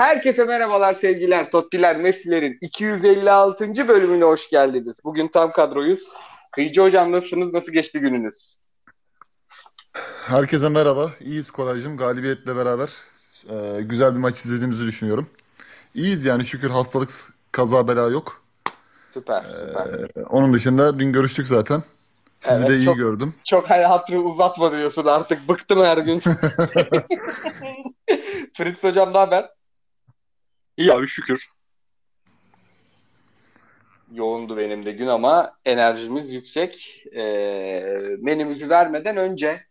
Herkese 0.00 0.44
merhabalar 0.44 0.94
sevgiler. 0.94 1.50
Tottiler 1.50 1.96
Messi'lerin 1.96 2.58
256. 2.60 3.88
bölümüne 3.88 4.24
hoş 4.24 4.50
geldiniz. 4.50 4.96
Bugün 5.04 5.28
tam 5.28 5.52
kadroyuz. 5.52 6.00
Kıyıcı 6.52 6.80
hocam 6.80 7.12
nasılsınız? 7.12 7.52
Nasıl 7.52 7.72
geçti 7.72 8.00
gününüz? 8.00 8.56
Herkese 10.26 10.68
merhaba. 10.68 11.10
İyiyiz 11.20 11.50
Koraycığım. 11.50 11.96
Galibiyetle 11.96 12.56
beraber 12.56 12.88
e, 13.48 13.82
güzel 13.82 14.14
bir 14.14 14.18
maç 14.18 14.44
izlediğimizi 14.44 14.86
düşünüyorum. 14.86 15.28
İyiyiz 15.94 16.24
yani 16.24 16.44
şükür 16.44 16.70
hastalık 16.70 17.10
kaza 17.52 17.88
bela 17.88 18.08
yok. 18.08 18.42
Süper, 19.14 19.42
süper. 19.42 20.22
E, 20.22 20.26
onun 20.30 20.54
dışında 20.54 20.98
dün 20.98 21.12
görüştük 21.12 21.48
zaten. 21.48 21.82
Sizi 22.40 22.60
Evet, 22.60 22.68
de 22.68 22.76
iyi 22.76 22.84
çok- 22.84 22.96
gördüm. 22.96 23.34
Çok 23.44 23.70
hatırı 23.70 24.20
uzatma 24.20 24.72
diyorsun 24.72 25.06
artık. 25.06 25.48
Bıktım 25.48 25.82
her 25.82 25.98
gün. 25.98 26.18
Fritz 28.54 28.84
hocam 28.84 29.12
ne 29.12 29.18
haber? 29.18 29.59
İyi 30.76 30.92
abi 30.92 31.06
şükür. 31.06 31.50
Yoğundu 34.12 34.56
benim 34.56 34.84
de 34.84 34.92
gün 34.92 35.06
ama 35.06 35.58
enerjimiz 35.64 36.30
yüksek. 36.30 37.04
Ee, 37.14 38.16
menümüzü 38.18 38.68
vermeden 38.68 39.16
önce 39.16 39.66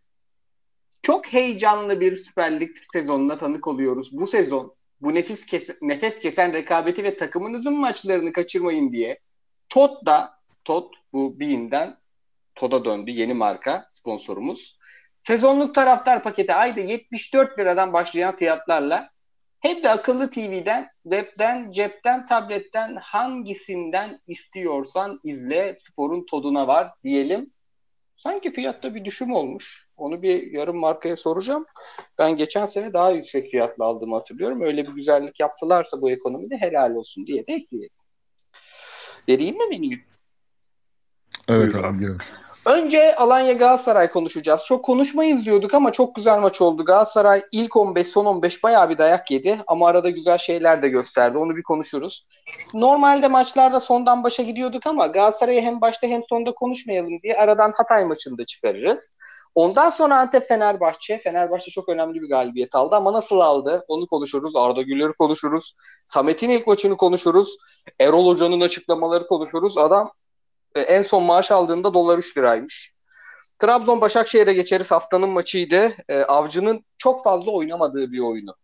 çok 1.02 1.34
heyecanlı 1.34 2.00
bir 2.00 2.16
Süper 2.16 2.60
Lig 2.60 2.78
sezonuna 2.92 3.38
tanık 3.38 3.68
oluyoruz. 3.68 4.10
Bu 4.12 4.28
sezon 4.28 4.76
bu 5.02 5.14
nefis 5.14 5.46
kes 5.46 5.70
nefes 5.82 6.20
kesen 6.20 6.54
rekabeti 6.54 7.04
ve 7.04 7.18
takımınızın 7.18 7.80
maçlarını 7.80 8.34
kaçırmayın 8.34 8.94
diye 8.94 9.20
Tot'da 9.70 10.40
Tot 10.66 10.96
bu 11.14 11.40
Bean'den 11.40 12.00
Toda 12.56 12.86
döndü 12.86 13.12
yeni 13.12 13.34
marka 13.34 13.88
sponsorumuz. 13.92 14.78
Sezonluk 15.24 15.76
taraftar 15.76 16.24
paketi 16.24 16.54
ayda 16.54 16.80
74 16.80 17.60
liradan 17.60 17.94
başlayan 17.94 18.36
fiyatlarla 18.36 19.10
hem 19.60 19.84
de 19.84 19.90
akıllı 19.90 20.32
TV'den, 20.32 20.88
webden, 21.04 21.72
cepten, 21.72 22.28
tabletten 22.28 22.96
hangisinden 22.96 24.20
istiyorsan 24.28 25.20
izle 25.24 25.76
sporun 25.80 26.26
tadına 26.32 26.68
var 26.68 26.92
diyelim. 27.04 27.52
Sanki 28.18 28.52
fiyatta 28.52 28.96
bir 28.96 29.06
düşüm 29.06 29.34
olmuş. 29.34 29.88
Onu 29.98 30.22
bir 30.22 30.52
yarım 30.52 30.78
markaya 30.78 31.18
soracağım. 31.18 31.66
Ben 32.18 32.38
geçen 32.38 32.66
sene 32.66 32.94
daha 32.94 33.12
yüksek 33.12 33.52
fiyatla 33.52 33.86
aldığımı 33.86 34.16
hatırlıyorum. 34.16 34.62
Öyle 34.62 34.88
bir 34.88 34.92
güzellik 34.92 35.40
yaptılarsa 35.40 36.02
bu 36.02 36.12
ekonomide 36.12 36.58
helal 36.58 36.96
olsun 36.96 37.28
diye 37.28 37.48
de 37.48 37.54
ekleyelim. 37.54 37.90
Vereyim 39.28 39.58
mi 39.58 39.68
menüyü? 39.70 40.00
Evet 41.50 41.74
Buyur 41.74 41.84
abi. 41.84 42.04
Önce 42.70 43.16
Alanya 43.16 43.54
Galatasaray 43.54 44.12
konuşacağız. 44.12 44.62
Çok 44.66 44.86
konuşmayız 44.86 45.46
diyorduk 45.46 45.74
ama 45.74 45.92
çok 45.92 46.16
güzel 46.16 46.40
maç 46.40 46.62
oldu. 46.62 46.86
Galatasaray 46.86 47.44
ilk 47.52 47.76
15 47.76 48.08
son 48.08 48.26
15 48.26 48.64
bayağı 48.64 48.90
bir 48.90 48.98
dayak 48.98 49.32
yedi 49.32 49.60
ama 49.68 49.88
arada 49.88 50.10
güzel 50.10 50.38
şeyler 50.38 50.82
de 50.82 50.90
gösterdi. 50.90 51.38
Onu 51.38 51.56
bir 51.56 51.64
konuşuruz. 51.64 52.28
Normalde 52.74 53.28
maçlarda 53.28 53.80
sondan 53.80 54.24
başa 54.24 54.44
gidiyorduk 54.44 54.88
ama 54.88 55.08
Galatasaray'ı 55.08 55.62
hem 55.62 55.82
başta 55.82 56.08
hem 56.08 56.22
sonda 56.30 56.52
konuşmayalım 56.52 57.22
diye 57.24 57.38
aradan 57.38 57.74
Hatay 57.78 58.06
maçını 58.06 58.38
da 58.38 58.46
çıkarırız. 58.46 59.14
Ondan 59.56 59.90
sonra 59.90 60.18
Antep 60.18 60.48
Fenerbahçe. 60.48 61.22
Fenerbahçe 61.24 61.72
çok 61.72 61.90
önemli 61.90 62.22
bir 62.22 62.30
galibiyet 62.30 62.76
aldı 62.76 62.96
ama 62.96 63.14
nasıl 63.14 63.40
aldı? 63.40 63.86
Onu 63.88 64.08
konuşuruz. 64.08 64.56
Arda 64.56 64.82
Güler'i 64.82 65.14
konuşuruz. 65.14 65.76
Samet'in 66.08 66.50
ilk 66.50 66.68
maçını 66.68 66.98
konuşuruz. 66.98 67.58
Erol 68.00 68.28
Hoca'nın 68.28 68.62
açıklamaları 68.62 69.28
konuşuruz. 69.28 69.78
Adam 69.78 70.12
e, 70.76 70.82
en 70.82 71.04
son 71.04 71.24
maaş 71.24 71.52
aldığında 71.52 71.94
dolar 71.94 72.18
3 72.18 72.38
liraymış. 72.38 72.94
Trabzon 73.60 74.02
Başakşehir'e 74.02 74.54
geçeriz 74.54 74.92
haftanın 74.92 75.30
maçıydı. 75.30 75.94
E, 76.10 76.22
Avcı'nın 76.22 76.86
çok 76.98 77.24
fazla 77.24 77.52
oynamadığı 77.52 78.12
bir 78.12 78.20
oyunu. 78.20 78.56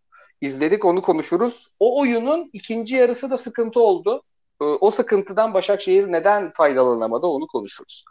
İzledik 0.41 0.85
onu 0.85 1.01
konuşuruz. 1.01 1.67
O 1.79 2.01
oyunun 2.01 2.49
ikinci 2.53 2.95
yarısı 2.95 3.29
da 3.29 3.37
sıkıntı 3.37 3.79
oldu. 3.79 4.23
E, 4.61 4.63
o 4.63 4.91
sıkıntıdan 4.91 5.53
Başakşehir 5.53 6.11
neden 6.11 6.51
faydalanamadı 6.51 7.25
onu 7.27 7.47
konuşuruz. 7.47 8.05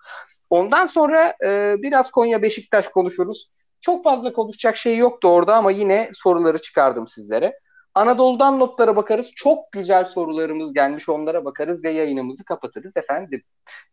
Ondan 0.51 0.87
sonra 0.87 1.35
biraz 1.83 2.11
Konya 2.11 2.43
Beşiktaş 2.43 2.89
konuşuruz. 2.89 3.49
Çok 3.81 4.05
fazla 4.05 4.33
konuşacak 4.33 4.77
şey 4.77 4.97
yoktu 4.97 5.29
orada 5.29 5.57
ama 5.57 5.71
yine 5.71 6.11
soruları 6.15 6.59
çıkardım 6.59 7.09
sizlere. 7.09 7.59
Anadolu'dan 7.95 8.61
notlara 8.61 8.97
bakarız. 8.97 9.31
Çok 9.37 9.73
güzel 9.73 10.05
sorularımız 10.05 10.75
gelmiş 10.75 11.09
onlara 11.09 11.45
bakarız 11.45 11.85
ve 11.85 11.91
yayınımızı 11.91 12.45
kapatırız 12.45 12.97
efendim. 12.97 13.43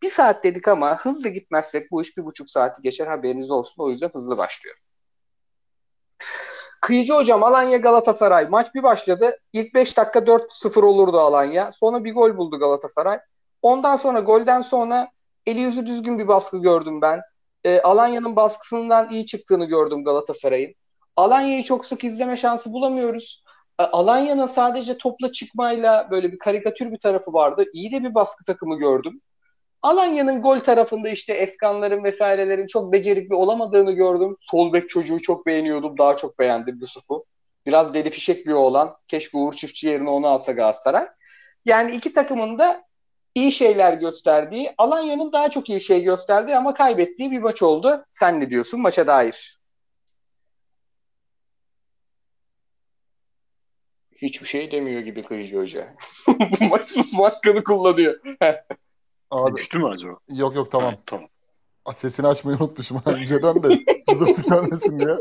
Bir 0.01 0.09
saat 0.09 0.43
dedik 0.43 0.67
ama 0.67 0.97
hızlı 0.97 1.29
gitmezsek 1.29 1.91
bu 1.91 2.01
iş 2.01 2.17
bir 2.17 2.25
buçuk 2.25 2.49
saati 2.49 2.81
geçer 2.81 3.07
haberiniz 3.07 3.51
olsun. 3.51 3.83
O 3.83 3.89
yüzden 3.89 4.09
hızlı 4.09 4.37
başlıyor. 4.37 4.77
Kıyıcı 6.81 7.13
hocam 7.13 7.43
Alanya 7.43 7.77
Galatasaray 7.77 8.47
maç 8.47 8.75
bir 8.75 8.83
başladı. 8.83 9.37
İlk 9.53 9.73
5 9.73 9.97
dakika 9.97 10.19
4-0 10.19 10.85
olurdu 10.85 11.19
Alanya. 11.19 11.71
Sonra 11.71 12.03
bir 12.03 12.13
gol 12.13 12.37
buldu 12.37 12.59
Galatasaray. 12.59 13.19
Ondan 13.61 13.97
sonra 13.97 14.19
golden 14.19 14.61
sonra 14.61 15.11
eli 15.45 15.61
yüzü 15.61 15.85
düzgün 15.85 16.19
bir 16.19 16.27
baskı 16.27 16.57
gördüm 16.57 17.01
ben. 17.01 17.21
Ee, 17.63 17.81
Alanya'nın 17.81 18.35
baskısından 18.35 19.09
iyi 19.09 19.25
çıktığını 19.25 19.65
gördüm 19.65 20.03
Galatasaray'ın. 20.03 20.75
Alanya'yı 21.15 21.63
çok 21.63 21.85
sık 21.85 22.03
izleme 22.03 22.37
şansı 22.37 22.73
bulamıyoruz. 22.73 23.43
Alanya'nın 23.83 24.47
sadece 24.47 24.97
topla 24.97 25.31
çıkmayla 25.31 26.07
böyle 26.11 26.31
bir 26.31 26.39
karikatür 26.39 26.91
bir 26.91 26.99
tarafı 26.99 27.33
vardı. 27.33 27.65
İyi 27.73 27.91
de 27.91 28.03
bir 28.03 28.15
baskı 28.15 28.45
takımı 28.45 28.77
gördüm. 28.77 29.21
Alanya'nın 29.81 30.41
gol 30.41 30.59
tarafında 30.59 31.09
işte 31.09 31.33
Efkanların 31.33 32.03
vesairelerin 32.03 32.67
çok 32.67 32.93
becerikli 32.93 33.35
olamadığını 33.35 33.91
gördüm. 33.91 34.37
Sol 34.41 34.73
bek 34.73 34.89
çocuğu 34.89 35.21
çok 35.21 35.45
beğeniyordum. 35.45 35.97
Daha 35.97 36.17
çok 36.17 36.39
beğendim 36.39 36.77
Yusuf'u. 36.81 37.25
Biraz 37.65 37.93
deli 37.93 38.11
fişek 38.11 38.47
bir 38.47 38.53
oğlan. 38.53 38.95
Keşke 39.07 39.37
Uğur 39.37 39.53
Çiftçi 39.53 39.87
yerine 39.87 40.09
onu 40.09 40.27
alsa 40.27 40.51
Galatasaray. 40.51 41.07
Yani 41.65 41.95
iki 41.95 42.13
takımın 42.13 42.59
da 42.59 42.83
iyi 43.35 43.51
şeyler 43.51 43.93
gösterdiği, 43.93 44.73
Alanya'nın 44.77 45.31
daha 45.31 45.49
çok 45.49 45.69
iyi 45.69 45.81
şey 45.81 46.03
gösterdiği 46.03 46.55
ama 46.55 46.73
kaybettiği 46.73 47.31
bir 47.31 47.39
maç 47.39 47.63
oldu. 47.63 48.05
Sen 48.11 48.39
ne 48.39 48.49
diyorsun 48.49 48.79
maça 48.79 49.07
dair? 49.07 49.60
Hiçbir 54.21 54.47
şey 54.47 54.71
demiyor 54.71 55.01
gibi 55.01 55.23
Kıyıcı 55.23 55.57
Hoca. 55.57 55.95
Bu 56.27 56.65
maç 56.65 56.89
susma 56.91 57.23
hakkını 57.25 57.63
kullanıyor. 57.63 58.19
Abi, 59.31 59.55
Düştü 59.55 59.79
mü 59.79 59.87
acaba? 59.87 60.17
yok 60.29 60.55
yok 60.55 60.71
tamam. 60.71 60.91
Ha, 60.91 60.97
tamam. 61.05 61.27
Sesini 61.93 62.27
açmayı 62.27 62.57
unutmuşum 62.57 63.01
önceden 63.05 63.63
de 63.63 63.85
cızırtı 64.09 64.41
gelmesin 64.41 64.99
diye. 64.99 65.15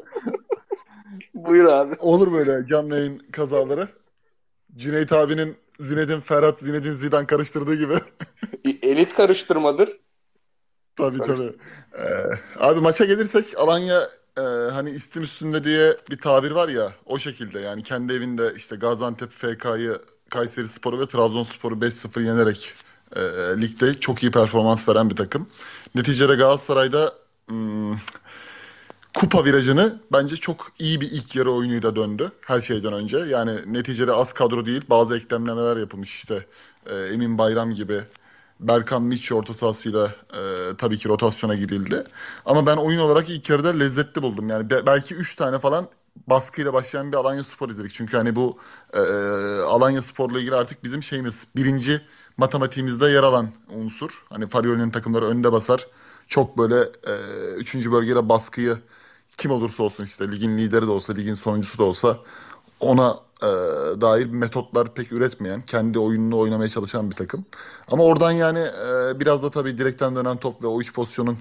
Buyur 1.34 1.65
abi. 1.65 1.94
Olur 1.99 2.33
böyle 2.33 2.66
canlı 2.66 2.97
yayın 2.99 3.19
kazaları. 3.33 3.88
Cüneyt 4.77 5.12
abinin 5.12 5.56
Zinedine 5.81 6.21
Ferhat, 6.21 6.59
Zinedine 6.59 6.93
Zidane 6.93 7.27
karıştırdığı 7.27 7.75
gibi. 7.75 7.94
Elit 8.82 9.15
karıştırmadır. 9.15 10.00
Tabii 11.00 11.19
tabii. 11.19 11.53
Ee, 11.99 12.05
abi 12.59 12.81
maça 12.81 13.05
gelirsek 13.05 13.59
Alanya 13.59 14.09
e, 14.38 14.41
hani 14.72 14.91
istim 14.91 15.22
üstünde 15.22 15.65
diye 15.65 15.97
bir 16.11 16.19
tabir 16.19 16.50
var 16.50 16.69
ya 16.69 16.93
o 17.06 17.19
şekilde 17.19 17.61
yani 17.61 17.83
kendi 17.83 18.12
evinde 18.12 18.53
işte 18.56 18.77
Gaziantep 18.77 19.31
FK'yı 19.31 19.99
Kayseri 20.31 20.69
Sporu 20.69 21.00
ve 21.00 21.06
Trabzonspor'u 21.06 21.75
5-0 21.75 22.22
yenerek 22.22 22.75
e, 23.16 23.21
ligde 23.61 24.00
çok 24.00 24.22
iyi 24.22 24.33
performans 24.33 24.88
veren 24.88 25.11
bir 25.11 25.16
takım. 25.16 25.47
Neticede 25.94 26.34
Galatasaray'da 26.34 27.15
hmm, 27.49 27.97
kupa 29.15 29.44
virajını 29.44 30.00
bence 30.12 30.37
çok 30.37 30.72
iyi 30.78 31.00
bir 31.00 31.11
ilk 31.11 31.37
yarı 31.37 31.53
oyunuyla 31.53 31.97
döndü 31.97 32.31
her 32.47 32.61
şeyden 32.61 32.93
önce. 32.93 33.19
Yani 33.19 33.56
neticede 33.67 34.12
az 34.12 34.32
kadro 34.32 34.67
değil 34.67 34.82
bazı 34.91 35.17
eklemlemeler 35.17 35.77
yapılmış 35.77 36.17
işte 36.17 36.47
e, 36.87 36.94
Emin 36.94 37.38
Bayram 37.38 37.75
gibi 37.75 38.00
Berkan 38.60 39.03
Miç 39.03 39.32
orta 39.32 39.54
sahasıyla 39.54 40.15
e, 40.34 40.76
tabii 40.78 40.98
ki 40.98 41.09
rotasyona 41.09 41.54
gidildi. 41.54 42.04
Ama 42.47 42.66
ben 42.66 42.76
oyun 42.76 42.98
olarak 43.00 43.28
ilk 43.31 43.50
yarıda 43.50 43.69
lezzetli 43.69 44.22
buldum. 44.22 44.48
Yani 44.48 44.71
be- 44.71 44.87
belki 44.87 45.15
3 45.15 45.37
tane 45.37 45.59
falan 45.59 45.88
baskıyla 46.26 46.72
başlayan 46.72 47.12
bir 47.12 47.16
Alanya 47.16 47.44
Spor 47.44 47.69
izledik. 47.69 47.93
Çünkü 47.94 48.16
hani 48.16 48.37
bu 48.37 48.59
e, 48.93 49.00
Alanya 49.62 50.03
Spor'la 50.03 50.40
ilgili 50.40 50.55
artık 50.55 50.84
bizim 50.84 51.02
şeyimiz 51.02 51.46
birinci 51.56 52.00
matematiğimizde 52.37 53.06
yer 53.06 53.23
alan 53.23 53.49
unsur. 53.69 54.25
Hani 54.31 54.46
Farioli'nin 54.46 54.90
takımları 54.90 55.26
önde 55.26 55.52
basar. 55.52 55.87
Çok 56.29 56.58
böyle 56.58 56.76
e, 56.81 57.14
üçüncü 57.56 57.93
bölgede 57.93 58.29
baskıyı 58.29 58.79
kim 59.37 59.50
olursa 59.50 59.82
olsun 59.82 60.05
işte 60.05 60.32
ligin 60.32 60.58
lideri 60.58 60.87
de 60.87 60.90
olsa 60.90 61.12
ligin 61.12 61.34
sonuncusu 61.34 61.79
da 61.79 61.82
olsa 61.84 62.19
ona 62.81 63.17
e, 63.43 63.47
dair 64.00 64.27
metotlar 64.27 64.94
pek 64.94 65.12
üretmeyen, 65.12 65.62
kendi 65.62 65.99
oyununu 65.99 66.38
oynamaya 66.38 66.69
çalışan 66.69 67.11
bir 67.11 67.17
takım. 67.17 67.44
Ama 67.91 68.05
oradan 68.05 68.31
yani 68.31 68.59
e, 68.59 69.21
biraz 69.21 69.43
da 69.43 69.50
tabii 69.50 69.79
direkten 69.79 70.17
dönen 70.17 70.37
top 70.37 70.62
ve 70.62 70.67
o 70.67 70.81
üç 70.81 70.94
pozisyonun 70.94 71.38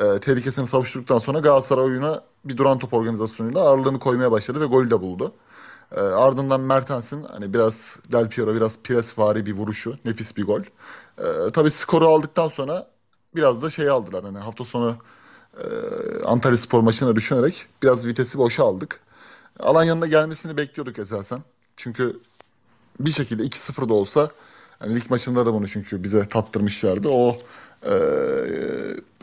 e, 0.00 0.18
tehlikesini 0.18 0.66
savuşturduktan 0.66 1.18
sonra 1.18 1.38
Galatasaray 1.38 1.84
oyuna 1.84 2.22
bir 2.44 2.56
duran 2.56 2.78
top 2.78 2.94
organizasyonuyla 2.94 3.60
ağırlığını 3.60 3.98
koymaya 3.98 4.32
başladı 4.32 4.60
ve 4.60 4.66
golü 4.66 4.90
de 4.90 5.00
buldu. 5.00 5.32
E, 5.96 6.00
ardından 6.00 6.60
Mertens'in 6.60 7.24
hani 7.24 7.54
biraz 7.54 7.96
Del 8.12 8.28
Piero 8.28 8.54
biraz 8.54 8.78
presvari 8.78 9.46
bir 9.46 9.52
vuruşu, 9.52 9.96
nefis 10.04 10.36
bir 10.36 10.44
gol. 10.46 10.60
E, 11.18 11.50
tabii 11.52 11.70
skoru 11.70 12.08
aldıktan 12.08 12.48
sonra 12.48 12.86
biraz 13.36 13.62
da 13.62 13.70
şey 13.70 13.90
aldılar 13.90 14.24
hani 14.24 14.38
hafta 14.38 14.64
sonu 14.64 14.96
e, 15.58 15.64
Antalya 16.24 16.56
Spor 16.56 16.80
maçına 16.80 17.16
düşünerek 17.16 17.66
biraz 17.82 18.06
vitesi 18.06 18.38
boşa 18.38 18.64
aldık. 18.64 19.00
Alanya'nın 19.60 20.00
da 20.00 20.06
gelmesini 20.06 20.56
bekliyorduk 20.56 20.98
esasen. 20.98 21.38
Çünkü 21.76 22.20
bir 23.00 23.12
şekilde 23.12 23.42
2-0 23.42 23.88
da 23.88 23.94
olsa 23.94 24.30
yani 24.80 24.94
lig 24.94 25.10
maçında 25.10 25.46
da 25.46 25.54
bunu 25.54 25.68
çünkü 25.68 26.02
bize 26.02 26.28
tattırmışlardı. 26.28 27.08
O 27.08 27.38
e, 27.82 27.92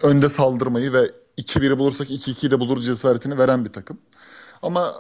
önde 0.02 0.30
saldırmayı 0.30 0.94
ve 0.94 1.12
2-1'i 1.38 1.78
bulursak 1.78 2.10
2-2'yi 2.10 2.52
de 2.52 2.60
bulur 2.60 2.82
cesaretini 2.82 3.38
veren 3.38 3.66
bir 3.66 3.74
takım. 3.74 3.98
Ama 4.62 4.96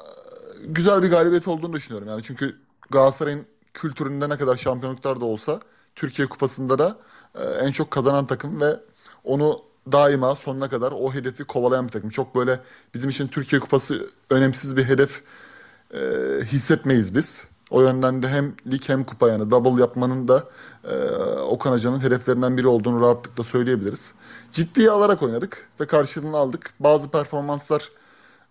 güzel 0.65 1.03
bir 1.03 1.09
galibiyet 1.09 1.47
olduğunu 1.47 1.73
düşünüyorum. 1.73 2.07
Yani 2.07 2.23
çünkü 2.23 2.57
Galatasaray'ın 2.91 3.45
kültüründe 3.73 4.29
ne 4.29 4.37
kadar 4.37 4.55
şampiyonluklar 4.55 5.21
da 5.21 5.25
olsa 5.25 5.59
Türkiye 5.95 6.27
Kupası'nda 6.27 6.79
da 6.79 6.97
e, 7.35 7.43
en 7.43 7.71
çok 7.71 7.91
kazanan 7.91 8.27
takım 8.27 8.61
ve 8.61 8.79
onu 9.23 9.61
daima 9.91 10.35
sonuna 10.35 10.69
kadar 10.69 10.91
o 10.91 11.13
hedefi 11.13 11.43
kovalayan 11.43 11.85
bir 11.87 11.91
takım. 11.91 12.09
Çok 12.09 12.35
böyle 12.35 12.59
bizim 12.93 13.09
için 13.09 13.27
Türkiye 13.27 13.59
Kupası 13.59 14.09
önemsiz 14.29 14.77
bir 14.77 14.85
hedef 14.85 15.21
e, 15.93 15.99
hissetmeyiz 16.45 17.15
biz. 17.15 17.47
O 17.69 17.81
yönden 17.81 18.23
de 18.23 18.27
hem 18.27 18.55
lig 18.71 18.89
hem 18.89 19.03
kupa 19.03 19.29
yani 19.29 19.51
double 19.51 19.81
yapmanın 19.81 20.27
da 20.27 20.43
e, 20.83 20.95
Okan 21.39 21.71
Hoca'nın 21.71 21.99
hedeflerinden 21.99 22.57
biri 22.57 22.67
olduğunu 22.67 23.01
rahatlıkla 23.01 23.43
söyleyebiliriz. 23.43 24.11
Ciddiye 24.51 24.91
alarak 24.91 25.23
oynadık 25.23 25.69
ve 25.79 25.87
karşılığını 25.87 26.37
aldık. 26.37 26.73
Bazı 26.79 27.09
performanslar 27.09 27.91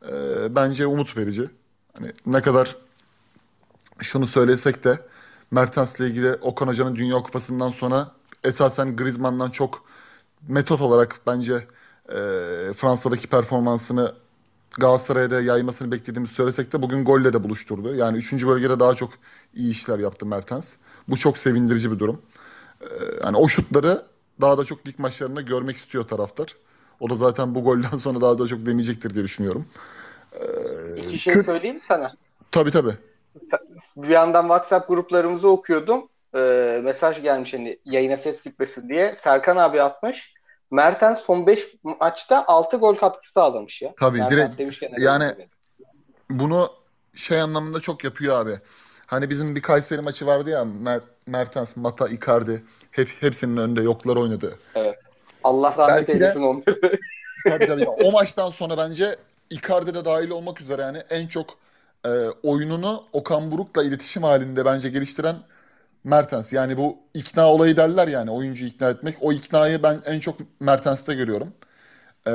e, 0.08 0.14
bence 0.56 0.86
umut 0.86 1.16
verici. 1.16 1.50
Hani 1.98 2.12
ne 2.26 2.42
kadar 2.42 2.76
şunu 4.00 4.26
söylesek 4.26 4.84
de 4.84 4.98
Mertens'le 5.50 6.00
ilgili 6.00 6.34
Okan 6.34 6.68
Hoca'nın 6.68 6.96
Dünya 6.96 7.16
Kupası'ndan 7.16 7.70
sonra 7.70 8.10
esasen 8.44 8.96
Griezmann'dan 8.96 9.50
çok 9.50 9.84
metot 10.48 10.80
olarak 10.80 11.20
bence 11.26 11.54
e, 12.08 12.16
Fransa'daki 12.74 13.28
performansını 13.28 14.12
Galatasaray'a 14.80 15.30
da 15.30 15.40
yaymasını 15.40 15.92
beklediğimizi 15.92 16.34
söylesek 16.34 16.72
de 16.72 16.82
bugün 16.82 17.04
golle 17.04 17.32
de 17.32 17.44
buluşturdu. 17.44 17.94
Yani 17.94 18.18
3. 18.18 18.46
bölgede 18.46 18.80
daha 18.80 18.94
çok 18.94 19.10
iyi 19.54 19.70
işler 19.70 19.98
yaptı 19.98 20.26
Mertens. 20.26 20.76
Bu 21.08 21.16
çok 21.16 21.38
sevindirici 21.38 21.92
bir 21.92 21.98
durum. 21.98 22.22
Ee, 22.82 22.86
yani 23.24 23.36
o 23.36 23.48
şutları 23.48 24.02
daha 24.40 24.58
da 24.58 24.64
çok 24.64 24.88
lig 24.88 24.98
maçlarında 24.98 25.40
görmek 25.40 25.76
istiyor 25.76 26.04
taraftar. 26.04 26.56
O 27.00 27.10
da 27.10 27.14
zaten 27.14 27.54
bu 27.54 27.64
golden 27.64 27.98
sonra 27.98 28.20
daha 28.20 28.38
da 28.38 28.46
çok 28.46 28.66
deneyecektir 28.66 29.14
diye 29.14 29.24
düşünüyorum. 29.24 29.66
Ee, 30.32 30.96
İki 30.96 31.18
şey 31.18 31.34
kö- 31.34 31.46
söyleyeyim 31.46 31.80
sana? 31.88 32.12
Tabii 32.52 32.70
tabii. 32.70 32.94
Bir 33.96 34.08
yandan 34.08 34.42
WhatsApp 34.42 34.88
gruplarımızı 34.88 35.48
okuyordum. 35.48 36.08
Ee, 36.34 36.80
mesaj 36.84 37.22
gelmiş 37.22 37.54
hani 37.54 37.78
yayına 37.84 38.16
ses 38.16 38.42
gitmesin 38.42 38.88
diye. 38.88 39.16
Serkan 39.18 39.56
abi 39.56 39.82
atmış. 39.82 40.33
Mertens 40.74 41.20
son 41.20 41.46
5 41.46 41.66
maçta 41.82 42.44
6 42.46 42.76
gol 42.76 42.94
katkısı 42.94 43.32
sağlamış 43.32 43.82
ya. 43.82 43.92
Tabii 43.96 44.18
Mertens 44.18 44.58
direkt 44.58 45.00
yani 45.00 45.32
bunu 46.30 46.68
şey 47.14 47.40
anlamında 47.40 47.80
çok 47.80 48.04
yapıyor 48.04 48.40
abi. 48.40 48.58
Hani 49.06 49.30
bizim 49.30 49.56
bir 49.56 49.62
Kayseri 49.62 50.00
maçı 50.00 50.26
vardı 50.26 50.50
ya 50.50 50.64
Mer 50.64 51.00
Mertens, 51.26 51.76
Mata, 51.76 52.08
Icardi 52.08 52.64
hep 52.90 53.08
hepsinin 53.20 53.56
önünde 53.56 53.82
yoklar 53.82 54.16
oynadı. 54.16 54.58
Evet. 54.74 54.98
Allah 55.44 55.74
rahmet 55.78 56.08
eylesin 56.08 56.42
onları. 56.42 56.98
tabii 57.48 57.66
tabii. 57.66 57.86
O 57.88 58.12
maçtan 58.12 58.50
sonra 58.50 58.78
bence 58.78 59.16
Icardi 59.50 59.94
de 59.94 60.04
dahil 60.04 60.30
olmak 60.30 60.60
üzere 60.60 60.82
yani 60.82 60.98
en 61.10 61.26
çok 61.26 61.50
e, 62.06 62.10
oyununu 62.42 63.04
Okan 63.12 63.50
Buruk'la 63.50 63.84
iletişim 63.84 64.22
halinde 64.22 64.64
bence 64.64 64.88
geliştiren 64.88 65.36
Mertens. 66.04 66.52
Yani 66.52 66.76
bu 66.76 66.98
ikna 67.14 67.48
olayı 67.48 67.76
derler 67.76 68.08
yani 68.08 68.30
oyuncu 68.30 68.64
ikna 68.64 68.90
etmek. 68.90 69.16
O 69.20 69.32
iknayı 69.32 69.82
ben 69.82 70.00
en 70.06 70.20
çok 70.20 70.60
Mertens'te 70.60 71.14
görüyorum. 71.14 71.52
Ee, 72.26 72.30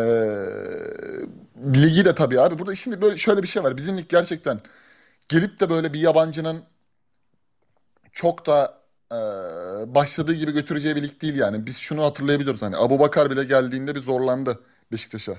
ligi 1.75 2.06
de 2.06 2.16
tabii 2.16 2.39
abi. 2.42 2.60
Burada 2.60 2.75
şimdi 2.75 3.01
böyle 3.01 3.18
şöyle 3.18 3.44
bir 3.44 3.48
şey 3.48 3.63
var. 3.63 3.77
Bizim 3.77 3.98
lig 3.98 4.10
gerçekten 4.10 4.60
gelip 5.30 5.60
de 5.60 5.69
böyle 5.69 5.94
bir 5.94 6.00
yabancının 6.00 6.63
çok 8.12 8.45
da 8.45 8.80
e, 9.12 9.16
başladığı 9.95 10.33
gibi 10.33 10.51
götüreceği 10.51 10.95
bir 10.95 11.04
lig 11.04 11.21
değil 11.21 11.36
yani. 11.36 11.66
Biz 11.66 11.77
şunu 11.77 12.04
hatırlayabiliyoruz. 12.04 12.62
Hani 12.62 12.77
Abu 12.77 13.00
Bakar 13.00 13.31
bile 13.31 13.44
geldiğinde 13.44 13.95
bir 13.95 14.00
zorlandı 14.01 14.60
Beşiktaş'a. 14.92 15.36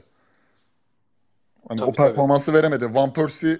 Hani 1.69 1.81
tabii, 1.81 1.91
o 1.91 1.93
performansı 1.93 2.47
tabii. 2.47 2.59
veremedi. 2.59 2.94
Van 2.94 3.12
Persie 3.12 3.59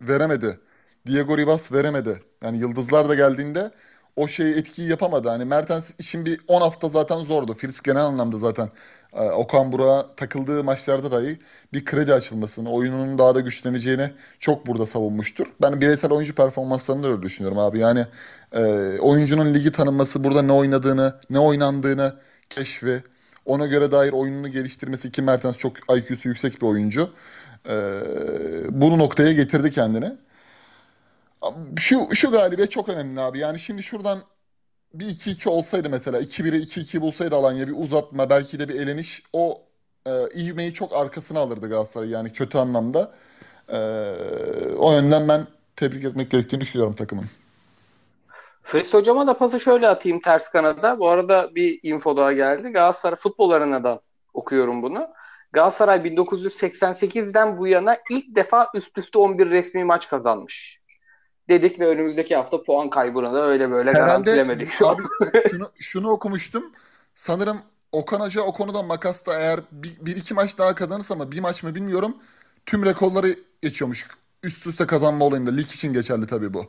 veremedi. 0.00 0.60
Diego 1.06 1.38
Ribas 1.38 1.72
veremedi. 1.72 2.22
Yani 2.42 2.58
yıldızlar 2.58 3.08
da 3.08 3.14
geldiğinde 3.14 3.70
o 4.16 4.28
şeyi 4.28 4.54
etkiyi 4.54 4.88
yapamadı. 4.88 5.28
Hani 5.28 5.44
Mertens 5.44 5.92
için 5.98 6.26
bir 6.26 6.40
10 6.48 6.60
hafta 6.60 6.88
zaten 6.88 7.18
zordu. 7.18 7.54
Fritz 7.54 7.80
genel 7.80 8.02
anlamda 8.02 8.38
zaten 8.38 8.68
e, 9.12 9.30
Okan 9.30 9.72
Burak'a 9.72 10.14
takıldığı 10.16 10.64
maçlarda 10.64 11.10
dahi 11.10 11.38
bir 11.72 11.84
kredi 11.84 12.14
açılmasını, 12.14 12.70
oyununun 12.70 13.18
daha 13.18 13.34
da 13.34 13.40
güçleneceğini 13.40 14.10
çok 14.40 14.66
burada 14.66 14.86
savunmuştur. 14.86 15.46
Ben 15.62 15.80
bireysel 15.80 16.10
oyuncu 16.10 16.34
performanslarını 16.34 17.02
da 17.02 17.08
öyle 17.08 17.22
düşünüyorum 17.22 17.58
abi. 17.58 17.78
Yani 17.78 18.06
e, 18.52 18.62
oyuncunun 18.98 19.54
ligi 19.54 19.72
tanınması, 19.72 20.24
burada 20.24 20.42
ne 20.42 20.52
oynadığını, 20.52 21.14
ne 21.30 21.38
oynandığını 21.38 22.14
keşfi, 22.50 23.02
ona 23.46 23.66
göre 23.66 23.92
dair 23.92 24.12
oyununu 24.12 24.48
geliştirmesi 24.48 25.12
ki 25.12 25.22
Mertens 25.22 25.58
çok 25.58 25.76
IQ'su 25.96 26.28
yüksek 26.28 26.62
bir 26.62 26.66
oyuncu. 26.66 27.10
E, 27.68 27.74
bunu 28.70 28.98
noktaya 28.98 29.32
getirdi 29.32 29.70
kendini. 29.70 30.12
Şu, 31.78 32.14
şu 32.14 32.30
galibiyet 32.30 32.70
çok 32.70 32.88
önemli 32.88 33.20
abi. 33.20 33.38
Yani 33.38 33.58
şimdi 33.58 33.82
şuradan 33.82 34.18
bir 34.94 35.06
2-2 35.06 35.48
olsaydı 35.48 35.90
mesela 35.90 36.20
2-1'e 36.20 36.58
2-2 36.58 37.00
bulsaydı 37.00 37.36
Alanya 37.36 37.68
bir 37.68 37.74
uzatma 37.76 38.30
belki 38.30 38.58
de 38.58 38.68
bir 38.68 38.74
eleniş 38.74 39.22
o 39.32 39.62
e, 40.06 40.10
ivmeyi 40.36 40.74
çok 40.74 40.92
arkasına 40.92 41.40
alırdı 41.40 41.68
Galatasaray 41.68 42.10
yani 42.10 42.32
kötü 42.32 42.58
anlamda. 42.58 43.12
E, 43.68 43.78
o 44.78 44.92
yönden 44.92 45.28
ben 45.28 45.46
tebrik 45.76 46.04
etmek 46.04 46.30
gerektiğini 46.30 46.60
düşünüyorum 46.60 46.94
takımın. 46.94 47.24
Fris 48.62 48.94
hocama 48.94 49.26
da 49.26 49.38
pası 49.38 49.60
şöyle 49.60 49.88
atayım 49.88 50.20
ters 50.20 50.48
kanada. 50.48 50.98
Bu 50.98 51.08
arada 51.08 51.54
bir 51.54 51.80
info 51.82 52.16
daha 52.16 52.32
geldi. 52.32 52.68
Galatasaray 52.68 53.16
futbol 53.16 53.50
arenadan 53.50 54.00
okuyorum 54.34 54.82
bunu. 54.82 55.08
Galatasaray 55.52 55.98
1988'den 55.98 57.58
bu 57.58 57.66
yana 57.66 57.96
ilk 58.10 58.36
defa 58.36 58.68
üst 58.74 58.98
üste 58.98 59.18
11 59.18 59.50
resmi 59.50 59.84
maç 59.84 60.08
kazanmış 60.08 60.83
dedik 61.48 61.80
ve 61.80 61.86
önümüzdeki 61.86 62.36
hafta 62.36 62.62
puan 62.62 62.90
kaybını 62.90 63.32
da 63.32 63.46
öyle 63.46 63.70
böyle 63.70 63.90
Herhalde, 63.90 64.06
garantilemedik. 64.06 64.68
Abi 64.82 65.02
şunu, 65.50 65.70
şunu 65.78 66.10
okumuştum. 66.10 66.72
Sanırım 67.14 67.58
Okan 67.92 68.20
Hoca 68.20 68.42
o 68.42 68.52
konuda 68.52 68.82
makasta 68.82 69.40
eğer 69.40 69.60
bir, 69.72 69.96
bir 70.00 70.16
iki 70.16 70.34
maç 70.34 70.58
daha 70.58 70.74
kazanırsa 70.74 71.14
ama 71.14 71.32
bir 71.32 71.40
maç 71.40 71.62
mı 71.62 71.74
bilmiyorum 71.74 72.16
tüm 72.66 72.84
rekorları 72.84 73.34
geçiyormuş. 73.62 74.06
Üst 74.42 74.66
üste 74.66 74.86
kazanma 74.86 75.24
olayında. 75.24 75.50
Lig 75.50 75.66
için 75.66 75.92
geçerli 75.92 76.26
tabii 76.26 76.54
bu. 76.54 76.64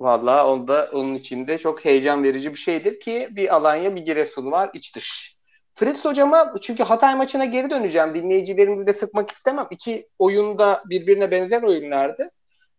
Valla 0.00 0.46
onda 0.46 0.90
onun 0.92 1.14
içinde 1.14 1.58
çok 1.58 1.84
heyecan 1.84 2.24
verici 2.24 2.50
bir 2.50 2.58
şeydir 2.58 3.00
ki 3.00 3.28
bir 3.30 3.54
Alanya 3.54 3.96
bir 3.96 4.00
Giresun 4.00 4.50
var 4.50 4.70
iç 4.74 4.96
dış. 4.96 5.36
Fritz 5.74 6.04
hocama 6.04 6.54
çünkü 6.60 6.82
Hatay 6.82 7.14
maçına 7.14 7.44
geri 7.44 7.70
döneceğim. 7.70 8.14
Dinleyicilerimizi 8.14 8.86
de 8.86 8.92
sıkmak 8.92 9.30
istemem. 9.30 9.66
İki 9.70 10.08
oyunda 10.18 10.82
birbirine 10.86 11.30
benzer 11.30 11.62
oyunlardı. 11.62 12.30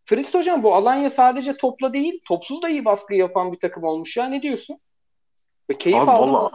Fritz 0.05 0.33
hocam 0.33 0.63
bu 0.63 0.75
Alanya 0.75 1.09
sadece 1.09 1.57
topla 1.57 1.93
değil 1.93 2.19
topsuz 2.27 2.61
da 2.61 2.69
iyi 2.69 2.85
baskı 2.85 3.13
yapan 3.13 3.51
bir 3.51 3.59
takım 3.59 3.83
olmuş 3.83 4.17
ya 4.17 4.25
ne 4.25 4.41
diyorsun? 4.41 4.79
Ve 5.69 5.77
keyif 5.77 5.99
Abi, 5.99 6.11
aldım. 6.11 6.33
Vallahi... 6.33 6.53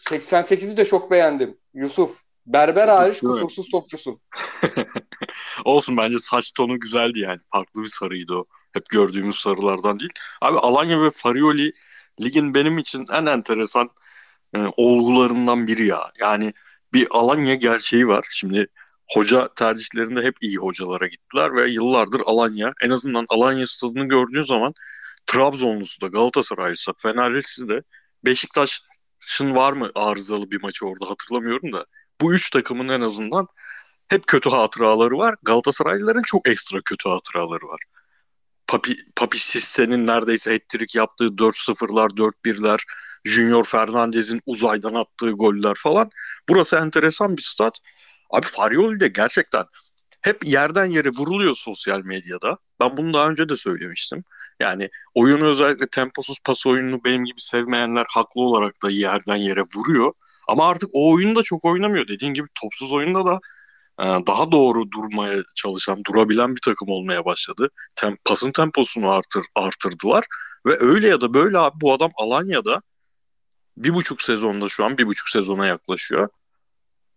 88'i 0.00 0.76
de 0.76 0.84
çok 0.84 1.10
beğendim. 1.10 1.58
Yusuf. 1.74 2.22
Berber 2.46 2.88
hariç 2.88 3.20
kusursuz 3.20 3.70
topçusun. 3.70 4.20
Olsun 5.64 5.96
bence 5.96 6.18
saç 6.18 6.52
tonu 6.52 6.80
güzeldi 6.80 7.18
yani. 7.18 7.40
Farklı 7.52 7.82
bir 7.82 7.88
sarıydı 7.88 8.34
o. 8.34 8.44
Hep 8.72 8.86
gördüğümüz 8.90 9.36
sarılardan 9.36 10.00
değil. 10.00 10.12
Abi 10.40 10.58
Alanya 10.58 11.02
ve 11.02 11.10
Farioli 11.10 11.72
ligin 12.22 12.54
benim 12.54 12.78
için 12.78 13.04
en 13.12 13.26
enteresan 13.26 13.90
e, 14.54 14.58
olgularından 14.76 15.66
biri 15.66 15.86
ya. 15.86 16.12
Yani 16.20 16.52
bir 16.92 17.06
Alanya 17.10 17.54
gerçeği 17.54 18.08
var. 18.08 18.26
Şimdi 18.30 18.66
hoca 19.10 19.48
tercihlerinde 19.56 20.22
hep 20.22 20.34
iyi 20.40 20.56
hocalara 20.56 21.06
gittiler 21.06 21.56
ve 21.56 21.70
yıllardır 21.70 22.22
Alanya 22.26 22.72
en 22.84 22.90
azından 22.90 23.26
Alanya 23.28 23.66
stadını 23.66 24.08
gördüğün 24.08 24.42
zaman 24.42 24.74
Trabzonlusu 25.26 26.00
da 26.00 26.06
Galatasaraylısı 26.06 26.92
Fenerlisi 26.98 27.68
de 27.68 27.82
Beşiktaş'ın 28.24 29.56
var 29.56 29.72
mı 29.72 29.90
arızalı 29.94 30.50
bir 30.50 30.62
maçı 30.62 30.86
orada 30.86 31.10
hatırlamıyorum 31.10 31.72
da 31.72 31.86
bu 32.20 32.34
üç 32.34 32.50
takımın 32.50 32.88
en 32.88 33.00
azından 33.00 33.46
hep 34.08 34.26
kötü 34.26 34.50
hatıraları 34.50 35.18
var. 35.18 35.34
Galatasaraylıların 35.42 36.22
çok 36.22 36.48
ekstra 36.48 36.80
kötü 36.84 37.08
hatıraları 37.08 37.66
var. 37.66 37.80
Papi, 38.66 38.96
Papi 39.16 39.38
Sisse'nin 39.38 40.06
neredeyse 40.06 40.52
hat 40.52 40.94
yaptığı 40.94 41.24
4-0'lar, 41.24 42.08
4-1'ler, 42.16 42.80
Junior 43.24 43.64
Fernandez'in 43.64 44.40
uzaydan 44.46 44.94
attığı 44.94 45.30
goller 45.30 45.74
falan. 45.74 46.10
Burası 46.48 46.76
enteresan 46.76 47.36
bir 47.36 47.42
stat. 47.42 47.78
Abi 48.32 48.46
Farioli 48.46 49.00
de 49.00 49.08
gerçekten 49.08 49.64
hep 50.22 50.46
yerden 50.46 50.86
yere 50.86 51.08
vuruluyor 51.08 51.54
sosyal 51.54 52.00
medyada. 52.00 52.58
Ben 52.80 52.96
bunu 52.96 53.14
daha 53.14 53.28
önce 53.28 53.48
de 53.48 53.56
söylemiştim. 53.56 54.24
Yani 54.60 54.90
oyunu 55.14 55.46
özellikle 55.46 55.86
temposuz 55.88 56.38
pas 56.44 56.66
oyununu 56.66 57.04
benim 57.04 57.24
gibi 57.24 57.40
sevmeyenler 57.40 58.06
haklı 58.08 58.40
olarak 58.40 58.82
da 58.82 58.90
yerden 58.90 59.36
yere 59.36 59.62
vuruyor. 59.76 60.12
Ama 60.48 60.68
artık 60.68 60.90
o 60.92 61.12
oyunu 61.12 61.36
da 61.36 61.42
çok 61.42 61.64
oynamıyor. 61.64 62.08
Dediğin 62.08 62.34
gibi 62.34 62.48
topsuz 62.62 62.92
oyunda 62.92 63.26
da 63.26 63.40
e, 64.00 64.04
daha 64.26 64.52
doğru 64.52 64.90
durmaya 64.90 65.42
çalışan, 65.54 66.04
durabilen 66.04 66.56
bir 66.56 66.60
takım 66.60 66.88
olmaya 66.88 67.24
başladı. 67.24 67.68
Tem, 67.96 68.16
pasın 68.24 68.52
temposunu 68.52 69.10
artır, 69.10 69.44
artırdılar. 69.54 70.24
Ve 70.66 70.76
öyle 70.80 71.08
ya 71.08 71.20
da 71.20 71.34
böyle 71.34 71.58
abi 71.58 71.80
bu 71.80 71.92
adam 71.92 72.10
Alanya'da 72.16 72.82
bir 73.76 73.94
buçuk 73.94 74.22
sezonda 74.22 74.68
şu 74.68 74.84
an 74.84 74.98
bir 74.98 75.06
buçuk 75.06 75.28
sezona 75.28 75.66
yaklaşıyor. 75.66 76.28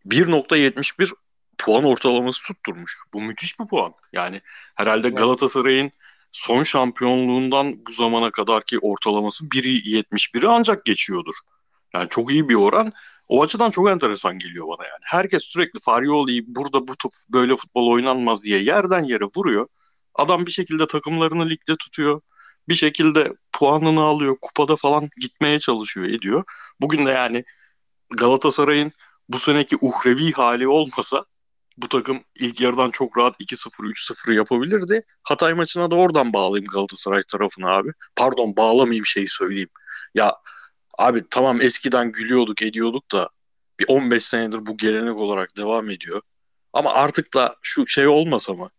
1.71 0.05 1.13
puan 1.57 1.83
ortalaması 1.83 2.47
tutturmuş. 2.47 3.00
Bu 3.13 3.21
müthiş 3.21 3.59
bir 3.59 3.65
puan. 3.65 3.93
Yani 4.13 4.41
herhalde 4.75 5.09
Galatasaray'ın 5.09 5.91
son 6.31 6.63
şampiyonluğundan 6.63 7.85
bu 7.85 7.91
zamana 7.91 8.31
kadar 8.31 8.63
ki 8.63 8.79
ortalaması 8.79 9.45
1.71'i 9.45 10.47
ancak 10.47 10.85
geçiyordur. 10.85 11.35
Yani 11.93 12.09
çok 12.09 12.31
iyi 12.31 12.50
bir 12.50 12.55
oran. 12.55 12.93
O 13.27 13.43
açıdan 13.43 13.69
çok 13.69 13.89
enteresan 13.89 14.39
geliyor 14.39 14.67
bana 14.67 14.88
yani. 14.88 15.01
Herkes 15.03 15.43
sürekli 15.43 15.79
Farioli'yi 15.79 16.43
burada 16.47 16.88
bu 16.88 16.95
top, 16.97 17.12
böyle 17.29 17.55
futbol 17.55 17.88
oynanmaz 17.88 18.43
diye 18.43 18.59
yerden 18.59 19.03
yere 19.03 19.25
vuruyor. 19.38 19.67
Adam 20.15 20.45
bir 20.45 20.51
şekilde 20.51 20.88
takımlarını 20.88 21.50
ligde 21.50 21.75
tutuyor. 21.75 22.21
Bir 22.69 22.75
şekilde 22.75 23.33
puanını 23.53 24.01
alıyor. 24.01 24.38
Kupada 24.41 24.75
falan 24.75 25.09
gitmeye 25.21 25.59
çalışıyor 25.59 26.09
ediyor. 26.09 26.43
Bugün 26.81 27.05
de 27.05 27.12
yani 27.12 27.43
Galatasaray'ın 28.17 28.91
bu 29.29 29.39
seneki 29.39 29.77
uhrevi 29.82 30.32
hali 30.32 30.67
olmasa 30.67 31.25
bu 31.77 31.89
takım 31.89 32.24
ilk 32.39 32.62
yarıdan 32.62 32.91
çok 32.91 33.17
rahat 33.17 33.41
2-0 33.41 33.88
3-0 33.88 34.34
yapabilirdi. 34.34 35.05
Hatay 35.24 35.53
maçına 35.53 35.91
da 35.91 35.96
oradan 35.96 36.34
bağlayayım 36.34 36.65
Galatasaray 36.65 37.24
tarafına 37.24 37.77
abi. 37.77 37.91
Pardon 38.15 38.55
bağlamayayım 38.58 39.05
şeyi 39.05 39.27
söyleyeyim. 39.27 39.70
Ya 40.15 40.36
abi 40.98 41.24
tamam 41.29 41.62
eskiden 41.62 42.12
gülüyorduk 42.12 42.62
ediyorduk 42.62 43.12
da 43.12 43.29
bir 43.79 43.86
15 43.88 44.25
senedir 44.25 44.65
bu 44.65 44.77
gelenek 44.77 45.17
olarak 45.17 45.58
devam 45.58 45.89
ediyor. 45.89 46.22
Ama 46.74 46.94
artık 46.94 47.34
da 47.34 47.55
şu 47.62 47.88
şey 47.88 48.08
olmasa 48.08 48.53
mı? 48.53 48.70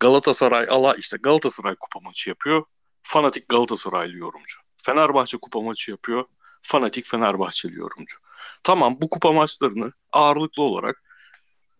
Galatasaray 0.00 0.66
ala 0.70 0.94
işte 0.94 1.16
Galatasaray 1.22 1.74
kupa 1.80 2.00
maçı 2.08 2.28
yapıyor. 2.30 2.64
Fanatik 3.02 3.48
Galatasaraylı 3.48 4.16
yorumcu. 4.16 4.60
Fenerbahçe 4.82 5.38
kupa 5.38 5.60
maçı 5.60 5.90
yapıyor. 5.90 6.24
Fanatik 6.66 7.06
Fenerbahçeli 7.06 7.74
yorumcu. 7.74 8.18
Tamam 8.62 8.96
bu 9.00 9.08
kupa 9.08 9.32
maçlarını 9.32 9.92
ağırlıklı 10.12 10.62
olarak 10.62 11.02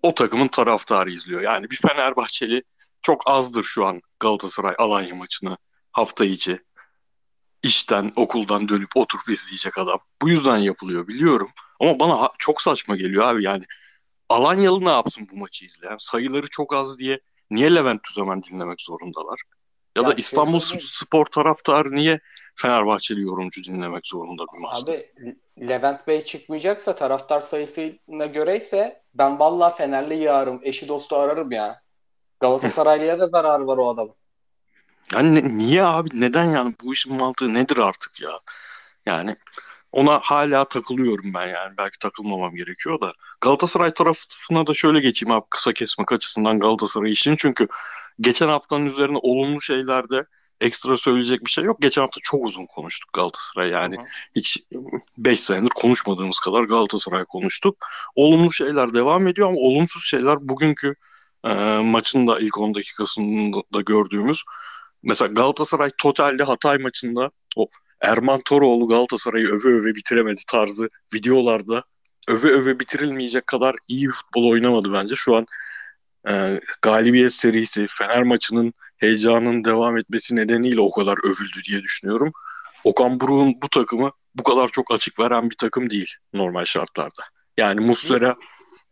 o 0.03 0.15
takımın 0.15 0.49
taraftarı 0.49 1.11
izliyor. 1.11 1.41
Yani 1.41 1.71
bir 1.71 1.77
Fenerbahçeli 1.77 2.63
çok 3.03 3.31
azdır 3.31 3.65
şu 3.65 3.87
an 3.87 4.01
Galatasaray 4.21 4.75
Alanya 4.79 5.15
maçını 5.15 5.57
hafta 5.93 6.25
içi 6.25 6.63
işten 7.63 8.13
okuldan 8.17 8.69
dönüp 8.69 8.91
oturup 8.95 9.29
izleyecek 9.29 9.79
adam. 9.79 10.01
Bu 10.23 10.29
yüzden 10.29 10.57
yapılıyor 10.57 11.09
biliyorum. 11.09 11.51
Ama 11.81 12.01
bana 12.01 12.31
çok 12.39 12.63
saçma 12.63 12.97
geliyor 12.97 13.29
abi 13.29 13.45
yani. 13.45 13.65
Alanyalı 14.29 14.85
ne 14.85 14.89
yapsın 14.91 15.29
bu 15.33 15.37
maçı 15.37 15.65
izleyen? 15.65 15.97
Sayıları 15.99 16.47
çok 16.47 16.75
az 16.75 16.99
diye 16.99 17.21
niye 17.51 17.75
Levent 17.75 18.03
Tüzemen 18.03 18.43
dinlemek 18.43 18.81
zorundalar? 18.81 19.41
Ya 19.97 20.07
da 20.07 20.15
İstanbul 20.15 20.61
Spor 20.81 21.27
taraftarı 21.27 21.95
niye 21.95 22.21
Fenerbahçeli 22.57 23.21
yorumcu 23.21 23.65
dinlemek 23.65 24.07
zorunda 24.07 24.45
bir 24.55 24.59
maçta? 24.59 24.93
Abi 24.93 25.07
Levent 25.69 26.07
Bey 26.07 26.25
çıkmayacaksa 26.25 26.97
taraftar 26.97 27.43
sayısına 27.43 28.27
göre 28.27 28.59
ise 28.59 29.03
ben 29.15 29.39
vallahi 29.39 29.77
Fenerli 29.77 30.17
yağarım. 30.17 30.61
Eşi 30.63 30.89
dostu 30.89 31.17
ararım 31.17 31.53
ya. 31.53 31.83
Galatasaraylı'ya 32.41 33.19
da 33.19 33.29
zarar 33.29 33.61
var 33.61 33.77
o 33.77 33.89
adamın. 33.89 34.15
Yani 35.15 35.59
niye 35.59 35.85
abi? 35.85 36.09
Neden 36.15 36.45
yani? 36.45 36.75
Bu 36.85 36.93
işin 36.93 37.17
mantığı 37.17 37.55
nedir 37.55 37.77
artık 37.79 38.21
ya? 38.21 38.41
Yani 39.07 39.37
ona 39.93 40.19
hala 40.19 40.65
takılıyorum 40.65 41.35
ben 41.35 41.47
yani. 41.47 41.75
Belki 41.79 41.99
takılmamam 41.99 42.55
gerekiyor 42.55 43.01
da. 43.01 43.13
Galatasaray 43.41 43.91
tarafına 43.91 44.67
da 44.67 44.75
şöyle 44.75 45.01
geçeyim 45.01 45.33
abi 45.33 45.47
kısa 45.51 45.73
kesmek 45.73 46.13
açısından 46.13 46.61
Galatasaray 46.61 47.13
işini. 47.13 47.37
Çünkü 47.37 47.69
geçen 48.21 48.49
haftanın 48.49 48.87
üzerine 48.87 49.19
olumlu 49.23 49.61
şeylerde 49.61 50.27
ekstra 50.61 50.97
söyleyecek 50.97 51.45
bir 51.45 51.51
şey 51.51 51.65
yok. 51.65 51.83
Geçen 51.83 52.03
hafta 52.03 52.21
çok 52.23 52.47
uzun 52.47 52.67
konuştuk 52.67 53.13
Galatasaray 53.13 53.71
yani. 53.71 53.97
Hı. 53.97 54.03
Hiç 54.37 54.63
5 55.19 55.41
senedir 55.41 55.69
konuşmadığımız 55.69 56.39
kadar 56.39 56.65
Galatasaray 56.65 57.25
konuştuk. 57.25 57.77
Olumlu 58.15 58.53
şeyler 58.53 58.95
devam 58.95 59.27
ediyor 59.27 59.49
ama 59.49 59.59
olumsuz 59.59 60.05
şeyler 60.05 60.49
bugünkü 60.49 60.95
e, 61.45 61.55
maçın 61.79 62.27
da 62.27 62.41
ilk 62.41 62.59
10 62.59 62.75
dakikasında 62.75 63.81
gördüğümüz 63.81 64.43
mesela 65.03 65.33
Galatasaray 65.33 65.91
totalde 65.99 66.43
Hatay 66.43 66.79
maçında 66.79 67.31
o 67.57 67.69
Erman 68.01 68.41
Toroğlu 68.45 68.89
Galatasaray'ı 68.89 69.49
öve 69.49 69.69
öve 69.69 69.95
bitiremedi 69.95 70.41
tarzı 70.47 70.89
videolarda 71.15 71.83
öve 72.29 72.49
öve 72.49 72.81
bitirilmeyecek 72.81 73.47
kadar 73.47 73.77
iyi 73.89 74.07
bir 74.07 74.13
futbol 74.13 74.51
oynamadı 74.51 74.93
bence. 74.93 75.15
Şu 75.15 75.37
an 75.37 75.47
e, 76.29 76.61
galibiyet 76.83 77.33
serisi 77.33 77.87
Fener 77.89 78.23
maçının 78.23 78.75
heyecanın 78.97 79.65
devam 79.65 79.99
etmesi 79.99 80.37
nedeniyle 80.37 80.81
o 80.81 80.91
kadar 80.91 81.17
övüldü 81.25 81.65
diye 81.69 81.83
düşünüyorum. 81.83 82.33
Okan 82.85 83.21
Buruk'un 83.21 83.55
bu 83.63 83.69
takımı 83.69 84.11
bu 84.35 84.43
kadar 84.43 84.69
çok 84.69 84.95
açık 84.95 85.19
veren 85.21 85.51
bir 85.51 85.57
takım 85.57 85.91
değil 85.91 86.15
normal 86.33 86.65
şartlarda. 86.65 87.23
Yani 87.57 87.81
Muslera 87.81 88.37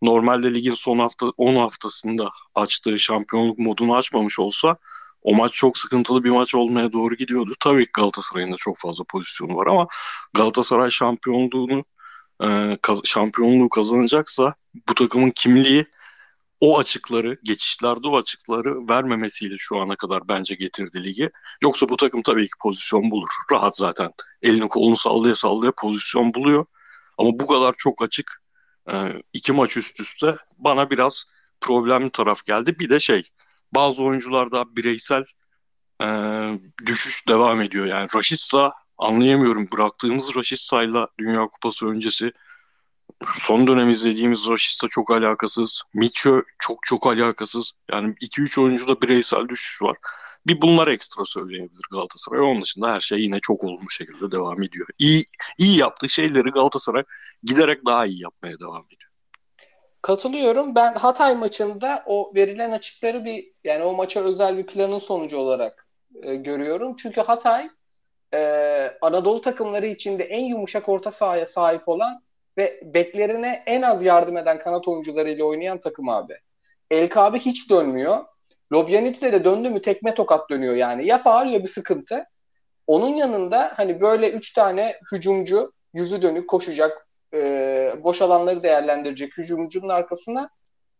normalde 0.02 0.54
ligin 0.54 0.74
son 0.74 0.98
hafta 0.98 1.26
10 1.26 1.56
haftasında 1.56 2.30
açtığı 2.54 2.98
şampiyonluk 2.98 3.58
modunu 3.58 3.96
açmamış 3.96 4.38
olsa 4.38 4.76
o 5.22 5.34
maç 5.34 5.52
çok 5.52 5.78
sıkıntılı 5.78 6.24
bir 6.24 6.30
maç 6.30 6.54
olmaya 6.54 6.92
doğru 6.92 7.14
gidiyordu. 7.14 7.54
Tabii 7.60 7.84
ki 7.84 7.90
Galatasaray'ın 7.94 8.52
da 8.52 8.56
çok 8.56 8.78
fazla 8.78 9.04
pozisyonu 9.04 9.56
var 9.56 9.66
ama 9.66 9.86
Galatasaray 10.34 10.90
şampiyonluğunu 10.90 11.84
e, 12.44 12.78
şampiyonluğu 13.04 13.68
kazanacaksa 13.68 14.54
bu 14.88 14.94
takımın 14.94 15.30
kimliği 15.30 15.86
o 16.60 16.78
açıkları, 16.78 17.38
geçişlerde 17.42 18.08
o 18.08 18.16
açıkları 18.16 18.88
vermemesiyle 18.88 19.54
şu 19.58 19.78
ana 19.78 19.96
kadar 19.96 20.28
bence 20.28 20.54
getirdi 20.54 21.04
ligi. 21.04 21.30
Yoksa 21.62 21.88
bu 21.88 21.96
takım 21.96 22.22
tabii 22.22 22.44
ki 22.44 22.52
pozisyon 22.62 23.10
bulur. 23.10 23.28
Rahat 23.52 23.76
zaten. 23.76 24.10
Elini 24.42 24.68
kolunu 24.68 24.96
sallaya 24.96 25.34
sallaya 25.34 25.72
pozisyon 25.72 26.34
buluyor. 26.34 26.66
Ama 27.18 27.30
bu 27.32 27.46
kadar 27.46 27.74
çok 27.78 28.02
açık 28.02 28.42
e, 28.92 29.22
iki 29.32 29.52
maç 29.52 29.76
üst 29.76 30.00
üste 30.00 30.36
bana 30.58 30.90
biraz 30.90 31.24
problemli 31.60 32.10
taraf 32.10 32.44
geldi. 32.44 32.78
Bir 32.78 32.90
de 32.90 33.00
şey 33.00 33.22
bazı 33.74 34.02
oyuncularda 34.02 34.76
bireysel 34.76 35.24
e, 36.02 36.08
düşüş 36.86 37.28
devam 37.28 37.60
ediyor. 37.60 37.86
Yani 37.86 38.08
Raşitsa 38.16 38.72
anlayamıyorum. 38.98 39.68
Bıraktığımız 39.72 40.36
Raşitsa'yla 40.36 41.08
Dünya 41.18 41.46
Kupası 41.46 41.86
öncesi 41.86 42.32
son 43.32 43.66
dönem 43.66 43.90
izlediğimiz 43.90 44.48
Raşitsa 44.48 44.86
çok 44.90 45.10
alakasız. 45.10 45.82
Miço 45.94 46.42
çok 46.58 46.78
çok 46.82 47.06
alakasız. 47.06 47.72
Yani 47.90 48.14
2-3 48.14 48.60
oyuncuda 48.60 49.00
bireysel 49.00 49.48
düşüş 49.48 49.82
var. 49.82 49.96
Bir 50.46 50.60
bunlar 50.62 50.88
ekstra 50.88 51.24
söyleyebilir 51.24 51.82
Galatasaray. 51.92 52.40
Onun 52.40 52.62
dışında 52.62 52.94
her 52.94 53.00
şey 53.00 53.18
yine 53.18 53.40
çok 53.40 53.64
olumlu 53.64 53.90
şekilde 53.90 54.30
devam 54.30 54.62
ediyor. 54.62 54.86
İyi, 54.98 55.24
iyi 55.58 55.78
yaptığı 55.78 56.08
şeyleri 56.08 56.50
Galatasaray 56.50 57.04
giderek 57.42 57.86
daha 57.86 58.06
iyi 58.06 58.22
yapmaya 58.22 58.60
devam 58.60 58.86
ediyor. 58.86 59.10
Katılıyorum. 60.02 60.74
Ben 60.74 60.94
Hatay 60.94 61.34
maçında 61.34 62.02
o 62.06 62.32
verilen 62.34 62.70
açıkları 62.70 63.24
bir 63.24 63.52
yani 63.64 63.82
o 63.82 63.92
maça 63.92 64.20
özel 64.20 64.58
bir 64.58 64.66
planın 64.66 64.98
sonucu 64.98 65.38
olarak 65.38 65.86
e, 66.22 66.34
görüyorum. 66.34 66.96
Çünkü 66.96 67.20
Hatay 67.20 67.70
e, 68.34 68.40
Anadolu 69.00 69.40
takımları 69.40 69.86
içinde 69.86 70.24
en 70.24 70.44
yumuşak 70.44 70.88
orta 70.88 71.12
sahaya 71.12 71.46
sahip 71.46 71.88
olan 71.88 72.22
ve 72.58 72.80
beklerine 72.94 73.62
en 73.66 73.82
az 73.82 74.02
yardım 74.02 74.36
eden 74.36 74.58
kanat 74.58 74.88
oyuncularıyla 74.88 75.44
oynayan 75.44 75.80
takım 75.80 76.08
abi. 76.08 76.38
El 76.90 77.08
Kabe 77.08 77.38
hiç 77.38 77.70
dönmüyor. 77.70 78.24
Lobyanitse 78.72 79.32
de 79.32 79.44
döndü 79.44 79.70
mü 79.70 79.82
tekme 79.82 80.14
tokat 80.14 80.50
dönüyor 80.50 80.74
yani. 80.74 81.06
Ya 81.06 81.18
faal 81.18 81.52
ya 81.52 81.62
bir 81.62 81.68
sıkıntı. 81.68 82.24
Onun 82.86 83.14
yanında 83.14 83.72
hani 83.76 84.00
böyle 84.00 84.30
üç 84.30 84.52
tane 84.52 84.96
hücumcu 85.12 85.72
yüzü 85.94 86.22
dönük 86.22 86.48
koşacak 86.48 87.08
e, 87.34 87.40
boş 88.02 88.22
alanları 88.22 88.62
değerlendirecek 88.62 89.38
hücumcunun 89.38 89.88
arkasına 89.88 90.50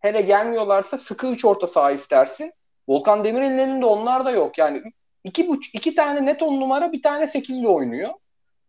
hele 0.00 0.20
gelmiyorlarsa 0.20 0.98
sıkı 0.98 1.26
üç 1.26 1.44
orta 1.44 1.66
saha 1.66 1.90
istersin. 1.90 2.52
Volkan 2.88 3.24
Demirel'in 3.24 3.58
elinde 3.58 3.86
onlar 3.86 4.24
da 4.24 4.30
yok. 4.30 4.58
Yani 4.58 4.82
iki, 5.24 5.48
buç, 5.48 5.70
iki 5.74 5.94
tane 5.94 6.26
net 6.26 6.42
on 6.42 6.60
numara 6.60 6.92
bir 6.92 7.02
tane 7.02 7.28
sekizli 7.28 7.68
oynuyor. 7.68 8.10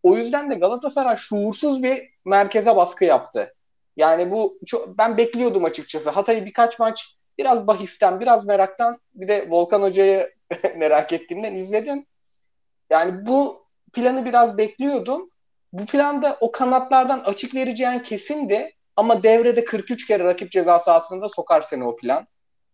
O 0.04 0.18
yüzden 0.18 0.52
de 0.52 0.56
Galatasaray 0.56 1.18
şuursuz 1.18 1.84
bir 1.84 2.15
merkeze 2.26 2.76
baskı 2.76 3.06
yaptı. 3.06 3.54
Yani 3.98 4.32
bu 4.32 4.60
çok, 4.66 4.98
ben 4.98 5.18
bekliyordum 5.18 5.66
açıkçası. 5.66 6.10
Hatay'ı 6.10 6.46
birkaç 6.46 6.80
maç 6.80 7.16
biraz 7.38 7.68
bahisten, 7.68 8.20
biraz 8.20 8.46
meraktan 8.46 9.00
bir 9.14 9.28
de 9.28 9.48
Volkan 9.50 9.82
Hoca'yı 9.82 10.32
merak 10.76 11.14
ettiğimden 11.14 11.56
izledim. 11.56 12.06
Yani 12.90 13.26
bu 13.26 13.66
planı 13.94 14.26
biraz 14.26 14.58
bekliyordum. 14.58 15.30
Bu 15.74 15.86
planda 15.86 16.38
o 16.40 16.52
kanatlardan 16.52 17.20
açık 17.20 17.56
vereceğin 17.56 18.00
kesindi 18.00 18.72
ama 18.96 19.24
devrede 19.24 19.66
43 19.66 20.08
kere 20.08 20.24
rakip 20.24 20.52
ceza 20.52 20.80
sahasında 20.80 21.30
sokar 21.30 21.62
seni 21.62 21.84
o 21.84 21.96
plan. 21.96 22.28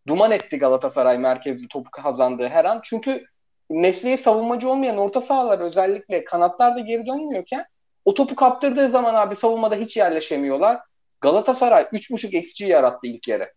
Duman 0.07 0.31
etti 0.31 0.57
Galatasaray 0.57 1.17
merkezli 1.17 1.67
topu 1.67 1.91
kazandığı 1.91 2.47
her 2.47 2.65
an. 2.65 2.79
Çünkü 2.83 3.25
mesleği 3.69 4.17
savunmacı 4.17 4.69
olmayan 4.69 4.97
orta 4.97 5.21
sahalar 5.21 5.59
özellikle 5.59 6.23
kanatlar 6.23 6.75
da 6.75 6.79
geri 6.79 7.05
dönmüyorken 7.05 7.65
o 8.05 8.13
topu 8.13 8.35
kaptırdığı 8.35 8.89
zaman 8.89 9.13
abi 9.13 9.35
savunmada 9.35 9.75
hiç 9.75 9.97
yerleşemiyorlar. 9.97 10.79
Galatasaray 11.21 11.83
3.5 11.83 12.37
XG 12.37 12.61
yarattı 12.61 13.07
ilk 13.07 13.27
yere. 13.27 13.53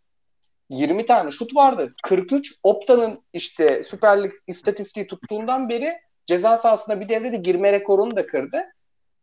20 0.69 1.07
tane 1.07 1.31
şut 1.31 1.57
vardı. 1.57 1.95
43 2.03 2.55
Opta'nın 2.63 3.25
işte 3.33 3.85
Süper 3.85 4.23
Lig 4.23 4.33
istatistiği 4.47 5.07
tuttuğundan 5.07 5.69
beri 5.69 5.99
ceza 6.27 6.59
sahasına 6.59 7.01
bir 7.01 7.09
devrede 7.09 7.37
girme 7.37 7.73
rekorunu 7.73 8.17
da 8.17 8.27
kırdı. 8.27 8.65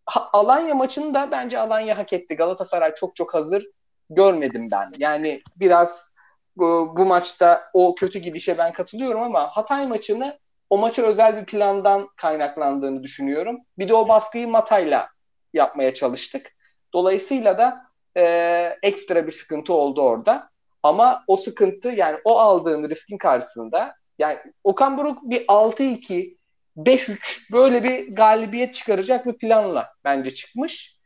Ha, 0.05 0.29
Alanya 0.33 0.75
maçında 0.75 1.31
bence 1.31 1.59
Alanya 1.59 1.97
hak 1.97 2.13
etti. 2.13 2.35
Galatasaray 2.35 2.93
çok 2.95 3.15
çok 3.15 3.33
hazır 3.33 3.65
görmedim 4.09 4.71
ben. 4.71 4.91
Yani 4.97 5.41
biraz 5.55 6.11
bu, 6.57 6.93
bu 6.97 7.05
maçta 7.05 7.69
o 7.73 7.95
kötü 7.95 8.19
gidişe 8.19 8.57
ben 8.57 8.73
katılıyorum 8.73 9.21
ama 9.21 9.47
Hatay 9.47 9.87
maçını 9.87 10.39
o 10.71 10.77
maça 10.77 11.01
özel 11.01 11.37
bir 11.37 11.45
plandan 11.45 12.07
kaynaklandığını 12.15 13.03
düşünüyorum. 13.03 13.57
Bir 13.77 13.89
de 13.89 13.93
o 13.93 14.07
baskıyı 14.07 14.47
Matay'la 14.47 15.09
yapmaya 15.53 15.93
çalıştık. 15.93 16.51
Dolayısıyla 16.93 17.57
da 17.57 17.85
e, 18.17 18.77
ekstra 18.83 19.27
bir 19.27 19.31
sıkıntı 19.31 19.73
oldu 19.73 20.01
orada. 20.01 20.49
Ama 20.83 21.23
o 21.27 21.37
sıkıntı 21.37 21.89
yani 21.89 22.19
o 22.23 22.37
aldığın 22.39 22.89
riskin 22.89 23.17
karşısında 23.17 23.95
yani 24.19 24.37
Okan 24.63 24.97
Buruk 24.97 25.17
bir 25.23 25.45
6-2 25.47 26.37
5-3 26.77 27.51
böyle 27.51 27.83
bir 27.83 28.15
galibiyet 28.15 28.75
çıkaracak 28.75 29.25
bir 29.25 29.33
planla 29.33 29.93
bence 30.03 30.31
çıkmış. 30.31 30.97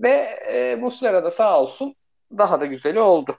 Ve 0.00 0.16
e, 0.52 0.76
Muslera 0.76 1.24
da 1.24 1.30
sağ 1.30 1.62
olsun 1.62 1.94
daha 2.38 2.60
da 2.60 2.66
güzeli 2.66 3.00
oldu. 3.00 3.36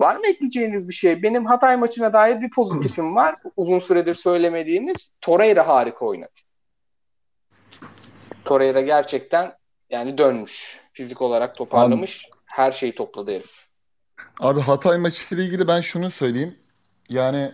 Var 0.00 0.16
mı 0.16 0.26
ekleyeceğiniz 0.26 0.88
bir 0.88 0.94
şey? 0.94 1.22
Benim 1.22 1.46
Hatay 1.46 1.76
maçına 1.76 2.12
dair 2.12 2.40
bir 2.40 2.50
pozitifim 2.50 3.16
var. 3.16 3.36
Uzun 3.56 3.78
süredir 3.78 4.14
söylemediğimiz. 4.14 5.12
Torreira 5.20 5.68
harika 5.68 6.04
oynadı. 6.06 6.30
Torreira 8.44 8.80
gerçekten 8.80 9.56
yani 9.90 10.18
dönmüş. 10.18 10.80
Fizik 10.92 11.22
olarak 11.22 11.54
toparlamış. 11.54 12.24
Abi, 12.24 12.40
her 12.44 12.72
şeyi 12.72 12.94
topladı 12.94 13.30
herif. 13.30 13.50
Abi 14.40 14.60
Hatay 14.60 14.98
maçıyla 14.98 15.44
ilgili 15.44 15.68
ben 15.68 15.80
şunu 15.80 16.10
söyleyeyim. 16.10 16.58
Yani 17.08 17.52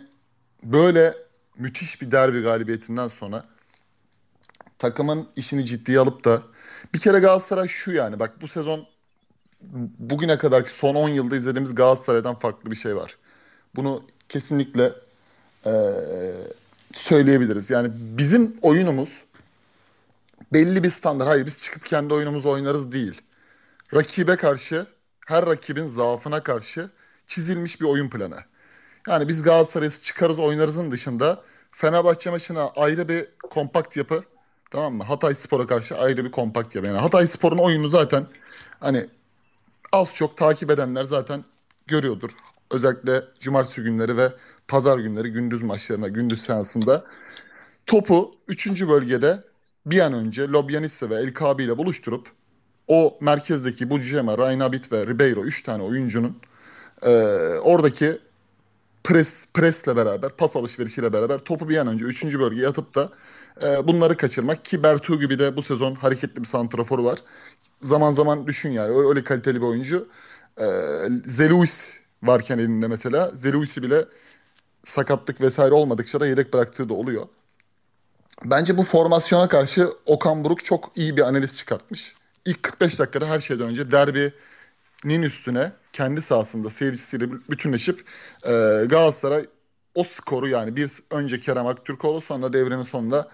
böyle 0.62 1.14
müthiş 1.58 2.02
bir 2.02 2.10
derbi 2.10 2.42
galibiyetinden 2.42 3.08
sonra 3.08 3.44
takımın 4.78 5.28
işini 5.36 5.64
ciddiye 5.66 5.98
alıp 5.98 6.24
da 6.24 6.42
bir 6.94 6.98
kere 6.98 7.18
Galatasaray 7.18 7.68
şu 7.68 7.92
yani 7.92 8.18
bak 8.18 8.40
bu 8.40 8.48
sezon 8.48 8.86
bugüne 9.98 10.38
kadarki 10.38 10.72
son 10.72 10.94
10 10.94 11.08
yılda 11.08 11.36
izlediğimiz 11.36 11.74
Galatasaray'dan 11.74 12.34
farklı 12.34 12.70
bir 12.70 12.76
şey 12.76 12.96
var. 12.96 13.16
Bunu 13.76 14.02
kesinlikle 14.28 14.92
e, 15.66 15.72
söyleyebiliriz. 16.92 17.70
Yani 17.70 17.90
bizim 17.94 18.56
oyunumuz 18.62 19.24
belli 20.52 20.82
bir 20.82 20.90
standart. 20.90 21.28
Hayır 21.28 21.46
biz 21.46 21.60
çıkıp 21.60 21.86
kendi 21.86 22.14
oyunumuzu 22.14 22.50
oynarız 22.50 22.92
değil. 22.92 23.22
Rakibe 23.94 24.36
karşı 24.36 24.86
her 25.26 25.46
rakibin 25.46 25.86
zaafına 25.86 26.42
karşı 26.42 26.90
çizilmiş 27.26 27.80
bir 27.80 27.86
oyun 27.86 28.10
planı. 28.10 28.38
Yani 29.08 29.28
biz 29.28 29.42
Galatasaray'ı 29.42 29.90
çıkarız 29.90 30.38
oynarızın 30.38 30.90
dışında 30.90 31.42
Fenerbahçe 31.70 32.30
maçına 32.30 32.68
ayrı 32.76 33.08
bir 33.08 33.26
kompakt 33.50 33.96
yapı 33.96 34.22
tamam 34.70 34.94
mı? 34.94 35.04
Hatay 35.04 35.34
Spor'a 35.34 35.66
karşı 35.66 35.98
ayrı 35.98 36.24
bir 36.24 36.30
kompakt 36.30 36.74
yapı. 36.74 36.86
Yani 36.86 36.98
Hatay 36.98 37.26
Spor'un 37.26 37.58
oyunu 37.58 37.88
zaten 37.88 38.26
hani 38.80 39.06
az 39.96 40.14
çok 40.14 40.36
takip 40.36 40.70
edenler 40.70 41.04
zaten 41.04 41.44
görüyordur. 41.86 42.30
Özellikle 42.70 43.24
cumartesi 43.40 43.82
günleri 43.82 44.16
ve 44.16 44.32
pazar 44.68 44.98
günleri 44.98 45.32
gündüz 45.32 45.62
maçlarına, 45.62 46.08
gündüz 46.08 46.42
seansında 46.42 47.04
topu 47.86 48.34
3. 48.48 48.88
bölgede 48.88 49.44
bir 49.86 50.00
an 50.00 50.12
önce 50.12 50.48
Lobyanisse 50.48 51.10
ve 51.10 51.14
El 51.14 51.34
Kabi 51.34 51.62
ile 51.64 51.78
buluşturup 51.78 52.28
o 52.88 53.18
merkezdeki 53.20 53.90
Bucema, 53.90 54.38
Raynabit 54.38 54.92
ve 54.92 55.06
Ribeiro 55.06 55.44
3 55.44 55.62
tane 55.62 55.82
oyuncunun 55.82 56.36
e, 57.02 57.10
oradaki 57.62 58.18
pres 59.04 59.46
presle 59.54 59.96
beraber, 59.96 60.30
pas 60.30 60.56
alışverişiyle 60.56 61.12
beraber 61.12 61.38
topu 61.38 61.68
bir 61.68 61.76
an 61.76 61.86
önce 61.86 62.04
3. 62.04 62.24
bölgeye 62.24 62.68
atıp 62.68 62.94
da 62.94 63.12
e, 63.62 63.88
bunları 63.88 64.16
kaçırmak 64.16 64.64
ki 64.64 64.82
Bertu 64.82 65.20
gibi 65.20 65.38
de 65.38 65.56
bu 65.56 65.62
sezon 65.62 65.94
hareketli 65.94 66.40
bir 66.40 66.48
santraforu 66.48 67.04
var. 67.04 67.18
Zaman 67.82 68.12
zaman 68.12 68.46
düşün 68.46 68.70
yani 68.70 69.08
öyle, 69.08 69.24
kaliteli 69.24 69.60
bir 69.60 69.66
oyuncu. 69.66 70.08
E, 70.60 70.66
Zeluis 71.24 71.98
varken 72.22 72.58
elinde 72.58 72.88
mesela 72.88 73.30
Zeluis'i 73.34 73.82
bile 73.82 74.04
sakatlık 74.84 75.40
vesaire 75.40 75.74
olmadıkça 75.74 76.20
da 76.20 76.26
yedek 76.26 76.52
bıraktığı 76.52 76.88
da 76.88 76.94
oluyor. 76.94 77.26
Bence 78.44 78.76
bu 78.76 78.84
formasyona 78.84 79.48
karşı 79.48 79.90
Okan 80.06 80.44
Buruk 80.44 80.64
çok 80.64 80.92
iyi 80.96 81.16
bir 81.16 81.22
analiz 81.22 81.56
çıkartmış. 81.56 82.14
İlk 82.44 82.62
45 82.62 82.98
dakikada 82.98 83.26
her 83.28 83.40
şeyden 83.40 83.68
önce 83.68 83.90
derbinin 83.90 85.22
üstüne 85.22 85.72
kendi 85.92 86.22
sahasında 86.22 86.70
seyircisiyle 86.70 87.30
bütünleşip 87.50 88.04
e, 88.44 88.50
Galatasaray 88.86 89.44
o 89.94 90.04
skoru 90.04 90.48
yani 90.48 90.76
bir 90.76 90.90
önce 91.10 91.40
Kerem 91.40 91.66
Aktürkoğlu 91.66 92.20
sonra 92.20 92.52
devrenin 92.52 92.82
sonunda 92.82 93.28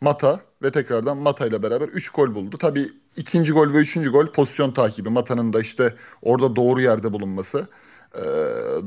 Mata 0.00 0.40
ve 0.62 0.70
tekrardan 0.72 1.16
Mata 1.16 1.46
ile 1.46 1.62
beraber 1.62 1.88
3 1.88 2.10
gol 2.10 2.34
buldu. 2.34 2.58
Tabii 2.58 2.86
ikinci 3.16 3.52
gol 3.52 3.72
ve 3.72 3.78
üçüncü 3.78 4.10
gol 4.10 4.26
pozisyon 4.26 4.70
takibi. 4.70 5.08
Mata'nın 5.08 5.52
da 5.52 5.60
işte 5.60 5.94
orada 6.22 6.56
doğru 6.56 6.80
yerde 6.80 7.12
bulunması. 7.12 7.68
Ee, 8.16 8.20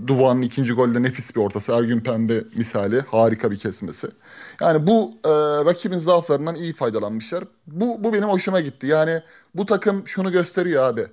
Duvan'ın 0.08 0.42
ikinci 0.42 0.74
golde 0.74 1.04
nefis 1.04 1.36
bir 1.36 1.42
ortası. 1.42 1.72
Ergün 1.72 2.00
Pembe 2.00 2.44
misali 2.56 3.02
harika 3.02 3.52
bir 3.52 3.58
kesmesi. 3.58 4.08
Yani 4.62 4.88
bu 4.88 5.12
e, 5.26 5.30
rakibin 5.66 5.98
zaaflarından 5.98 6.56
iyi 6.56 6.74
faydalanmışlar. 6.74 7.44
Bu, 7.68 8.04
bu 8.04 8.14
benim 8.14 8.30
hoşuma 8.30 8.62
gitti. 8.62 8.88
Yani 8.88 9.22
bu 9.56 9.66
takım 9.66 10.08
şunu 10.08 10.32
gösteriyor 10.32 10.84
abi. 10.84 11.08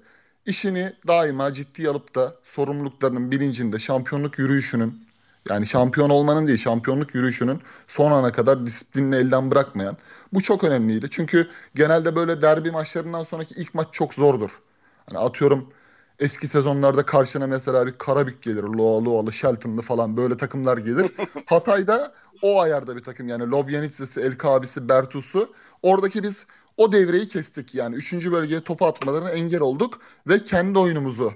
İşini 0.46 0.92
daima 1.08 1.52
ciddi 1.52 1.88
alıp 1.88 2.14
da 2.14 2.34
sorumluluklarının 2.44 3.30
bilincinde 3.30 3.78
şampiyonluk 3.78 4.38
yürüyüşünün 4.38 5.07
yani 5.50 5.66
şampiyon 5.66 6.10
olmanın 6.10 6.46
değil 6.46 6.58
şampiyonluk 6.58 7.14
yürüyüşünün 7.14 7.60
son 7.86 8.12
ana 8.12 8.32
kadar 8.32 8.66
disiplinini 8.66 9.16
elden 9.16 9.50
bırakmayan. 9.50 9.96
Bu 10.32 10.42
çok 10.42 10.64
önemliydi. 10.64 11.10
Çünkü 11.10 11.48
genelde 11.74 12.16
böyle 12.16 12.42
derbi 12.42 12.70
maçlarından 12.70 13.24
sonraki 13.24 13.54
ilk 13.54 13.74
maç 13.74 13.88
çok 13.92 14.14
zordur. 14.14 14.60
Hani 15.08 15.18
atıyorum 15.18 15.68
eski 16.18 16.48
sezonlarda 16.48 17.04
karşına 17.04 17.46
mesela 17.46 17.86
bir 17.86 17.92
Karabük 17.92 18.42
gelir. 18.42 18.62
Loa 18.62 19.04
Loalı, 19.04 19.32
Shelton'lı 19.32 19.82
falan 19.82 20.16
böyle 20.16 20.36
takımlar 20.36 20.78
gelir. 20.78 21.12
Hatay'da 21.46 22.12
o 22.42 22.60
ayarda 22.60 22.96
bir 22.96 23.04
takım 23.04 23.28
yani 23.28 23.50
Lobyanitsa'sı, 23.50 24.20
El 24.20 24.38
Kabisi, 24.38 24.88
Bertus'u. 24.88 25.54
Oradaki 25.82 26.22
biz 26.22 26.46
o 26.76 26.92
devreyi 26.92 27.28
kestik 27.28 27.74
yani. 27.74 27.96
Üçüncü 27.96 28.32
bölgeye 28.32 28.60
topu 28.60 28.86
atmalarına 28.86 29.30
engel 29.30 29.60
olduk 29.60 30.00
ve 30.28 30.44
kendi 30.44 30.78
oyunumuzu 30.78 31.32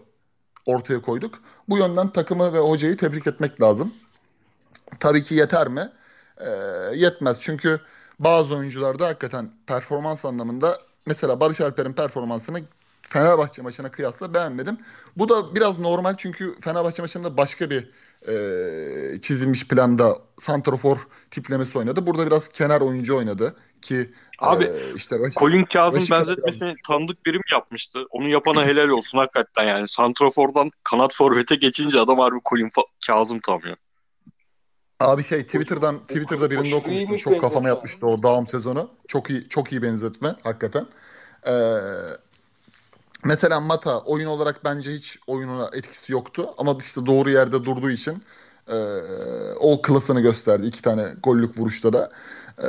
ortaya 0.67 1.03
koyduk. 1.03 1.35
Bu 1.69 1.79
yönden 1.79 2.09
takımı 2.09 2.53
ve 2.53 2.59
hocayı 2.59 2.97
tebrik 2.97 3.27
etmek 3.27 3.63
lazım. 3.63 3.95
Tabii 5.01 5.23
ki 5.23 5.35
yeter 5.35 5.69
mi? 5.69 5.93
E, 6.39 6.51
yetmez. 6.95 7.41
Çünkü 7.41 7.81
bazı 8.19 8.55
oyuncularda 8.55 9.07
hakikaten 9.07 9.51
performans 9.67 10.25
anlamında 10.25 10.79
mesela 11.07 11.41
Barış 11.41 11.61
Alper'in 11.61 11.93
performansını 11.93 12.61
Fenerbahçe 13.03 13.63
maçına 13.63 13.91
kıyasla 13.91 14.35
beğenmedim. 14.35 14.79
Bu 15.17 15.29
da 15.29 15.55
biraz 15.55 15.79
normal 15.79 16.15
çünkü 16.17 16.61
Fenerbahçe 16.61 17.03
maçında 17.03 17.37
başka 17.37 17.71
bir 17.71 17.91
e, 18.29 19.21
çizilmiş 19.21 19.69
planda 19.69 20.19
santrofor 20.41 20.99
tiplemesi 21.31 21.79
oynadı. 21.79 22.07
Burada 22.07 22.27
biraz 22.27 22.49
kenar 22.49 22.81
oyuncu 22.81 23.17
oynadı 23.17 23.57
ki 23.83 24.11
Abi 24.39 24.65
ee, 24.65 24.95
işte 24.97 25.19
Raşit, 25.19 25.39
Colin 25.39 25.65
Kazım 25.65 26.05
benzetmesini 26.11 26.69
yazmış. 26.69 26.83
tanıdık 26.89 27.27
birim 27.27 27.41
yapmıştı. 27.53 28.07
Onu 28.11 28.29
yapana 28.29 28.65
helal 28.65 28.89
olsun 28.89 29.19
hakikaten 29.19 29.67
yani. 29.67 29.89
Santrafor'dan 29.89 30.71
kanat 30.85 31.15
forvete 31.15 31.55
geçince 31.55 32.01
adam 32.01 32.19
harbi 32.19 32.39
Colin 32.51 32.71
Kazım 33.07 33.41
tanıyor. 33.41 33.77
Abi 35.01 35.25
şey 35.25 35.43
Twitter'dan 35.43 35.99
Twitter'da 35.99 36.51
birinde 36.51 36.75
okumuştum. 36.75 37.17
Çok 37.17 37.41
kafama 37.41 37.69
yatmıştı 37.69 38.07
o 38.07 38.23
Dağım 38.23 38.47
sezonu. 38.47 38.91
Çok 39.09 39.31
iyi 39.31 39.49
çok 39.49 39.73
iyi 39.73 39.83
benzetme 39.83 40.35
hakikaten. 40.43 40.87
Ee, 41.47 41.53
mesela 43.25 43.61
Mata 43.61 43.99
oyun 43.99 44.27
olarak 44.27 44.65
bence 44.65 44.93
hiç 44.93 45.19
oyununa 45.27 45.71
etkisi 45.73 46.13
yoktu 46.13 46.55
ama 46.59 46.77
işte 46.81 47.07
doğru 47.07 47.31
yerde 47.31 47.65
durduğu 47.65 47.91
için 47.91 48.23
e, 48.69 48.77
o 49.61 49.83
klasını 49.83 50.21
gösterdi 50.21 50.67
iki 50.67 50.83
tane 50.83 51.15
gollük 51.23 51.59
vuruşta 51.59 51.93
da. 51.93 52.11
E, 52.63 52.67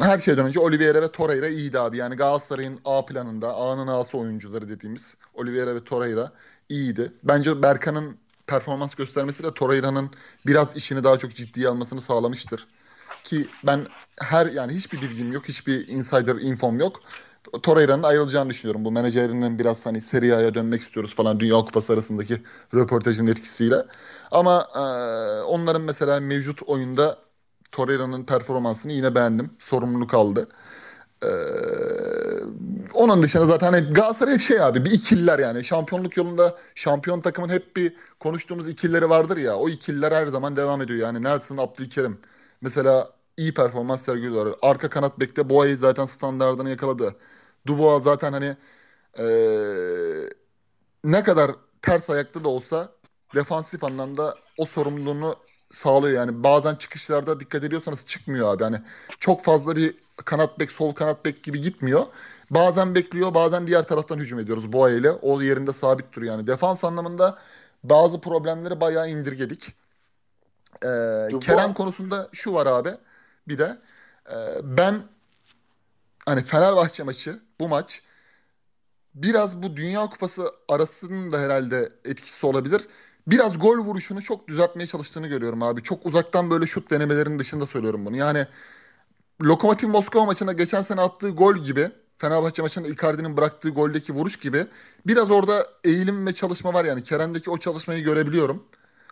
her 0.00 0.18
şeyden 0.18 0.46
önce 0.46 0.60
Oliveira 0.60 1.02
ve 1.02 1.12
Torreira 1.12 1.48
iyiydi 1.48 1.78
abi. 1.78 1.96
Yani 1.96 2.16
Galatasaray'ın 2.16 2.80
A 2.84 3.06
planında 3.06 3.54
A'nın 3.54 3.86
A'sı 3.86 4.18
oyuncuları 4.18 4.68
dediğimiz 4.68 5.14
Oliveira 5.34 5.74
ve 5.74 5.84
Torreira 5.84 6.32
iyiydi. 6.68 7.12
Bence 7.24 7.62
Berkan'ın 7.62 8.16
performans 8.46 8.94
göstermesi 8.94 9.44
de 9.44 9.54
Torreira'nın 9.54 10.10
biraz 10.46 10.76
işini 10.76 11.04
daha 11.04 11.16
çok 11.18 11.34
ciddiye 11.34 11.68
almasını 11.68 12.00
sağlamıştır. 12.00 12.66
Ki 13.24 13.48
ben 13.66 13.86
her 14.20 14.46
yani 14.46 14.72
hiçbir 14.72 15.00
bilgim 15.02 15.32
yok, 15.32 15.48
hiçbir 15.48 15.88
insider 15.88 16.34
infom 16.34 16.80
yok. 16.80 17.00
Torreira'nın 17.62 18.02
ayrılacağını 18.02 18.50
düşünüyorum. 18.50 18.84
Bu 18.84 18.92
menajerinin 18.92 19.58
biraz 19.58 19.86
hani 19.86 20.02
Serie 20.02 20.32
A'ya 20.32 20.54
dönmek 20.54 20.82
istiyoruz 20.82 21.14
falan 21.14 21.40
Dünya 21.40 21.56
Kupası 21.56 21.92
arasındaki 21.92 22.42
röportajın 22.74 23.26
etkisiyle. 23.26 23.76
Ama 24.30 24.66
e, 24.74 24.80
onların 25.42 25.82
mesela 25.82 26.20
mevcut 26.20 26.62
oyunda 26.62 27.18
Torreira'nın 27.72 28.24
performansını 28.24 28.92
yine 28.92 29.14
beğendim. 29.14 29.50
Sorumluluk 29.58 30.14
aldı. 30.14 30.48
Ee, 31.24 31.28
onun 32.94 33.22
dışında 33.22 33.44
zaten 33.46 33.72
hep 33.72 33.94
Galatasaray 33.96 34.34
hep 34.34 34.40
şey 34.40 34.62
abi 34.62 34.84
bir 34.84 34.90
ikililer 34.90 35.38
yani. 35.38 35.64
Şampiyonluk 35.64 36.16
yolunda 36.16 36.56
şampiyon 36.74 37.20
takımın 37.20 37.48
hep 37.48 37.76
bir 37.76 37.96
konuştuğumuz 38.20 38.68
ikilileri 38.68 39.10
vardır 39.10 39.36
ya. 39.36 39.56
O 39.56 39.68
ikililer 39.68 40.12
her 40.12 40.26
zaman 40.26 40.56
devam 40.56 40.82
ediyor. 40.82 41.00
Yani 41.00 41.22
Nelson, 41.22 41.56
Abdülkerim 41.56 42.18
mesela 42.60 43.10
iyi 43.36 43.54
performans 43.54 44.02
sergiliyorlar. 44.02 44.54
Arka 44.62 44.88
kanat 44.90 45.20
bekte 45.20 45.50
Boğa'yı 45.50 45.76
zaten 45.76 46.06
standartını 46.06 46.70
yakaladı. 46.70 47.16
Dubois 47.66 48.04
zaten 48.04 48.32
hani 48.32 48.56
ee, 49.18 50.28
ne 51.04 51.22
kadar 51.22 51.50
ters 51.82 52.10
ayakta 52.10 52.44
da 52.44 52.48
olsa 52.48 52.92
defansif 53.34 53.84
anlamda 53.84 54.34
o 54.58 54.64
sorumluluğunu 54.64 55.36
sağlıyor 55.70 56.16
yani. 56.16 56.44
Bazen 56.44 56.74
çıkışlarda 56.74 57.40
dikkat 57.40 57.64
ediyorsanız 57.64 58.06
çıkmıyor 58.06 58.54
abi. 58.54 58.62
Yani 58.62 58.82
çok 59.20 59.44
fazla 59.44 59.76
bir 59.76 59.96
kanat 60.24 60.60
bek, 60.60 60.72
sol 60.72 60.92
kanat 60.92 61.24
bek 61.24 61.42
gibi 61.42 61.60
gitmiyor. 61.60 62.06
Bazen 62.50 62.94
bekliyor, 62.94 63.34
bazen 63.34 63.66
diğer 63.66 63.82
taraftan 63.82 64.18
hücum 64.18 64.38
ediyoruz 64.38 64.72
Boğa 64.72 64.90
ile. 64.90 65.10
O 65.10 65.42
yerinde 65.42 65.72
sabit 65.72 66.12
duruyor 66.12 66.32
yani. 66.34 66.46
Defans 66.46 66.84
anlamında 66.84 67.38
bazı 67.84 68.20
problemleri 68.20 68.80
bayağı 68.80 69.10
indirgedik. 69.10 69.74
Ee, 70.84 71.38
Kerem 71.40 71.74
konusunda 71.74 72.28
şu 72.32 72.54
var 72.54 72.66
abi. 72.66 72.90
Bir 73.48 73.58
de 73.58 73.78
e, 74.30 74.36
ben 74.62 75.02
hani 76.26 76.44
Fenerbahçe 76.44 77.02
maçı 77.02 77.40
bu 77.60 77.68
maç 77.68 78.02
biraz 79.14 79.62
bu 79.62 79.76
Dünya 79.76 80.06
Kupası 80.06 80.50
arasının 80.68 81.32
da 81.32 81.38
herhalde 81.40 81.88
etkisi 82.04 82.46
olabilir. 82.46 82.88
Biraz 83.26 83.58
gol 83.58 83.78
vuruşunu 83.78 84.22
çok 84.22 84.48
düzeltmeye 84.48 84.86
çalıştığını 84.86 85.26
görüyorum 85.26 85.62
abi. 85.62 85.82
Çok 85.82 86.06
uzaktan 86.06 86.50
böyle 86.50 86.66
şut 86.66 86.90
denemelerinin 86.90 87.38
dışında 87.38 87.66
söylüyorum 87.66 88.06
bunu. 88.06 88.16
Yani 88.16 88.46
Lokomotiv 89.42 89.88
Moskova 89.88 90.24
maçına 90.24 90.52
geçen 90.52 90.82
sene 90.82 91.00
attığı 91.00 91.30
gol 91.30 91.56
gibi 91.56 91.90
Fenerbahçe 92.18 92.62
maçında 92.62 92.88
Icardi'nin 92.88 93.36
bıraktığı 93.36 93.70
goldeki 93.70 94.12
vuruş 94.12 94.36
gibi 94.36 94.66
biraz 95.06 95.30
orada 95.30 95.66
eğilim 95.84 96.26
ve 96.26 96.34
çalışma 96.34 96.74
var 96.74 96.84
yani. 96.84 97.02
Kerem'deki 97.02 97.50
o 97.50 97.58
çalışmayı 97.58 98.04
görebiliyorum. 98.04 98.64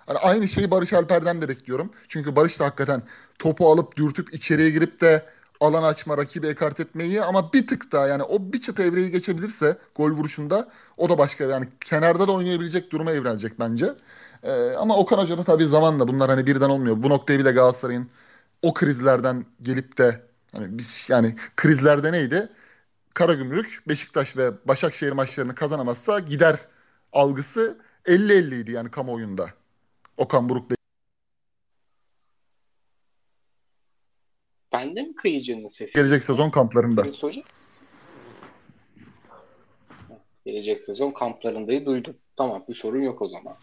Hani 0.07 0.19
aynı 0.19 0.49
şeyi 0.49 0.71
Barış 0.71 0.93
Alper'den 0.93 1.43
de 1.43 1.49
bekliyorum. 1.49 1.91
Çünkü 2.09 2.37
Barış 2.37 2.61
da 2.61 2.65
hakikaten 2.65 3.03
topu 3.39 3.71
alıp 3.71 3.97
dürtüp 3.97 4.35
içeriye 4.35 4.71
girip 4.71 5.01
de 5.01 5.27
alan 5.61 5.83
açma, 5.83 6.19
rakibi 6.19 6.47
ekart 6.47 6.81
etmeyi 6.81 7.23
ama 7.23 7.53
bir 7.53 7.67
tık 7.67 7.93
daha 7.93 8.07
yani 8.07 8.23
o 8.23 8.53
bir 8.53 8.61
çıt 8.61 8.81
evreyi 8.81 9.11
geçebilirse 9.11 9.79
gol 9.95 10.11
vuruşunda 10.11 10.69
o 10.97 11.09
da 11.09 11.19
başka 11.19 11.45
yani 11.45 11.69
kenarda 11.81 12.29
da 12.29 12.33
oynayabilecek 12.33 12.93
duruma 12.93 13.13
evrilecek 13.13 13.61
bence. 13.61 13.95
Ee, 14.43 14.73
ama 14.79 14.97
Okan 14.97 15.19
Hoca 15.19 15.39
da 15.39 15.45
tabii 15.45 15.67
zamanla 15.67 16.09
bunlar 16.09 16.31
hani 16.31 16.47
birden 16.47 16.71
olmuyor. 16.71 17.03
Bu 17.03 17.11
noktaya 17.11 17.39
bile 17.39 17.53
Galatasaray'ın 17.53 18.11
o 18.63 18.75
krizlerden 18.75 19.45
gelip 19.63 19.99
de 19.99 20.23
hani 20.57 20.79
biz 20.79 21.07
yani 21.11 21.37
krizlerde 21.57 22.13
neydi? 22.13 22.49
Karagümrük, 23.15 23.83
Beşiktaş 23.89 24.37
ve 24.37 24.53
Başakşehir 24.69 25.13
maçlarını 25.13 25.55
kazanamazsa 25.55 26.19
gider 26.21 26.57
algısı 27.13 27.79
50-50 28.07 28.55
idi 28.61 28.73
yani 28.73 28.91
kamuoyunda. 28.91 29.47
Okan 30.17 30.49
Buruk 30.49 30.76
Bende 34.77 35.03
mi 35.03 35.15
kıyıcının 35.15 35.69
sesi? 35.69 35.95
Gelecek 35.95 36.25
sezon 36.25 36.51
kamplarında. 36.51 37.03
Gelecek 40.45 40.83
sezon 40.85 41.11
kamplarındayı 41.11 41.87
duydum. 41.87 42.17
Tamam 42.37 42.65
bir 42.69 42.75
sorun 42.75 43.03
yok 43.03 43.23
o 43.23 43.29
zaman. 43.29 43.57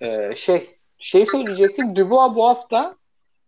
Ee, 0.00 0.36
şey 0.36 0.78
şey 0.98 1.26
söyleyecektim. 1.26 1.96
Dubois 1.96 2.36
bu 2.36 2.44
hafta 2.48 2.96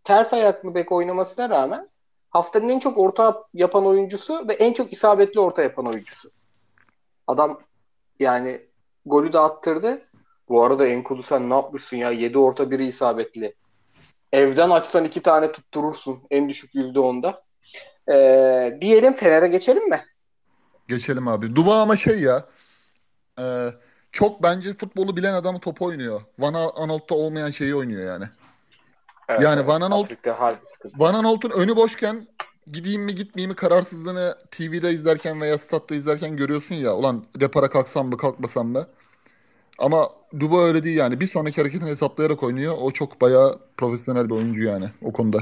ters 0.05 0.33
ayaklı 0.33 0.75
bek 0.75 0.93
oynamasına 0.93 1.51
rağmen 1.51 1.89
haftanın 2.31 2.69
en 2.69 2.79
çok 2.79 2.99
orta 2.99 3.45
yapan 3.55 3.87
oyuncusu 3.87 4.49
ve 4.49 4.53
en 4.53 4.73
çok 4.73 4.93
isabetli 4.93 5.41
orta 5.41 5.63
yapan 5.63 5.87
oyuncusu. 5.87 6.31
Adam 7.27 7.61
yani 8.21 8.61
golü 9.07 9.33
de 9.33 9.39
attırdı. 9.39 10.03
Bu 10.49 10.65
arada 10.65 10.87
Enkudu 10.87 11.23
sen 11.23 11.51
ne 11.51 11.55
yapmışsın 11.55 11.97
ya? 11.97 12.11
7 12.11 12.39
orta 12.39 12.71
biri 12.71 12.87
isabetli. 12.87 13.55
Evden 14.33 14.71
açsan 14.71 15.05
iki 15.05 15.23
tane 15.23 15.53
tutturursun. 15.53 16.23
En 16.31 16.49
düşük 16.49 16.75
yüzde 16.75 17.01
onda. 17.01 17.43
Ee, 18.13 18.79
diyelim 18.81 19.13
Fener'e 19.13 19.49
geçelim 19.49 19.89
mi? 19.89 20.05
Geçelim 20.89 21.29
abi. 21.29 21.57
Duba 21.57 21.83
ama 21.83 21.97
şey 21.97 22.21
ya 22.21 22.45
e, 23.39 23.45
çok 24.13 24.43
bence 24.43 24.75
futbolu 24.75 25.17
bilen 25.17 25.35
adamı 25.35 25.61
top 25.61 25.83
oynuyor. 25.83 26.21
Van 26.39 26.55
Aanholt'ta 26.55 27.15
olmayan 27.15 27.51
şeyi 27.51 27.75
oynuyor 27.75 28.07
yani. 28.07 28.25
Evet, 29.29 29.41
yani 29.43 29.67
Van 29.67 29.81
Aanholt 29.81 30.13
Van 30.97 31.15
Aanholt'un 31.15 31.51
önü 31.51 31.77
boşken 31.77 32.27
gideyim 32.67 33.03
mi 33.03 33.15
gitmeyeyim 33.15 33.51
mi 33.51 33.57
kararsızlığını 33.57 34.35
TV'de 34.51 34.91
izlerken 34.91 35.41
veya 35.41 35.59
statta 35.59 35.95
izlerken 35.95 36.37
görüyorsun 36.37 36.75
ya. 36.75 36.97
Ulan 36.97 37.25
depara 37.41 37.71
kalksam 37.71 38.09
mı 38.09 38.17
kalkmasam 38.17 38.69
mı? 38.69 38.87
Ama 39.81 40.09
Duba 40.41 40.63
öyle 40.63 40.83
değil 40.83 40.97
yani. 40.97 41.21
Bir 41.21 41.27
sonraki 41.27 41.61
hareketini 41.61 41.91
hesaplayarak 41.91 42.43
oynuyor. 42.43 42.77
O 42.81 42.91
çok 42.91 43.21
bayağı 43.21 43.61
profesyonel 43.77 44.29
bir 44.29 44.35
oyuncu 44.35 44.63
yani 44.63 44.85
o 45.03 45.13
konuda. 45.13 45.39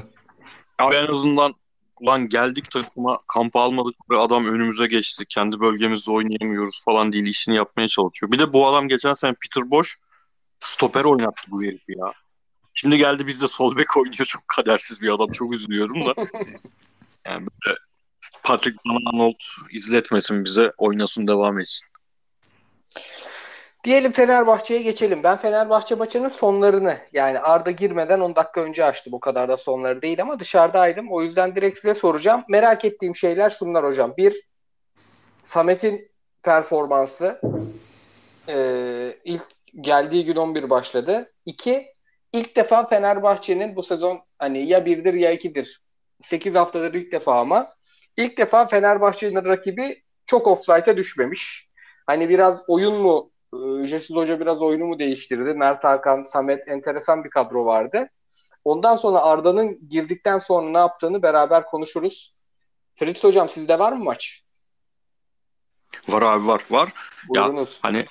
Abi 0.78 0.94
en 0.94 1.06
azından 1.06 1.54
ulan 2.00 2.28
geldik 2.28 2.70
takıma 2.70 3.18
kamp 3.26 3.56
almadık 3.56 3.94
ve 4.10 4.16
adam 4.18 4.46
önümüze 4.46 4.86
geçti. 4.86 5.24
Kendi 5.28 5.60
bölgemizde 5.60 6.10
oynayamıyoruz 6.10 6.82
falan 6.84 7.12
değil 7.12 7.26
işini 7.26 7.56
yapmaya 7.56 7.88
çalışıyor. 7.88 8.32
Bir 8.32 8.38
de 8.38 8.52
bu 8.52 8.66
adam 8.66 8.88
geçen 8.88 9.12
sene 9.12 9.32
Peter 9.32 9.70
Bosch 9.70 9.90
stoper 10.60 11.04
oynattı 11.04 11.50
bu 11.50 11.62
herif 11.62 11.82
ya. 11.88 12.12
Şimdi 12.74 12.98
geldi 12.98 13.26
bizde 13.26 13.46
sol 13.46 13.76
bek 13.76 13.96
oynuyor. 13.96 14.24
Çok 14.24 14.48
kadersiz 14.48 15.00
bir 15.00 15.14
adam. 15.14 15.28
Çok 15.28 15.54
üzülüyorum 15.54 16.06
da. 16.06 16.14
Yani 17.26 17.46
böyle 17.46 17.76
Patrick 18.42 18.78
Van 18.86 19.02
Aanholt 19.06 19.44
izletmesin 19.70 20.44
bize. 20.44 20.72
Oynasın 20.78 21.26
devam 21.26 21.58
etsin. 21.58 21.86
Diyelim 23.88 24.12
Fenerbahçe'ye 24.12 24.82
geçelim. 24.82 25.22
Ben 25.22 25.36
Fenerbahçe 25.36 25.94
maçının 25.94 26.28
sonlarını 26.28 26.98
yani 27.12 27.38
Arda 27.38 27.70
girmeden 27.70 28.20
10 28.20 28.36
dakika 28.36 28.60
önce 28.60 28.84
açtım. 28.84 29.14
O 29.14 29.20
kadar 29.20 29.48
da 29.48 29.56
sonları 29.56 30.02
değil 30.02 30.22
ama 30.22 30.40
dışarıdaydım. 30.40 31.12
O 31.12 31.22
yüzden 31.22 31.54
direkt 31.54 31.78
size 31.78 31.94
soracağım. 31.94 32.44
Merak 32.48 32.84
ettiğim 32.84 33.16
şeyler 33.16 33.50
şunlar 33.50 33.84
hocam. 33.84 34.14
Bir, 34.16 34.42
Samet'in 35.42 36.10
performansı 36.42 37.40
ee, 38.48 39.14
ilk 39.24 39.46
geldiği 39.80 40.24
gün 40.24 40.36
11 40.36 40.70
başladı. 40.70 41.32
İki, 41.46 41.86
ilk 42.32 42.56
defa 42.56 42.84
Fenerbahçe'nin 42.84 43.76
bu 43.76 43.82
sezon 43.82 44.20
hani 44.38 44.68
ya 44.68 44.86
birdir 44.86 45.14
ya 45.14 45.30
ikidir. 45.30 45.82
8 46.22 46.54
haftadır 46.54 46.94
ilk 46.94 47.12
defa 47.12 47.40
ama 47.40 47.74
ilk 48.16 48.38
defa 48.38 48.68
Fenerbahçe'nin 48.68 49.44
rakibi 49.44 50.02
çok 50.26 50.46
offside'e 50.46 50.96
düşmemiş. 50.96 51.68
Hani 52.06 52.28
biraz 52.28 52.62
oyun 52.68 52.94
mu 52.94 53.30
ücretsiz 53.54 54.16
hoca 54.16 54.40
biraz 54.40 54.62
oyunu 54.62 54.84
mu 54.84 54.98
değiştirdi? 54.98 55.54
Mert 55.54 55.84
Hakan, 55.84 56.24
Samet 56.24 56.68
enteresan 56.68 57.24
bir 57.24 57.30
kadro 57.30 57.64
vardı. 57.64 58.08
Ondan 58.64 58.96
sonra 58.96 59.18
Arda'nın 59.18 59.88
girdikten 59.88 60.38
sonra 60.38 60.70
ne 60.70 60.78
yaptığını 60.78 61.22
beraber 61.22 61.64
konuşuruz. 61.64 62.34
Fritz 62.98 63.24
hocam 63.24 63.48
sizde 63.48 63.78
var 63.78 63.92
mı 63.92 64.04
maç? 64.04 64.42
Var 66.08 66.22
abi 66.22 66.46
var 66.46 66.62
var. 66.70 66.92
Buyurunuz. 67.28 67.68
Ya 67.68 67.74
hani 67.82 68.06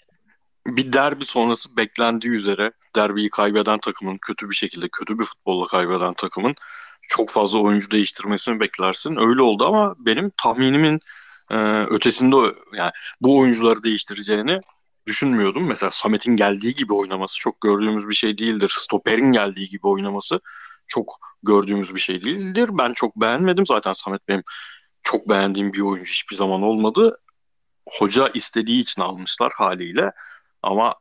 bir 0.67 0.93
derbi 0.93 1.25
sonrası 1.25 1.77
beklendiği 1.77 2.33
üzere 2.33 2.71
derbiyi 2.95 3.29
kaybeden 3.29 3.79
takımın 3.79 4.17
kötü 4.17 4.49
bir 4.49 4.55
şekilde 4.55 4.87
kötü 4.91 5.19
bir 5.19 5.23
futbolla 5.23 5.67
kaybeden 5.67 6.13
takımın 6.13 6.55
çok 7.01 7.29
fazla 7.29 7.59
oyuncu 7.59 7.91
değiştirmesini 7.91 8.59
beklersin. 8.59 9.17
Öyle 9.29 9.41
oldu 9.41 9.65
ama 9.65 9.95
benim 9.99 10.31
tahminimin 10.43 10.99
e, 11.51 11.57
ötesinde 11.83 12.35
yani 12.73 12.91
bu 13.21 13.39
oyuncuları 13.39 13.83
değiştireceğini 13.83 14.61
düşünmüyordum. 15.07 15.67
Mesela 15.67 15.91
Samet'in 15.91 16.35
geldiği 16.35 16.73
gibi 16.73 16.93
oynaması 16.93 17.37
çok 17.39 17.61
gördüğümüz 17.61 18.07
bir 18.09 18.13
şey 18.13 18.37
değildir. 18.37 18.73
Stoper'in 18.73 19.31
geldiği 19.31 19.69
gibi 19.69 19.87
oynaması 19.87 20.39
çok 20.87 21.19
gördüğümüz 21.43 21.95
bir 21.95 21.99
şey 21.99 22.23
değildir. 22.23 22.69
Ben 22.73 22.93
çok 22.93 23.15
beğenmedim. 23.15 23.65
Zaten 23.65 23.93
Samet 23.93 24.27
benim 24.27 24.43
çok 25.03 25.29
beğendiğim 25.29 25.73
bir 25.73 25.81
oyuncu 25.81 26.11
hiçbir 26.11 26.35
zaman 26.35 26.61
olmadı. 26.61 27.19
Hoca 27.89 28.27
istediği 28.27 28.81
için 28.81 29.01
almışlar 29.01 29.51
haliyle. 29.55 30.11
Ama 30.63 30.95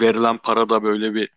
verilen 0.00 0.38
para 0.38 0.68
da 0.68 0.82
böyle 0.82 1.14
bir 1.14 1.28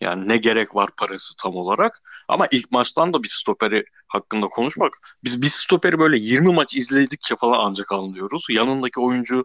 yani 0.00 0.28
ne 0.28 0.36
gerek 0.36 0.76
var 0.76 0.88
parası 0.96 1.36
tam 1.36 1.56
olarak. 1.56 2.02
Ama 2.28 2.46
ilk 2.50 2.70
maçtan 2.70 3.12
da 3.12 3.22
bir 3.22 3.28
stoperi 3.28 3.84
hakkında 4.08 4.46
konuşmak. 4.46 5.16
Biz 5.24 5.42
bir 5.42 5.46
stoperi 5.46 5.98
böyle 5.98 6.18
20 6.18 6.54
maç 6.54 6.74
izledikçe 6.74 7.36
falan 7.36 7.58
ancak 7.60 7.92
anlıyoruz. 7.92 8.46
Yanındaki 8.50 9.00
oyuncu 9.00 9.44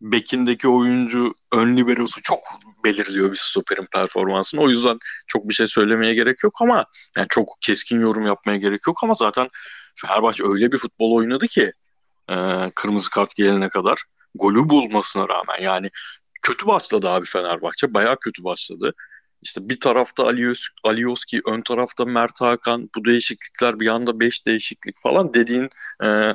bekindeki 0.00 0.68
oyuncu 0.68 1.34
ön 1.52 1.76
liberosu 1.76 2.22
çok 2.22 2.40
belirliyor 2.84 3.32
bir 3.32 3.36
stoperin 3.36 3.86
performansını. 3.92 4.60
O 4.60 4.68
yüzden 4.68 4.98
çok 5.26 5.48
bir 5.48 5.54
şey 5.54 5.66
söylemeye 5.66 6.14
gerek 6.14 6.44
yok 6.44 6.62
ama 6.62 6.86
yani 7.16 7.26
çok 7.30 7.48
keskin 7.60 8.00
yorum 8.00 8.26
yapmaya 8.26 8.58
gerek 8.58 8.80
yok 8.86 8.98
ama 9.02 9.14
zaten 9.14 9.48
Fenerbahçe 9.96 10.44
öyle 10.44 10.72
bir 10.72 10.78
futbol 10.78 11.12
oynadı 11.12 11.46
ki 11.46 11.72
e, 12.30 12.34
kırmızı 12.74 13.10
kart 13.10 13.36
gelene 13.36 13.68
kadar 13.68 14.02
golü 14.34 14.68
bulmasına 14.68 15.28
rağmen 15.28 15.60
yani 15.60 15.90
kötü 16.42 16.66
başladı 16.66 17.08
abi 17.08 17.26
Fenerbahçe. 17.26 17.94
Bayağı 17.94 18.16
kötü 18.20 18.44
başladı. 18.44 18.94
İşte 19.42 19.68
bir 19.68 19.80
tarafta 19.80 20.26
Alios, 20.26 20.66
Alioski, 20.84 21.40
ön 21.46 21.62
tarafta 21.62 22.04
Mert 22.04 22.40
Hakan, 22.40 22.90
bu 22.96 23.04
değişiklikler 23.04 23.80
bir 23.80 23.88
anda 23.88 24.20
5 24.20 24.46
değişiklik 24.46 24.94
falan 25.02 25.34
dediğin 25.34 25.70
e, 26.04 26.34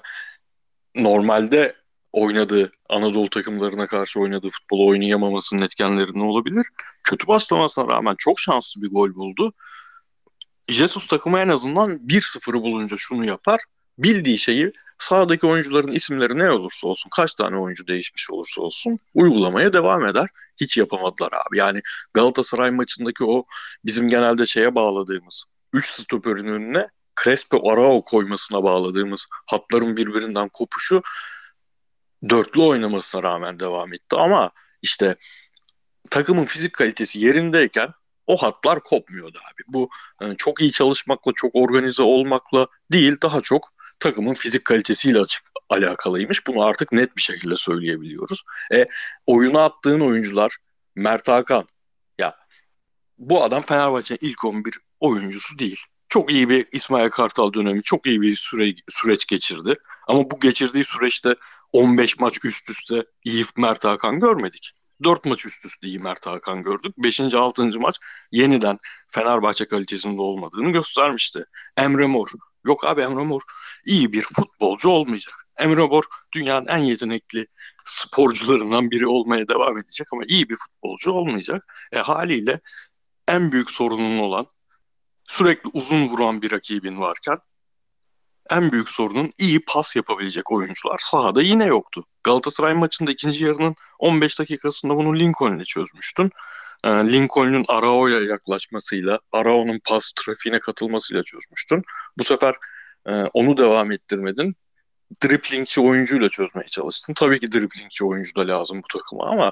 normalde 0.95 1.82
oynadığı 2.13 2.71
Anadolu 2.89 3.29
takımlarına 3.29 3.87
karşı 3.87 4.19
oynadığı 4.19 4.49
futbolu 4.49 4.87
oynayamamasının 4.87 5.61
etkenleri 5.61 6.19
ne 6.19 6.23
olabilir? 6.23 6.65
Kötü 7.03 7.27
başlamasına 7.27 7.87
rağmen 7.87 8.15
çok 8.17 8.39
şanslı 8.39 8.81
bir 8.81 8.89
gol 8.89 9.15
buldu. 9.15 9.53
Jesus 10.67 11.07
takımı 11.07 11.39
en 11.39 11.47
azından 11.47 11.89
1-0'ı 11.97 12.61
bulunca 12.61 12.97
şunu 12.99 13.25
yapar. 13.25 13.59
Bildiği 13.97 14.37
şeyi 14.37 14.73
sahadaki 14.97 15.47
oyuncuların 15.47 15.91
isimleri 15.91 16.37
ne 16.37 16.51
olursa 16.51 16.87
olsun, 16.87 17.09
kaç 17.09 17.33
tane 17.33 17.57
oyuncu 17.57 17.87
değişmiş 17.87 18.31
olursa 18.31 18.61
olsun 18.61 18.99
uygulamaya 19.13 19.73
devam 19.73 20.05
eder. 20.05 20.29
Hiç 20.61 20.77
yapamadılar 20.77 21.31
abi. 21.31 21.57
Yani 21.57 21.81
Galatasaray 22.13 22.71
maçındaki 22.71 23.23
o 23.23 23.45
bizim 23.85 24.07
genelde 24.07 24.45
şeye 24.45 24.75
bağladığımız 24.75 25.43
3 25.73 25.85
stoperin 25.85 26.47
önüne 26.47 26.87
Crespo 27.23 27.71
Arao 27.71 28.03
koymasına 28.03 28.63
bağladığımız 28.63 29.25
hatların 29.47 29.97
birbirinden 29.97 30.49
kopuşu 30.49 31.01
dörtlü 32.29 32.61
oynamasına 32.61 33.23
rağmen 33.23 33.59
devam 33.59 33.93
etti. 33.93 34.15
Ama 34.15 34.51
işte 34.81 35.15
takımın 36.09 36.45
fizik 36.45 36.73
kalitesi 36.73 37.19
yerindeyken 37.19 37.93
o 38.27 38.37
hatlar 38.37 38.79
kopmuyordu 38.83 39.37
abi. 39.37 39.63
Bu 39.67 39.89
yani 40.21 40.33
e, 40.33 40.37
çok 40.37 40.61
iyi 40.61 40.71
çalışmakla, 40.71 41.31
çok 41.35 41.55
organize 41.55 42.03
olmakla 42.03 42.67
değil, 42.91 43.15
daha 43.21 43.41
çok 43.41 43.73
takımın 43.99 44.33
fizik 44.33 44.65
kalitesiyle 44.65 45.19
açık 45.19 45.43
alakalıymış. 45.69 46.47
Bunu 46.47 46.63
artık 46.63 46.91
net 46.91 47.17
bir 47.17 47.21
şekilde 47.21 47.55
söyleyebiliyoruz. 47.55 48.43
E, 48.73 48.85
oyuna 49.27 49.63
attığın 49.63 49.99
oyuncular 49.99 50.57
Mert 50.95 51.27
Hakan 51.27 51.67
ya 52.17 52.35
bu 53.17 53.43
adam 53.43 53.61
Fenerbahçe'nin 53.61 54.19
ilk 54.21 54.45
11 54.45 54.73
oyuncusu 54.99 55.59
değil. 55.59 55.79
Çok 56.09 56.31
iyi 56.31 56.49
bir 56.49 56.67
İsmail 56.71 57.09
Kartal 57.09 57.53
dönemi, 57.53 57.83
çok 57.83 58.05
iyi 58.05 58.21
bir 58.21 58.35
süre, 58.35 58.73
süreç 58.89 59.25
geçirdi. 59.27 59.75
Ama 60.07 60.31
bu 60.31 60.39
geçirdiği 60.39 60.83
süreçte 60.83 61.35
15 61.73 62.19
maç 62.19 62.45
üst 62.45 62.69
üste 62.69 63.05
iyi 63.23 63.45
Mert 63.57 63.83
Hakan 63.83 64.19
görmedik. 64.19 64.71
4 65.03 65.25
maç 65.25 65.45
üst 65.45 65.65
üste 65.65 65.87
iyi 65.87 65.99
Mert 65.99 66.25
Hakan 66.25 66.61
gördük. 66.61 66.93
5. 66.97 67.19
6. 67.19 67.79
maç 67.79 67.99
yeniden 68.31 68.77
Fenerbahçe 69.07 69.65
kalitesinde 69.65 70.21
olmadığını 70.21 70.69
göstermişti. 70.69 71.45
Emre 71.77 72.07
Mor. 72.07 72.27
Yok 72.65 72.83
abi 72.83 73.01
Emre 73.01 73.23
Mor 73.23 73.41
iyi 73.85 74.13
bir 74.13 74.21
futbolcu 74.21 74.89
olmayacak. 74.89 75.47
Emre 75.57 75.87
Mor 75.87 76.03
dünyanın 76.33 76.67
en 76.67 76.77
yetenekli 76.77 77.47
sporcularından 77.85 78.91
biri 78.91 79.07
olmaya 79.07 79.47
devam 79.47 79.77
edecek 79.77 80.07
ama 80.13 80.23
iyi 80.27 80.49
bir 80.49 80.55
futbolcu 80.55 81.11
olmayacak. 81.11 81.73
E, 81.91 81.99
haliyle 81.99 82.59
en 83.27 83.51
büyük 83.51 83.71
sorunun 83.71 84.19
olan 84.19 84.47
sürekli 85.27 85.69
uzun 85.73 86.07
vuran 86.07 86.41
bir 86.41 86.51
rakibin 86.51 86.99
varken 86.99 87.37
en 88.49 88.71
büyük 88.71 88.89
sorunun 88.89 89.33
iyi 89.37 89.59
pas 89.65 89.95
yapabilecek 89.95 90.51
oyuncular 90.51 90.97
sahada 90.97 91.41
yine 91.41 91.65
yoktu. 91.65 92.03
Galatasaray 92.23 92.73
maçında 92.73 93.11
ikinci 93.11 93.43
yarının 93.43 93.75
15 93.99 94.39
dakikasında 94.39 94.95
bunu 94.95 95.19
Lincoln'le 95.19 95.63
çözmüştün. 95.63 96.31
Ee, 96.83 96.89
Lincoln'un 96.89 97.65
Arao'ya 97.67 98.19
yaklaşmasıyla, 98.19 99.19
Arao'nun 99.31 99.81
pas 99.89 100.11
trafiğine 100.11 100.59
katılmasıyla 100.59 101.23
çözmüştün. 101.23 101.83
Bu 102.17 102.23
sefer 102.23 102.55
e, 103.07 103.11
onu 103.11 103.57
devam 103.57 103.91
ettirmedin. 103.91 104.55
Driplingçi 105.23 105.81
oyuncuyla 105.81 106.29
çözmeye 106.29 106.67
çalıştın. 106.67 107.13
Tabii 107.13 107.39
ki 107.39 107.51
driplingçi 107.51 108.05
oyuncu 108.05 108.35
da 108.35 108.47
lazım 108.47 108.77
bu 108.83 108.97
takıma 108.97 109.25
ama 109.25 109.51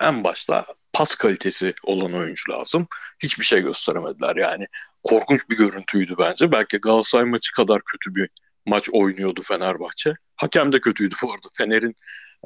en 0.00 0.24
başta 0.24 0.66
pas 0.92 1.14
kalitesi 1.14 1.74
olan 1.82 2.14
oyuncu 2.14 2.52
lazım. 2.52 2.86
Hiçbir 3.18 3.44
şey 3.44 3.62
gösteremediler 3.62 4.36
yani. 4.36 4.66
Korkunç 5.02 5.50
bir 5.50 5.56
görüntüydü 5.56 6.14
bence. 6.18 6.52
Belki 6.52 6.78
Galatasaray 6.78 7.24
maçı 7.24 7.52
kadar 7.52 7.80
kötü 7.84 8.14
bir 8.14 8.28
maç 8.66 8.88
oynuyordu 8.92 9.42
Fenerbahçe. 9.42 10.14
Hakem 10.36 10.72
de 10.72 10.80
kötüydü 10.80 11.14
bu 11.22 11.32
arada. 11.32 11.48
Fener'in 11.56 11.94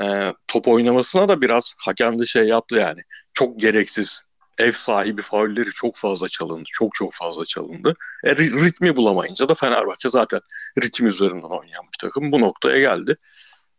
e, 0.03 0.35
top 0.49 0.69
oynamasına 0.69 1.29
da 1.29 1.41
biraz 1.41 1.75
hakem 1.77 2.19
de 2.19 2.27
şey 2.27 2.45
yaptı 2.45 2.77
yani. 2.77 3.01
Çok 3.35 3.61
gereksiz 3.61 4.21
ev 4.59 4.73
sahibi 4.73 5.23
faulleri 5.23 5.71
çok 5.71 5.97
fazla 5.97 6.29
çalındı. 6.29 6.65
Çok 6.73 6.95
çok 6.95 7.13
fazla 7.13 7.45
çalındı. 7.45 7.97
E, 8.25 8.37
ritmi 8.37 8.97
bulamayınca 8.97 9.49
da 9.49 9.55
Fenerbahçe 9.55 10.09
zaten 10.09 10.41
ritim 10.83 11.07
üzerinden 11.07 11.49
oynayan 11.49 11.85
bir 11.85 11.99
takım 12.01 12.33
bu 12.33 12.41
noktaya 12.41 12.79
geldi. 12.79 13.17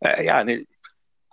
E, 0.02 0.22
yani 0.22 0.66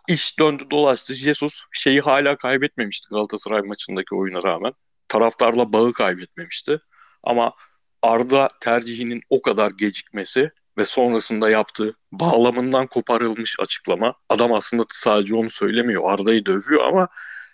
iş 0.07 0.39
döndü 0.39 0.63
dolaştı. 0.71 1.13
Jesus 1.13 1.61
şeyi 1.71 2.01
hala 2.01 2.37
kaybetmemişti 2.37 3.07
Galatasaray 3.11 3.61
maçındaki 3.61 4.15
oyuna 4.15 4.43
rağmen. 4.43 4.73
Taraftarla 5.07 5.73
bağı 5.73 5.93
kaybetmemişti. 5.93 6.79
Ama 7.23 7.53
Arda 8.01 8.49
tercihinin 8.61 9.21
o 9.29 9.41
kadar 9.41 9.71
gecikmesi 9.71 10.51
ve 10.77 10.85
sonrasında 10.85 11.49
yaptığı 11.49 11.95
bağlamından 12.11 12.87
koparılmış 12.87 13.55
açıklama. 13.59 14.13
Adam 14.29 14.53
aslında 14.53 14.83
sadece 14.89 15.35
onu 15.35 15.49
söylemiyor. 15.49 16.11
Arda'yı 16.11 16.45
dövüyor 16.45 16.83
ama 16.83 17.07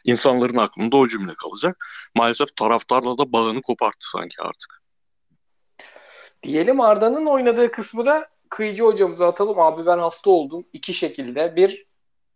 insanların 0.03 0.57
aklında 0.57 0.97
o 0.97 1.07
cümle 1.07 1.33
kalacak. 1.33 1.75
Maalesef 2.15 2.55
taraftarla 2.55 3.17
da 3.17 3.33
bağını 3.33 3.61
koparttı 3.61 4.09
sanki 4.09 4.35
artık. 4.41 4.81
Diyelim 6.43 6.81
Arda'nın 6.81 7.25
oynadığı 7.25 7.71
kısmı 7.71 8.05
da 8.05 8.29
kıyıcı 8.49 8.83
hocamıza 8.83 9.27
atalım. 9.27 9.59
Abi 9.59 9.85
ben 9.85 9.97
hasta 9.97 10.29
oldum. 10.29 10.65
iki 10.73 10.93
şekilde. 10.93 11.55
Bir 11.55 11.85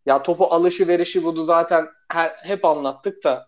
ya 0.05 0.23
topu 0.23 0.45
alışı 0.45 0.87
verişi 0.87 1.23
bunu 1.23 1.45
zaten 1.45 1.87
her, 2.11 2.29
hep 2.29 2.65
anlattık 2.65 3.23
da 3.23 3.47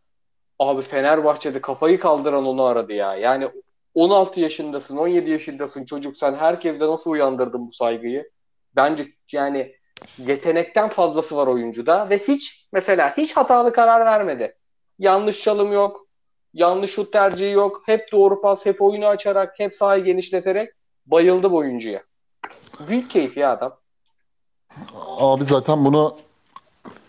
abi 0.60 0.82
Fenerbahçe'de 0.82 1.62
kafayı 1.62 2.00
kaldıran 2.00 2.46
onu 2.46 2.64
aradı 2.64 2.94
ya. 2.94 3.16
Yani 3.16 3.50
16 3.94 4.40
yaşındasın, 4.40 4.98
17 4.98 5.30
yaşındasın 5.30 5.86
çocuk 5.86 6.18
sen 6.18 6.36
herkeste 6.36 6.88
nasıl 6.88 7.12
uyandırdın 7.12 7.68
bu 7.68 7.74
saygıyı? 7.74 8.32
Bence 8.76 9.06
yani 9.32 9.76
yetenekten 10.18 10.90
fazlası 10.90 11.38
var 11.38 11.48
oyuncuda 11.48 12.10
ve 12.10 12.18
hiç 12.20 12.68
mesela 12.74 13.18
hiç 13.18 13.38
hatalı 13.38 13.74
karar 13.74 14.06
vermedi. 14.06 14.56
Yanlış 15.00 15.44
çalım 15.44 15.74
yok, 15.74 16.08
yanlış 16.54 16.92
şut 16.92 17.14
tercihi 17.14 17.52
yok. 17.52 17.82
Hep 17.86 18.12
doğru 18.12 18.42
pas, 18.42 18.66
hep 18.66 18.82
oyunu 18.82 19.06
açarak, 19.08 19.60
hep 19.60 19.76
sahayı 19.76 20.04
genişleterek 20.04 20.70
bayıldı 21.06 21.48
oyuncuya. 21.48 22.04
Büyük 22.88 23.10
keyif 23.10 23.38
ya 23.38 23.52
adam. 23.52 23.80
Abi 25.20 25.44
zaten 25.44 25.86
bunu 25.86 26.18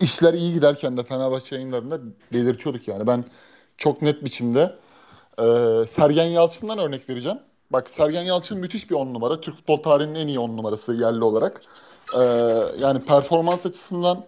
işler 0.01 0.35
iyi 0.35 0.53
giderken 0.53 0.97
de 0.97 1.03
Fenerbahçe 1.03 1.55
yayınlarında 1.55 1.99
belirtiyorduk 2.33 2.89
yani. 2.89 3.07
Ben 3.07 3.25
çok 3.77 4.03
net 4.03 4.25
biçimde 4.25 4.75
e, 5.39 5.45
Sergen 5.89 6.27
Yalçın'dan 6.27 6.79
örnek 6.79 7.09
vereceğim. 7.09 7.39
Bak 7.71 7.91
Sergen 7.91 8.23
Yalçın 8.23 8.59
müthiş 8.59 8.91
bir 8.91 8.95
on 8.95 9.15
numara. 9.15 9.41
Türk 9.41 9.57
futbol 9.57 9.77
tarihinin 9.77 10.15
en 10.15 10.29
iyi 10.29 10.39
on 10.39 10.57
numarası 10.57 10.93
yerli 10.93 11.25
olarak. 11.25 11.63
E, 12.15 12.23
yani 12.81 13.01
performans 13.05 13.67
açısından 13.67 14.25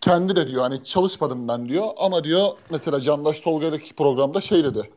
kendi 0.00 0.36
de 0.36 0.48
diyor 0.48 0.62
hani 0.62 0.84
çalışmadım 0.84 1.48
ben 1.48 1.68
diyor 1.68 1.86
ama 1.96 2.24
diyor 2.24 2.48
mesela 2.70 3.00
Candaş 3.00 3.40
Tolga'daki 3.40 3.94
programda 3.94 4.40
şey 4.40 4.64
dedi. 4.64 4.90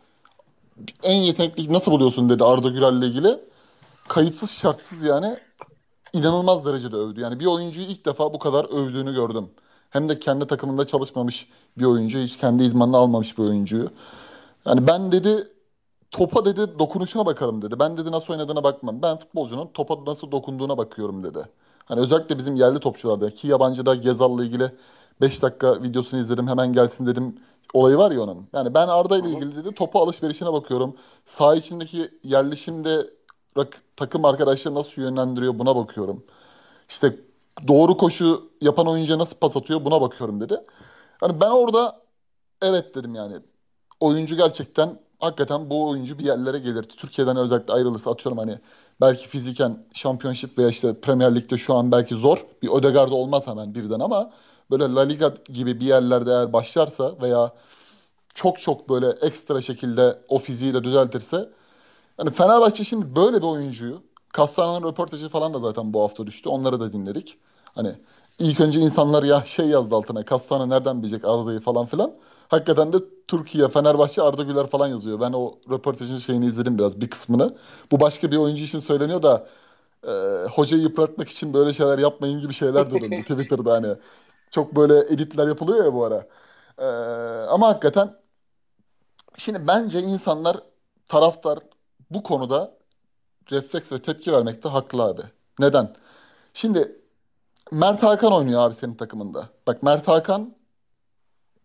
En 1.03 1.15
yetenekli 1.15 1.73
nasıl 1.73 1.91
buluyorsun 1.91 2.29
dedi 2.29 2.43
Arda 2.43 2.69
Gürel'le 2.69 3.01
ilgili. 3.01 3.39
Kayıtsız 4.07 4.51
şartsız 4.51 5.03
yani 5.03 5.37
inanılmaz 6.13 6.65
derecede 6.65 6.95
övdü. 6.95 7.21
Yani 7.21 7.39
bir 7.39 7.45
oyuncuyu 7.45 7.87
ilk 7.87 8.05
defa 8.05 8.33
bu 8.33 8.39
kadar 8.39 8.65
övdüğünü 8.65 9.13
gördüm. 9.13 9.49
Hem 9.89 10.09
de 10.09 10.19
kendi 10.19 10.47
takımında 10.47 10.87
çalışmamış 10.87 11.47
bir 11.77 11.85
oyuncu, 11.85 12.17
hiç 12.17 12.37
kendi 12.37 12.63
idmanını 12.63 12.97
almamış 12.97 13.37
bir 13.37 13.43
oyuncuyu. 13.43 13.89
Yani 14.65 14.87
ben 14.87 15.11
dedi 15.11 15.43
topa 16.11 16.45
dedi 16.45 16.79
dokunuşuna 16.79 17.25
bakarım 17.25 17.61
dedi. 17.61 17.79
Ben 17.79 17.97
dedi 17.97 18.11
nasıl 18.11 18.33
oynadığına 18.33 18.63
bakmam. 18.63 19.01
Ben 19.01 19.17
futbolcunun 19.17 19.67
topa 19.73 20.05
nasıl 20.05 20.31
dokunduğuna 20.31 20.77
bakıyorum 20.77 21.23
dedi. 21.23 21.39
Hani 21.85 22.01
özellikle 22.01 22.37
bizim 22.37 22.55
yerli 22.55 22.79
topçularda 22.79 23.29
ki 23.29 23.47
yabancıda 23.47 23.95
Gezal'la 23.95 24.45
ilgili 24.45 24.71
5 25.21 25.41
dakika 25.41 25.83
videosunu 25.83 26.19
izledim 26.19 26.47
hemen 26.47 26.73
gelsin 26.73 27.07
dedim 27.07 27.35
olayı 27.73 27.97
var 27.97 28.11
ya 28.11 28.21
onun. 28.21 28.47
Yani 28.53 28.73
ben 28.73 28.87
Arda 28.87 29.17
ile 29.17 29.29
ilgili 29.29 29.55
dedi 29.55 29.75
topu 29.75 29.99
alışverişine 29.99 30.53
bakıyorum. 30.53 30.95
Sağ 31.25 31.55
içindeki 31.55 32.09
yerleşimde 32.23 33.07
takım 33.95 34.25
arkadaşları 34.25 34.75
nasıl 34.75 35.01
yönlendiriyor 35.01 35.59
buna 35.59 35.75
bakıyorum. 35.75 36.23
İşte 36.89 37.19
doğru 37.67 37.97
koşu 37.97 38.49
yapan 38.61 38.87
oyuncuya 38.87 39.19
nasıl 39.19 39.37
pas 39.37 39.57
atıyor 39.57 39.85
buna 39.85 40.01
bakıyorum 40.01 40.41
dedi. 40.41 40.57
Yani 41.23 41.41
ben 41.41 41.49
orada 41.51 42.01
evet 42.61 42.95
dedim 42.95 43.15
yani. 43.15 43.35
Oyuncu 43.99 44.35
gerçekten 44.37 44.99
hakikaten 45.19 45.69
bu 45.69 45.89
oyuncu 45.89 46.19
bir 46.19 46.23
yerlere 46.25 46.59
gelir. 46.59 46.83
Türkiye'den 46.83 47.37
özellikle 47.37 47.73
ayrılırsa 47.73 48.11
atıyorum 48.11 48.37
hani 48.37 48.59
belki 49.01 49.27
fiziken 49.27 49.85
şampiyonşip 49.93 50.57
veya 50.57 50.69
işte 50.69 51.01
Premier 51.01 51.35
Lig'de 51.35 51.57
şu 51.57 51.75
an 51.75 51.91
belki 51.91 52.15
zor. 52.15 52.45
Bir 52.61 52.69
Ödegaard'da 52.69 53.15
olmaz 53.15 53.47
hemen 53.47 53.75
birden 53.75 53.99
ama 53.99 54.31
böyle 54.71 54.83
La 54.93 55.01
Liga 55.01 55.33
gibi 55.45 55.79
bir 55.79 55.85
yerlerde 55.85 56.31
eğer 56.31 56.53
başlarsa 56.53 57.21
veya 57.21 57.51
çok 58.33 58.61
çok 58.61 58.89
böyle 58.89 59.09
ekstra 59.09 59.61
şekilde 59.61 60.19
o 60.29 60.39
fiziğiyle 60.39 60.83
düzeltirse 60.83 61.49
yani 62.19 62.31
Fenerbahçe 62.31 62.83
şimdi 62.83 63.15
böyle 63.15 63.37
bir 63.37 63.47
oyuncuyu 63.47 64.03
Castellano'nun 64.37 64.87
röportajı 64.89 65.29
falan 65.29 65.53
da 65.53 65.59
zaten 65.59 65.93
bu 65.93 66.01
hafta 66.01 66.27
düştü. 66.27 66.49
Onları 66.49 66.79
da 66.79 66.93
dinledik. 66.93 67.37
Hani 67.75 67.95
ilk 68.39 68.59
önce 68.61 68.79
insanlar 68.79 69.23
ya 69.23 69.41
şey 69.45 69.65
yazdı 69.65 69.95
altına 69.95 70.25
Castellano 70.25 70.69
nereden 70.69 71.01
bilecek 71.03 71.25
Arda'yı 71.25 71.59
falan 71.59 71.85
filan. 71.85 72.13
Hakikaten 72.47 72.93
de 72.93 72.97
Türkiye, 73.27 73.69
Fenerbahçe, 73.69 74.21
Arda 74.21 74.43
Güler 74.43 74.67
falan 74.67 74.87
yazıyor. 74.87 75.19
Ben 75.19 75.33
o 75.33 75.53
röportajın 75.69 76.17
şeyini 76.17 76.45
izledim 76.45 76.77
biraz 76.77 77.01
bir 77.01 77.09
kısmını. 77.09 77.55
Bu 77.91 77.99
başka 77.99 78.31
bir 78.31 78.37
oyuncu 78.37 78.63
için 78.63 78.79
söyleniyor 78.79 79.21
da 79.23 79.47
e, 80.07 80.11
hocayı 80.51 80.81
yıpratmak 80.81 81.29
için 81.29 81.53
böyle 81.53 81.73
şeyler 81.73 81.99
yapmayın 81.99 82.39
gibi 82.41 82.53
şeyler 82.53 82.91
de 82.91 83.01
döndü 83.01 83.21
Twitter'da 83.23 83.73
hani. 83.73 83.95
Çok 84.51 84.75
böyle 84.75 84.99
editler 84.99 85.47
yapılıyor 85.47 85.85
ya 85.85 85.93
bu 85.93 86.05
ara. 86.05 86.27
E, 86.77 86.85
ama 87.47 87.67
hakikaten 87.67 88.15
şimdi 89.37 89.67
bence 89.67 89.99
insanlar 89.99 90.57
taraftar 91.07 91.59
bu 92.11 92.23
konuda 92.23 92.77
refleks 93.51 93.91
ve 93.91 94.01
tepki 94.01 94.31
vermekte 94.31 94.69
haklı 94.69 95.03
abi. 95.03 95.21
Neden? 95.59 95.95
Şimdi 96.53 96.99
Mert 97.71 98.03
Hakan 98.03 98.33
oynuyor 98.33 98.61
abi 98.61 98.73
senin 98.73 98.95
takımında. 98.95 99.49
Bak 99.67 99.83
Mert 99.83 100.07
Hakan 100.07 100.55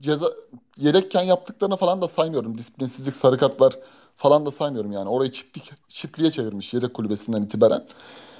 ceza 0.02 0.30
yedekken 0.76 1.22
yaptıklarını 1.22 1.76
falan 1.76 2.02
da 2.02 2.08
saymıyorum. 2.08 2.58
Disiplinsizlik, 2.58 3.16
sarı 3.16 3.38
kartlar 3.38 3.78
falan 4.16 4.46
da 4.46 4.50
saymıyorum 4.50 4.92
yani. 4.92 5.08
Orayı 5.08 5.32
çiftlik, 5.32 5.72
çiftliğe 5.88 6.30
çevirmiş 6.30 6.74
yedek 6.74 6.94
kulübesinden 6.94 7.42
itibaren. 7.42 7.86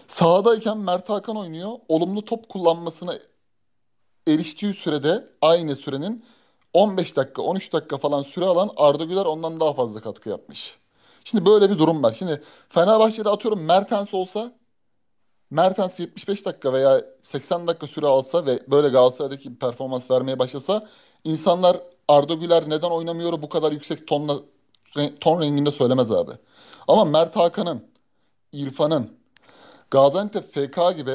Sahadayken 0.07 0.79
Mert 0.79 1.09
Hakan 1.09 1.37
oynuyor. 1.37 1.73
Olumlu 1.89 2.25
top 2.25 2.49
kullanmasına 2.49 3.15
eriştiği 4.29 4.73
sürede 4.73 5.29
aynı 5.43 5.77
sürenin 5.77 6.25
15 6.73 7.17
dakika 7.17 7.43
13 7.43 7.73
dakika 7.73 7.99
falan 7.99 8.23
süre 8.23 8.45
alan 8.45 8.71
Arda 8.77 9.05
Güler 9.05 9.25
ondan 9.25 9.61
daha 9.61 9.75
fazla 9.75 10.01
katkı 10.01 10.29
yapmış. 10.29 10.79
Şimdi 11.25 11.47
böyle 11.47 11.71
bir 11.71 11.79
durum 11.79 12.03
var. 12.03 12.15
Şimdi 12.19 12.43
Fenerbahçe'de 12.69 13.29
atıyorum 13.29 13.65
Mertens 13.65 14.15
olsa 14.15 14.53
Mertens 15.51 16.01
75 16.01 16.47
dakika 16.47 16.73
veya 16.73 17.03
80 17.23 17.67
dakika 17.67 17.87
süre 17.87 18.07
alsa 18.07 18.47
ve 18.47 18.59
böyle 18.69 18.89
Galatasaray'daki 18.89 19.51
bir 19.51 19.59
performans 19.59 20.11
vermeye 20.11 20.39
başlasa 20.39 20.89
insanlar 21.25 21.77
Arda 22.09 22.35
Güler 22.35 22.69
neden 22.69 22.91
oynamıyor 22.91 23.43
bu 23.43 23.49
kadar 23.49 23.73
yüksek 23.73 24.07
tonla 24.07 24.37
ton 25.21 25.41
renginde 25.41 25.71
söylemez 25.71 26.13
abi. 26.13 26.31
Ama 26.89 27.05
Mert 27.05 27.37
Hakan'ın, 27.37 27.83
İrfan'ın, 28.53 29.11
Gaziantep 29.91 30.55
FK 30.55 30.97
gibi 30.97 31.13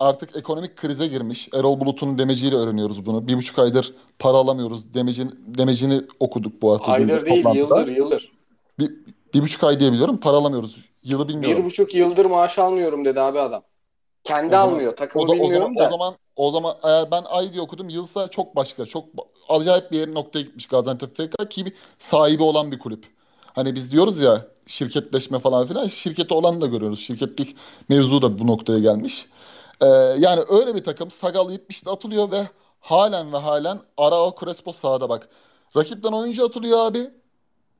artık 0.00 0.36
ekonomik 0.36 0.76
krize 0.76 1.06
girmiş. 1.06 1.48
Erol 1.54 1.80
Bulut'un 1.80 2.18
demeciyle 2.18 2.56
öğreniyoruz 2.56 3.06
bunu. 3.06 3.28
Bir 3.28 3.36
buçuk 3.36 3.58
aydır 3.58 3.94
para 4.18 4.36
alamıyoruz 4.36 4.94
demecini, 4.94 5.30
demecini 5.46 6.02
okuduk 6.20 6.62
bu 6.62 6.72
hafta. 6.72 6.92
Aydır 6.92 7.26
değil, 7.26 7.44
yıldır, 7.54 7.86
yıldır. 7.86 8.33
Bir, 9.34 9.42
buçuk 9.42 9.64
ay 9.64 9.80
diye 9.80 9.92
biliyorum. 9.92 10.16
Para 10.16 10.36
alamıyoruz. 10.36 10.76
Yılı 11.02 11.28
bilmiyorum. 11.28 11.58
Bir 11.58 11.64
buçuk 11.64 11.94
yıldır 11.94 12.24
maaş 12.24 12.58
almıyorum 12.58 13.04
dedi 13.04 13.20
abi 13.20 13.40
adam. 13.40 13.62
Kendi 14.24 14.56
o 14.56 14.58
almıyor. 14.58 14.80
Zaman, 14.80 14.96
Takımı 14.96 15.24
o 15.24 15.28
da, 15.28 15.32
bilmiyorum 15.32 15.72
o 15.76 15.78
zaman, 15.78 15.90
da. 15.90 15.94
O 15.94 15.98
zaman, 15.98 16.14
o 16.36 16.50
zaman 16.50 16.76
eğer 16.82 17.10
ben 17.10 17.22
ay 17.28 17.52
diye 17.52 17.62
okudum 17.62 17.88
yılsa 17.88 18.28
çok 18.28 18.56
başka. 18.56 18.86
Çok 18.86 19.04
acayip 19.48 19.92
bir 19.92 19.98
yerin 19.98 20.14
noktaya 20.14 20.42
gitmiş 20.42 20.66
Gaziantep 20.66 21.16
FK 21.16 21.50
ki 21.50 21.66
bir 21.66 21.72
sahibi 21.98 22.42
olan 22.42 22.72
bir 22.72 22.78
kulüp. 22.78 23.04
Hani 23.54 23.74
biz 23.74 23.92
diyoruz 23.92 24.20
ya 24.20 24.46
şirketleşme 24.66 25.38
falan 25.38 25.66
filan. 25.66 25.86
Şirketi 25.86 26.34
olan 26.34 26.60
da 26.60 26.66
görüyoruz. 26.66 27.00
Şirketlik 27.00 27.56
mevzu 27.88 28.22
da 28.22 28.38
bu 28.38 28.46
noktaya 28.46 28.78
gelmiş. 28.78 29.26
Ee, 29.80 29.86
yani 30.18 30.42
öyle 30.48 30.74
bir 30.74 30.84
takım 30.84 31.10
Sagal 31.10 31.50
70'de 31.50 31.90
atılıyor 31.90 32.30
ve 32.32 32.48
halen 32.80 33.32
ve 33.32 33.36
halen 33.36 33.78
Arao 33.96 34.34
Crespo 34.40 34.72
sahada 34.72 35.08
bak. 35.08 35.28
Rakipten 35.76 36.12
oyuncu 36.12 36.44
atılıyor 36.44 36.78
abi. 36.78 37.10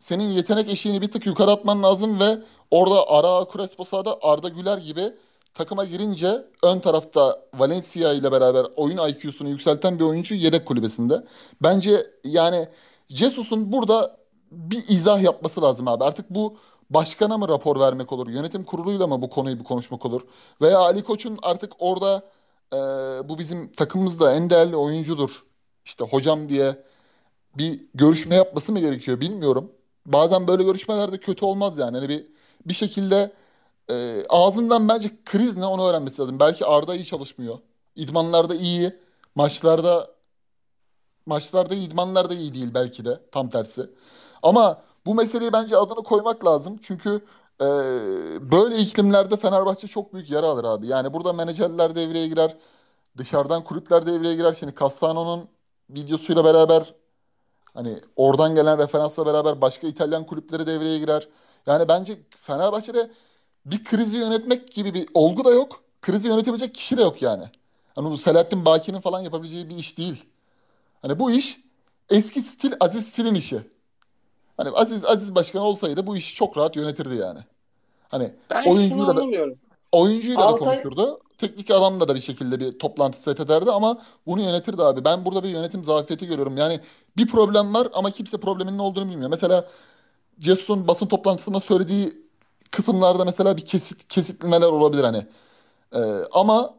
Senin 0.04 0.28
yetenek 0.28 0.68
eşiğini 0.68 1.02
bir 1.02 1.10
tık 1.10 1.26
yukarı 1.26 1.50
atman 1.50 1.82
lazım 1.82 2.20
ve 2.20 2.38
orada 2.70 3.08
Arao 3.08 3.48
Crespo 3.52 3.84
sahada 3.84 4.18
Arda 4.22 4.48
Güler 4.48 4.78
gibi 4.78 5.12
takıma 5.54 5.84
girince 5.84 6.44
ön 6.62 6.80
tarafta 6.80 7.42
Valencia 7.54 8.12
ile 8.12 8.32
beraber 8.32 8.66
oyun 8.76 9.08
IQ'sunu 9.08 9.48
yükselten 9.48 9.98
bir 9.98 10.04
oyuncu 10.04 10.34
yedek 10.34 10.66
kulübesinde. 10.66 11.24
Bence 11.62 12.06
yani 12.24 12.68
Jesus'un 13.08 13.72
burada 13.72 14.16
bir 14.50 14.88
izah 14.88 15.22
yapması 15.22 15.62
lazım 15.62 15.88
abi. 15.88 16.04
Artık 16.04 16.30
bu 16.30 16.56
başkana 16.90 17.38
mı 17.38 17.48
rapor 17.48 17.80
vermek 17.80 18.12
olur? 18.12 18.28
Yönetim 18.28 18.64
kuruluyla 18.64 19.06
mı 19.06 19.22
bu 19.22 19.30
konuyu 19.30 19.58
bir 19.58 19.64
konuşmak 19.64 20.06
olur? 20.06 20.22
Veya 20.60 20.78
Ali 20.78 21.02
Koç'un 21.02 21.38
artık 21.42 21.72
orada 21.78 22.22
e, 22.72 22.76
bu 23.28 23.38
bizim 23.38 23.72
takımımızda 23.72 24.34
en 24.34 24.50
değerli 24.50 24.76
oyuncudur. 24.76 25.44
İşte 25.84 26.04
hocam 26.04 26.48
diye 26.48 26.84
bir 27.58 27.84
görüşme 27.94 28.34
yapması 28.34 28.72
mı 28.72 28.80
gerekiyor 28.80 29.20
bilmiyorum. 29.20 29.72
Bazen 30.06 30.48
böyle 30.48 30.64
görüşmelerde 30.64 31.18
kötü 31.20 31.44
olmaz 31.44 31.78
yani. 31.78 31.96
Hani 31.96 32.08
bir 32.08 32.26
bir 32.66 32.74
şekilde 32.74 33.32
e, 33.90 34.24
ağzından 34.28 34.88
bence 34.88 35.10
kriz 35.24 35.56
ne 35.56 35.66
onu 35.66 35.86
öğrenmesi 35.88 36.22
lazım. 36.22 36.40
Belki 36.40 36.66
Arda 36.66 36.94
iyi 36.94 37.04
çalışmıyor. 37.06 37.58
İdmanlarda 37.96 38.54
iyi. 38.54 39.00
Maçlarda 39.34 40.10
maçlarda 41.26 41.74
idmanlarda 41.74 42.34
iyi 42.34 42.54
değil 42.54 42.74
belki 42.74 43.04
de. 43.04 43.20
Tam 43.32 43.50
tersi. 43.50 43.90
Ama 44.42 44.82
bu 45.06 45.14
meseleyi 45.14 45.52
bence 45.52 45.76
adını 45.76 46.02
koymak 46.04 46.44
lazım. 46.44 46.78
Çünkü 46.82 47.24
e, 47.60 47.66
böyle 48.52 48.76
iklimlerde 48.78 49.36
Fenerbahçe 49.36 49.86
çok 49.88 50.14
büyük 50.14 50.30
yara 50.30 50.46
alır 50.46 50.64
abi. 50.64 50.86
Yani 50.86 51.12
burada 51.12 51.32
menajerler 51.32 51.94
devreye 51.94 52.28
girer. 52.28 52.56
Dışarıdan 53.16 53.64
kulüpler 53.64 54.06
devreye 54.06 54.34
girer. 54.34 54.52
Şimdi 54.52 54.74
Cassano'nun 54.80 55.48
videosuyla 55.90 56.44
beraber 56.44 56.94
hani 57.74 57.96
oradan 58.16 58.54
gelen 58.54 58.78
referansla 58.78 59.26
beraber 59.26 59.60
başka 59.60 59.86
İtalyan 59.86 60.26
kulüpleri 60.26 60.66
devreye 60.66 60.98
girer. 60.98 61.28
Yani 61.66 61.88
bence 61.88 62.18
Fenerbahçe'de 62.36 63.10
bir 63.66 63.84
krizi 63.84 64.16
yönetmek 64.16 64.72
gibi 64.72 64.94
bir 64.94 65.08
olgu 65.14 65.44
da 65.44 65.50
yok. 65.50 65.82
Krizi 66.02 66.28
yönetebilecek 66.28 66.74
kişi 66.74 66.96
de 66.96 67.02
yok 67.02 67.22
yani. 67.22 67.44
Hani 67.94 68.10
bu 68.10 68.18
Selahattin 68.18 68.64
Baki'nin 68.64 69.00
falan 69.00 69.20
yapabileceği 69.20 69.68
bir 69.68 69.76
iş 69.76 69.98
değil. 69.98 70.24
Hani 71.02 71.18
bu 71.18 71.30
iş 71.30 71.60
eski 72.10 72.40
stil 72.40 72.72
Aziz 72.80 73.06
Stil'in 73.06 73.34
işi. 73.34 73.60
Hani 74.56 74.70
Aziz 74.70 75.04
Aziz 75.04 75.34
Başkan 75.34 75.62
olsaydı 75.62 76.06
bu 76.06 76.16
işi 76.16 76.34
çok 76.34 76.56
rahat 76.56 76.76
yönetirdi 76.76 77.14
yani. 77.14 77.38
Hani 78.08 78.34
ben 78.50 78.66
oyuncuyla 78.66 79.16
da 79.16 79.24
oyuncuyla 79.92 80.42
Altay... 80.42 80.60
da 80.60 80.72
konuşurdu. 80.72 81.20
Teknik 81.38 81.70
adamla 81.70 82.08
da 82.08 82.14
bir 82.14 82.20
şekilde 82.20 82.60
bir 82.60 82.78
toplantı 82.78 83.22
set 83.22 83.40
ederdi 83.40 83.70
ama 83.70 84.02
bunu 84.26 84.42
yönetirdi 84.42 84.82
abi. 84.82 85.04
Ben 85.04 85.24
burada 85.24 85.42
bir 85.42 85.48
yönetim 85.48 85.84
zafiyeti 85.84 86.26
görüyorum. 86.26 86.56
Yani 86.56 86.80
bir 87.16 87.26
problem 87.26 87.74
var 87.74 87.88
ama 87.94 88.10
kimse 88.10 88.38
problemin 88.38 88.78
ne 88.78 88.82
olduğunu 88.82 89.10
bilmiyor. 89.10 89.30
Mesela 89.30 89.68
Cesus'un 90.40 90.88
basın 90.88 91.06
toplantısında 91.06 91.60
söylediği 91.60 92.12
kısımlarda 92.70 93.24
mesela 93.24 93.56
bir 93.56 93.66
kesit 93.66 94.08
kesitlemeler 94.08 94.66
olabilir 94.66 95.04
hani. 95.04 95.26
Ee, 95.94 95.98
ama 96.32 96.74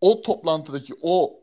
o 0.00 0.22
toplantıdaki 0.22 0.94
o 1.02 1.40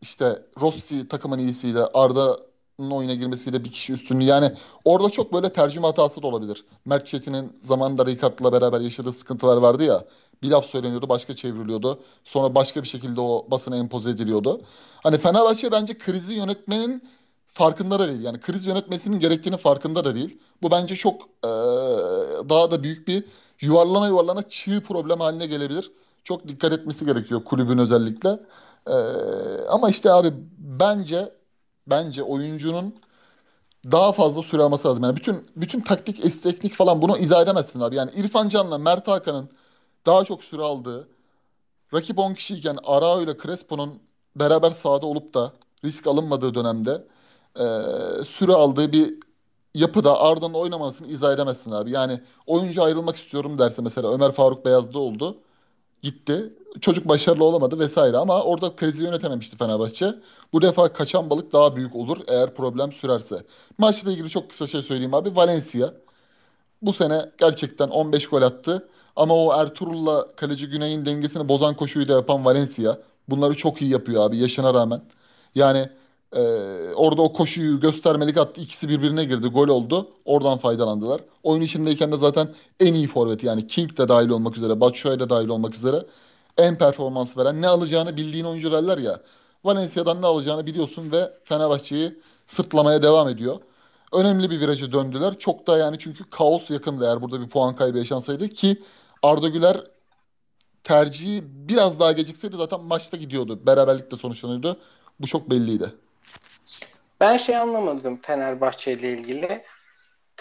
işte 0.00 0.42
Rossi 0.60 1.08
takımın 1.08 1.38
iyisiyle 1.38 1.80
Arda'nın 1.80 2.53
oyuna 2.78 3.14
girmesiyle 3.14 3.64
bir 3.64 3.72
kişi 3.72 3.92
üstünlüğü 3.92 4.24
yani 4.24 4.52
orada 4.84 5.10
çok 5.10 5.32
böyle 5.32 5.52
tercüme 5.52 5.86
hatası 5.86 6.22
da 6.22 6.26
olabilir. 6.26 6.64
Mert 6.84 7.06
Çetin'in 7.06 7.52
zamanında 7.62 8.06
Ricard'la 8.06 8.52
beraber 8.52 8.80
yaşadığı 8.80 9.12
sıkıntılar 9.12 9.56
vardı 9.56 9.84
ya. 9.84 10.04
Bir 10.42 10.50
laf 10.50 10.66
söyleniyordu 10.66 11.08
başka 11.08 11.36
çevriliyordu. 11.36 12.00
Sonra 12.24 12.54
başka 12.54 12.82
bir 12.82 12.88
şekilde 12.88 13.20
o 13.20 13.46
basına 13.50 13.76
empoze 13.76 14.10
ediliyordu. 14.10 14.60
Hani 15.02 15.18
Fenerbahçe 15.18 15.72
bence 15.72 15.98
krizi 15.98 16.32
yönetmenin 16.32 17.02
farkında 17.46 17.98
da 17.98 18.08
değil. 18.08 18.22
Yani 18.22 18.40
kriz 18.40 18.66
yönetmesinin 18.66 19.20
gerektiğini 19.20 19.56
farkında 19.56 20.04
da 20.04 20.14
değil. 20.14 20.38
Bu 20.62 20.70
bence 20.70 20.96
çok 20.96 21.22
e, 21.22 21.50
daha 22.48 22.70
da 22.70 22.82
büyük 22.82 23.08
bir 23.08 23.24
yuvarlana 23.60 24.08
yuvarlana 24.08 24.42
çığ 24.48 24.82
problem 24.82 25.20
haline 25.20 25.46
gelebilir. 25.46 25.92
Çok 26.24 26.48
dikkat 26.48 26.72
etmesi 26.72 27.06
gerekiyor 27.06 27.44
kulübün 27.44 27.78
özellikle. 27.78 28.40
E, 28.86 28.94
ama 29.68 29.90
işte 29.90 30.12
abi 30.12 30.32
bence 30.58 31.32
bence 31.86 32.22
oyuncunun 32.22 32.94
daha 33.92 34.12
fazla 34.12 34.42
süre 34.42 34.62
alması 34.62 34.88
lazım. 34.88 35.04
Yani 35.04 35.16
bütün 35.16 35.46
bütün 35.56 35.80
taktik, 35.80 36.24
esteklik 36.24 36.74
falan 36.74 37.02
bunu 37.02 37.18
izah 37.18 37.42
edemezsin 37.42 37.80
abi. 37.80 37.96
Yani 37.96 38.10
İrfan 38.16 38.48
Can'la 38.48 38.78
Mert 38.78 39.08
Hakan'ın 39.08 39.50
daha 40.06 40.24
çok 40.24 40.44
süre 40.44 40.62
aldığı, 40.62 41.08
rakip 41.94 42.18
10 42.18 42.34
kişiyken 42.34 42.78
Arao 42.84 43.22
ile 43.22 43.36
Crespo'nun 43.38 44.00
beraber 44.36 44.70
sahada 44.70 45.06
olup 45.06 45.34
da 45.34 45.52
risk 45.84 46.06
alınmadığı 46.06 46.54
dönemde 46.54 47.04
e, 47.60 47.64
süre 48.24 48.52
aldığı 48.52 48.92
bir 48.92 49.14
yapıda 49.74 50.20
Arda'nın 50.20 50.54
oynamasını 50.54 51.06
izah 51.06 51.34
edemezsin 51.34 51.70
abi. 51.70 51.90
Yani 51.90 52.20
oyuncu 52.46 52.82
ayrılmak 52.82 53.16
istiyorum 53.16 53.58
derse 53.58 53.82
mesela 53.82 54.12
Ömer 54.14 54.32
Faruk 54.32 54.64
Beyaz'da 54.64 54.98
oldu. 54.98 55.38
Gitti. 56.04 56.52
Çocuk 56.80 57.08
başarılı 57.08 57.44
olamadı 57.44 57.78
vesaire 57.78 58.16
ama 58.16 58.42
orada 58.42 58.76
krizi 58.76 59.02
yönetememişti 59.02 59.56
Fenerbahçe. 59.56 60.14
Bu 60.52 60.62
defa 60.62 60.92
kaçan 60.92 61.30
balık 61.30 61.52
daha 61.52 61.76
büyük 61.76 61.96
olur 61.96 62.18
eğer 62.28 62.54
problem 62.54 62.92
sürerse. 62.92 63.44
Maçla 63.78 64.12
ilgili 64.12 64.30
çok 64.30 64.50
kısa 64.50 64.66
şey 64.66 64.82
söyleyeyim 64.82 65.14
abi. 65.14 65.36
Valencia 65.36 65.94
bu 66.82 66.92
sene 66.92 67.30
gerçekten 67.38 67.88
15 67.88 68.26
gol 68.28 68.42
attı. 68.42 68.88
Ama 69.16 69.34
o 69.34 69.52
Ertuğrul'la 69.60 70.26
kaleci 70.36 70.66
Güney'in 70.68 71.06
dengesini 71.06 71.48
bozan 71.48 71.76
koşuyu 71.76 72.08
da 72.08 72.12
yapan 72.12 72.44
Valencia. 72.44 72.98
Bunları 73.28 73.56
çok 73.56 73.82
iyi 73.82 73.90
yapıyor 73.90 74.26
abi 74.26 74.36
yaşına 74.36 74.74
rağmen. 74.74 75.02
Yani 75.54 75.90
ee, 76.34 76.94
orada 76.94 77.22
o 77.22 77.32
koşuyu 77.32 77.80
göstermelik 77.80 78.36
attı. 78.38 78.60
İkisi 78.60 78.88
birbirine 78.88 79.24
girdi. 79.24 79.48
Gol 79.48 79.68
oldu. 79.68 80.08
Oradan 80.24 80.58
faydalandılar. 80.58 81.20
Oyun 81.42 81.62
içindeyken 81.62 82.12
de 82.12 82.16
zaten 82.16 82.48
en 82.80 82.94
iyi 82.94 83.06
forveti 83.06 83.46
yani 83.46 83.66
King 83.66 83.98
de 83.98 84.08
dahil 84.08 84.28
olmak 84.28 84.56
üzere, 84.56 84.80
Batshuayi 84.80 85.20
de 85.20 85.30
dahil 85.30 85.48
olmak 85.48 85.74
üzere 85.74 86.02
en 86.58 86.78
performans 86.78 87.36
veren, 87.36 87.62
ne 87.62 87.68
alacağını 87.68 88.16
bildiğin 88.16 88.44
oyuncu 88.44 88.72
derler 88.72 88.98
ya. 88.98 89.20
Valencia'dan 89.64 90.22
ne 90.22 90.26
alacağını 90.26 90.66
biliyorsun 90.66 91.12
ve 91.12 91.32
Fenerbahçe'yi 91.44 92.18
sırtlamaya 92.46 93.02
devam 93.02 93.28
ediyor. 93.28 93.58
Önemli 94.12 94.50
bir 94.50 94.60
virajı 94.60 94.92
döndüler. 94.92 95.38
Çok 95.38 95.66
da 95.66 95.78
yani 95.78 95.98
çünkü 95.98 96.30
kaos 96.30 96.70
yakındı 96.70 97.04
eğer 97.04 97.22
burada 97.22 97.40
bir 97.40 97.48
puan 97.48 97.74
kaybı 97.74 97.98
yaşansaydı 97.98 98.48
ki 98.48 98.82
Arda 99.22 99.48
Güler 99.48 99.80
tercihi 100.84 101.42
biraz 101.68 102.00
daha 102.00 102.12
gecikseydi 102.12 102.56
zaten 102.56 102.80
maçta 102.80 103.16
gidiyordu. 103.16 103.60
Beraberlikle 103.66 104.16
sonuçlanıyordu. 104.16 104.76
Bu 105.20 105.26
çok 105.26 105.50
belliydi. 105.50 105.94
Ben 107.20 107.36
şey 107.36 107.56
anlamadım 107.56 108.20
Fenerbahçe 108.22 108.92
ile 108.92 109.12
ilgili. 109.12 109.64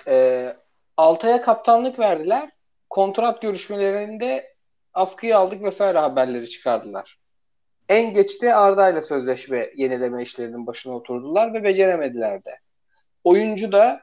Ee, 0.07 0.55
Altay'a 0.97 1.41
kaptanlık 1.41 1.99
verdiler. 1.99 2.49
Kontrat 2.89 3.41
görüşmelerinde 3.41 4.55
askıya 4.93 5.39
aldık 5.39 5.63
vesaire 5.63 5.99
haberleri 5.99 6.49
çıkardılar. 6.49 7.19
En 7.89 8.13
geçte 8.13 8.55
Arda 8.55 8.89
ile 8.89 9.01
sözleşme 9.01 9.69
yenileme 9.75 10.23
işlerinin 10.23 10.67
başına 10.67 10.95
oturdular 10.95 11.53
ve 11.53 11.63
beceremediler 11.63 12.45
de. 12.45 12.59
Oyuncu 13.23 13.71
da 13.71 14.01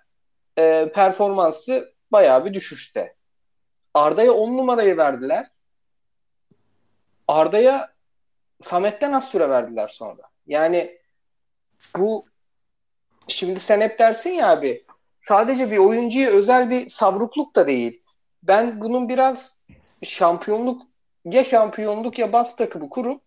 e, 0.59 0.93
performansı 0.95 1.95
bayağı 2.12 2.45
bir 2.45 2.55
düşüşte. 2.55 3.14
Arda'ya 3.95 4.33
10 4.33 4.57
numarayı 4.57 4.97
verdiler. 4.97 5.47
Arda'ya 7.29 7.93
Samet'ten 8.62 9.12
az 9.12 9.29
süre 9.29 9.49
verdiler 9.49 9.89
sonra. 9.89 10.23
Yani 10.47 10.99
bu 11.97 12.25
şimdi 13.31 13.61
sen 13.61 13.81
hep 13.81 13.99
dersin 13.99 14.31
ya 14.31 14.51
abi 14.51 14.85
sadece 15.20 15.70
bir 15.70 15.78
oyuncuya 15.78 16.31
özel 16.31 16.70
bir 16.70 16.89
savrukluk 16.89 17.57
da 17.57 17.66
değil. 17.66 18.03
Ben 18.43 18.81
bunun 18.81 19.09
biraz 19.09 19.59
şampiyonluk 20.03 20.83
ya 21.24 21.45
şampiyonluk 21.45 22.18
ya 22.18 22.33
bas 22.33 22.57
takımı 22.57 22.91
kurup 22.91 23.22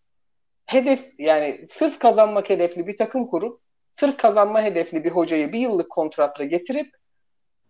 hedef 0.66 1.20
yani 1.20 1.68
sırf 1.70 2.00
kazanmak 2.00 2.50
hedefli 2.50 2.88
bir 2.88 2.98
takım 2.98 3.28
kurup 3.28 3.62
sırf 3.94 4.18
kazanma 4.18 4.62
hedefli 4.62 5.04
bir 5.04 5.12
hocayı 5.12 5.54
bir 5.54 5.60
yıllık 5.60 5.90
kontratla 5.90 6.44
getirip 6.46 6.96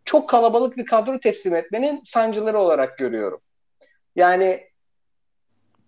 çok 0.05 0.29
kalabalık 0.29 0.77
bir 0.77 0.85
kadro 0.85 1.19
teslim 1.19 1.55
etmenin 1.55 2.01
sancıları 2.05 2.59
olarak 2.59 2.97
görüyorum. 2.97 3.41
Yani 4.15 4.63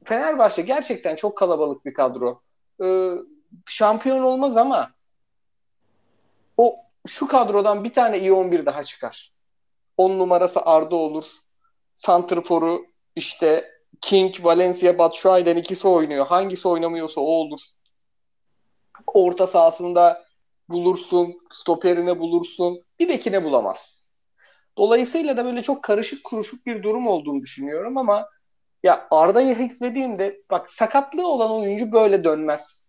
Fenerbahçe 0.05 0.61
gerçekten 0.61 1.15
çok 1.15 1.37
kalabalık 1.37 1.85
bir 1.85 1.93
kadro. 1.93 2.41
Ee, 2.83 3.11
şampiyon 3.65 4.21
olmaz 4.21 4.57
ama 4.57 4.94
o 6.57 6.75
şu 7.07 7.27
kadrodan 7.27 7.83
bir 7.83 7.93
tane 7.93 8.19
iyi 8.19 8.33
11 8.33 8.65
daha 8.65 8.83
çıkar. 8.83 9.33
10 9.97 10.19
numarası 10.19 10.61
Arda 10.61 10.95
olur. 10.95 11.25
Santrfor'u 11.95 12.85
işte 13.15 13.71
King, 14.01 14.43
Valencia, 14.43 14.97
Batshuayi'den 14.97 15.57
ikisi 15.57 15.87
oynuyor. 15.87 16.27
Hangisi 16.27 16.67
oynamıyorsa 16.67 17.21
o 17.21 17.23
olur. 17.23 17.59
Orta 19.07 19.47
sahasında 19.47 20.25
bulursun, 20.69 21.37
stoperine 21.53 22.19
bulursun. 22.19 22.83
Bir 22.99 23.09
bekine 23.09 23.43
bulamaz. 23.43 24.07
Dolayısıyla 24.77 25.37
da 25.37 25.45
böyle 25.45 25.61
çok 25.61 25.83
karışık 25.83 26.23
kuruşuk 26.23 26.65
bir 26.65 26.83
durum 26.83 27.07
olduğunu 27.07 27.41
düşünüyorum 27.41 27.97
ama 27.97 28.29
ya 28.83 29.07
Arda'yı 29.11 29.57
izlediğimde 29.57 30.41
bak 30.51 30.71
sakatlığı 30.71 31.27
olan 31.27 31.51
oyuncu 31.51 31.91
böyle 31.91 32.23
dönmez. 32.23 32.85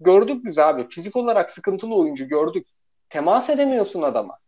Gördük 0.00 0.44
biz 0.44 0.58
abi. 0.58 0.88
Fizik 0.88 1.16
olarak 1.16 1.50
sıkıntılı 1.50 1.94
oyuncu 1.94 2.28
gördük. 2.28 2.66
Temas 3.12 3.50
edemiyorsun 3.50 4.02
adama. 4.02 4.38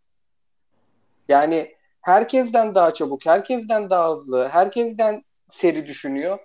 Yani 1.28 1.74
herkesten 2.00 2.74
daha 2.74 2.94
çabuk, 2.94 3.26
herkesten 3.26 3.90
daha 3.90 4.12
hızlı, 4.14 4.48
herkesten 4.48 5.24
seri 5.50 5.86
düşünüyor. 5.86 6.38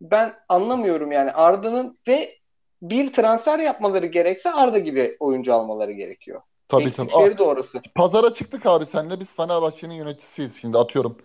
Ben 0.00 0.34
anlamıyorum 0.48 1.12
yani 1.12 1.32
Arda'nın 1.32 1.98
ve 2.08 2.38
bir 2.82 3.12
transfer 3.12 3.58
yapmaları 3.58 4.06
gerekse 4.06 4.52
Arda 4.52 4.78
gibi 4.78 5.16
oyuncu 5.20 5.54
almaları 5.54 5.92
gerekiyor. 5.92 6.42
Tabii 6.68 6.92
tabii. 6.92 7.10
Ah, 7.14 7.38
doğrusu. 7.38 7.80
Pazara 7.94 8.34
çıktık 8.34 8.66
abi 8.66 8.86
senle. 8.86 9.20
Biz 9.20 9.34
Fenerbahçe'nin 9.34 9.94
yöneticisiyiz 9.94 10.60
şimdi 10.60 10.78
atıyorum. 10.78 11.16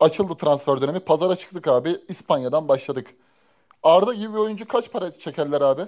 Açıldı 0.00 0.34
transfer 0.34 0.82
dönemi. 0.82 1.00
Pazara 1.00 1.36
çıktık 1.36 1.68
abi. 1.68 1.90
İspanya'dan 2.08 2.68
başladık. 2.68 3.14
Arda 3.82 4.14
gibi 4.14 4.32
bir 4.32 4.38
oyuncu 4.38 4.68
kaç 4.68 4.92
para 4.92 5.10
çekerler 5.10 5.60
abi? 5.60 5.82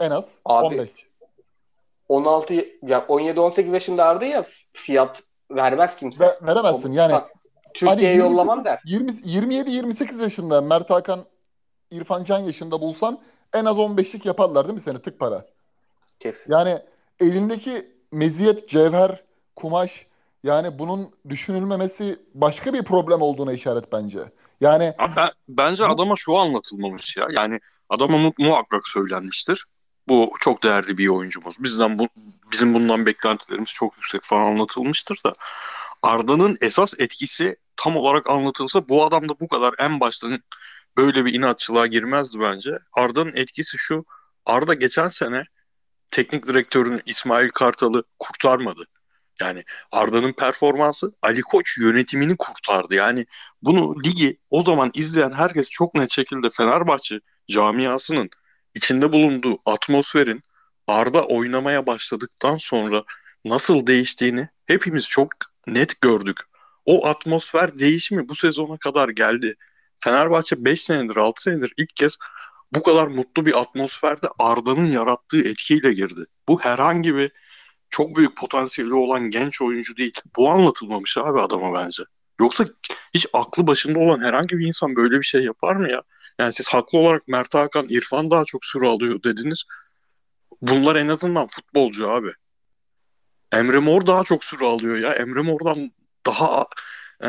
En 0.00 0.10
az 0.10 0.38
abi, 0.44 0.64
15. 0.66 1.06
16 2.08 2.54
ya 2.82 3.06
17 3.08 3.40
18 3.40 3.72
yaşında 3.72 4.04
Arda 4.04 4.24
ya 4.24 4.46
fiyat 4.72 5.22
vermez 5.50 5.96
kimse. 5.96 6.24
Ver, 6.24 6.34
veremezsin 6.42 6.92
yani. 6.92 7.12
Bak, 7.12 7.30
Türkiye'ye 7.74 8.20
hani 8.20 8.32
yollamam 8.32 8.64
der. 8.64 8.80
20, 8.84 9.10
27 9.24 9.70
28 9.70 10.20
yaşında 10.20 10.60
Mert 10.60 10.90
Hakan 10.90 11.24
İrfan 11.90 12.24
Can 12.24 12.38
yaşında 12.38 12.80
bulsan 12.80 13.20
en 13.54 13.64
az 13.64 13.76
15'lik 13.76 14.26
yaparlar 14.26 14.64
değil 14.64 14.74
mi 14.74 14.80
seni 14.80 14.98
tık 14.98 15.20
para? 15.20 15.46
Kesin. 16.20 16.52
Yani 16.52 16.78
elindeki 17.20 17.70
meziyet, 18.12 18.68
cevher, 18.68 19.24
kumaş 19.56 20.06
yani 20.42 20.78
bunun 20.78 21.10
düşünülmemesi 21.28 22.18
başka 22.34 22.72
bir 22.72 22.82
problem 22.82 23.22
olduğuna 23.22 23.52
işaret 23.52 23.92
bence. 23.92 24.18
Yani 24.60 24.92
ben, 25.16 25.28
bence 25.48 25.86
adama 25.86 26.14
şu 26.16 26.38
anlatılmamış 26.38 27.16
ya. 27.16 27.26
Yani 27.30 27.60
adama 27.88 28.18
mu- 28.18 28.34
muhakkak 28.38 28.88
söylenmiştir. 28.88 29.64
Bu 30.08 30.32
çok 30.40 30.62
değerli 30.62 30.98
bir 30.98 31.08
oyuncumuz. 31.08 31.56
Bizden 31.62 31.98
bu 31.98 32.08
bizim 32.52 32.74
bundan 32.74 33.06
beklentilerimiz 33.06 33.68
çok 33.68 33.96
yüksek 33.96 34.22
falan 34.22 34.46
anlatılmıştır 34.46 35.20
da 35.26 35.34
Arda'nın 36.02 36.58
esas 36.60 36.94
etkisi 36.98 37.56
tam 37.76 37.96
olarak 37.96 38.30
anlatılsa 38.30 38.88
bu 38.88 39.04
adam 39.06 39.28
da 39.28 39.40
bu 39.40 39.48
kadar 39.48 39.74
en 39.78 40.00
baştan 40.00 40.42
böyle 40.96 41.24
bir 41.24 41.34
inatçılığa 41.34 41.86
girmezdi 41.86 42.40
bence. 42.40 42.78
Arda'nın 42.92 43.32
etkisi 43.36 43.78
şu. 43.78 44.04
Arda 44.46 44.74
geçen 44.74 45.08
sene 45.08 45.44
teknik 46.10 46.46
direktörün 46.46 47.02
İsmail 47.06 47.48
Kartal'ı 47.48 48.04
kurtarmadı. 48.18 48.84
Yani 49.40 49.64
Arda'nın 49.92 50.32
performansı 50.32 51.12
Ali 51.22 51.42
Koç 51.42 51.78
yönetimini 51.78 52.36
kurtardı. 52.36 52.94
Yani 52.94 53.26
bunu 53.62 54.02
ligi 54.04 54.38
o 54.50 54.62
zaman 54.62 54.90
izleyen 54.94 55.32
herkes 55.32 55.68
çok 55.68 55.94
net 55.94 56.10
şekilde 56.10 56.50
Fenerbahçe 56.50 57.20
camiasının 57.48 58.30
içinde 58.74 59.12
bulunduğu 59.12 59.58
atmosferin 59.66 60.42
Arda 60.86 61.24
oynamaya 61.24 61.86
başladıktan 61.86 62.56
sonra 62.56 63.04
nasıl 63.44 63.86
değiştiğini 63.86 64.48
hepimiz 64.66 65.08
çok 65.08 65.28
net 65.66 66.00
gördük. 66.00 66.40
O 66.86 67.06
atmosfer 67.06 67.78
değişimi 67.78 68.28
bu 68.28 68.34
sezona 68.34 68.78
kadar 68.78 69.08
geldi. 69.08 69.54
Fenerbahçe 70.00 70.64
5 70.64 70.84
senedir 70.84 71.16
6 71.16 71.42
senedir 71.42 71.72
ilk 71.76 71.96
kez 71.96 72.16
bu 72.72 72.82
kadar 72.82 73.06
mutlu 73.06 73.46
bir 73.46 73.60
atmosferde 73.60 74.26
Arda'nın 74.38 74.86
yarattığı 74.86 75.48
etkiyle 75.48 75.92
girdi. 75.92 76.24
Bu 76.48 76.60
herhangi 76.60 77.16
bir 77.16 77.32
çok 77.90 78.16
büyük 78.16 78.36
potansiyeli 78.36 78.94
olan 78.94 79.30
genç 79.30 79.62
oyuncu 79.62 79.96
değil. 79.96 80.20
Bu 80.36 80.50
anlatılmamış 80.50 81.18
abi 81.18 81.40
adama 81.40 81.74
bence. 81.74 82.02
Yoksa 82.40 82.64
hiç 83.14 83.26
aklı 83.32 83.66
başında 83.66 83.98
olan 83.98 84.20
herhangi 84.20 84.58
bir 84.58 84.66
insan 84.66 84.96
böyle 84.96 85.18
bir 85.18 85.22
şey 85.22 85.44
yapar 85.44 85.76
mı 85.76 85.90
ya? 85.90 86.02
Yani 86.38 86.52
siz 86.52 86.68
haklı 86.68 86.98
olarak 86.98 87.28
Mert 87.28 87.54
Hakan, 87.54 87.86
İrfan 87.88 88.30
daha 88.30 88.44
çok 88.44 88.64
süre 88.64 88.88
alıyor 88.88 89.22
dediniz. 89.22 89.64
Bunlar 90.62 90.96
en 90.96 91.08
azından 91.08 91.46
futbolcu 91.46 92.10
abi. 92.10 92.32
Emre 93.52 93.78
Mor 93.78 94.06
daha 94.06 94.24
çok 94.24 94.44
süre 94.44 94.64
alıyor 94.64 94.96
ya. 94.96 95.12
Emre 95.12 95.42
Mor'dan 95.42 95.92
daha 96.26 96.66
e, 97.24 97.28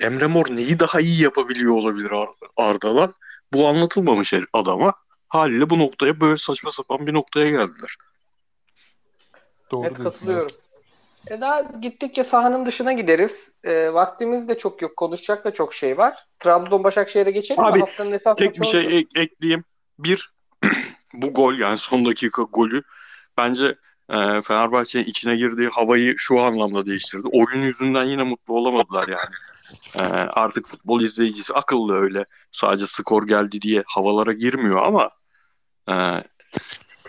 Emre 0.00 0.26
Mor 0.26 0.46
neyi 0.46 0.78
daha 0.78 1.00
iyi 1.00 1.22
yapabiliyor 1.22 1.72
olabilir 1.72 2.10
Ar 2.10 2.28
Arda'dan? 2.56 3.14
Bu 3.52 3.68
anlatılmamış 3.68 4.34
adama. 4.52 4.94
Haliyle 5.28 5.70
bu 5.70 5.78
noktaya 5.78 6.20
böyle 6.20 6.36
saçma 6.36 6.70
sapan 6.70 7.06
bir 7.06 7.14
noktaya 7.14 7.50
geldiler. 7.50 7.96
Doğru 9.72 9.86
evet 9.86 9.98
katılıyorum. 9.98 10.50
E 11.30 11.40
daha 11.40 11.62
gittikçe 11.62 12.24
sahanın 12.24 12.66
dışına 12.66 12.92
gideriz. 12.92 13.50
E, 13.64 13.92
vaktimiz 13.94 14.48
de 14.48 14.58
çok 14.58 14.82
yok. 14.82 14.96
Konuşacak 14.96 15.44
da 15.44 15.52
çok 15.52 15.74
şey 15.74 15.98
var. 15.98 16.26
Trabzon 16.38 16.84
Başakşehir'e 16.84 17.30
geçelim 17.30 17.64
Abi? 17.64 17.80
Haftanın 17.80 18.12
esas 18.12 18.38
tek 18.38 18.60
bir 18.60 18.66
şey 18.66 18.98
ek- 18.98 19.20
ekleyeyim. 19.20 19.64
Bir, 19.98 20.32
bu 21.14 21.34
gol 21.34 21.54
yani 21.54 21.78
son 21.78 22.06
dakika 22.06 22.42
golü 22.42 22.82
bence 23.38 23.64
e, 24.10 24.42
Fenerbahçe'nin 24.42 25.04
içine 25.04 25.36
girdiği 25.36 25.68
havayı 25.68 26.14
şu 26.16 26.40
anlamda 26.40 26.86
değiştirdi. 26.86 27.28
Oyun 27.32 27.62
yüzünden 27.62 28.04
yine 28.04 28.22
mutlu 28.22 28.54
olamadılar 28.54 29.08
yani. 29.08 29.34
E, 29.94 30.02
artık 30.12 30.66
futbol 30.66 31.00
izleyicisi 31.00 31.54
akıllı 31.54 31.94
öyle. 31.94 32.24
Sadece 32.50 32.86
skor 32.86 33.26
geldi 33.26 33.60
diye 33.60 33.82
havalara 33.86 34.32
girmiyor 34.32 34.86
ama 34.86 35.10
e, 35.88 35.94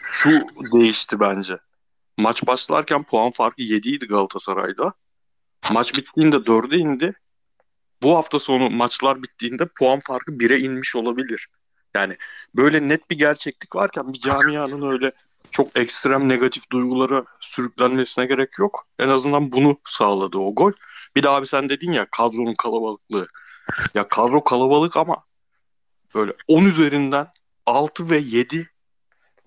şu 0.02 0.42
değişti 0.74 1.20
bence. 1.20 1.58
Maç 2.18 2.48
başlarken 2.48 3.04
puan 3.04 3.32
farkı 3.32 3.62
7 3.62 3.90
idi 3.90 4.08
Galatasaray'da. 4.08 4.94
Maç 5.72 5.96
bittiğinde 5.96 6.36
4'e 6.36 6.78
indi. 6.78 7.14
Bu 8.02 8.18
hafta 8.18 8.40
sonu 8.40 8.70
maçlar 8.70 9.24
bittiğinde 9.24 9.66
puan 9.80 10.00
farkı 10.00 10.32
1'e 10.32 10.60
inmiş 10.60 10.96
olabilir. 10.96 11.48
Yani 11.94 12.18
böyle 12.56 12.90
net 12.90 13.10
bir 13.10 13.18
gerçeklik 13.18 13.76
varken 13.76 14.14
bir 14.14 14.20
camianın 14.20 14.92
öyle 14.92 15.12
çok 15.52 15.78
ekstrem 15.78 16.30
negatif 16.30 16.72
duygulara 16.72 17.24
sürüklenmesine 17.40 18.26
gerek 18.26 18.50
yok. 18.60 18.88
En 19.00 19.10
azından 19.10 19.52
bunu 19.52 19.78
sağladı 19.86 20.38
o 20.38 20.56
gol. 20.56 20.72
Bir 21.16 21.24
daha 21.24 21.36
abi 21.36 21.46
sen 21.46 21.70
dedin 21.70 21.92
ya 21.92 22.08
kadronun 22.12 22.56
kalabalıklığı. 22.56 23.28
Ya 23.94 24.08
kadro 24.08 24.44
kalabalık 24.44 24.98
ama 24.98 25.24
böyle 26.16 26.34
10 26.48 26.66
üzerinden 26.66 27.28
6 27.66 28.10
ve 28.10 28.18
7 28.18 28.70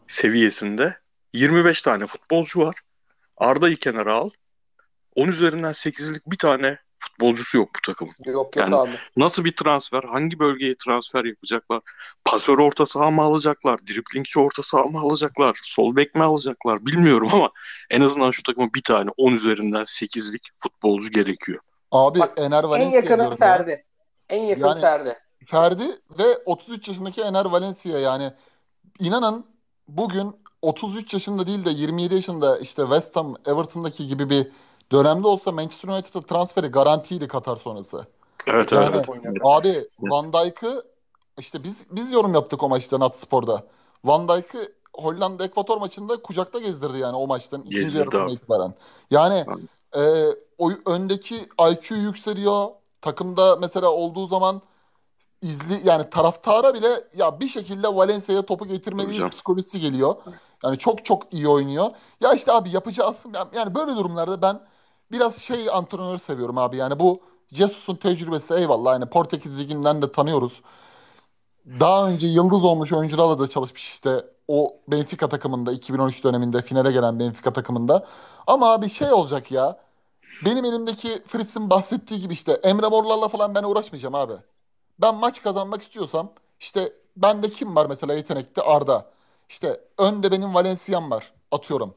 seviyesinde 0.06 1.00
25 1.32 1.82
tane 1.82 2.06
futbolcu 2.06 2.60
var. 2.60 2.74
Arda'yı 3.36 3.76
kenara 3.76 4.14
al. 4.14 4.30
10 5.16 5.28
üzerinden 5.28 5.72
8'lik 5.72 6.26
bir 6.26 6.38
tane 6.38 6.78
futbolcusu 6.98 7.56
yok 7.56 7.68
bu 7.76 7.80
takımın. 7.86 8.14
Yok 8.24 8.34
yok 8.34 8.56
Yani 8.56 8.76
abi. 8.76 8.90
Nasıl 9.16 9.44
bir 9.44 9.56
transfer? 9.56 10.02
Hangi 10.02 10.38
bölgeye 10.38 10.74
transfer 10.84 11.24
yapacaklar? 11.24 11.80
Pasör 12.24 12.58
orta 12.58 12.86
saha 12.86 13.10
mı 13.10 13.22
alacaklar? 13.22 13.86
Driblingçi 13.86 14.38
orta 14.40 14.62
saha 14.62 14.82
mı 14.82 15.00
alacaklar? 15.00 15.58
Sol 15.62 15.96
bek 15.96 16.14
mi 16.14 16.22
alacaklar? 16.22 16.86
Bilmiyorum 16.86 17.28
ama 17.32 17.50
en 17.90 18.00
azından 18.00 18.30
şu 18.30 18.42
takıma 18.42 18.74
bir 18.74 18.82
tane 18.82 19.10
10 19.16 19.32
üzerinden 19.32 19.82
8'lik 19.82 20.48
futbolcu 20.58 21.10
gerekiyor. 21.10 21.58
Abi 21.92 22.18
Bak, 22.18 22.32
Ener 22.38 22.64
En 22.64 22.70
Valencia 22.70 22.96
yakını 22.96 23.16
diyorum 23.16 23.30
ya. 23.30 23.36
Ferdi. 23.36 23.84
En 24.28 24.42
yakın 24.42 24.66
Yani- 24.66 24.80
Ferdi. 24.80 25.18
Ferdi 25.44 25.84
ve 26.18 26.24
33 26.44 26.88
yaşındaki 26.88 27.22
Ener 27.22 27.44
Valencia 27.44 27.98
yani 27.98 28.32
inanın 29.00 29.46
bugün 29.88 30.36
33 30.66 31.14
yaşında 31.14 31.46
değil 31.46 31.64
de 31.64 31.70
27 31.70 32.14
yaşında 32.14 32.58
işte 32.58 32.82
West 32.82 33.16
Ham, 33.16 33.34
Everton'daki 33.46 34.06
gibi 34.06 34.30
bir 34.30 34.50
dönemde 34.92 35.26
olsa 35.26 35.52
Manchester 35.52 35.88
United'a 35.88 36.22
transferi 36.22 36.66
garantiydi 36.66 37.28
Katar 37.28 37.56
sonrası. 37.56 38.06
Evet 38.46 38.72
Yani- 38.72 38.90
evet. 38.94 39.08
Abi 39.44 39.88
Van 40.00 40.32
Dijk'ı 40.32 40.82
işte 41.38 41.62
biz 41.64 41.86
biz 41.90 42.12
yorum 42.12 42.34
yaptık 42.34 42.62
o 42.62 42.68
maçta 42.68 43.00
Nat 43.00 43.16
Spor'da. 43.16 43.64
Van 44.04 44.28
Dijk'ı 44.28 44.72
Hollanda 44.94 45.44
Ekvator 45.44 45.76
maçında 45.78 46.22
kucakta 46.22 46.58
gezdirdi 46.58 46.98
yani 46.98 47.16
o 47.16 47.26
maçtan 47.26 47.60
ikinci 47.60 47.98
yarısına 47.98 48.30
itibaren. 48.30 48.74
Yani 49.10 49.44
e, 49.96 50.24
o 50.58 50.70
öndeki 50.86 51.36
IQ 51.70 51.94
yükseliyor. 51.96 52.68
Takımda 53.00 53.56
mesela 53.56 53.90
olduğu 53.90 54.26
zaman 54.26 54.62
izli 55.42 55.80
yani 55.84 56.10
taraftara 56.10 56.74
bile 56.74 56.88
ya 57.16 57.40
bir 57.40 57.48
şekilde 57.48 57.88
Valencia'ya 57.88 58.42
topu 58.42 58.66
getirmeliyiz 58.66 59.16
psikolojisi 59.30 59.80
geliyor. 59.80 60.14
Yani 60.64 60.78
çok 60.78 61.04
çok 61.04 61.34
iyi 61.34 61.48
oynuyor. 61.48 61.90
Ya 62.20 62.32
işte 62.34 62.52
abi 62.52 62.70
yapacağız. 62.70 63.24
Yani 63.54 63.74
böyle 63.74 63.96
durumlarda 63.96 64.42
ben 64.42 64.60
biraz 65.12 65.36
şey 65.38 65.66
antrenör 65.72 66.18
seviyorum 66.18 66.58
abi. 66.58 66.76
Yani 66.76 67.00
bu 67.00 67.20
Jesus'un 67.52 67.96
tecrübesi 67.96 68.54
eyvallah. 68.54 68.92
Yani 68.92 69.06
Portekiz 69.06 69.58
Ligi'nden 69.58 70.02
de 70.02 70.12
tanıyoruz. 70.12 70.62
Daha 71.80 72.08
önce 72.08 72.26
yıldız 72.26 72.64
olmuş 72.64 72.92
oyuncularla 72.92 73.38
da 73.38 73.48
çalışmış 73.48 73.84
işte 73.88 74.24
o 74.48 74.74
Benfica 74.88 75.28
takımında 75.28 75.72
2013 75.72 76.24
döneminde 76.24 76.62
finale 76.62 76.92
gelen 76.92 77.18
Benfica 77.20 77.52
takımında. 77.52 78.06
Ama 78.46 78.72
abi 78.72 78.90
şey 78.90 79.12
olacak 79.12 79.50
ya. 79.50 79.80
Benim 80.44 80.64
elimdeki 80.64 81.22
Fritz'in 81.26 81.70
bahsettiği 81.70 82.20
gibi 82.20 82.32
işte 82.32 82.52
Emre 82.52 82.88
Morlarla 82.88 83.28
falan 83.28 83.54
ben 83.54 83.62
uğraşmayacağım 83.64 84.14
abi. 84.14 84.32
Ben 85.00 85.14
maç 85.14 85.42
kazanmak 85.42 85.82
istiyorsam 85.82 86.32
işte 86.60 86.92
bende 87.16 87.50
kim 87.50 87.76
var 87.76 87.86
mesela 87.86 88.14
yetenekte 88.14 88.62
Arda. 88.62 89.10
İşte 89.48 89.80
önde 89.98 90.32
benim 90.32 90.54
Valencia'm 90.54 91.10
var 91.10 91.32
atıyorum. 91.50 91.94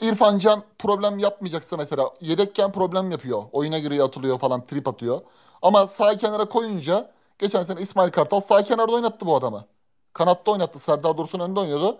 İrfan 0.00 0.38
Can 0.38 0.62
problem 0.78 1.18
yapmayacaksa 1.18 1.76
mesela 1.76 2.10
yedekken 2.20 2.72
problem 2.72 3.10
yapıyor. 3.10 3.42
Oyuna 3.52 3.78
giriyor 3.78 4.06
atılıyor 4.08 4.38
falan 4.38 4.66
trip 4.66 4.88
atıyor. 4.88 5.20
Ama 5.62 5.86
sağ 5.86 6.18
kenara 6.18 6.44
koyunca 6.48 7.10
geçen 7.38 7.62
sene 7.62 7.80
İsmail 7.80 8.10
Kartal 8.10 8.40
sağ 8.40 8.62
kenarda 8.64 8.92
oynattı 8.92 9.26
bu 9.26 9.36
adamı. 9.36 9.64
Kanatta 10.12 10.50
oynattı. 10.50 10.78
Serdar 10.78 11.16
Dursun 11.18 11.40
önde 11.40 11.60
oynuyordu. 11.60 11.98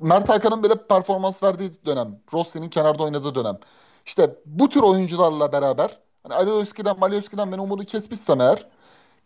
Mert 0.00 0.28
Hakan'ın 0.28 0.62
bile 0.62 0.74
performans 0.86 1.42
verdiği 1.42 1.70
dönem. 1.86 2.20
Rossi'nin 2.32 2.68
kenarda 2.68 3.02
oynadığı 3.02 3.34
dönem. 3.34 3.58
İşte 4.06 4.36
bu 4.46 4.68
tür 4.68 4.82
oyuncularla 4.82 5.52
beraber 5.52 5.98
hani 6.22 6.34
Ali 6.34 6.50
Özki'den, 6.50 6.96
Ali 7.00 7.16
Özki'den 7.16 7.52
ben 7.52 7.58
umudu 7.58 7.84
kesmişsem 7.84 8.40
eğer 8.40 8.66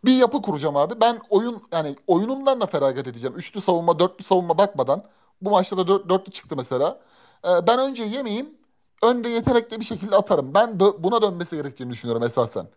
bir 0.05 0.16
yapı 0.16 0.42
kuracağım 0.42 0.76
abi. 0.76 1.01
Ben 1.01 1.20
oyun 1.30 1.62
yani 1.72 1.96
oyunumdan 2.07 2.61
da 2.61 2.66
feragat 2.66 3.07
edeceğim. 3.07 3.36
Üçlü 3.36 3.61
savunma, 3.61 3.99
dörtlü 3.99 4.24
savunma 4.24 4.59
bakmadan. 4.59 5.05
Bu 5.42 5.51
maçta 5.51 5.76
da 5.76 5.88
dört, 5.88 6.09
dörtlü 6.09 6.32
çıktı 6.32 6.57
mesela. 6.57 7.01
Ee, 7.44 7.66
ben 7.66 7.78
önce 7.78 8.05
yemeyeyim. 8.05 8.59
Önde 9.03 9.28
yetenekli 9.28 9.80
bir 9.80 9.84
şekilde 9.84 10.16
atarım. 10.16 10.55
Ben 10.55 10.80
buna 10.80 11.22
dönmesi 11.22 11.57
gerektiğini 11.57 11.90
düşünüyorum 11.90 12.22
esasen. 12.22 12.68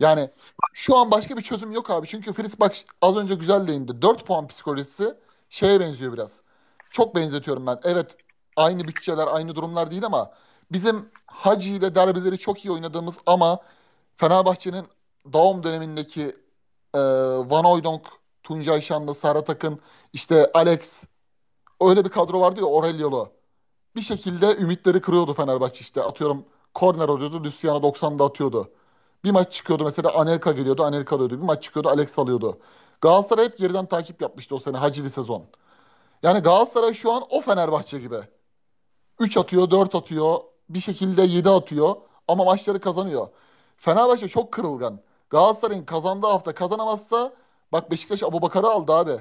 Yani 0.00 0.30
şu 0.72 0.96
an 0.96 1.10
başka 1.10 1.36
bir 1.36 1.42
çözüm 1.42 1.72
yok 1.72 1.90
abi. 1.90 2.06
Çünkü 2.06 2.32
Fritz 2.32 2.60
bak 2.60 2.76
az 3.02 3.16
önce 3.16 3.34
güzel 3.34 3.66
değindi. 3.68 4.02
4 4.02 4.26
puan 4.26 4.48
psikolojisi 4.48 5.14
şeye 5.50 5.80
benziyor 5.80 6.12
biraz. 6.12 6.40
Çok 6.90 7.14
benzetiyorum 7.14 7.66
ben. 7.66 7.80
Evet 7.84 8.16
aynı 8.56 8.88
bütçeler, 8.88 9.26
aynı 9.26 9.54
durumlar 9.54 9.90
değil 9.90 10.04
ama 10.06 10.30
bizim 10.72 11.10
Hacı 11.26 11.70
ile 11.72 11.94
derbileri 11.94 12.38
çok 12.38 12.64
iyi 12.64 12.72
oynadığımız 12.72 13.18
ama 13.26 13.58
Fenerbahçe'nin 14.16 14.86
Daum 15.32 15.62
dönemindeki 15.62 16.36
e, 16.94 16.98
Van 17.50 17.64
Hooijdonk, 17.64 18.06
Tuncay 18.42 18.80
Şanlı, 18.80 19.14
Serhat 19.14 19.50
Akın, 19.50 19.80
işte 20.12 20.50
Alex 20.54 21.04
öyle 21.80 22.04
bir 22.04 22.10
kadro 22.10 22.40
vardı 22.40 22.60
ya 22.60 22.66
Aurelio'lu. 22.66 23.30
Bir 23.96 24.00
şekilde 24.02 24.56
ümitleri 24.56 25.00
kırıyordu 25.00 25.34
Fenerbahçe 25.34 25.80
işte. 25.80 26.02
Atıyorum 26.02 26.44
korner 26.74 27.08
alıyordu, 27.08 27.44
Luciano 27.44 27.78
90'da 27.78 28.24
atıyordu. 28.24 28.70
Bir 29.24 29.30
maç 29.30 29.52
çıkıyordu 29.52 29.84
mesela 29.84 30.14
Anelka 30.14 30.52
geliyordu, 30.52 30.84
Anelka 30.84 31.16
alıyordu. 31.16 31.38
Bir 31.40 31.44
maç 31.46 31.62
çıkıyordu, 31.62 31.88
Alex 31.88 32.18
alıyordu. 32.18 32.58
Galatasaray 33.00 33.44
hep 33.44 33.58
geriden 33.58 33.86
takip 33.86 34.22
yapmıştı 34.22 34.54
o 34.54 34.58
sene 34.58 34.76
Hacili 34.76 35.10
sezon. 35.10 35.44
Yani 36.22 36.40
Galatasaray 36.40 36.94
şu 36.94 37.12
an 37.12 37.24
o 37.30 37.40
Fenerbahçe 37.40 37.98
gibi. 37.98 38.20
3 39.20 39.36
atıyor, 39.36 39.70
4 39.70 39.94
atıyor, 39.94 40.40
bir 40.68 40.80
şekilde 40.80 41.22
7 41.22 41.50
atıyor 41.50 41.96
ama 42.28 42.44
maçları 42.44 42.80
kazanıyor. 42.80 43.28
Fenerbahçe 43.76 44.28
çok 44.28 44.52
kırılgan. 44.52 45.00
Galatasaray'ın 45.30 45.84
kazandığı 45.84 46.26
hafta 46.26 46.54
kazanamazsa 46.54 47.32
bak 47.72 47.90
Beşiktaş 47.90 48.22
Abubakar'ı 48.22 48.66
aldı 48.66 48.92
abi. 48.92 49.16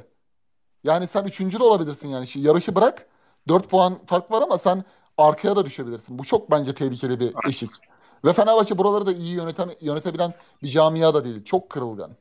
Yani 0.84 1.08
sen 1.08 1.24
üçüncü 1.24 1.60
de 1.60 1.64
olabilirsin 1.64 2.08
yani. 2.08 2.28
Şey, 2.28 2.42
yarışı 2.42 2.76
bırak. 2.76 3.06
4 3.48 3.70
puan 3.70 4.06
fark 4.06 4.32
var 4.32 4.42
ama 4.42 4.58
sen 4.58 4.84
arkaya 5.18 5.56
da 5.56 5.66
düşebilirsin. 5.66 6.20
Bu 6.20 6.24
çok 6.24 6.52
bence 6.52 6.74
tehlikeli 6.74 7.20
bir 7.20 7.32
eşik. 7.50 7.72
Ve 8.26 8.34
Fenerbahçe 8.34 8.78
buraları 8.78 9.06
da 9.06 9.12
iyi 9.12 9.36
yönetem 9.36 9.70
yönetebilen 9.82 10.34
bir 10.64 10.68
camia 10.68 11.14
da 11.14 11.26
değil. 11.26 11.44
Çok 11.46 11.70
kırılgan. 11.70 12.12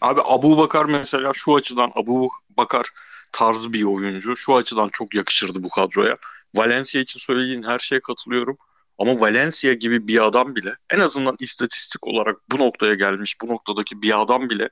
Abi 0.00 0.20
Abu 0.24 0.58
Bakar 0.58 0.84
mesela 0.84 1.32
şu 1.34 1.54
açıdan 1.54 1.92
Abu 1.94 2.28
Bakar 2.56 2.86
tarzı 3.32 3.72
bir 3.72 3.84
oyuncu. 3.84 4.36
Şu 4.36 4.56
açıdan 4.56 4.88
çok 4.88 5.14
yakışırdı 5.14 5.62
bu 5.62 5.68
kadroya. 5.68 6.16
Valencia 6.54 7.00
için 7.00 7.20
söylediğin 7.20 7.62
her 7.62 7.78
şeye 7.78 8.00
katılıyorum. 8.00 8.58
Ama 9.00 9.20
Valencia 9.20 9.72
gibi 9.72 10.08
bir 10.08 10.26
adam 10.26 10.56
bile 10.56 10.76
en 10.90 11.00
azından 11.00 11.36
istatistik 11.40 12.06
olarak 12.06 12.36
bu 12.50 12.58
noktaya 12.58 12.94
gelmiş 12.94 13.36
bu 13.42 13.48
noktadaki 13.48 14.02
bir 14.02 14.20
adam 14.22 14.50
bile 14.50 14.68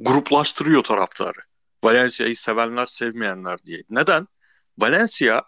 gruplaştırıyor 0.00 0.82
taraftarı. 0.82 1.38
Valencia'yı 1.84 2.36
sevenler 2.36 2.86
sevmeyenler 2.86 3.58
diye. 3.64 3.82
Neden? 3.90 4.28
Valencia 4.78 5.42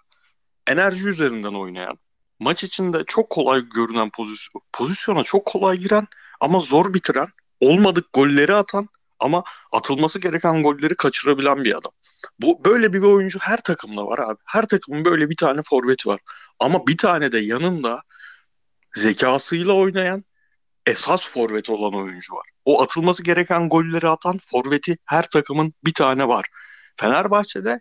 enerji 0.66 1.08
üzerinden 1.08 1.54
oynayan, 1.54 1.98
maç 2.40 2.64
içinde 2.64 3.04
çok 3.06 3.30
kolay 3.30 3.62
görünen 3.74 4.10
pozisyon, 4.10 4.62
pozisyona 4.72 5.22
çok 5.22 5.46
kolay 5.46 5.76
giren 5.76 6.06
ama 6.40 6.60
zor 6.60 6.94
bitiren, 6.94 7.28
olmadık 7.60 8.12
golleri 8.12 8.54
atan 8.54 8.88
ama 9.18 9.44
atılması 9.72 10.20
gereken 10.20 10.62
golleri 10.62 10.96
kaçırabilen 10.96 11.64
bir 11.64 11.78
adam. 11.78 11.92
Bu 12.40 12.64
böyle 12.64 12.92
bir 12.92 13.02
oyuncu 13.02 13.38
her 13.38 13.60
takımda 13.60 14.06
var 14.06 14.18
abi. 14.18 14.38
Her 14.44 14.66
takımın 14.66 15.04
böyle 15.04 15.30
bir 15.30 15.36
tane 15.36 15.60
forveti 15.62 16.08
var. 16.08 16.20
Ama 16.60 16.86
bir 16.86 16.96
tane 16.96 17.32
de 17.32 17.38
yanında 17.38 18.02
zekasıyla 18.94 19.72
oynayan 19.72 20.24
esas 20.86 21.26
forveti 21.28 21.72
olan 21.72 21.94
oyuncu 21.94 22.34
var. 22.34 22.48
O 22.64 22.82
atılması 22.82 23.22
gereken 23.22 23.68
golleri 23.68 24.08
atan 24.08 24.38
forveti 24.38 24.98
her 25.04 25.28
takımın 25.28 25.74
bir 25.84 25.94
tane 25.94 26.28
var. 26.28 26.46
Fenerbahçe'de 26.96 27.80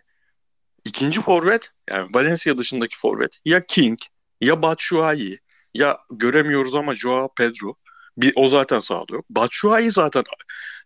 ikinci 0.84 1.20
forvet 1.20 1.70
yani 1.90 2.08
Valencia 2.14 2.58
dışındaki 2.58 2.98
forvet 2.98 3.40
ya 3.44 3.66
King 3.66 3.98
ya 4.40 4.62
Batshuayi 4.62 5.38
ya 5.74 5.98
göremiyoruz 6.10 6.74
ama 6.74 6.94
Joao 6.94 7.34
Pedro 7.34 7.74
bir 8.16 8.32
o 8.36 8.48
zaten 8.48 8.78
sahada 8.78 9.14
yok. 9.14 9.24
Batshuayi 9.30 9.90
zaten 9.90 10.22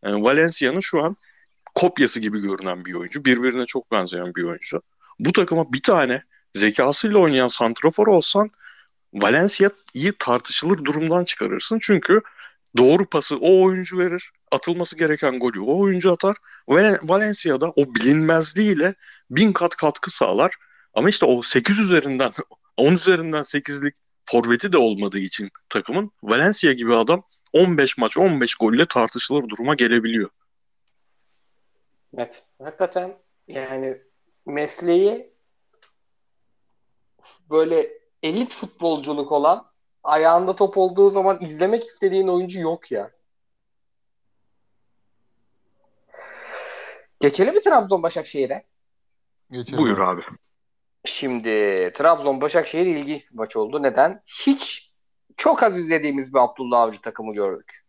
e, 0.03 0.13
Valencia'nın 0.13 0.81
şu 0.81 1.05
an 1.05 1.17
kopyası 1.75 2.21
gibi 2.21 2.41
görünen 2.41 2.85
bir 2.85 2.95
oyuncu. 2.95 3.25
Birbirine 3.25 3.67
çok 3.67 3.93
benzeyen 3.93 4.35
bir 4.35 4.45
oyuncu. 4.45 4.83
Bu 5.19 5.33
takıma 5.33 5.73
bir 5.73 5.83
tane 5.83 6.23
zekasıyla 6.55 7.19
oynayan 7.19 7.49
santrafor 7.49 8.07
olsan 8.07 8.51
Valencia'yı 9.15 10.13
tartışılır 10.19 10.85
durumdan 10.85 11.25
çıkarırsın. 11.25 11.79
Çünkü 11.83 12.21
doğru 12.77 13.07
pası 13.07 13.37
o 13.37 13.63
oyuncu 13.63 13.99
verir. 13.99 14.31
Atılması 14.51 14.97
gereken 14.97 15.39
golü 15.39 15.61
o 15.61 15.79
oyuncu 15.79 16.13
atar. 16.13 16.37
Valencia'da 17.03 17.71
o 17.71 17.95
bilinmezliğiyle 17.95 18.95
bin 19.31 19.53
kat 19.53 19.77
katkı 19.77 20.11
sağlar. 20.11 20.55
Ama 20.95 21.09
işte 21.09 21.27
o 21.27 21.43
8 21.43 21.79
üzerinden 21.79 22.33
10 22.77 22.93
üzerinden 22.93 23.43
8'lik 23.43 23.95
forveti 24.25 24.73
de 24.73 24.79
olmadığı 24.79 25.19
için 25.19 25.51
takımın 25.69 26.11
Valencia 26.23 26.73
gibi 26.73 26.95
adam 26.95 27.23
15 27.53 27.99
maç 27.99 28.17
15 28.17 28.55
golle 28.55 28.87
tartışılır 28.87 29.49
duruma 29.49 29.75
gelebiliyor. 29.75 30.31
Evet. 32.17 32.43
Hakikaten 32.63 33.17
yani 33.49 33.99
mesleği 34.47 35.33
böyle 37.51 37.91
elit 38.23 38.55
futbolculuk 38.55 39.33
olan 39.33 39.67
ayağında 40.05 40.57
top 40.57 40.79
olduğu 40.79 41.11
zaman 41.11 41.41
izlemek 41.41 41.85
istediğin 41.85 42.29
oyuncu 42.29 42.61
yok 42.61 42.93
ya. 42.93 43.11
Geçelim 47.21 47.55
mi 47.55 47.63
Trabzon 47.63 48.03
Başakşehir'e? 48.03 48.65
Geçelim. 49.51 49.85
Buyur 49.85 49.99
abi. 49.99 50.23
Şimdi 51.05 51.51
Trabzon 51.95 52.41
Başakşehir 52.41 52.87
ilginç 52.87 53.31
bir 53.31 53.37
maç 53.37 53.57
oldu. 53.57 53.83
Neden? 53.83 54.23
Hiç 54.47 54.93
çok 55.37 55.63
az 55.63 55.79
izlediğimiz 55.79 56.35
bir 56.35 56.39
Abdullah 56.39 56.81
Avcı 56.81 57.01
takımı 57.01 57.33
gördük. 57.33 57.85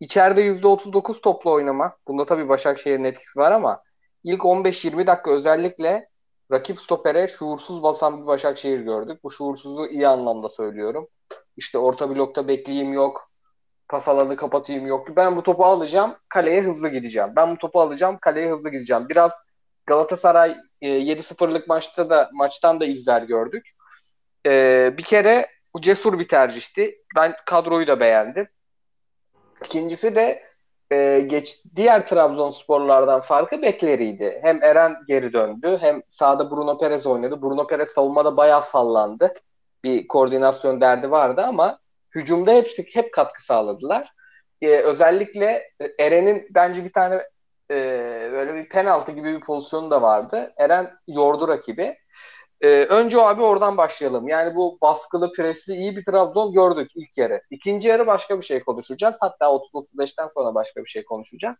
İçeride 0.00 0.40
%39 0.46 1.20
toplu 1.20 1.52
oynama. 1.52 1.96
Bunda 2.08 2.26
tabii 2.26 2.48
Başakşehir'in 2.48 3.04
etkisi 3.04 3.40
var 3.40 3.52
ama 3.52 3.82
ilk 4.24 4.40
15-20 4.40 5.06
dakika 5.06 5.30
özellikle 5.30 6.08
rakip 6.52 6.80
stopere 6.80 7.28
şuursuz 7.28 7.82
basan 7.82 8.22
bir 8.22 8.26
Başakşehir 8.26 8.80
gördük. 8.80 9.24
Bu 9.24 9.30
şuursuzu 9.30 9.86
iyi 9.86 10.08
anlamda 10.08 10.48
söylüyorum. 10.48 11.08
İşte 11.56 11.78
orta 11.78 12.10
blokta 12.10 12.48
bekleyeyim 12.48 12.92
yok. 12.92 13.30
Pas 13.88 14.08
alanı 14.08 14.36
kapatayım 14.36 14.86
yok. 14.86 15.16
Ben 15.16 15.36
bu 15.36 15.42
topu 15.42 15.64
alacağım, 15.64 16.16
kaleye 16.28 16.62
hızlı 16.62 16.88
gideceğim. 16.88 17.32
Ben 17.36 17.50
bu 17.54 17.58
topu 17.58 17.80
alacağım, 17.80 18.18
kaleye 18.20 18.50
hızlı 18.50 18.70
gideceğim. 18.70 19.08
Biraz 19.08 19.32
Galatasaray 19.86 20.56
e, 20.82 20.88
7-0'lık 20.88 21.68
maçta 21.68 22.10
da 22.10 22.30
maçtan 22.32 22.80
da 22.80 22.84
izler 22.84 23.22
gördük. 23.22 23.70
E, 24.46 24.94
bir 24.98 25.02
kere 25.02 25.46
bu 25.74 25.80
cesur 25.80 26.18
bir 26.18 26.28
tercihti. 26.28 26.98
Ben 27.16 27.34
kadroyu 27.46 27.86
da 27.86 28.00
beğendim. 28.00 28.48
İkincisi 29.64 30.14
de 30.14 30.42
e, 30.92 31.20
geç 31.20 31.62
diğer 31.76 32.08
Trabzonsporlardan 32.08 33.20
farkı 33.20 33.62
bekleriydi. 33.62 34.40
Hem 34.42 34.62
Eren 34.62 34.96
geri 35.08 35.32
döndü 35.32 35.76
hem 35.80 36.02
sağda 36.08 36.50
Bruno 36.50 36.78
Perez 36.78 37.06
oynadı. 37.06 37.42
Bruno 37.42 37.66
Perez 37.66 37.90
savunmada 37.90 38.36
bayağı 38.36 38.62
sallandı. 38.62 39.34
Bir 39.84 40.08
koordinasyon 40.08 40.80
derdi 40.80 41.10
vardı 41.10 41.44
ama 41.46 41.78
hücumda 42.14 42.52
hepsi 42.52 42.86
hep 42.92 43.12
katkı 43.12 43.44
sağladılar. 43.44 44.12
E, 44.62 44.68
özellikle 44.68 45.70
Eren'in 46.00 46.46
bence 46.50 46.84
bir 46.84 46.92
tane 46.92 47.14
e, 47.70 47.76
böyle 48.32 48.54
bir 48.54 48.68
penaltı 48.68 49.12
gibi 49.12 49.34
bir 49.34 49.40
pozisyonu 49.40 49.90
da 49.90 50.02
vardı. 50.02 50.52
Eren 50.56 50.90
yordu 51.08 51.48
rakibi. 51.48 51.96
Ee, 52.60 52.86
önce 52.90 53.20
abi 53.20 53.42
oradan 53.42 53.76
başlayalım. 53.76 54.28
Yani 54.28 54.54
bu 54.54 54.78
baskılı, 54.82 55.32
presli 55.32 55.74
iyi 55.74 55.96
bir 55.96 56.04
Trabzon 56.04 56.52
gördük 56.52 56.90
ilk 56.94 57.18
yarı. 57.18 57.42
İkinci 57.50 57.88
yarı 57.88 58.06
başka 58.06 58.38
bir 58.38 58.44
şey 58.44 58.60
konuşacağız. 58.60 59.16
Hatta 59.20 59.46
30-35'ten 59.46 60.30
sonra 60.34 60.54
başka 60.54 60.84
bir 60.84 60.88
şey 60.88 61.04
konuşacağız. 61.04 61.56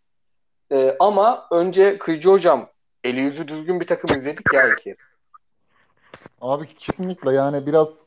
Ee, 0.72 0.96
ama 1.00 1.46
önce 1.50 1.98
Kıyıcı 1.98 2.28
Hocam 2.30 2.68
eli 3.04 3.20
yüzü 3.20 3.48
düzgün 3.48 3.80
bir 3.80 3.86
takım 3.86 4.16
izledik 4.16 4.52
ya 4.54 4.72
iki. 4.72 4.96
Abi 6.40 6.74
kesinlikle 6.74 7.32
yani 7.32 7.66
biraz 7.66 8.02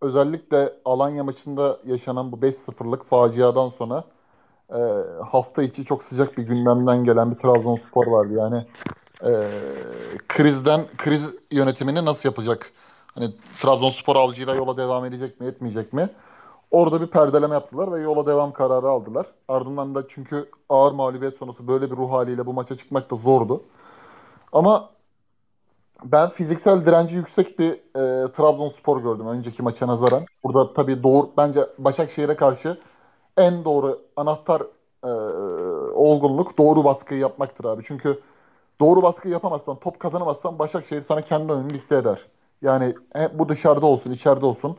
özellikle 0.00 0.72
Alanya 0.84 1.24
maçında 1.24 1.80
yaşanan 1.84 2.32
bu 2.32 2.36
5-0'lık 2.36 3.06
faciadan 3.06 3.68
sonra 3.68 4.04
e, 4.70 4.80
hafta 5.30 5.62
içi 5.62 5.84
çok 5.84 6.04
sıcak 6.04 6.38
bir 6.38 6.42
gündemden 6.42 7.04
gelen 7.04 7.30
bir 7.30 7.36
Trabzonspor 7.36 8.06
vardı. 8.06 8.34
Yani 8.34 8.66
e, 9.22 9.30
krizden 10.28 10.84
kriz 10.98 11.36
yönetimini 11.52 12.04
nasıl 12.04 12.28
yapacak? 12.28 12.72
Hani 13.14 13.30
Trabzonspor 13.58 14.16
avcıyla 14.16 14.54
yola 14.54 14.76
devam 14.76 15.04
edecek 15.04 15.40
mi, 15.40 15.46
etmeyecek 15.46 15.92
mi? 15.92 16.08
Orada 16.70 17.00
bir 17.00 17.06
perdeleme 17.06 17.54
yaptılar 17.54 17.92
ve 17.92 18.00
yola 18.00 18.26
devam 18.26 18.52
kararı 18.52 18.88
aldılar. 18.88 19.26
Ardından 19.48 19.94
da 19.94 20.08
çünkü 20.08 20.50
ağır 20.68 20.92
mağlubiyet 20.92 21.36
sonrası 21.36 21.68
böyle 21.68 21.90
bir 21.90 21.96
ruh 21.96 22.12
haliyle 22.12 22.46
bu 22.46 22.52
maça 22.52 22.76
çıkmak 22.76 23.10
da 23.10 23.16
zordu. 23.16 23.62
Ama 24.52 24.90
ben 26.04 26.30
fiziksel 26.30 26.86
direnci 26.86 27.16
yüksek 27.16 27.58
bir 27.58 27.72
e, 27.72 28.32
Trabzonspor 28.32 29.02
gördüm 29.02 29.26
önceki 29.26 29.62
maça 29.62 29.86
nazaran. 29.86 30.24
Burada 30.44 30.72
tabii 30.72 31.02
doğru 31.02 31.30
bence 31.36 31.66
Başakşehir'e 31.78 32.36
karşı 32.36 32.78
en 33.36 33.64
doğru 33.64 34.02
anahtar 34.16 34.62
e, 35.04 35.08
olgunluk 35.94 36.58
doğru 36.58 36.84
baskıyı 36.84 37.20
yapmaktır 37.20 37.64
abi. 37.64 37.82
Çünkü 37.86 38.20
doğru 38.80 39.02
baskı 39.02 39.28
yapamazsan, 39.28 39.76
top 39.76 40.00
kazanamazsan 40.00 40.58
Başakşehir 40.58 41.02
sana 41.02 41.20
kendi 41.20 41.52
oyununu 41.52 41.74
dikte 41.74 41.96
eder. 41.96 42.26
Yani 42.62 42.94
bu 43.32 43.48
dışarıda 43.48 43.86
olsun, 43.86 44.10
içeride 44.10 44.46
olsun. 44.46 44.76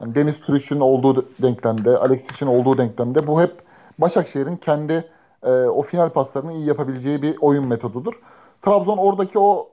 Yani 0.00 0.14
Deniz 0.14 0.40
Türüç'ün 0.40 0.80
olduğu 0.80 1.26
denklemde, 1.42 1.96
Alexis'in 1.96 2.46
olduğu 2.46 2.78
denklemde 2.78 3.26
bu 3.26 3.42
hep 3.42 3.62
Başakşehir'in 3.98 4.56
kendi 4.56 5.10
e, 5.42 5.50
o 5.50 5.82
final 5.82 6.10
paslarını 6.10 6.52
iyi 6.52 6.66
yapabileceği 6.66 7.22
bir 7.22 7.36
oyun 7.40 7.66
metodudur. 7.66 8.14
Trabzon 8.62 8.98
oradaki 8.98 9.38
o 9.38 9.70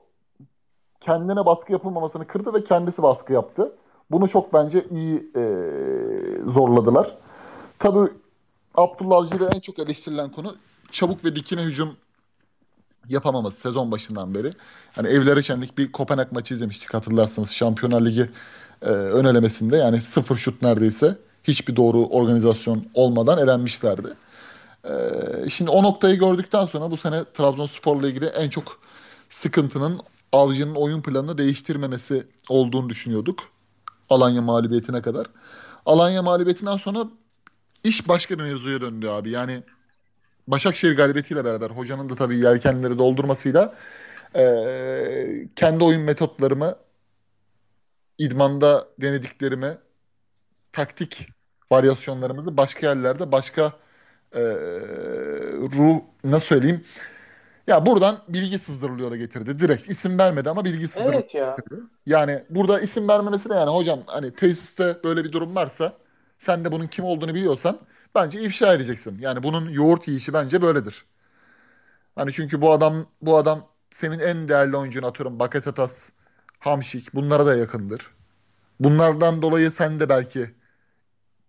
kendine 1.00 1.46
baskı 1.46 1.72
yapılmamasını 1.72 2.26
kırdı 2.26 2.54
ve 2.54 2.64
kendisi 2.64 3.02
baskı 3.02 3.32
yaptı. 3.32 3.72
Bunu 4.10 4.28
çok 4.28 4.52
bence 4.52 4.84
iyi 4.90 5.32
e, 5.36 5.42
zorladılar. 6.50 7.16
Tabii 7.78 8.12
Abdullah 8.74 9.16
Avcı'da 9.16 9.48
en 9.54 9.60
çok 9.60 9.78
eleştirilen 9.78 10.30
konu 10.30 10.56
çabuk 10.92 11.24
ve 11.24 11.36
dikine 11.36 11.62
hücum 11.62 11.96
yapamaması 13.08 13.60
sezon 13.60 13.92
başından 13.92 14.34
beri. 14.34 14.52
Hani 14.92 15.08
evlere 15.08 15.42
şenlik 15.42 15.78
bir 15.78 15.92
Kopenhag 15.92 16.32
maçı 16.32 16.54
izlemiştik 16.54 16.94
hatırlarsınız. 16.94 17.50
Şampiyonlar 17.50 18.06
Ligi 18.06 18.30
e, 18.82 18.86
ön 18.90 19.24
elemesinde 19.24 19.76
yani 19.76 20.00
sıfır 20.00 20.36
şut 20.36 20.62
neredeyse 20.62 21.16
hiçbir 21.44 21.76
doğru 21.76 22.06
organizasyon 22.06 22.86
olmadan 22.94 23.38
elenmişlerdi. 23.38 24.08
E, 24.84 24.92
şimdi 25.50 25.70
o 25.70 25.82
noktayı 25.82 26.18
gördükten 26.18 26.66
sonra 26.66 26.90
bu 26.90 26.96
sene 26.96 27.24
Trabzonspor'la 27.34 28.08
ilgili 28.08 28.26
en 28.26 28.48
çok 28.48 28.78
sıkıntının 29.28 30.00
Avcı'nın 30.32 30.74
oyun 30.74 31.02
planını 31.02 31.38
değiştirmemesi 31.38 32.26
olduğunu 32.48 32.88
düşünüyorduk. 32.88 33.40
Alanya 34.10 34.42
mağlubiyetine 34.42 35.02
kadar. 35.02 35.26
Alanya 35.86 36.22
mağlubiyetinden 36.22 36.76
sonra 36.76 37.04
iş 37.84 38.08
başka 38.08 38.38
bir 38.38 38.42
mevzuya 38.42 38.80
döndü 38.80 39.08
abi. 39.08 39.30
Yani 39.30 39.62
Başakşehir 40.50 40.96
galibiyetiyle 40.96 41.44
beraber 41.44 41.70
hocanın 41.70 42.08
da 42.08 42.14
tabii 42.14 42.38
yelkenleri 42.38 42.98
doldurmasıyla 42.98 43.74
e, 44.36 44.44
kendi 45.56 45.84
oyun 45.84 46.02
metotlarımı 46.02 46.74
idmanda 48.18 48.88
denediklerimi 48.98 49.78
taktik 50.72 51.28
varyasyonlarımızı 51.70 52.56
başka 52.56 52.86
yerlerde 52.86 53.32
başka 53.32 53.72
e, 54.34 54.40
ruh 55.76 56.00
nasıl 56.24 56.46
söyleyeyim 56.46 56.84
ya 57.66 57.86
buradan 57.86 58.18
bilgi 58.28 58.58
sızdırılıyor 58.58 59.14
getirdi. 59.14 59.58
Direkt 59.58 59.90
isim 59.90 60.18
vermedi 60.18 60.50
ama 60.50 60.64
bilgi 60.64 60.88
sızdırılıyor 60.88 61.22
evet 61.22 61.34
ya. 61.34 61.56
getirdi. 61.58 61.82
Yani 62.06 62.44
burada 62.50 62.80
isim 62.80 63.08
vermemesi 63.08 63.50
de 63.50 63.54
yani 63.54 63.70
hocam 63.70 64.00
hani 64.06 64.34
tesiste 64.34 64.96
böyle 65.04 65.24
bir 65.24 65.32
durum 65.32 65.54
varsa 65.54 65.92
sen 66.38 66.64
de 66.64 66.72
bunun 66.72 66.86
kim 66.86 67.04
olduğunu 67.04 67.34
biliyorsan 67.34 67.78
bence 68.14 68.40
ifşa 68.40 68.74
edeceksin. 68.74 69.18
Yani 69.18 69.42
bunun 69.42 69.68
yoğurt 69.68 70.08
yiyişi 70.08 70.32
bence 70.32 70.62
böyledir. 70.62 71.04
Hani 72.14 72.32
çünkü 72.32 72.62
bu 72.62 72.72
adam 72.72 73.06
bu 73.22 73.36
adam 73.36 73.68
senin 73.90 74.18
en 74.18 74.48
değerli 74.48 74.76
oyuncun 74.76 75.02
atıyorum 75.02 75.38
Bakasetas, 75.38 76.10
Hamşik 76.58 77.14
bunlara 77.14 77.46
da 77.46 77.56
yakındır. 77.56 78.10
Bunlardan 78.80 79.42
dolayı 79.42 79.70
sen 79.70 80.00
de 80.00 80.08
belki 80.08 80.54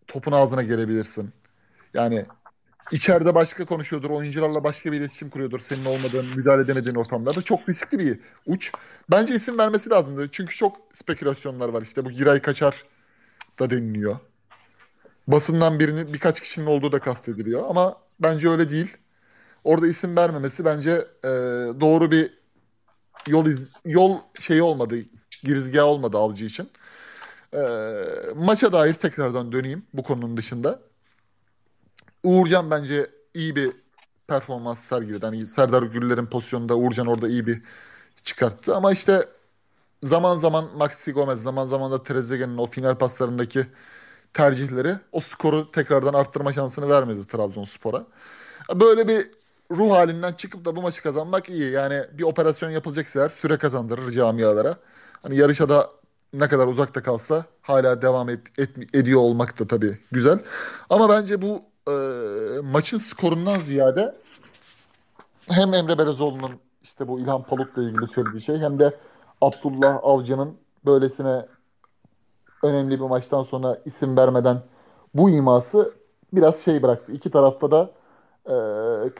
topun 0.08 0.32
ağzına 0.32 0.64
gelebilirsin. 0.64 1.34
Yani 1.94 2.26
içeride 2.92 3.36
başka 3.36 3.66
konuşuyordur, 3.66 4.10
oyuncularla 4.10 4.64
başka 4.64 4.92
bir 4.92 4.98
iletişim 4.98 5.30
kuruyordur 5.30 5.60
senin 5.60 5.86
olmadığın, 5.86 6.26
müdahale 6.26 6.62
edemediğin 6.62 6.96
ortamlarda. 6.96 7.42
Çok 7.42 7.70
riskli 7.70 8.00
bir 8.00 8.20
uç. 8.46 8.72
Bence 9.12 9.36
isim 9.36 9.58
vermesi 9.58 9.90
lazımdır. 9.90 10.30
Çünkü 10.32 10.56
çok 10.56 10.78
spekülasyonlar 10.94 11.70
var. 11.70 11.82
İşte 11.82 12.06
bu 12.06 12.12
Giray 12.12 12.42
Kaçar 12.42 12.86
da 13.60 13.70
deniliyor. 13.70 14.18
Basından 15.28 15.80
birinin 15.80 16.14
birkaç 16.14 16.42
kişinin 16.42 16.66
olduğu 16.66 16.92
da 16.92 17.00
kastediliyor 17.00 17.70
ama 17.70 17.98
bence 18.20 18.50
öyle 18.50 18.70
değil. 18.70 18.98
Orada 19.64 19.88
isim 19.88 20.18
vermemesi 20.18 20.66
bence 20.66 20.92
e, 21.24 21.30
doğru 21.82 22.12
bir 22.12 22.34
yol 23.28 23.46
iz, 23.46 23.72
yol 23.86 24.18
şeyi 24.40 24.62
olmadı, 24.62 24.96
girizgah 25.44 25.84
olmadı 25.84 26.18
avcı 26.18 26.46
için. 26.46 26.70
E, 27.54 27.62
maça 28.36 28.74
dair 28.74 28.94
tekrardan 28.94 29.52
döneyim 29.52 29.84
bu 29.94 30.04
konunun 30.04 30.38
dışında. 30.38 30.80
Uğurcan 32.24 32.72
bence 32.72 33.08
iyi 33.34 33.56
bir 33.56 33.72
performans 34.28 34.80
sergiledi. 34.80 35.26
Hani 35.26 35.46
Serdar 35.46 35.84
Güller'in 35.84 36.26
pozisyonunda 36.26 36.78
Uğurcan 36.78 37.08
orada 37.08 37.28
iyi 37.28 37.46
bir 37.46 37.62
çıkarttı 38.24 38.76
ama 38.76 38.92
işte 38.92 39.26
zaman 40.04 40.36
zaman 40.36 40.78
Maxi 40.78 41.12
Gomez, 41.12 41.44
zaman 41.44 41.66
zaman 41.66 41.92
da 41.92 42.04
Trezeguet'in 42.04 42.58
o 42.58 42.66
final 42.66 42.98
paslarındaki 42.98 43.68
tercihleri 44.34 44.94
o 45.12 45.20
skoru 45.20 45.72
tekrardan 45.72 46.14
arttırma 46.14 46.54
şansını 46.54 46.90
vermedi 46.90 47.28
Trabzonspor'a. 47.28 48.06
Böyle 48.82 49.08
bir 49.08 49.28
ruh 49.72 49.92
halinden 49.92 50.34
çıkıp 50.34 50.66
da 50.66 50.76
bu 50.76 50.82
maçı 50.82 51.04
kazanmak 51.04 51.50
iyi. 51.50 51.72
Yani 51.72 52.02
bir 52.14 52.24
operasyon 52.24 52.70
yapılacaksa 52.70 53.20
eğer 53.20 53.30
süre 53.30 53.58
kazandırır 53.58 54.12
camialara. 54.12 54.76
Hani 55.24 55.36
yarışa 55.36 55.70
da 55.70 55.90
ne 56.34 56.48
kadar 56.48 56.68
uzakta 56.68 57.02
kalsa 57.02 57.46
hala 57.62 58.02
devam 58.02 58.30
et, 58.30 58.60
et, 58.60 58.70
ediyor 58.94 59.20
olmak 59.20 59.60
da 59.60 59.68
tabii 59.68 60.00
güzel. 60.12 60.40
Ama 60.90 61.10
bence 61.10 61.42
bu 61.42 61.62
e, 61.88 61.94
maçın 62.64 62.98
skorundan 62.98 63.60
ziyade 63.60 64.16
hem 65.50 65.74
Emre 65.74 65.98
Belezoğlu'nun 65.98 66.52
işte 66.84 67.08
bu 67.08 67.20
İlhan 67.20 67.44
Palut'la 67.44 67.84
ilgili 67.84 68.08
söylediği 68.08 68.42
şey 68.42 68.58
hem 68.58 68.80
de 68.80 68.98
Abdullah 69.42 70.00
Avcı'nın 70.04 70.58
böylesine 70.86 71.46
önemli 72.64 73.00
bir 73.00 73.06
maçtan 73.06 73.44
sonra 73.44 73.78
isim 73.86 74.18
vermeden 74.18 74.62
bu 75.14 75.30
iması 75.30 75.94
biraz 76.34 76.60
şey 76.60 76.84
bıraktı. 76.84 77.12
İki 77.12 77.32
tarafta 77.32 77.72
da 77.72 77.92
e, 78.46 78.56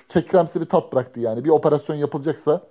kekremsi 0.10 0.62
bir 0.62 0.66
tat 0.66 0.94
bıraktı 0.94 1.20
yani. 1.20 1.46
Bir 1.46 1.50
operasyon 1.50 1.96
yapılacaksa 1.96 2.62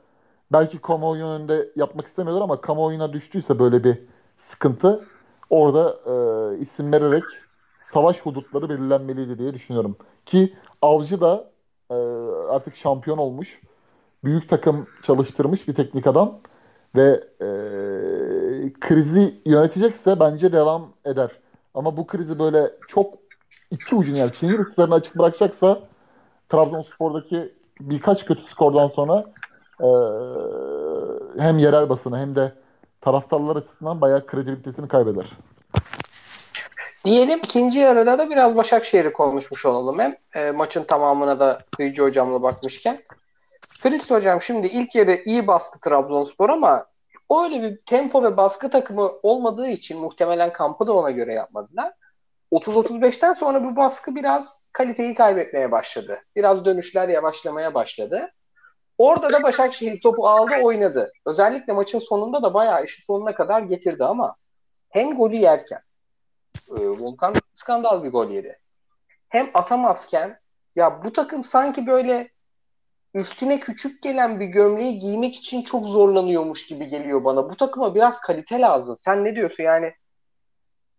belki 0.53 0.81
kamuoyu 0.81 1.25
önünde 1.25 1.73
yapmak 1.77 2.07
istemiyorlar 2.07 2.45
ama 2.45 2.61
kamuoyuna 2.61 3.13
düştüyse 3.13 3.59
böyle 3.59 3.85
bir 3.85 3.99
sıkıntı 4.37 5.05
orada 5.51 5.97
e, 6.07 6.59
isim 6.59 6.93
vererek 6.93 7.25
savaş 7.81 8.21
hudutları 8.21 8.69
belirlenmeliydi 8.69 9.39
diye 9.39 9.55
düşünüyorum. 9.55 9.97
Ki 10.27 10.55
Avcı 10.83 11.21
da 11.21 11.51
e, 11.91 11.95
artık 12.51 12.77
şampiyon 12.77 13.19
olmuş. 13.19 13.61
Büyük 14.25 14.49
takım 14.49 14.87
çalıştırmış 15.03 15.69
bir 15.69 15.75
teknik 15.75 16.07
adam 16.07 16.41
ve 16.97 17.25
e, 17.43 17.47
krizi 18.73 19.41
yönetecekse 19.47 20.21
bence 20.21 20.53
devam 20.53 20.93
eder. 21.05 21.31
Ama 21.75 21.97
bu 21.97 22.07
krizi 22.07 22.39
böyle 22.39 22.71
çok 22.89 23.15
iki 23.71 23.95
ucun 23.95 24.15
yani 24.15 24.31
sinir 24.31 24.59
uçlarını 24.59 24.95
açık 24.95 25.19
bırakacaksa 25.19 25.81
Trabzonspor'daki 26.49 27.55
birkaç 27.81 28.25
kötü 28.25 28.43
skordan 28.43 28.89
sonra 28.89 29.25
e, 29.81 29.89
hem 31.43 31.59
yerel 31.59 31.89
basını 31.89 32.19
hem 32.19 32.37
de 32.37 32.53
taraftarlar 33.01 33.57
açısından 33.57 34.01
bayağı 34.01 34.27
kredibilitesini 34.27 34.89
kaybeder. 34.89 35.27
Diyelim 37.05 37.39
ikinci 37.39 37.79
yarıda 37.79 38.19
da 38.19 38.31
biraz 38.31 38.57
Başakşehir'i 38.57 39.13
konuşmuş 39.13 39.67
olalım 39.67 39.99
hem 39.99 40.17
e, 40.35 40.51
maçın 40.51 40.85
tamamına 40.85 41.41
da 41.41 41.61
Kıyıcı 41.77 42.03
hocamla 42.03 42.43
bakmışken. 42.43 42.99
Fritz 43.69 44.11
hocam 44.11 44.43
şimdi 44.43 44.67
ilk 44.67 44.95
yarı 44.95 45.15
iyi 45.25 45.47
bastı 45.47 45.81
Trabzonspor 45.81 46.51
ama 46.51 46.87
öyle 47.31 47.63
bir 47.63 47.81
tempo 47.87 48.23
ve 48.23 48.37
baskı 48.37 48.71
takımı 48.71 49.11
olmadığı 49.23 49.69
için 49.69 50.01
muhtemelen 50.01 50.53
kampı 50.53 50.87
da 50.87 50.93
ona 50.93 51.11
göre 51.11 51.35
yapmadılar. 51.35 51.93
30-35'ten 52.53 53.33
sonra 53.33 53.65
bu 53.65 53.77
baskı 53.77 54.17
biraz 54.17 54.63
kaliteyi 54.73 55.15
kaybetmeye 55.15 55.71
başladı. 55.71 56.19
Biraz 56.37 56.65
dönüşler 56.65 57.09
yavaşlamaya 57.09 57.75
başladı. 57.75 58.31
Orada 58.99 59.33
da 59.33 59.43
Başakşehir 59.43 60.01
topu 60.01 60.29
aldı 60.29 60.55
oynadı. 60.63 61.13
Özellikle 61.27 61.73
maçın 61.73 61.99
sonunda 61.99 62.43
da 62.43 62.55
bayağı 62.55 62.85
işi 62.85 63.05
sonuna 63.05 63.35
kadar 63.35 63.63
getirdi 63.63 64.05
ama 64.05 64.37
hem 64.89 65.17
golü 65.17 65.37
yerken 65.37 65.81
e, 66.71 66.89
Volkan 66.89 67.35
skandal 67.55 68.05
bir 68.05 68.11
gol 68.11 68.31
yedi. 68.31 68.59
Hem 69.29 69.51
atamazken 69.55 70.41
ya 70.77 71.05
bu 71.05 71.13
takım 71.13 71.45
sanki 71.45 71.87
böyle 71.87 72.31
üstüne 73.15 73.61
küçük 73.61 74.03
gelen 74.03 74.41
bir 74.41 74.47
gömleği 74.47 74.99
giymek 74.99 75.37
için 75.37 75.63
çok 75.63 75.87
zorlanıyormuş 75.87 76.67
gibi 76.67 76.89
geliyor 76.89 77.25
bana. 77.25 77.51
Bu 77.51 77.57
takıma 77.57 77.95
biraz 77.95 78.21
kalite 78.21 78.61
lazım. 78.61 78.99
Sen 79.05 79.25
ne 79.25 79.37
diyorsun 79.37 79.65
yani? 79.65 79.93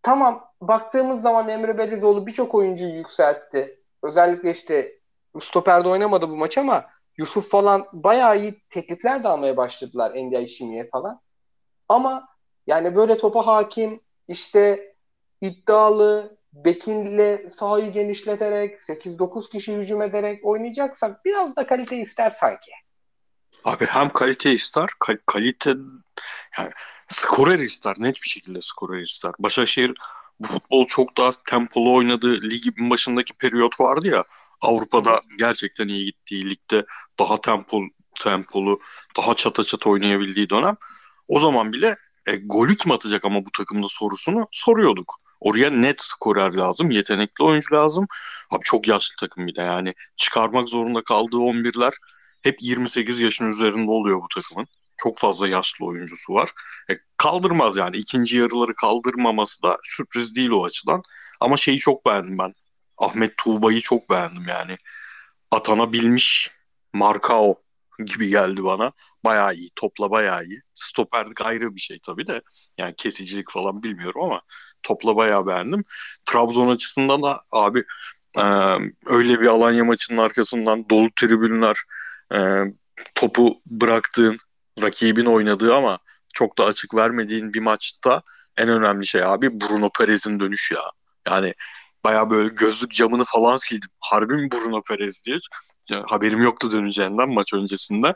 Tamam 0.04 0.46
baktığımız 0.62 1.22
zaman 1.22 1.50
Emre 1.50 1.78
Belezoğlu 1.78 2.28
birçok 2.28 2.56
oyuncuyu 2.56 2.94
yükseltti. 2.94 3.80
Özellikle 4.04 4.52
işte 4.52 5.00
stoperde 5.44 5.90
oynamadı 5.90 6.30
bu 6.30 6.38
maç 6.38 6.58
ama 6.58 6.86
Yusuf 7.18 7.50
falan 7.50 7.86
bayağı 7.94 8.40
iyi 8.40 8.62
teklifler 8.70 9.24
de 9.24 9.28
almaya 9.28 9.58
başladılar 9.58 10.12
NDI 10.16 10.50
Şimi'ye 10.50 10.90
falan. 10.90 11.22
Ama 11.90 12.28
yani 12.68 12.96
böyle 12.96 13.18
topa 13.18 13.48
hakim 13.48 14.02
işte 14.28 14.94
iddialı 15.42 16.38
Bekin'le 16.54 17.50
sahayı 17.50 17.92
genişleterek 17.92 18.80
8-9 18.82 19.50
kişi 19.52 19.78
hücum 19.78 20.02
ederek 20.02 20.46
oynayacaksak 20.46 21.26
biraz 21.26 21.56
da 21.56 21.68
kalite 21.68 21.98
ister 21.98 22.32
sanki. 22.32 22.72
Abi 23.64 23.86
hem 23.86 24.10
kalite 24.10 24.52
ister, 24.52 24.90
kal- 25.00 25.18
kalite 25.26 25.70
yani 26.60 26.72
skorer 27.08 27.60
ister. 27.60 27.96
Net 28.00 28.16
bir 28.16 28.30
şekilde 28.30 28.62
skorer 28.62 29.02
ister. 29.02 29.32
Başakşehir 29.40 29.94
bu 30.40 30.48
futbol 30.48 30.88
çok 30.88 31.18
daha 31.18 31.32
tempolu 31.50 31.94
oynadığı 31.94 32.42
ligin 32.42 32.90
başındaki 32.90 33.34
periyot 33.34 33.80
vardı 33.80 34.08
ya. 34.08 34.24
Avrupa'da 34.62 35.22
gerçekten 35.40 35.88
iyi 35.88 36.06
gittiği 36.06 36.50
ligde 36.50 36.86
daha 37.20 37.42
tempolu, 37.42 37.86
tempolu 38.20 38.80
daha 39.18 39.34
çata 39.34 39.64
çata 39.64 39.90
oynayabildiği 39.90 40.50
dönem. 40.50 40.78
O 41.28 41.40
zaman 41.40 41.74
bile 41.74 41.96
e, 42.28 42.36
golü 42.36 42.78
kim 42.78 42.92
atacak 42.92 43.26
ama 43.26 43.46
bu 43.46 43.52
takımda 43.58 43.88
sorusunu 43.90 44.48
soruyorduk. 44.52 45.16
Oraya 45.42 45.70
net 45.70 46.02
skorer 46.02 46.54
lazım, 46.54 46.92
yetenekli 46.92 47.44
oyuncu 47.44 47.76
lazım. 47.76 48.08
Abi 48.52 48.62
çok 48.64 48.88
yaşlı 48.88 49.16
takım 49.20 49.48
bir 49.48 49.56
de 49.56 49.62
yani 49.62 49.94
çıkarmak 50.16 50.70
zorunda 50.70 51.04
kaldığı 51.04 51.38
11'ler 51.38 51.94
hep 52.42 52.58
28 52.62 53.20
yaşın 53.20 53.50
üzerinde 53.50 53.92
oluyor 53.92 54.22
bu 54.22 54.28
takımın. 54.36 54.68
Çok 54.98 55.20
fazla 55.20 55.48
yaşlı 55.48 55.86
oyuncusu 55.86 56.34
var. 56.34 56.52
E, 56.92 56.94
kaldırmaz 57.18 57.78
yani 57.78 57.98
ikinci 57.98 58.38
yarıları 58.38 58.76
kaldırmaması 58.76 59.64
da 59.64 59.78
sürpriz 59.84 60.36
değil 60.36 60.50
o 60.50 60.66
açıdan. 60.66 61.04
Ama 61.40 61.58
şeyi 61.58 61.78
çok 61.78 62.06
beğendim 62.06 62.38
ben. 62.38 62.54
Ahmet 62.98 63.38
Tuğba'yı 63.38 63.82
çok 63.82 64.10
beğendim 64.10 64.48
yani. 64.48 64.78
Atanabilmiş 65.52 66.52
Markao 66.94 67.62
gibi 68.06 68.30
geldi 68.30 68.64
bana. 68.64 68.92
Bayağı 69.26 69.54
iyi. 69.56 69.70
Topla 69.76 70.12
bayağı 70.12 70.46
iyi. 70.46 70.62
Stoperlik 70.74 71.42
ayrı 71.42 71.76
bir 71.76 71.82
şey 71.82 72.00
tabii 72.00 72.28
de. 72.28 72.42
Yani 72.78 72.96
kesicilik 72.98 73.52
falan 73.52 73.84
bilmiyorum 73.84 74.22
ama 74.24 74.42
topla 74.84 75.16
bayağı 75.16 75.48
beğendim. 75.48 75.84
Trabzon 76.26 76.68
açısından 76.70 77.24
da 77.24 77.42
abi 77.52 77.84
e, 78.38 78.44
öyle 79.06 79.42
bir 79.42 79.48
Alanya 79.48 79.86
maçının 79.86 80.18
arkasından 80.18 80.90
dolu 80.90 81.10
tribünler 81.16 81.78
e, 82.34 82.38
topu 83.16 83.62
bıraktığın 83.66 84.38
rakibin 84.82 85.26
oynadığı 85.26 85.76
ama 85.76 86.00
çok 86.34 86.58
da 86.58 86.66
açık 86.66 86.96
vermediğin 86.96 87.54
bir 87.54 87.60
maçta 87.60 88.22
en 88.58 88.70
önemli 88.70 89.08
şey 89.08 89.24
abi 89.24 89.62
Bruno 89.62 89.90
Perez'in 89.98 90.40
dönüşü 90.40 90.76
ya. 90.76 90.82
Yani 91.28 91.54
baya 92.06 92.30
böyle 92.30 92.50
gözlük 92.50 92.92
camını 92.92 93.24
falan 93.26 93.58
sildim. 93.58 93.90
Harbi 94.00 94.34
mi 94.34 94.52
Bruno 94.52 94.82
Perez 94.90 95.26
diye. 95.26 95.38
Ya, 95.92 96.04
haberim 96.08 96.42
yoktu 96.42 96.72
döneceğinden 96.72 97.30
maç 97.30 97.54
öncesinde. 97.54 98.14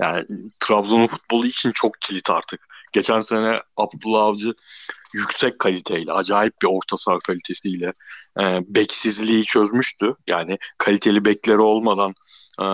Yani 0.00 0.24
Trabzon'un 0.60 1.06
futbolu 1.06 1.46
için 1.46 1.72
çok 1.72 2.00
kilit 2.00 2.30
artık. 2.30 2.60
Geçen 2.92 3.20
sene 3.20 3.60
Abdullah 3.76 4.22
Avcı 4.22 4.54
yüksek 5.14 5.58
kaliteyle, 5.58 6.12
acayip 6.12 6.62
bir 6.62 6.66
orta 6.66 6.96
saha 6.96 7.18
kalitesiyle 7.18 7.92
e, 8.40 8.60
beksizliği 8.68 9.44
çözmüştü. 9.44 10.14
Yani 10.28 10.58
kaliteli 10.78 11.24
bekleri 11.24 11.60
olmadan 11.60 12.14
e, 12.62 12.66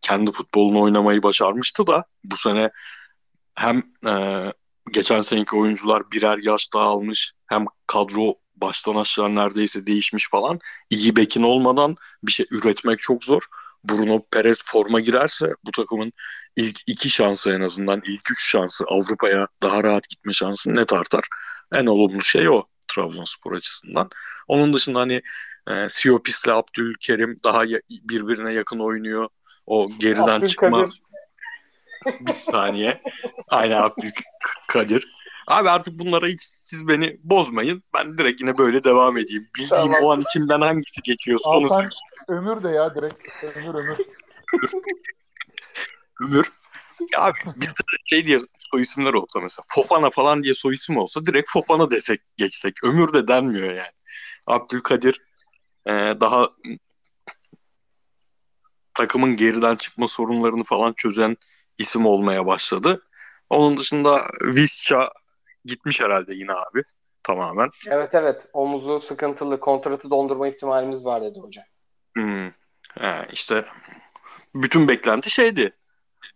kendi 0.00 0.30
futbolunu 0.30 0.80
oynamayı 0.82 1.22
başarmıştı 1.22 1.86
da 1.86 2.04
bu 2.24 2.36
sene 2.36 2.70
hem 3.54 3.82
e, 4.06 4.12
geçen 4.92 5.20
seneki 5.20 5.56
oyuncular 5.56 6.02
birer 6.12 6.38
yaş 6.38 6.72
daha 6.74 6.84
almış 6.84 7.32
hem 7.46 7.64
kadro 7.86 8.34
baştan 8.56 8.96
aşağı 8.96 9.34
neredeyse 9.34 9.86
değişmiş 9.86 10.28
falan. 10.30 10.58
İyi 10.90 11.16
bekin 11.16 11.42
olmadan 11.42 11.96
bir 12.22 12.32
şey 12.32 12.46
üretmek 12.50 12.98
çok 12.98 13.24
zor. 13.24 13.42
Bruno 13.84 14.22
Perez 14.30 14.58
forma 14.64 15.00
girerse 15.00 15.46
bu 15.64 15.70
takımın 15.70 16.12
ilk 16.56 16.80
iki 16.86 17.10
şansı 17.10 17.50
en 17.50 17.60
azından 17.60 18.02
ilk 18.06 18.30
üç 18.30 18.50
şansı 18.50 18.84
Avrupa'ya 18.88 19.48
daha 19.62 19.84
rahat 19.84 20.08
gitme 20.08 20.32
şansı 20.32 20.74
net 20.74 20.92
artar. 20.92 21.24
En 21.72 21.86
olumlu 21.86 22.22
şey 22.22 22.48
o 22.48 22.64
Trabzonspor 22.88 23.52
açısından. 23.52 24.10
Onun 24.48 24.72
dışında 24.72 25.00
hani 25.00 25.22
e, 25.70 25.88
Siopis'le 25.88 26.48
Abdülkerim 26.48 27.40
daha 27.44 27.64
ya, 27.64 27.80
birbirine 27.90 28.52
yakın 28.52 28.78
oynuyor. 28.78 29.28
O 29.66 29.90
geriden 29.98 30.22
Abdülkadir. 30.22 30.48
çıkma 30.48 30.88
bir 32.20 32.32
saniye. 32.32 33.02
Aynen 33.48 33.82
Abdülkadir. 33.82 35.08
Abi 35.52 35.70
artık 35.70 35.98
bunlara 35.98 36.26
hiç 36.26 36.42
siz 36.42 36.88
beni 36.88 37.20
bozmayın. 37.22 37.82
Ben 37.94 38.18
direkt 38.18 38.40
yine 38.40 38.58
böyle 38.58 38.84
devam 38.84 39.16
edeyim. 39.16 39.48
Bildiğim 39.58 39.92
tamam. 39.92 40.02
o 40.02 40.12
an 40.12 40.20
içimden 40.20 40.60
hangisi 40.60 41.02
geçiyorsa 41.02 41.50
onu 41.50 41.68
sen 41.68 41.90
ömür 42.28 42.62
de 42.62 42.68
ya 42.68 42.94
direkt. 42.94 43.44
Ömür 43.56 43.74
ömür. 43.74 43.96
ömür. 46.20 46.52
Ya 47.12 47.20
abi 47.20 47.38
bizde 47.56 47.72
de 47.72 47.96
şey 48.06 48.26
diye 48.26 48.40
soy 48.70 48.82
isimler 48.82 49.12
olsa 49.12 49.40
mesela 49.40 49.64
Fofana 49.68 50.10
falan 50.10 50.42
diye 50.42 50.54
soy 50.54 50.74
isim 50.74 50.96
olsa 50.96 51.26
direkt 51.26 51.50
Fofana 51.50 51.90
desek 51.90 52.20
geçsek. 52.36 52.84
Ömür 52.84 53.12
de 53.12 53.28
denmiyor 53.28 53.70
yani. 53.70 53.92
Abdülkadir 54.46 55.20
e, 55.86 55.92
daha 56.20 56.48
takımın 58.94 59.36
geriden 59.36 59.76
çıkma 59.76 60.08
sorunlarını 60.08 60.64
falan 60.64 60.92
çözen 60.92 61.36
isim 61.78 62.06
olmaya 62.06 62.46
başladı. 62.46 63.02
Onun 63.50 63.76
dışında 63.76 64.30
Visca 64.42 65.10
gitmiş 65.64 66.00
herhalde 66.00 66.34
yine 66.34 66.52
abi 66.52 66.82
tamamen. 67.22 67.70
Evet 67.86 68.14
evet 68.14 68.46
omuzu 68.52 69.00
sıkıntılı 69.00 69.60
kontratı 69.60 70.10
dondurma 70.10 70.48
ihtimalimiz 70.48 71.04
var 71.04 71.22
dedi 71.22 71.38
hocam. 71.38 71.64
Hmm. 72.14 72.50
He, 72.98 73.28
işte 73.32 73.64
bütün 74.54 74.88
beklenti 74.88 75.30
şeydi. 75.30 75.76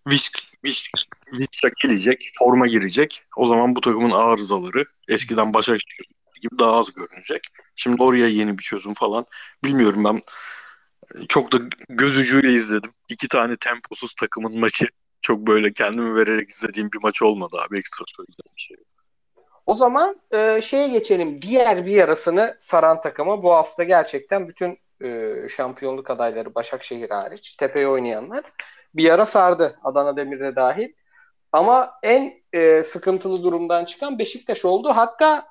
Visk, 0.07 0.39
Visk, 0.65 0.91
Visca 1.33 1.71
gelecek, 1.83 2.31
forma 2.39 2.67
girecek. 2.67 3.25
O 3.37 3.47
zaman 3.47 3.77
bu 3.77 3.81
takımın 3.81 4.11
arızaları 4.11 4.85
eskiden 5.09 5.55
Başakşehir 5.55 6.07
gibi 6.43 6.59
daha 6.59 6.77
az 6.79 6.93
görünecek. 6.93 7.47
Şimdi 7.77 8.03
oraya 8.03 8.27
yeni 8.27 8.59
bir 8.59 8.63
çözüm 8.63 8.95
falan. 8.95 9.27
Bilmiyorum 9.65 10.05
ben 10.05 10.23
çok 11.29 11.53
da 11.53 11.59
göz 11.89 12.17
ucuyla 12.17 12.51
izledim. 12.51 12.93
İki 13.11 13.29
tane 13.29 13.57
temposuz 13.57 14.15
takımın 14.15 14.59
maçı. 14.59 14.87
Çok 15.23 15.47
böyle 15.47 15.73
kendimi 15.73 16.15
vererek 16.15 16.49
izlediğim 16.49 16.93
bir 16.93 16.99
maç 17.03 17.23
olmadı 17.23 17.57
abi. 17.67 17.79
Ekstra 17.79 18.05
söyleyeceğim 18.17 18.55
bir 18.57 18.63
şey. 18.63 18.77
O 19.67 19.75
zaman 19.75 20.21
e, 20.33 20.61
şeye 20.61 20.89
geçelim. 20.89 21.43
Diğer 21.43 21.87
bir 21.87 21.93
yarasını 21.93 22.57
saran 22.61 23.01
takıma 23.01 23.43
bu 23.43 23.53
hafta 23.53 23.85
gerçekten 23.85 24.49
bütün 24.49 24.79
e, 25.05 25.35
şampiyonluk 25.49 26.11
adayları 26.11 26.55
Başakşehir 26.55 27.11
hariç 27.11 27.55
tepeye 27.55 27.89
oynayanlar 27.89 28.45
bir 28.95 29.05
yara 29.05 29.27
sardı. 29.27 29.77
Adana 29.83 30.17
Demir'de 30.17 30.57
dahil. 30.57 30.93
Ama 31.53 31.93
en 32.03 32.33
e, 32.53 32.85
sıkıntılı 32.85 33.43
durumdan 33.43 33.85
çıkan 33.85 34.19
Beşiktaş 34.19 34.65
oldu. 34.65 34.89
Hatta 34.95 35.47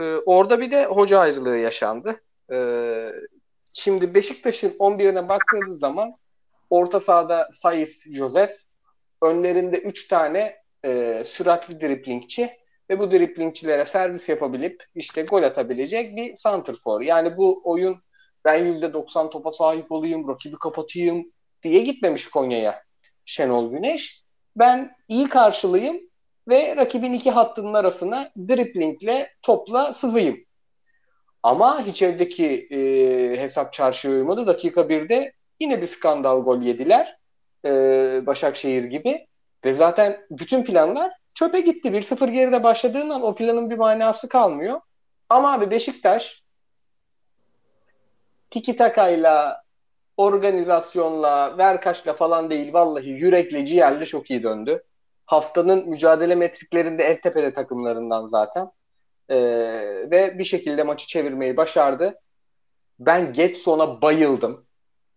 e, 0.00 0.02
orada 0.16 0.60
bir 0.60 0.70
de 0.70 0.84
hoca 0.84 1.18
ayrılığı 1.18 1.56
yaşandı. 1.56 2.20
Ee, 2.52 3.12
şimdi 3.72 4.14
Beşiktaş'ın 4.14 4.70
11'ine 4.78 5.28
baktığınız 5.28 5.78
zaman 5.78 6.16
orta 6.70 7.00
sahada 7.00 7.48
Sayıs 7.52 8.06
Joseph, 8.06 8.52
önlerinde 9.22 9.78
3 9.78 10.08
tane 10.08 10.56
e, 10.84 11.24
süratli 11.24 11.80
driplingçi 11.80 12.59
ve 12.90 12.98
bu 12.98 13.10
driplingçilere 13.10 13.86
servis 13.86 14.28
yapabilip 14.28 14.84
işte 14.94 15.22
gol 15.22 15.42
atabilecek 15.42 16.16
bir 16.16 16.34
for. 16.84 17.00
Yani 17.00 17.36
bu 17.36 17.60
oyun 17.64 17.96
ben 18.44 18.64
%90 18.64 19.30
topa 19.30 19.52
sahip 19.52 19.92
olayım, 19.92 20.28
rakibi 20.28 20.56
kapatayım 20.56 21.32
diye 21.62 21.80
gitmemiş 21.80 22.30
Konya'ya 22.30 22.82
Şenol 23.24 23.70
Güneş. 23.70 24.24
Ben 24.56 24.92
iyi 25.08 25.28
karşılayayım 25.28 26.00
ve 26.48 26.76
rakibin 26.76 27.12
iki 27.12 27.30
hattının 27.30 27.74
arasına 27.74 28.30
driplingle 28.48 29.30
topla 29.42 29.94
sızayım. 29.94 30.38
Ama 31.42 31.86
hiç 31.86 32.02
evdeki 32.02 32.68
e, 32.70 32.78
hesap 33.40 33.72
çarşıya 33.72 34.14
uymadı. 34.14 34.46
Dakika 34.46 34.88
birde 34.88 35.32
yine 35.60 35.82
bir 35.82 35.86
skandal 35.86 36.42
gol 36.42 36.62
yediler. 36.62 37.16
E, 37.64 37.70
Başakşehir 38.26 38.84
gibi. 38.84 39.26
Ve 39.64 39.74
zaten 39.74 40.16
bütün 40.30 40.64
planlar 40.64 41.19
çöpe 41.40 41.60
gitti. 41.60 41.88
1-0 41.88 42.30
geride 42.30 42.62
başladığından 42.62 43.22
o 43.22 43.34
planın 43.34 43.70
bir 43.70 43.78
manası 43.78 44.28
kalmıyor. 44.28 44.80
Ama 45.28 45.52
abi 45.52 45.70
Beşiktaş 45.70 46.44
tiki 48.50 48.76
takayla, 48.76 49.62
organizasyonla, 50.16 51.58
verkaçla 51.58 52.14
falan 52.14 52.50
değil 52.50 52.72
vallahi 52.72 53.08
yürekle, 53.08 53.66
ciğerle 53.66 54.06
çok 54.06 54.30
iyi 54.30 54.42
döndü. 54.42 54.82
Haftanın 55.26 55.88
mücadele 55.88 56.34
metriklerinde 56.34 57.02
en 57.04 57.20
tepede 57.20 57.52
takımlarından 57.52 58.26
zaten. 58.26 58.70
Ee, 59.28 59.36
ve 60.10 60.38
bir 60.38 60.44
şekilde 60.44 60.82
maçı 60.82 61.06
çevirmeyi 61.06 61.56
başardı. 61.56 62.20
Ben 62.98 63.32
Getson'a 63.32 64.02
bayıldım. 64.02 64.66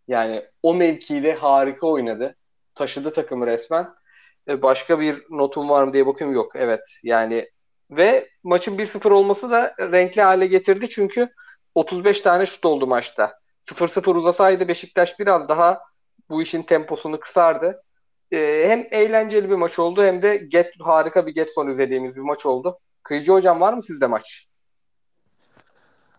Yani 0.07 0.45
o 0.63 0.74
mevkide 0.74 1.34
harika 1.34 1.88
oynadı. 1.88 2.36
Taşıdı 2.76 3.13
takımı 3.13 3.47
resmen. 3.47 4.03
Ee, 4.47 4.61
başka 4.61 4.99
bir 4.99 5.23
notum 5.29 5.69
var 5.69 5.83
mı 5.83 5.93
diye 5.93 6.05
bakıyorum. 6.05 6.35
Yok. 6.35 6.51
Evet. 6.55 6.81
Yani 7.03 7.49
ve 7.91 8.29
maçın 8.43 8.77
1-0 8.77 9.11
olması 9.11 9.51
da 9.51 9.75
renkli 9.79 10.21
hale 10.21 10.47
getirdi. 10.47 10.89
Çünkü 10.89 11.29
35 11.75 12.21
tane 12.21 12.45
şut 12.45 12.65
oldu 12.65 12.87
maçta. 12.87 13.39
0-0 13.65 14.17
uzasaydı 14.17 14.67
Beşiktaş 14.67 15.19
biraz 15.19 15.49
daha 15.49 15.81
bu 16.29 16.41
işin 16.41 16.63
temposunu 16.63 17.19
kısardı. 17.19 17.83
Ee, 18.31 18.65
hem 18.67 18.87
eğlenceli 18.91 19.49
bir 19.49 19.55
maç 19.55 19.79
oldu 19.79 20.03
hem 20.03 20.21
de 20.21 20.37
get, 20.37 20.73
harika 20.79 21.27
bir 21.27 21.33
get 21.33 21.53
son 21.55 21.67
izlediğimiz 21.67 22.15
bir 22.15 22.21
maç 22.21 22.45
oldu. 22.45 22.79
Kıyıcı 23.03 23.31
hocam 23.31 23.61
var 23.61 23.73
mı 23.73 23.83
sizde 23.83 24.07
maç? 24.07 24.47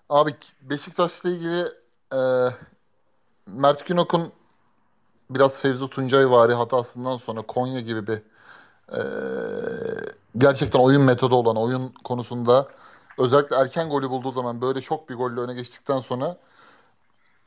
Abi 0.09 0.35
Beşiktaş'la 0.61 1.31
ilgili 1.31 1.61
e, 2.13 2.21
Mert 3.47 3.87
Günok'un 3.87 4.33
biraz 5.31 5.61
Fevzi 5.61 5.89
Tuncay 5.89 6.31
vari 6.31 6.55
hatasından 6.55 7.17
sonra 7.17 7.43
Konya 7.43 7.81
gibi 7.81 8.07
bir 8.07 8.23
e, 8.93 9.01
gerçekten 10.39 10.79
oyun 10.79 11.03
metodu 11.03 11.35
olan 11.35 11.57
oyun 11.57 11.89
konusunda 12.05 12.69
özellikle 13.19 13.57
erken 13.57 13.89
golü 13.89 14.11
bulduğu 14.11 14.33
zaman 14.33 14.61
böyle 14.61 14.81
çok 14.81 15.09
bir 15.09 15.15
golle 15.15 15.41
öne 15.41 15.55
geçtikten 15.55 16.01
sonra 16.01 16.37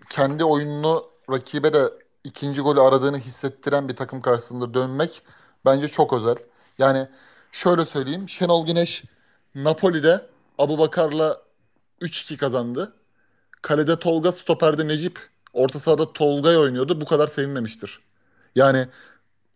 kendi 0.09 0.43
oyununu 0.43 1.05
rakibe 1.31 1.73
de 1.73 1.93
ikinci 2.23 2.61
golü 2.61 2.81
aradığını 2.81 3.17
hissettiren 3.17 3.89
bir 3.89 3.95
takım 3.95 4.21
karşısında 4.21 4.73
dönmek 4.73 5.23
bence 5.65 5.87
çok 5.87 6.13
özel. 6.13 6.35
Yani 6.77 7.07
şöyle 7.51 7.85
söyleyeyim. 7.85 8.29
Şenol 8.29 8.65
Güneş 8.65 9.03
Napoli'de 9.55 10.25
Abu 10.57 10.79
Bakar'la 10.79 11.37
3-2 12.01 12.37
kazandı. 12.37 12.93
Kalede 13.61 13.99
Tolga, 13.99 14.31
stoperde 14.31 14.87
Necip, 14.87 15.29
orta 15.57 15.79
sahada 15.79 16.13
Tolga'ya 16.13 16.59
oynuyordu. 16.59 17.01
Bu 17.01 17.05
kadar 17.05 17.27
sevinmemiştir. 17.27 17.99
Yani 18.55 18.87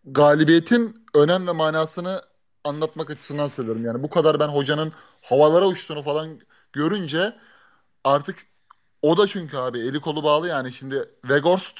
galibiyetin 0.06 1.06
önem 1.16 1.48
ve 1.48 1.52
manasını 1.52 2.22
anlatmak 2.64 3.10
açısından 3.10 3.48
söylüyorum. 3.48 3.86
Yani 3.86 4.04
bu 4.04 4.10
kadar 4.10 4.40
ben 4.40 4.48
hocanın 4.48 4.94
havalara 5.22 5.68
uçtuğunu 5.68 6.04
falan 6.04 6.40
görünce 6.74 7.36
artık 8.04 8.46
o 9.02 9.18
da 9.18 9.28
çünkü 9.28 9.58
abi 9.58 9.80
eli 9.80 10.00
kolu 10.02 10.24
bağlı 10.24 10.48
yani 10.48 10.74
şimdi 10.74 11.08
Weghorst 11.22 11.80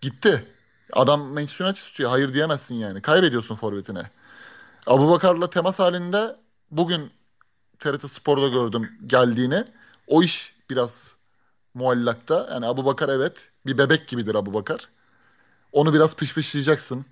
gitti. 0.00 0.44
Adam 0.92 1.20
Manchester 1.22 1.64
United 1.64 1.82
istiyor. 1.82 2.10
Hayır 2.10 2.34
diyemezsin 2.34 2.74
yani. 2.74 3.02
Kaybediyorsun 3.02 3.56
forvetine. 3.56 4.10
Abu 4.86 5.10
Bakar'la 5.10 5.50
temas 5.50 5.78
halinde 5.78 6.36
bugün 6.70 7.10
TRT 7.78 8.10
Spor'da 8.10 8.48
gördüm 8.48 8.90
geldiğini. 9.06 9.64
O 10.06 10.22
iş 10.22 10.56
biraz 10.70 11.14
muallakta. 11.74 12.48
Yani 12.52 12.66
Abu 12.66 12.84
Bakar 12.84 13.08
evet 13.08 13.50
bir 13.66 13.78
bebek 13.78 14.08
gibidir 14.08 14.34
Abu 14.34 14.54
Bakar. 14.54 14.88
Onu 15.72 15.94
biraz 15.94 16.16
pişpişleyeceksin. 16.16 17.06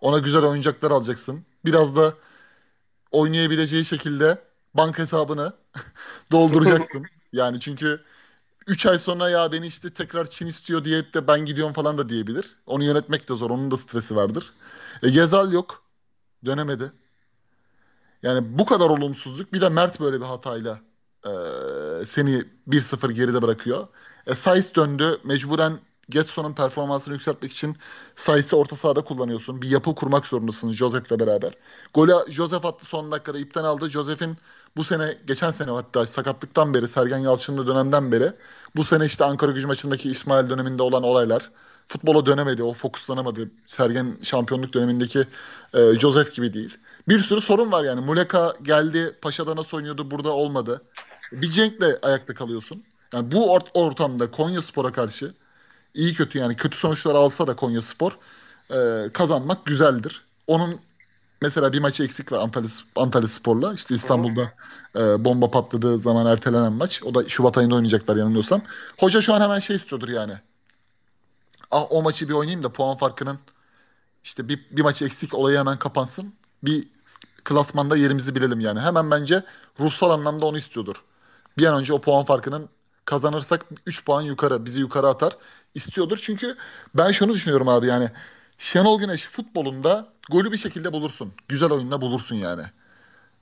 Ona 0.00 0.18
güzel 0.18 0.44
oyuncaklar 0.44 0.90
alacaksın. 0.90 1.44
Biraz 1.64 1.96
da 1.96 2.14
oynayabileceği 3.12 3.84
şekilde 3.84 4.38
bank 4.74 4.98
hesabını 4.98 5.52
dolduracaksın. 6.32 7.06
Yani 7.32 7.60
çünkü 7.60 8.04
3 8.66 8.86
ay 8.86 8.98
sonra 8.98 9.30
ya 9.30 9.52
beni 9.52 9.66
işte 9.66 9.90
tekrar 9.90 10.30
Çin 10.30 10.46
istiyor 10.46 10.84
diye 10.84 11.12
de 11.14 11.26
ben 11.26 11.46
gidiyorum 11.46 11.72
falan 11.72 11.98
da 11.98 12.08
diyebilir. 12.08 12.56
Onu 12.66 12.84
yönetmek 12.84 13.28
de 13.28 13.34
zor. 13.34 13.50
Onun 13.50 13.70
da 13.70 13.76
stresi 13.76 14.16
vardır. 14.16 14.52
E 15.02 15.10
Gezal 15.10 15.52
yok. 15.52 15.82
Dönemedi. 16.44 16.92
Yani 18.22 18.58
bu 18.58 18.66
kadar 18.66 18.90
olumsuzluk. 18.90 19.52
Bir 19.52 19.60
de 19.60 19.68
Mert 19.68 20.00
böyle 20.00 20.20
bir 20.20 20.24
hatayla 20.26 20.80
e, 21.26 21.30
seni 22.06 22.42
1-0 22.68 23.12
geride 23.12 23.42
bırakıyor. 23.42 23.86
E, 24.26 24.34
Saiz 24.34 24.74
döndü. 24.74 25.20
Mecburen 25.24 25.80
Getson'un 26.10 26.52
performansını 26.52 27.14
yükseltmek 27.14 27.52
için 27.52 27.76
Saiz'i 28.16 28.56
orta 28.56 28.76
sahada 28.76 29.00
kullanıyorsun. 29.00 29.62
Bir 29.62 29.68
yapı 29.68 29.94
kurmak 29.94 30.26
zorundasın 30.26 30.74
Josef'le 30.74 31.20
beraber. 31.20 31.52
Golü 31.94 32.12
Josef 32.28 32.64
attı 32.64 32.86
son 32.86 33.12
dakikada 33.12 33.38
ipten 33.38 33.64
aldı. 33.64 33.90
Josef'in 33.90 34.36
bu 34.76 34.84
sene, 34.84 35.14
geçen 35.26 35.50
sene 35.50 35.70
hatta 35.70 36.06
sakatlıktan 36.06 36.74
beri, 36.74 36.88
Sergen 36.88 37.18
Yalçın'lı 37.18 37.66
dönemden 37.66 38.12
beri 38.12 38.32
bu 38.76 38.84
sene 38.84 39.04
işte 39.06 39.24
Ankara 39.24 39.52
gücü 39.52 39.66
maçındaki 39.66 40.10
İsmail 40.10 40.50
döneminde 40.50 40.82
olan 40.82 41.02
olaylar. 41.02 41.50
Futbola 41.86 42.26
dönemedi, 42.26 42.62
o 42.62 42.72
fokuslanamadı. 42.72 43.50
Sergen 43.66 44.16
şampiyonluk 44.22 44.72
dönemindeki 44.72 45.24
e, 45.74 45.98
Josef 46.00 46.34
gibi 46.34 46.52
değil. 46.52 46.78
Bir 47.08 47.18
sürü 47.18 47.40
sorun 47.40 47.72
var 47.72 47.84
yani. 47.84 48.00
Muleka 48.00 48.52
geldi, 48.62 49.18
Paşa'da 49.22 49.56
nasıl 49.56 49.76
oynuyordu, 49.76 50.10
burada 50.10 50.30
olmadı. 50.30 50.82
Bir 51.32 51.50
Cenk'le 51.50 51.98
ayakta 52.02 52.34
kalıyorsun. 52.34 52.84
Yani 53.12 53.32
bu 53.32 53.52
ort 53.52 53.70
ortamda 53.74 54.30
Konya 54.30 54.62
Spor'a 54.62 54.92
karşı 54.92 55.34
iyi 55.94 56.14
kötü 56.14 56.38
yani 56.38 56.56
kötü 56.56 56.78
sonuçlar 56.78 57.14
alsa 57.14 57.46
da 57.46 57.56
Konya 57.56 57.82
Spor 57.82 58.18
e, 58.70 59.08
kazanmak 59.12 59.66
güzeldir. 59.66 60.24
Onun 60.46 60.80
mesela 61.42 61.72
bir 61.72 61.78
maçı 61.78 62.04
eksik 62.04 62.32
var 62.32 62.38
Antalya, 62.38 62.70
Antalya 62.96 63.28
Spor'la. 63.28 63.74
İşte 63.74 63.94
İstanbul'da 63.94 64.52
e, 64.96 65.24
bomba 65.24 65.50
patladığı 65.50 65.98
zaman 65.98 66.26
ertelenen 66.26 66.72
maç. 66.72 67.02
O 67.02 67.14
da 67.14 67.24
Şubat 67.24 67.58
ayında 67.58 67.74
oynayacaklar 67.74 68.16
yanılmıyorsam. 68.16 68.62
Hoca 68.98 69.22
şu 69.22 69.34
an 69.34 69.40
hemen 69.40 69.58
şey 69.58 69.76
istiyordur 69.76 70.08
yani. 70.08 70.32
Ah 71.70 71.86
o 71.90 72.02
maçı 72.02 72.28
bir 72.28 72.34
oynayayım 72.34 72.62
da 72.62 72.72
puan 72.72 72.96
farkının 72.96 73.38
işte 74.24 74.48
bir, 74.48 74.66
bir 74.70 74.82
maçı 74.82 75.04
eksik 75.04 75.34
olayı 75.34 75.58
hemen 75.58 75.78
kapansın. 75.78 76.34
Bir 76.62 76.88
klasmanda 77.44 77.96
yerimizi 77.96 78.34
bilelim 78.34 78.60
yani. 78.60 78.80
Hemen 78.80 79.10
bence 79.10 79.44
ruhsal 79.80 80.10
anlamda 80.10 80.46
onu 80.46 80.58
istiyordur. 80.58 81.04
Bir 81.58 81.66
an 81.66 81.80
önce 81.80 81.92
o 81.92 82.00
puan 82.00 82.24
farkının 82.24 82.68
kazanırsak 83.04 83.66
3 83.86 84.04
puan 84.04 84.22
yukarı 84.22 84.64
bizi 84.64 84.80
yukarı 84.80 85.06
atar 85.08 85.36
istiyordur. 85.74 86.18
Çünkü 86.22 86.56
ben 86.94 87.12
şunu 87.12 87.32
düşünüyorum 87.34 87.68
abi 87.68 87.86
yani 87.86 88.10
Şenol 88.58 89.00
Güneş 89.00 89.26
futbolunda 89.26 90.12
golü 90.30 90.52
bir 90.52 90.56
şekilde 90.56 90.92
bulursun. 90.92 91.32
Güzel 91.48 91.70
oyunla 91.72 92.00
bulursun 92.00 92.36
yani. 92.36 92.62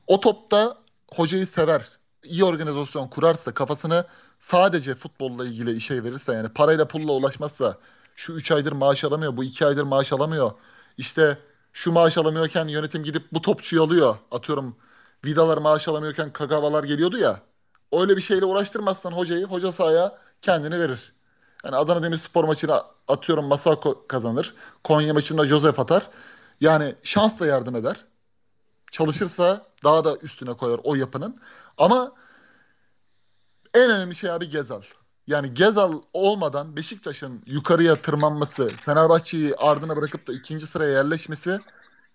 O 0.06 0.20
topta 0.20 0.78
hocayı 1.14 1.46
sever. 1.46 1.88
iyi 2.24 2.44
organizasyon 2.44 3.08
kurarsa 3.08 3.54
kafasını 3.54 4.04
sadece 4.40 4.94
futbolla 4.94 5.46
ilgili 5.46 5.72
işe 5.72 6.04
verirse 6.04 6.32
yani 6.32 6.48
parayla 6.48 6.88
pulla 6.88 7.12
ulaşmazsa 7.12 7.78
şu 8.16 8.32
3 8.32 8.52
aydır 8.52 8.72
maaş 8.72 9.04
alamıyor, 9.04 9.36
bu 9.36 9.44
2 9.44 9.66
aydır 9.66 9.82
maaş 9.82 10.12
alamıyor. 10.12 10.52
İşte 10.98 11.38
şu 11.72 11.92
maaş 11.92 12.18
alamıyorken 12.18 12.68
yönetim 12.68 13.04
gidip 13.04 13.32
bu 13.32 13.42
topçuyu 13.42 13.82
alıyor. 13.82 14.16
Atıyorum 14.30 14.76
vidalar 15.24 15.58
maaş 15.58 15.88
alamıyorken 15.88 16.32
kakavalar 16.32 16.84
geliyordu 16.84 17.18
ya. 17.18 17.40
Öyle 17.92 18.16
bir 18.16 18.22
şeyle 18.22 18.44
uğraştırmazsan 18.44 19.12
hocayı, 19.12 19.44
hoca 19.44 19.72
sahaya 19.72 20.18
kendini 20.42 20.78
verir. 20.80 21.12
Yani 21.64 21.76
Adana 21.76 22.02
Demirspor 22.02 22.44
maçına 22.44 22.82
atıyorum 23.08 23.44
Masako 23.44 24.06
kazanır. 24.08 24.54
Konya 24.84 25.14
maçında 25.14 25.46
Josef 25.46 25.80
atar. 25.80 26.10
Yani 26.60 26.94
şans 27.02 27.40
da 27.40 27.46
yardım 27.46 27.76
eder. 27.76 28.04
Çalışırsa 28.92 29.66
daha 29.84 30.04
da 30.04 30.16
üstüne 30.22 30.52
koyar 30.52 30.80
o 30.84 30.94
yapının. 30.94 31.40
Ama 31.78 32.12
en 33.74 33.90
önemli 33.90 34.14
şey 34.14 34.30
abi 34.30 34.48
Gezal. 34.48 34.82
Yani 35.26 35.54
Gezal 35.54 36.02
olmadan 36.12 36.76
Beşiktaş'ın 36.76 37.42
yukarıya 37.46 38.02
tırmanması, 38.02 38.70
Fenerbahçe'yi 38.84 39.54
ardına 39.56 39.96
bırakıp 39.96 40.26
da 40.26 40.32
ikinci 40.32 40.66
sıraya 40.66 40.92
yerleşmesi, 40.92 41.58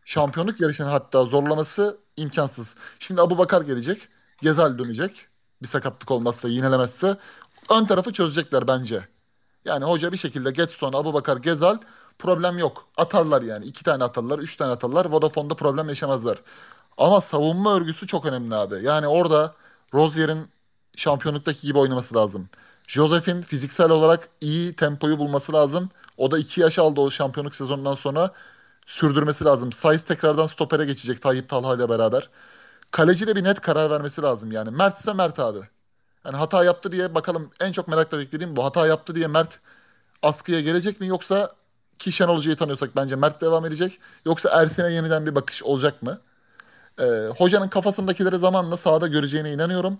şampiyonluk 0.05 0.61
yarışını 0.61 0.87
hatta 0.87 1.23
zorlaması 1.23 1.97
imkansız. 2.17 2.75
Şimdi 2.99 3.21
Abu 3.21 3.37
Bakar 3.37 3.61
gelecek, 3.61 4.09
Gezal 4.41 4.79
dönecek. 4.79 5.27
Bir 5.63 5.67
sakatlık 5.67 6.11
olmazsa, 6.11 6.49
yinelemezse 6.49 7.17
ön 7.71 7.85
tarafı 7.85 8.13
çözecekler 8.13 8.67
bence. 8.67 9.07
Yani 9.65 9.85
hoca 9.85 10.11
bir 10.11 10.17
şekilde 10.17 10.51
Getson, 10.51 10.93
Abubakar, 10.93 11.37
Gezal 11.37 11.77
problem 12.19 12.57
yok. 12.57 12.87
Atarlar 12.97 13.41
yani. 13.41 13.65
iki 13.65 13.83
tane 13.83 14.03
atarlar, 14.03 14.39
üç 14.39 14.57
tane 14.57 14.71
atarlar. 14.71 15.05
Vodafone'da 15.05 15.55
problem 15.55 15.89
yaşamazlar. 15.89 16.41
Ama 16.97 17.21
savunma 17.21 17.75
örgüsü 17.75 18.07
çok 18.07 18.25
önemli 18.25 18.55
abi. 18.55 18.83
Yani 18.83 19.07
orada 19.07 19.55
Rozier'in 19.93 20.49
şampiyonluktaki 20.97 21.67
gibi 21.67 21.79
oynaması 21.79 22.15
lazım. 22.15 22.49
Joseph'in 22.87 23.41
fiziksel 23.41 23.89
olarak 23.91 24.29
iyi 24.41 24.75
tempoyu 24.75 25.19
bulması 25.19 25.53
lazım. 25.53 25.89
O 26.17 26.31
da 26.31 26.39
iki 26.39 26.61
yaş 26.61 26.79
aldı 26.79 27.01
o 27.01 27.11
şampiyonluk 27.11 27.55
sezonundan 27.55 27.95
sonra 27.95 28.31
sürdürmesi 28.85 29.45
lazım. 29.45 29.71
Saiz 29.71 30.03
tekrardan 30.03 30.47
stopere 30.47 30.85
geçecek 30.85 31.21
Tayyip 31.21 31.49
Talha 31.49 31.75
ile 31.75 31.89
beraber. 31.89 32.29
Kaleci 32.93 33.27
de 33.27 33.35
bir 33.35 33.43
net 33.43 33.61
karar 33.61 33.89
vermesi 33.89 34.21
lazım 34.21 34.51
yani. 34.51 34.71
Mert 34.71 34.99
ise 34.99 35.13
Mert 35.13 35.39
abi. 35.39 35.59
Yani 36.25 36.37
hata 36.37 36.63
yaptı 36.63 36.91
diye 36.91 37.15
bakalım 37.15 37.51
en 37.61 37.71
çok 37.71 37.87
merakla 37.87 38.19
beklediğim 38.19 38.55
bu. 38.55 38.65
Hata 38.65 38.87
yaptı 38.87 39.15
diye 39.15 39.27
Mert 39.27 39.59
askıya 40.21 40.61
gelecek 40.61 40.99
mi 40.99 41.07
yoksa 41.07 41.55
ki 41.99 42.11
Şenol 42.11 42.37
Hoca'yı 42.37 42.55
tanıyorsak 42.55 42.95
bence 42.95 43.15
Mert 43.15 43.41
devam 43.41 43.65
edecek. 43.65 43.99
Yoksa 44.25 44.61
Ersin'e 44.61 44.93
yeniden 44.93 45.25
bir 45.25 45.35
bakış 45.35 45.63
olacak 45.63 46.03
mı? 46.03 46.21
Ee, 46.99 47.03
hocanın 47.37 47.67
kafasındakileri 47.67 48.37
zamanla 48.37 48.77
sahada 48.77 49.07
göreceğine 49.07 49.53
inanıyorum. 49.53 49.99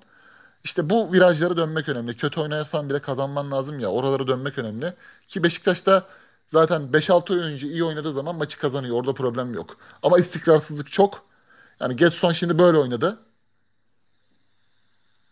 İşte 0.63 0.89
bu 0.89 1.13
virajları 1.13 1.57
dönmek 1.57 1.89
önemli. 1.89 2.17
Kötü 2.17 2.41
oynarsan 2.41 2.89
bile 2.89 2.99
kazanman 2.99 3.51
lazım 3.51 3.79
ya. 3.79 3.89
Oraları 3.89 4.27
dönmek 4.27 4.59
önemli. 4.59 4.93
Ki 5.27 5.43
Beşiktaş'ta 5.43 6.03
zaten 6.47 6.81
5-6 6.81 7.33
oyuncu 7.33 7.67
iyi 7.67 7.83
oynadığı 7.83 8.13
zaman 8.13 8.35
maçı 8.35 8.59
kazanıyor. 8.59 8.95
Orada 8.95 9.13
problem 9.13 9.53
yok. 9.53 9.77
Ama 10.03 10.19
istikrarsızlık 10.19 10.91
çok. 10.91 11.32
Yani 11.79 11.95
Getson 11.95 12.31
şimdi 12.31 12.59
böyle 12.59 12.77
oynadı. 12.77 13.19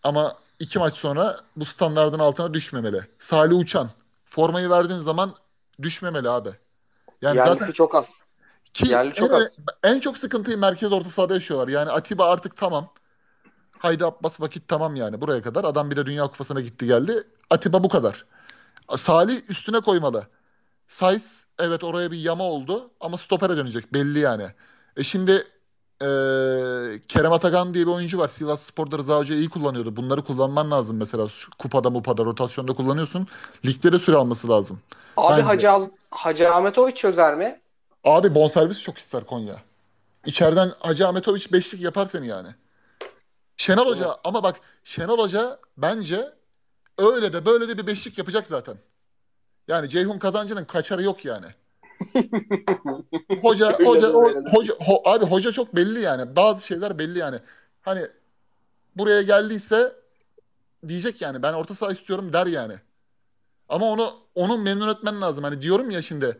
Ama 0.04 0.34
iki 0.60 0.80
maç 0.80 0.94
sonra 0.94 1.38
bu 1.56 1.66
standardın 1.66 2.20
altına 2.20 2.54
düşmemeli. 2.54 3.02
Salih 3.20 3.58
Uçan. 3.58 3.90
Formayı 4.26 4.70
verdiğin 4.70 5.00
zaman 5.00 5.34
düşmemeli 5.82 6.30
abi. 6.30 6.50
Yani 7.22 7.38
Yerlisi 7.38 7.60
zaten 7.60 7.72
çok 7.72 7.96
az. 7.96 8.06
Ki 8.74 8.90
Yerli 8.90 9.14
çok 9.14 9.32
en, 9.32 9.36
az. 9.36 9.48
en 9.84 10.00
çok 10.00 10.18
sıkıntıyı 10.18 10.58
merkez 10.58 10.92
orta 10.92 11.10
sahada 11.10 11.34
yaşıyorlar. 11.34 11.68
Yani 11.68 11.92
Atiba 11.92 12.30
artık 12.30 12.58
tamam. 12.58 12.94
Haydi 13.80 14.06
Abbas 14.06 14.42
vakit 14.42 14.68
tamam 14.68 14.96
yani 14.96 15.22
buraya 15.22 15.42
kadar. 15.42 15.64
Adam 15.64 15.92
bir 15.92 15.96
de 15.96 16.06
Dünya 16.06 16.28
Kupası'na 16.28 16.62
gitti 16.62 16.86
geldi. 16.86 17.24
Atiba 17.50 17.84
bu 17.84 17.90
kadar. 17.90 18.26
Salih 18.98 19.50
üstüne 19.50 19.80
koymalı. 19.80 20.28
Says 20.88 21.46
evet 21.60 21.84
oraya 21.84 22.12
bir 22.12 22.18
yama 22.18 22.44
oldu 22.44 22.92
ama 23.00 23.18
stopere 23.18 23.58
dönecek 23.58 23.94
belli 23.94 24.20
yani. 24.20 24.48
E 24.98 25.04
şimdi 25.04 25.44
e, 26.02 27.00
Kerem 27.08 27.32
Atakan 27.32 27.74
diye 27.74 27.88
bir 27.88 27.92
oyuncu 27.92 28.18
var. 28.20 28.28
Sivas 28.28 28.62
Spor'da 28.62 28.98
Rıza 28.98 29.18
Hoca 29.18 29.36
iyi 29.36 29.50
kullanıyordu. 29.50 29.96
Bunları 29.96 30.22
kullanman 30.22 30.72
lazım 30.72 30.98
mesela. 30.98 31.28
Kupada 31.60 31.90
mupada 31.90 32.26
rotasyonda 32.26 32.74
kullanıyorsun. 32.74 33.28
Ligde 33.66 33.92
de 33.92 34.00
süre 34.00 34.16
alması 34.16 34.50
lazım. 34.50 34.80
Abi 35.18 35.42
Bence. 35.42 35.68
Hacı, 35.68 35.92
Hacı 36.12 36.54
Ahmetoviç 36.54 36.98
çözer 36.98 37.36
mi? 37.36 37.62
Abi 38.04 38.36
bonservis 38.36 38.82
çok 38.82 38.98
ister 38.98 39.24
Konya. 39.24 39.56
İçeriden 40.26 40.72
Hacı 40.80 41.08
Ahmetoviç 41.08 41.52
beşlik 41.52 41.82
yapar 41.82 42.06
seni 42.06 42.28
yani. 42.28 42.48
Şenol 43.58 43.88
Hoca 43.88 44.06
evet. 44.06 44.18
ama 44.24 44.44
bak 44.44 44.56
Şenol 44.84 45.20
Hoca 45.20 45.60
bence 45.78 46.34
öyle 46.98 47.34
de 47.34 47.46
böyle 47.46 47.68
de 47.68 47.78
bir 47.78 47.88
beşlik 47.88 48.18
yapacak 48.18 48.48
zaten. 48.48 48.78
Yani 49.68 49.90
Ceyhun 49.90 50.20
Kazancı'nın 50.20 50.66
kaçarı 50.66 51.04
yok 51.04 51.26
yani. 51.26 51.46
hoca 53.42 53.80
hoca 53.80 54.10
o, 54.14 54.44
hoca 54.52 54.74
ho, 54.80 55.02
abi 55.06 55.26
hoca 55.26 55.52
çok 55.52 55.76
belli 55.76 56.02
yani. 56.02 56.36
Bazı 56.36 56.68
şeyler 56.68 57.00
belli 57.00 57.20
yani. 57.20 57.40
Hani 57.82 58.08
buraya 58.96 59.22
geldiyse 59.22 59.94
diyecek 60.88 61.22
yani 61.22 61.44
ben 61.44 61.54
orta 61.54 61.76
saha 61.76 61.92
istiyorum 61.92 62.34
der 62.34 62.48
yani. 62.48 62.74
Ama 63.70 63.86
onu 63.86 64.14
onu 64.36 64.58
memnun 64.58 64.90
etmen 64.90 65.22
lazım. 65.22 65.44
Hani 65.44 65.62
diyorum 65.62 65.90
ya 65.92 66.02
şimdi 66.02 66.38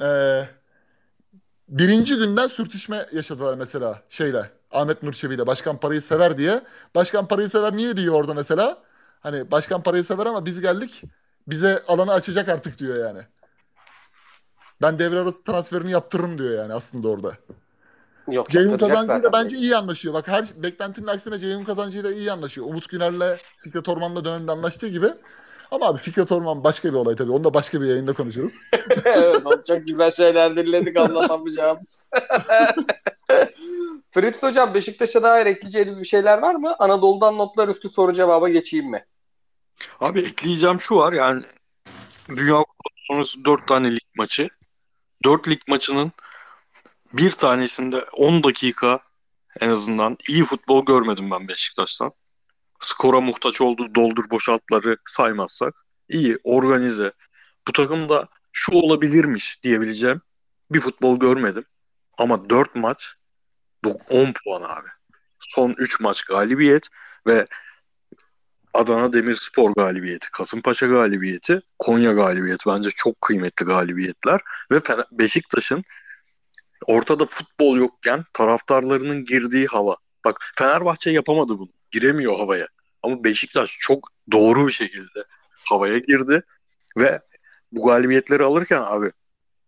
eee 0.00 0.48
birinci 1.68 2.14
günden 2.16 2.46
sürtüşme 2.48 3.06
yaşadılar 3.12 3.54
mesela 3.54 4.02
şeyle. 4.08 4.50
Ahmet 4.70 5.02
Nurçevi 5.02 5.34
ile 5.34 5.46
başkan 5.46 5.76
parayı 5.80 6.02
sever 6.02 6.38
diye. 6.38 6.60
Başkan 6.94 7.28
parayı 7.28 7.48
sever 7.48 7.76
niye 7.76 7.96
diyor 7.96 8.14
orada 8.14 8.34
mesela? 8.34 8.78
Hani 9.20 9.50
başkan 9.50 9.82
parayı 9.82 10.04
sever 10.04 10.26
ama 10.26 10.46
biz 10.46 10.60
geldik 10.60 11.02
bize 11.48 11.82
alanı 11.88 12.12
açacak 12.12 12.48
artık 12.48 12.78
diyor 12.78 12.96
yani. 13.08 13.20
Ben 14.82 14.98
devre 14.98 15.18
arası 15.18 15.44
transferini 15.44 15.90
yaptırırım 15.90 16.38
diyor 16.38 16.58
yani 16.58 16.72
aslında 16.72 17.08
orada. 17.08 17.32
Yok, 18.28 18.50
Ceyhun 18.50 18.78
Kazancı 18.78 19.24
da 19.24 19.32
bence 19.32 19.56
iyi 19.56 19.76
anlaşıyor. 19.76 20.14
Bak 20.14 20.28
her 20.28 20.44
beklentinin 20.56 21.06
aksine 21.06 21.38
Ceyhun 21.38 21.64
Kazancı 21.64 22.04
da 22.04 22.12
iyi 22.12 22.32
anlaşıyor. 22.32 22.66
Umut 22.66 22.88
Güner'le 22.88 23.38
Fikret 23.58 23.88
Orman'la 23.88 24.24
dönemde 24.24 24.52
anlaştığı 24.52 24.88
gibi. 24.88 25.06
Ama 25.70 25.86
abi 25.86 25.98
Fikret 25.98 26.32
Orman 26.32 26.64
başka 26.64 26.88
bir 26.88 26.94
olay 26.94 27.14
tabii. 27.14 27.32
Onu 27.32 27.44
da 27.44 27.54
başka 27.54 27.80
bir 27.80 27.86
yayında 27.86 28.12
konuşuruz. 28.12 28.58
evet, 29.04 29.66
çok 29.66 29.86
güzel 29.86 30.12
şeyler 30.12 30.56
dinledik 30.56 30.96
anlatamayacağım. 30.96 31.78
Fritz 34.10 34.42
Hocam 34.42 34.74
Beşiktaş'a 34.74 35.22
dair 35.22 35.46
ekleyeceğiniz 35.46 36.00
bir 36.00 36.04
şeyler 36.04 36.38
var 36.38 36.54
mı? 36.54 36.76
Anadolu'dan 36.78 37.38
notlar 37.38 37.68
üstü 37.68 37.90
soru 37.90 38.12
cevaba 38.12 38.48
geçeyim 38.48 38.90
mi? 38.90 39.04
Abi 40.00 40.20
ekleyeceğim 40.20 40.80
şu 40.80 40.96
var 40.96 41.12
yani 41.12 41.42
Dünya 42.28 42.56
Kupası 42.56 43.06
sonrası 43.06 43.44
4 43.44 43.68
tane 43.68 43.90
lig 43.90 44.02
maçı. 44.16 44.48
4 45.24 45.48
lig 45.48 45.60
maçının 45.68 46.12
bir 47.12 47.30
tanesinde 47.30 48.04
10 48.12 48.44
dakika 48.44 49.00
en 49.60 49.68
azından 49.68 50.16
iyi 50.28 50.44
futbol 50.44 50.84
görmedim 50.84 51.30
ben 51.30 51.48
Beşiktaş'tan. 51.48 52.12
Skora 52.78 53.20
muhtaç 53.20 53.60
olduğu 53.60 53.94
doldur 53.94 54.30
boşaltları 54.30 54.96
saymazsak 55.06 55.74
iyi 56.08 56.38
organize. 56.44 57.12
Bu 57.68 57.72
takımda 57.72 58.28
şu 58.52 58.72
olabilirmiş 58.72 59.62
diyebileceğim 59.62 60.20
bir 60.70 60.80
futbol 60.80 61.18
görmedim. 61.18 61.64
Ama 62.18 62.50
4 62.50 62.74
maç 62.74 63.14
10 63.84 64.32
puan 64.32 64.62
abi. 64.62 64.88
Son 65.38 65.74
3 65.78 66.00
maç 66.00 66.22
galibiyet 66.22 66.88
ve 67.26 67.46
Adana 68.74 69.12
Demirspor 69.12 69.70
galibiyeti, 69.70 70.30
Kasımpaşa 70.30 70.86
galibiyeti, 70.86 71.62
Konya 71.78 72.12
galibiyeti 72.12 72.64
bence 72.68 72.90
çok 72.90 73.20
kıymetli 73.20 73.66
galibiyetler 73.66 74.40
ve 74.70 74.80
Beşiktaş'ın 75.12 75.84
ortada 76.86 77.26
futbol 77.26 77.76
yokken 77.76 78.24
taraftarlarının 78.32 79.24
girdiği 79.24 79.66
hava. 79.66 79.96
Bak 80.24 80.52
Fenerbahçe 80.56 81.10
yapamadı 81.10 81.58
bunu. 81.58 81.70
Giremiyor 81.90 82.38
havaya. 82.38 82.66
Ama 83.02 83.24
Beşiktaş 83.24 83.76
çok 83.80 84.08
doğru 84.32 84.66
bir 84.66 84.72
şekilde 84.72 85.24
havaya 85.64 85.98
girdi 85.98 86.42
ve 86.98 87.20
bu 87.72 87.86
galibiyetleri 87.86 88.42
alırken 88.42 88.82
abi 88.84 89.10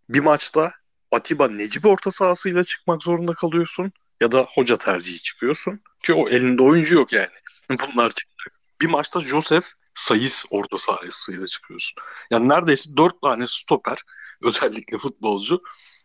bir 0.08 0.20
maçta 0.20 0.72
Atiba 1.12 1.48
Necip 1.48 1.86
orta 1.86 2.10
sahasıyla 2.10 2.64
çıkmak 2.64 3.02
zorunda 3.02 3.34
kalıyorsun 3.34 3.92
ya 4.20 4.32
da 4.32 4.46
hoca 4.54 4.76
tercihi 4.76 5.22
çıkıyorsun 5.22 5.80
ki 6.02 6.12
o 6.14 6.28
elinde 6.28 6.62
oyuncu 6.62 6.94
yok 6.94 7.12
yani. 7.12 7.28
Bunlar 7.70 8.10
çıkacak. 8.10 8.63
Bir 8.84 8.88
maçta 8.88 9.20
Joseph 9.20 9.64
Sayıs 9.94 10.44
orta 10.50 10.78
sahasıyla 10.78 11.46
çıkıyorsun. 11.46 11.94
Yani 12.30 12.48
neredeyse 12.48 12.96
dört 12.96 13.22
tane 13.22 13.46
stoper 13.46 13.98
özellikle 14.42 14.98
futbolcu 14.98 15.62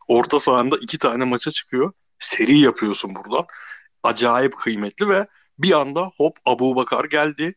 orta 0.08 0.40
sahanda 0.40 0.78
iki 0.82 0.98
tane 0.98 1.26
maça 1.26 1.52
çıkıyor. 1.52 1.94
Seri 2.20 2.60
yapıyorsun 2.60 3.16
buradan. 3.16 3.46
Acayip 4.04 4.58
kıymetli 4.58 5.10
ve 5.10 5.28
bir 5.58 5.72
anda 5.72 6.12
hop 6.18 6.38
Abu 6.46 6.76
Bakar 6.76 7.06
geldi. 7.06 7.56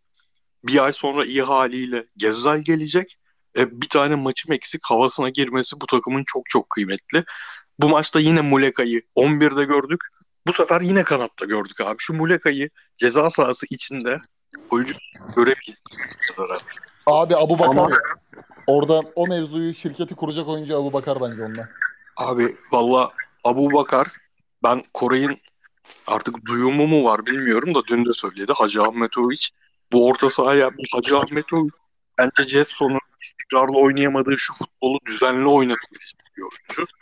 Bir 0.64 0.84
ay 0.84 0.92
sonra 0.92 1.24
iyi 1.24 1.42
haliyle 1.42 2.06
Gezzal 2.16 2.58
gelecek. 2.58 3.18
E, 3.58 3.80
bir 3.80 3.88
tane 3.88 4.14
maçım 4.14 4.52
eksik 4.52 4.80
havasına 4.84 5.28
girmesi 5.28 5.80
bu 5.80 5.86
takımın 5.86 6.24
çok 6.26 6.46
çok 6.46 6.70
kıymetli. 6.70 7.24
Bu 7.78 7.88
maçta 7.88 8.20
yine 8.20 8.40
Muleka'yı 8.40 9.02
11'de 9.16 9.64
gördük. 9.64 10.00
Bu 10.46 10.52
sefer 10.52 10.80
yine 10.80 11.04
kanatta 11.04 11.44
gördük 11.44 11.80
abi. 11.80 11.96
Şu 11.98 12.14
Muleka'yı 12.14 12.70
ceza 12.96 13.30
sahası 13.30 13.66
içinde 13.70 14.20
oyuncu 14.70 14.94
göremeyiz. 15.36 15.78
Abi 17.06 17.36
Abu 17.36 17.58
Bakar 17.58 17.84
Ama... 17.84 17.90
orada 18.66 19.00
o 19.14 19.26
mevzuyu 19.26 19.74
şirketi 19.74 20.14
kuracak 20.14 20.48
oyuncu 20.48 20.76
Abu 20.76 20.92
Bakar 20.92 21.20
bence 21.20 21.44
onunla. 21.44 21.68
Abi 22.16 22.56
valla 22.72 23.10
Abu 23.44 23.72
Bakar 23.72 24.08
ben 24.64 24.82
Koray'ın 24.94 25.36
artık 26.06 26.46
duyumu 26.46 26.86
mu 26.86 27.04
var 27.04 27.26
bilmiyorum 27.26 27.74
da 27.74 27.86
dün 27.86 28.04
de 28.04 28.12
söyledi 28.12 28.52
Hacı 28.52 28.82
Ahmetoviç 28.82 29.52
bu 29.92 30.08
orta 30.08 30.30
sahaya 30.30 30.70
bu 30.76 30.82
Hacı 30.96 31.16
Ahmetoviç 31.16 31.72
bence 32.18 32.48
Jetson'un 32.48 33.00
istikrarlı 33.22 33.78
oynayamadığı 33.78 34.38
şu 34.38 34.54
futbolu 34.54 34.98
düzenli 35.06 35.46
oynatabilecek 35.46 36.20
bir 36.36 36.42
oyuncu. 36.42 36.92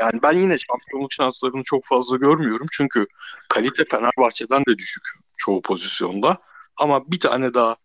Yani 0.00 0.22
ben 0.22 0.32
yine 0.32 0.56
şampiyonluk 0.58 1.12
şanslarını 1.12 1.62
çok 1.62 1.84
fazla 1.84 2.16
görmüyorum. 2.16 2.66
Çünkü 2.72 3.06
kalite 3.48 3.84
Fenerbahçe'den 3.84 4.60
de 4.66 4.78
düşük 4.78 5.04
çoğu 5.42 5.62
pozisyonda. 5.62 6.38
Ama 6.76 7.10
bir 7.12 7.20
tane 7.20 7.54
daha 7.54 7.76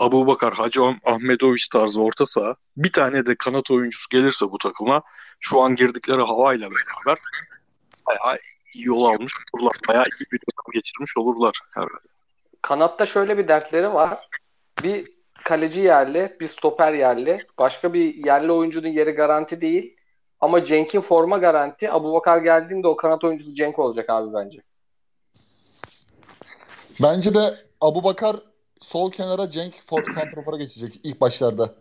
Abu 0.00 0.26
Bakar, 0.26 0.54
Hacı 0.54 0.82
Ahmetoviç 1.04 1.68
tarzı 1.68 2.02
orta 2.02 2.26
saha, 2.26 2.54
bir 2.76 2.92
tane 2.92 3.26
de 3.26 3.36
kanat 3.36 3.70
oyuncusu 3.70 4.08
gelirse 4.10 4.46
bu 4.50 4.58
takıma 4.58 5.02
şu 5.40 5.60
an 5.60 5.76
girdikleri 5.76 6.22
havayla 6.22 6.68
beraber 6.70 7.18
bayağı 8.06 8.38
yol 8.76 9.04
almış 9.04 9.32
olurlar. 9.52 9.76
Bayağı 9.88 10.04
iyi 10.04 10.26
bir 10.32 10.38
dönem 10.38 10.72
geçirmiş 10.74 11.16
olurlar 11.16 11.60
herhalde. 11.74 12.08
kanatta 12.62 13.06
şöyle 13.06 13.38
bir 13.38 13.48
dertleri 13.48 13.94
var. 13.94 14.28
Bir 14.82 15.06
kaleci 15.44 15.80
yerli, 15.80 16.36
bir 16.40 16.48
stoper 16.48 16.92
yerli. 16.92 17.38
Başka 17.58 17.92
bir 17.92 18.24
yerli 18.24 18.52
oyuncunun 18.52 18.88
yeri 18.88 19.10
garanti 19.10 19.60
değil. 19.60 19.96
Ama 20.40 20.64
Cenk'in 20.64 21.00
forma 21.00 21.38
garanti. 21.38 21.92
Abu 21.92 22.12
Bakar 22.12 22.38
geldiğinde 22.38 22.88
o 22.88 22.96
kanat 22.96 23.24
oyuncusu 23.24 23.54
Cenk 23.54 23.78
olacak 23.78 24.10
abi 24.10 24.34
bence. 24.34 24.62
Bence 27.02 27.34
de 27.34 27.56
Abu 27.80 28.04
Bakar 28.04 28.36
sol 28.80 29.10
kenara 29.10 29.50
Cenk 29.50 29.74
for 29.86 30.04
santrafora 30.14 30.56
geçecek 30.56 31.00
ilk 31.04 31.20
başlarda. 31.20 31.74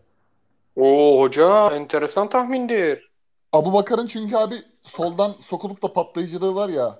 Oo 0.75 1.21
hoca 1.21 1.69
enteresan 1.75 2.29
tahmindir. 2.29 3.09
Abu 3.53 3.73
Bakar'ın 3.73 4.07
çünkü 4.07 4.35
abi 4.35 4.55
soldan 4.83 5.31
sokulup 5.31 5.83
da 5.83 5.93
patlayıcılığı 5.93 6.55
var 6.55 6.69
ya 6.69 6.99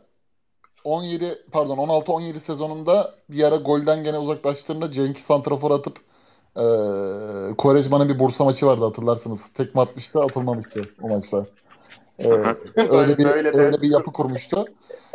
17 0.83 1.25
pardon 1.51 1.77
16-17 1.77 2.33
sezonunda 2.33 3.11
bir 3.29 3.43
ara 3.43 3.55
golden 3.55 4.03
gene 4.03 4.17
uzaklaştığında 4.17 4.91
Cenk'i 4.91 5.23
santrafor 5.23 5.71
atıp 5.71 5.97
e, 6.55 6.63
Quaresma'nın 7.57 8.09
bir 8.09 8.19
Bursa 8.19 8.43
maçı 8.43 8.65
vardı 8.65 8.85
hatırlarsınız. 8.85 9.47
Tekme 9.47 9.81
atmıştı 9.81 10.21
atılmamıştı 10.21 10.89
o 11.01 11.09
maçta. 11.09 11.45
E, 12.19 12.27
öyle 12.77 13.17
bir 13.17 13.25
Böyle 13.25 13.53
de- 13.53 13.57
öyle 13.57 13.81
bir 13.81 13.89
yapı 13.89 14.11
kurmuştu. 14.11 14.65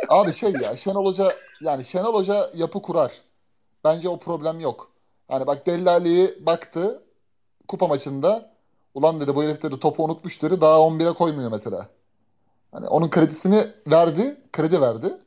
Abi 0.09 0.33
şey 0.33 0.51
ya 0.51 0.75
Şenol 0.75 1.05
Hoca 1.05 1.35
yani 1.61 1.85
Şenol 1.85 2.13
Hoca 2.13 2.51
yapı 2.55 2.81
kurar. 2.81 3.21
Bence 3.83 4.09
o 4.09 4.19
problem 4.19 4.59
yok. 4.59 4.91
Yani 5.31 5.47
bak 5.47 5.67
Dellali'yi 5.67 6.45
baktı 6.45 7.03
kupa 7.67 7.87
maçında 7.87 8.53
ulan 8.93 9.21
dedi 9.21 9.35
bu 9.35 9.43
herif 9.43 9.63
dedi 9.63 9.79
topu 9.79 10.03
unutmuş 10.03 10.41
dedi 10.41 10.61
daha 10.61 10.77
11'e 10.77 11.13
koymuyor 11.13 11.51
mesela. 11.51 11.87
Hani 12.71 12.87
onun 12.87 13.09
kredisini 13.09 13.67
verdi, 13.91 14.37
kredi 14.53 14.81
verdi 14.81 15.17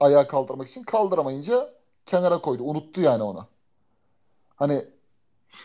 ayağa 0.00 0.26
kaldırmak 0.26 0.68
için. 0.68 0.82
Kaldıramayınca 0.82 1.70
kenara 2.06 2.38
koydu. 2.38 2.62
Unuttu 2.62 3.00
yani 3.00 3.22
onu. 3.22 3.46
Hani 4.56 4.84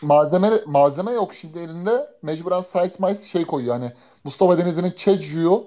malzeme 0.02 0.50
malzeme 0.66 1.12
yok 1.12 1.34
şimdi 1.34 1.58
elinde. 1.58 2.10
Mecburen 2.22 2.60
size 2.60 2.88
mice 2.98 3.22
şey 3.22 3.44
koyuyor. 3.44 3.74
Hani 3.74 3.92
Mustafa 4.24 4.58
Denizli'nin 4.58 4.90
Çecu'yu 4.90 5.64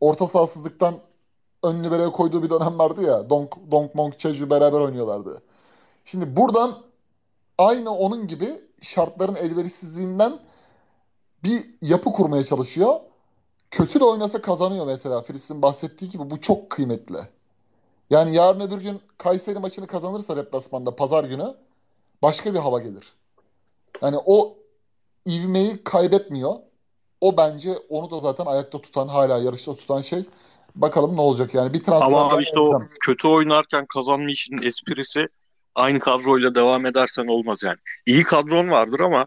orta 0.00 0.28
sahasızlıktan 0.28 0.94
ön 1.62 1.84
libero'ya 1.84 2.10
koyduğu 2.10 2.42
bir 2.42 2.50
dönem 2.50 2.78
vardı 2.78 3.02
ya. 3.02 3.30
Donk, 3.30 3.56
Donk 3.70 3.94
Monk 3.94 4.18
Çecu 4.18 4.50
beraber 4.50 4.80
oynuyorlardı. 4.80 5.42
Şimdi 6.04 6.36
buradan 6.36 6.74
aynı 7.58 7.94
onun 7.94 8.26
gibi 8.26 8.60
şartların 8.80 9.34
elverişsizliğinden 9.34 10.38
bir 11.44 11.66
yapı 11.82 12.12
kurmaya 12.12 12.44
çalışıyor. 12.44 13.00
Kötü 13.70 14.00
de 14.00 14.04
oynasa 14.04 14.42
kazanıyor 14.42 14.86
mesela. 14.86 15.22
Filiz'in 15.22 15.62
bahsettiği 15.62 16.10
gibi 16.10 16.30
bu 16.30 16.40
çok 16.40 16.70
kıymetli. 16.70 17.18
Yani 18.10 18.34
yarın 18.34 18.60
öbür 18.60 18.80
gün 18.80 19.00
Kayseri 19.18 19.58
maçını 19.58 19.86
kazanırsa 19.86 20.36
deplasmanda 20.36 20.96
pazar 20.96 21.24
günü 21.24 21.54
başka 22.22 22.54
bir 22.54 22.58
hava 22.58 22.80
gelir. 22.80 23.17
Yani 24.02 24.16
o 24.26 24.58
ivmeyi 25.26 25.84
kaybetmiyor. 25.84 26.54
O 27.20 27.36
bence 27.36 27.70
onu 27.88 28.10
da 28.10 28.20
zaten 28.20 28.46
ayakta 28.46 28.80
tutan, 28.80 29.08
hala 29.08 29.38
yarışta 29.38 29.76
tutan 29.76 30.00
şey. 30.00 30.24
Bakalım 30.74 31.16
ne 31.16 31.20
olacak 31.20 31.54
yani. 31.54 31.74
Bir 31.74 31.82
transfer 31.82 32.06
Ama 32.06 32.34
abi 32.34 32.42
işte 32.42 32.60
o 32.60 32.78
kötü 33.00 33.28
oynarken 33.28 33.86
kazanma 33.86 34.30
işinin 34.30 34.62
esprisi 34.62 35.28
aynı 35.74 35.98
kadroyla 35.98 36.54
devam 36.54 36.86
edersen 36.86 37.26
olmaz 37.26 37.62
yani. 37.62 37.78
İyi 38.06 38.22
kadron 38.22 38.68
vardır 38.68 39.00
ama 39.00 39.26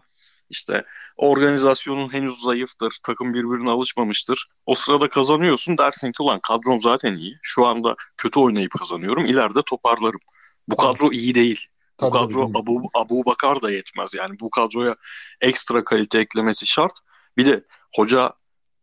işte 0.50 0.84
organizasyonun 1.16 2.12
henüz 2.12 2.42
zayıftır. 2.42 2.98
Takım 3.02 3.34
birbirine 3.34 3.70
alışmamıştır. 3.70 4.48
O 4.66 4.74
sırada 4.74 5.08
kazanıyorsun 5.08 5.78
dersin 5.78 6.12
ki 6.12 6.22
ulan 6.22 6.40
kadrom 6.40 6.80
zaten 6.80 7.14
iyi. 7.14 7.38
Şu 7.42 7.66
anda 7.66 7.96
kötü 8.16 8.40
oynayıp 8.40 8.72
kazanıyorum. 8.78 9.24
İleride 9.24 9.62
toparlarım. 9.66 10.20
Bu 10.68 10.76
kadro 10.76 11.12
iyi 11.12 11.34
değil. 11.34 11.66
Bu 12.02 12.10
Tabii, 12.10 12.26
kadro. 12.26 12.50
Abu, 12.54 12.82
Abu 12.94 13.26
Bakar 13.26 13.62
da 13.62 13.70
yetmez. 13.70 14.14
Yani 14.14 14.40
bu 14.40 14.50
kadroya 14.50 14.96
ekstra 15.40 15.84
kalite 15.84 16.18
eklemesi 16.18 16.66
şart. 16.66 16.92
Bir 17.36 17.46
de 17.46 17.64
hoca 17.96 18.32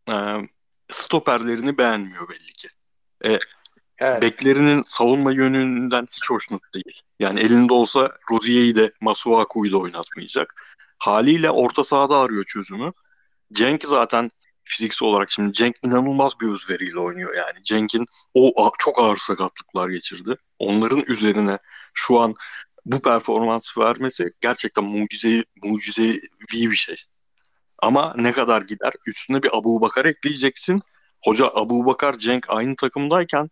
e, 0.10 0.14
stoperlerini 0.90 1.78
beğenmiyor 1.78 2.30
belli 2.30 2.54
ki. 2.54 2.70
E, 3.26 3.40
Evet. 4.00 4.22
Beklerinin 4.22 4.84
savunma 4.84 5.32
yönünden 5.32 6.08
hiç 6.12 6.30
hoşnut 6.30 6.74
değil. 6.74 7.02
Yani 7.20 7.40
elinde 7.40 7.74
olsa 7.74 8.12
Rozier'i 8.32 8.76
de 8.76 8.92
Masuaku'yu 9.02 9.72
da 9.72 9.78
oynatmayacak. 9.78 10.76
Haliyle 11.00 11.50
orta 11.50 11.84
sahada 11.84 12.18
arıyor 12.18 12.44
çözümü. 12.44 12.92
Cenk 13.54 13.84
zaten 13.84 14.32
fiziksel 14.64 15.10
olarak 15.10 15.32
şimdi 15.32 15.54
Cenk 15.54 15.76
inanılmaz 15.86 16.34
bir 16.42 16.48
özveriyle 16.48 17.00
oynuyor 17.00 17.36
yani. 17.36 17.64
Cenk'in 17.64 18.06
o 18.34 18.72
çok 18.80 19.00
ağır 19.00 19.18
sakatlıklar 19.18 19.90
geçirdi. 19.90 20.36
Onların 20.60 21.04
üzerine 21.08 21.58
şu 21.94 22.20
an 22.20 22.36
bu 22.92 23.02
performans 23.02 23.78
vermesi 23.78 24.34
gerçekten 24.42 24.84
mucize, 24.84 25.44
mucizevi 25.64 26.22
bir 26.72 26.76
şey. 26.76 26.96
Ama 27.80 28.14
ne 28.18 28.32
kadar 28.32 28.62
gider? 28.62 28.94
Üstüne 29.08 29.44
bir 29.44 29.58
Abu 29.58 29.82
Bakar 29.82 30.06
ekleyeceksin. 30.06 30.82
Hoca 31.24 31.52
Abu 31.54 31.86
Bakar 31.86 32.18
Cenk 32.18 32.46
aynı 32.50 32.76
takımdayken 32.76 33.50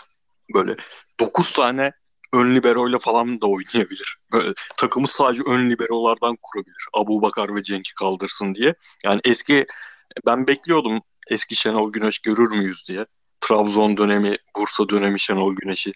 böyle 0.53 0.75
9 1.19 1.53
tane 1.53 1.91
ön 2.33 2.55
liberoyla 2.55 2.99
falan 2.99 3.41
da 3.41 3.47
oynayabilir. 3.47 4.17
Böyle 4.31 4.53
takımı 4.77 5.07
sadece 5.07 5.43
ön 5.47 5.69
liberolardan 5.69 6.38
kurabilir. 6.41 6.85
Abu 6.93 7.21
Bakar 7.21 7.55
ve 7.55 7.63
Cenk'i 7.63 7.93
kaldırsın 7.93 8.55
diye. 8.55 8.75
Yani 9.03 9.21
eski 9.23 9.65
ben 10.25 10.47
bekliyordum 10.47 11.01
eski 11.29 11.55
Şenol 11.55 11.91
Güneş 11.91 12.19
görür 12.19 12.51
müyüz 12.51 12.88
diye. 12.88 13.05
Trabzon 13.41 13.97
dönemi, 13.97 14.38
Bursa 14.55 14.89
dönemi 14.89 15.19
Şenol 15.19 15.55
Güneş'i. 15.55 15.91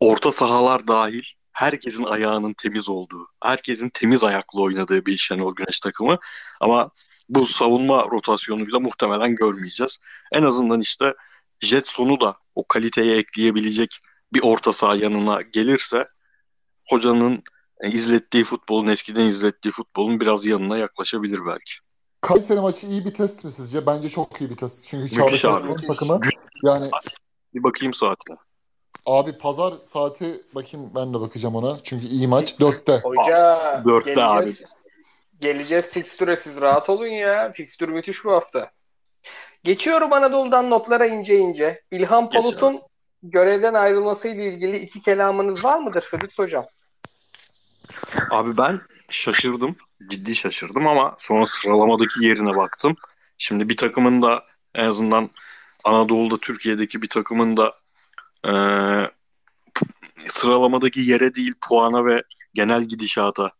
Orta 0.00 0.32
sahalar 0.32 0.86
dahil 0.86 1.22
herkesin 1.52 2.04
ayağının 2.04 2.52
temiz 2.52 2.88
olduğu, 2.88 3.26
herkesin 3.42 3.90
temiz 3.94 4.24
ayaklı 4.24 4.60
oynadığı 4.60 5.06
bir 5.06 5.16
Şenol 5.16 5.54
Güneş 5.54 5.80
takımı. 5.80 6.18
Ama 6.60 6.90
bu 7.28 7.46
savunma 7.46 8.04
rotasyonuyla 8.10 8.80
muhtemelen 8.80 9.34
görmeyeceğiz. 9.34 9.98
En 10.32 10.42
azından 10.42 10.80
işte 10.80 11.14
Jetson'u 11.60 12.20
da 12.20 12.36
o 12.54 12.68
kaliteye 12.68 13.16
ekleyebilecek 13.16 13.98
bir 14.32 14.42
orta 14.42 14.72
saha 14.72 14.96
yanına 14.96 15.42
gelirse 15.42 16.08
hocanın 16.88 17.42
e, 17.80 17.90
izlettiği 17.90 18.44
futbolun 18.44 18.86
eskiden 18.86 19.24
izlettiği 19.24 19.72
futbolun 19.72 20.20
biraz 20.20 20.46
yanına 20.46 20.78
yaklaşabilir 20.78 21.40
belki. 21.46 21.72
Kayseri 22.20 22.60
maçı 22.60 22.86
iyi 22.86 23.04
bir 23.04 23.14
test 23.14 23.44
mi 23.44 23.50
sizce? 23.50 23.86
Bence 23.86 24.08
çok 24.08 24.40
iyi 24.40 24.50
bir 24.50 24.56
test. 24.56 24.84
Çünkü 24.84 25.14
Çağdaş 25.14 25.40
takımı 25.88 26.20
yani 26.64 26.90
Bir 27.54 27.62
bakayım 27.62 27.94
saatine. 27.94 28.36
Abi 29.06 29.38
pazar 29.38 29.74
saati 29.84 30.40
bakayım 30.54 30.90
ben 30.94 31.14
de 31.14 31.20
bakacağım 31.20 31.54
ona. 31.56 31.78
Çünkü 31.84 32.06
iyi 32.06 32.28
maç. 32.28 32.60
Dörtte. 32.60 33.00
Hoca 33.02 33.82
Dörtte 33.88 34.22
abi. 34.22 34.56
Geleceğiz 35.40 35.90
fikstüre 35.90 36.36
siz 36.36 36.60
rahat 36.60 36.90
olun 36.90 37.06
ya. 37.06 37.52
Fikstür 37.52 37.88
müthiş 37.88 38.24
bu 38.24 38.32
hafta. 38.32 38.70
Geçiyorum 39.64 40.12
Anadolu'dan 40.12 40.70
notlara 40.70 41.06
ince 41.06 41.38
ince. 41.38 41.82
İlhan 41.90 42.30
Palut'un 42.30 42.80
görevden 43.22 43.74
ayrılmasıyla 43.74 44.44
ilgili 44.44 44.78
iki 44.78 45.02
kelamınız 45.02 45.64
var 45.64 45.78
mıdır 45.78 46.00
Fedüs 46.00 46.38
Hocam? 46.38 46.66
Abi 48.30 48.58
ben 48.58 48.80
şaşırdım. 49.08 49.76
Ciddi 50.08 50.34
şaşırdım 50.34 50.86
ama 50.86 51.16
sonra 51.18 51.46
sıralamadaki 51.46 52.24
yerine 52.24 52.56
baktım. 52.56 52.96
Şimdi 53.38 53.68
bir 53.68 53.76
takımın 53.76 54.22
da 54.22 54.44
en 54.74 54.84
azından 54.84 55.30
Anadolu'da 55.84 56.36
Türkiye'deki 56.36 57.02
bir 57.02 57.08
takımın 57.08 57.56
da 57.56 57.74
eee, 58.46 59.10
sıralamadaki 60.28 61.00
yere 61.00 61.34
değil 61.34 61.54
puana 61.68 62.04
ve 62.04 62.22
genel 62.54 62.84
gidişata 62.84 63.50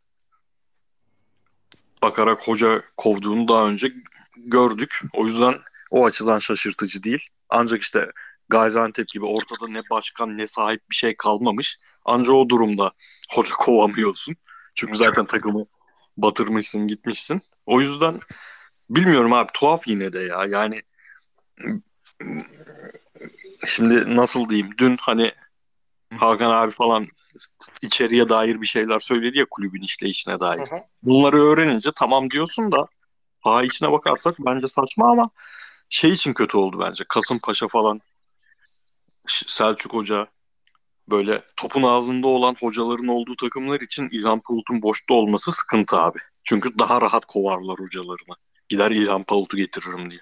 bakarak 2.03 2.49
hoca 2.49 2.83
kovduğunu 2.97 3.49
daha 3.49 3.69
önce 3.69 3.93
gördük. 4.37 5.01
O 5.13 5.27
yüzden 5.27 5.55
o 5.91 6.07
açıdan 6.07 6.39
şaşırtıcı 6.39 7.03
değil. 7.03 7.21
Ancak 7.49 7.83
işte 7.83 8.11
Gaziantep 8.49 9.09
gibi 9.09 9.25
ortada 9.27 9.69
ne 9.69 9.83
başkan 9.91 10.39
ne 10.39 10.47
sahip 10.47 10.91
bir 10.91 10.97
şey 10.97 11.17
kalmamış. 11.17 11.79
Ancak 12.05 12.35
o 12.35 12.49
durumda 12.49 12.93
hoca 13.35 13.55
kovamıyorsun. 13.59 14.37
Çünkü 14.75 14.99
zaten 14.99 15.27
takımı 15.27 15.67
batırmışsın 16.17 16.87
gitmişsin. 16.87 17.43
O 17.67 17.81
yüzden 17.81 18.21
bilmiyorum 18.91 19.33
abi 19.33 19.53
tuhaf 19.55 19.89
yine 19.89 20.13
de 20.13 20.21
ya. 20.21 20.45
Yani 20.45 20.83
şimdi 23.67 24.17
nasıl 24.17 24.49
diyeyim 24.49 24.71
dün 24.79 24.97
hani 25.01 25.33
Hakan 26.17 26.51
abi 26.51 26.71
falan 26.71 27.07
içeriye 27.83 28.29
dair 28.29 28.61
bir 28.61 28.67
şeyler 28.67 28.99
söyledi 28.99 29.39
ya 29.39 29.47
kulübün 29.51 29.83
işleyişine 29.83 30.41
dair. 30.41 30.59
Hı 30.59 30.77
hı. 30.77 30.81
Bunları 31.03 31.37
öğrenince 31.37 31.91
tamam 31.97 32.31
diyorsun 32.31 32.73
da 32.73 32.87
saha 33.45 33.63
içine 33.63 33.93
bakarsak 33.93 34.35
bence 34.39 34.69
saçma 34.69 35.11
ama 35.11 35.31
şey 35.89 36.11
için 36.11 36.33
kötü 36.33 36.57
oldu 36.57 36.81
bence. 36.81 37.05
Kasımpaşa 37.09 37.69
falan 37.69 38.01
Selçuk 39.27 39.95
Hoca 39.95 40.27
böyle 41.11 41.43
topun 41.57 41.83
ağzında 41.83 42.29
olan 42.29 42.57
hocaların 42.61 43.09
olduğu 43.09 43.37
takımlar 43.37 43.81
için 43.81 44.09
İlhan 44.13 44.41
Palut'un 44.41 44.83
boşta 44.83 45.15
olması 45.15 45.53
sıkıntı 45.53 45.97
abi. 45.97 46.19
Çünkü 46.45 46.79
daha 46.79 47.01
rahat 47.01 47.25
kovarlar 47.25 47.79
hocalarını. 47.79 48.35
Gider 48.69 48.91
İlhan 48.91 49.23
Palut'u 49.23 49.57
getiririm 49.57 50.11
diye. 50.11 50.21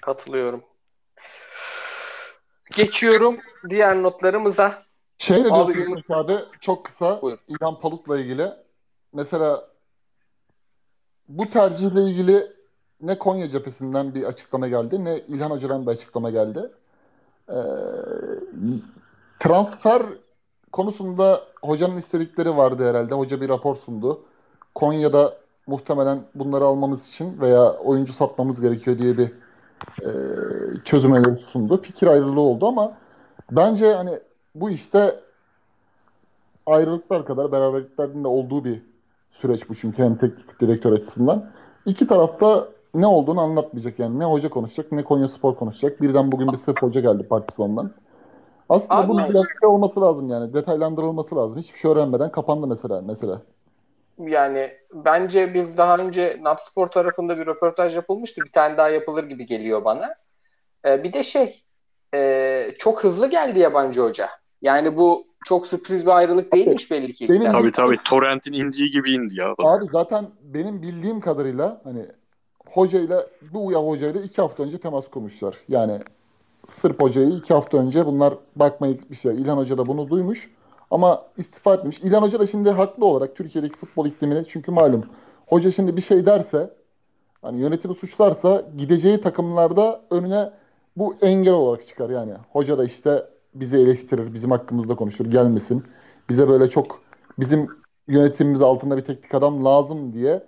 Katılıyorum. 0.00 0.64
Geçiyorum 2.76 3.36
diğer 3.70 4.02
notlarımıza. 4.02 4.82
Şey 5.18 5.38
ne 5.40 5.44
diyorsun 5.44 5.72
Ümit- 5.72 6.14
abi? 6.14 6.38
Çok 6.60 6.84
kısa 6.84 7.22
Buyur. 7.22 7.38
İlhan 7.48 7.80
Palut'la 7.80 8.18
ilgili. 8.18 8.50
Mesela 9.12 9.68
bu 11.28 11.48
tercihle 11.48 12.00
ilgili 12.02 12.52
ne 13.00 13.18
Konya 13.18 13.50
cephesinden 13.50 14.14
bir 14.14 14.24
açıklama 14.24 14.68
geldi 14.68 15.04
ne 15.04 15.18
İlhan 15.18 15.50
Hoca'dan 15.50 15.86
bir 15.86 15.90
açıklama 15.90 16.30
geldi. 16.30 16.70
Ee, 17.48 17.54
transfer 19.40 20.02
konusunda 20.72 21.40
hocanın 21.62 21.96
istedikleri 21.96 22.56
vardı 22.56 22.88
herhalde. 22.88 23.14
Hoca 23.14 23.40
bir 23.40 23.48
rapor 23.48 23.76
sundu. 23.76 24.22
Konya'da 24.74 25.36
muhtemelen 25.66 26.22
bunları 26.34 26.64
almamız 26.64 27.08
için 27.08 27.40
veya 27.40 27.72
oyuncu 27.72 28.12
satmamız 28.12 28.60
gerekiyor 28.60 28.98
diye 28.98 29.18
bir 29.18 29.32
e, 30.02 30.08
çözüm 30.84 31.12
önerisi 31.12 31.42
sundu. 31.42 31.76
Fikir 31.76 32.06
ayrılığı 32.06 32.40
oldu 32.40 32.66
ama 32.66 32.92
bence 33.50 33.94
hani 33.94 34.18
bu 34.54 34.70
işte 34.70 35.20
ayrılıklar 36.66 37.24
kadar 37.26 37.52
beraberliklerin 37.52 38.24
de 38.24 38.28
olduğu 38.28 38.64
bir 38.64 38.82
süreç 39.30 39.68
bu 39.68 39.74
çünkü 39.74 40.02
hem 40.02 40.16
teknik 40.16 40.60
direktör 40.60 40.92
açısından. 40.92 41.50
İki 41.86 42.06
tarafta 42.06 42.68
ne 42.94 43.06
olduğunu 43.06 43.40
anlatmayacak 43.40 43.98
yani. 43.98 44.18
Ne 44.18 44.24
hoca 44.24 44.50
konuşacak 44.50 44.92
ne 44.92 45.04
Konya 45.04 45.28
Spor 45.28 45.56
konuşacak. 45.56 46.02
Birden 46.02 46.32
bugün 46.32 46.52
bir 46.52 46.56
sırf 46.56 46.82
hoca 46.82 47.00
geldi 47.00 47.22
Partizan'dan. 47.22 47.90
Aslında 48.68 49.00
Abi- 49.00 49.08
bunun 49.08 49.28
biraz 49.28 49.44
şey 49.60 49.68
olması 49.68 50.00
lazım 50.00 50.28
yani. 50.28 50.54
Detaylandırılması 50.54 51.36
lazım. 51.36 51.58
Hiçbir 51.58 51.78
şey 51.78 51.90
öğrenmeden 51.90 52.32
kapandı 52.32 52.66
mesela. 52.66 53.02
mesela. 53.06 53.40
Yani 54.18 54.72
bence 54.92 55.54
biz 55.54 55.78
daha 55.78 55.96
önce 55.98 56.38
Napspor 56.42 56.86
tarafında 56.86 57.38
bir 57.38 57.46
röportaj 57.46 57.96
yapılmıştı. 57.96 58.40
Bir 58.44 58.52
tane 58.52 58.76
daha 58.76 58.88
yapılır 58.88 59.24
gibi 59.24 59.46
geliyor 59.46 59.84
bana. 59.84 60.14
Ee, 60.86 61.04
bir 61.04 61.12
de 61.12 61.24
şey 61.24 61.62
e, 62.14 62.74
çok 62.78 63.04
hızlı 63.04 63.30
geldi 63.30 63.58
yabancı 63.58 64.00
hoca. 64.00 64.28
Yani 64.62 64.96
bu 64.96 65.24
çok 65.44 65.66
sürpriz 65.66 66.06
bir 66.06 66.16
ayrılık 66.16 66.52
değilmiş 66.52 66.90
belli 66.90 67.12
ki. 67.12 67.28
Benim- 67.28 67.48
Tabii 67.48 67.72
tabii 67.72 67.96
Torrent'in 68.04 68.52
indiği 68.52 68.90
gibi 68.90 69.12
indi 69.12 69.40
ya. 69.40 69.52
adam. 69.52 69.66
Abi 69.66 69.84
zaten 69.92 70.26
benim 70.42 70.82
bildiğim 70.82 71.20
kadarıyla 71.20 71.80
hani 71.84 72.06
hocayla 72.66 73.26
bu 73.52 73.66
uya 73.66 73.78
hocayla 73.78 74.20
iki 74.20 74.42
hafta 74.42 74.62
önce 74.62 74.78
temas 74.78 75.08
kurmuşlar. 75.08 75.56
Yani 75.68 75.98
Sırp 76.68 77.02
hocayı 77.02 77.28
iki 77.30 77.54
hafta 77.54 77.78
önce 77.78 78.06
bunlar 78.06 78.34
bakmaya 78.56 78.92
gitmişler. 78.92 79.32
İlhan 79.32 79.56
Hoca 79.56 79.78
da 79.78 79.86
bunu 79.86 80.10
duymuş 80.10 80.50
ama 80.92 81.26
istifa 81.36 81.74
etmiş. 81.74 81.98
İlhan 81.98 82.22
Hoca 82.22 82.40
da 82.40 82.46
şimdi 82.46 82.70
haklı 82.70 83.06
olarak 83.06 83.36
Türkiye'deki 83.36 83.76
futbol 83.76 84.06
iklimini 84.06 84.44
çünkü 84.48 84.70
malum 84.70 85.04
hoca 85.46 85.70
şimdi 85.70 85.96
bir 85.96 86.02
şey 86.02 86.26
derse 86.26 86.70
hani 87.42 87.60
yönetimi 87.60 87.94
suçlarsa 87.94 88.64
gideceği 88.78 89.20
takımlarda 89.20 90.02
önüne 90.10 90.50
bu 90.96 91.14
engel 91.22 91.52
olarak 91.52 91.88
çıkar 91.88 92.10
yani. 92.10 92.32
Hoca 92.52 92.78
da 92.78 92.84
işte 92.84 93.26
bizi 93.54 93.76
eleştirir, 93.76 94.34
bizim 94.34 94.50
hakkımızda 94.50 94.94
konuşur, 94.96 95.26
gelmesin. 95.26 95.84
Bize 96.30 96.48
böyle 96.48 96.70
çok 96.70 97.02
bizim 97.38 97.68
yönetimimiz 98.08 98.62
altında 98.62 98.96
bir 98.96 99.02
teknik 99.02 99.34
adam 99.34 99.64
lazım 99.64 100.12
diye 100.12 100.42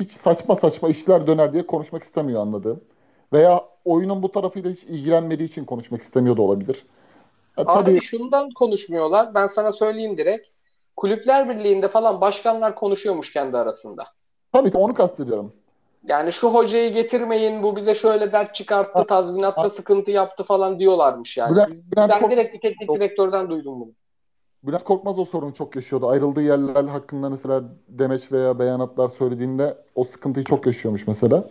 hiç 0.00 0.12
saçma 0.12 0.56
saçma 0.56 0.88
işler 0.88 1.26
döner 1.26 1.52
diye 1.52 1.66
konuşmak 1.66 2.02
istemiyor 2.02 2.40
anladığım. 2.42 2.80
Veya 3.32 3.64
oyunun 3.84 4.22
bu 4.22 4.32
tarafıyla 4.32 4.70
hiç 4.70 4.82
ilgilenmediği 4.84 5.48
için 5.48 5.64
konuşmak 5.64 6.02
istemiyor 6.02 6.36
da 6.36 6.42
olabilir. 6.42 6.86
Ha, 7.66 7.72
Abi 7.72 7.84
tabii 7.84 8.00
şundan 8.00 8.50
konuşmuyorlar. 8.50 9.34
Ben 9.34 9.46
sana 9.46 9.72
söyleyeyim 9.72 10.18
direkt. 10.18 10.46
Kulüpler 10.96 11.48
Birliği'nde 11.48 11.88
falan 11.88 12.20
başkanlar 12.20 12.74
konuşuyormuş 12.74 13.32
kendi 13.32 13.56
arasında. 13.56 14.04
tabii 14.52 14.70
onu 14.74 14.94
kastediyorum. 14.94 15.52
Yani 16.08 16.32
şu 16.32 16.48
hocayı 16.48 16.92
getirmeyin, 16.92 17.62
bu 17.62 17.76
bize 17.76 17.94
şöyle 17.94 18.32
dert 18.32 18.54
çıkarttı, 18.54 19.06
tazminatta 19.06 19.70
sıkıntı 19.70 20.10
yaptı 20.10 20.44
falan 20.44 20.78
diyorlarmış 20.78 21.36
yani. 21.36 21.56
Bülent- 21.56 21.92
Bülent 21.92 22.12
ben 22.12 22.20
Kork- 22.20 22.30
direkt 22.30 22.62
teknik 22.62 22.88
direktörden 22.94 23.50
duydum 23.50 23.80
bunu. 23.80 23.90
Bülent 24.62 24.84
Korkmaz 24.84 25.18
o 25.18 25.24
sorunu 25.24 25.54
çok 25.54 25.76
yaşıyordu. 25.76 26.08
Ayrıldığı 26.08 26.42
yerler 26.42 26.84
hakkında 26.84 27.30
mesela 27.30 27.62
demeç 27.88 28.32
veya 28.32 28.58
beyanatlar 28.58 29.08
söylediğinde 29.08 29.76
o 29.94 30.04
sıkıntıyı 30.04 30.44
çok 30.44 30.66
yaşıyormuş 30.66 31.06
mesela. 31.06 31.44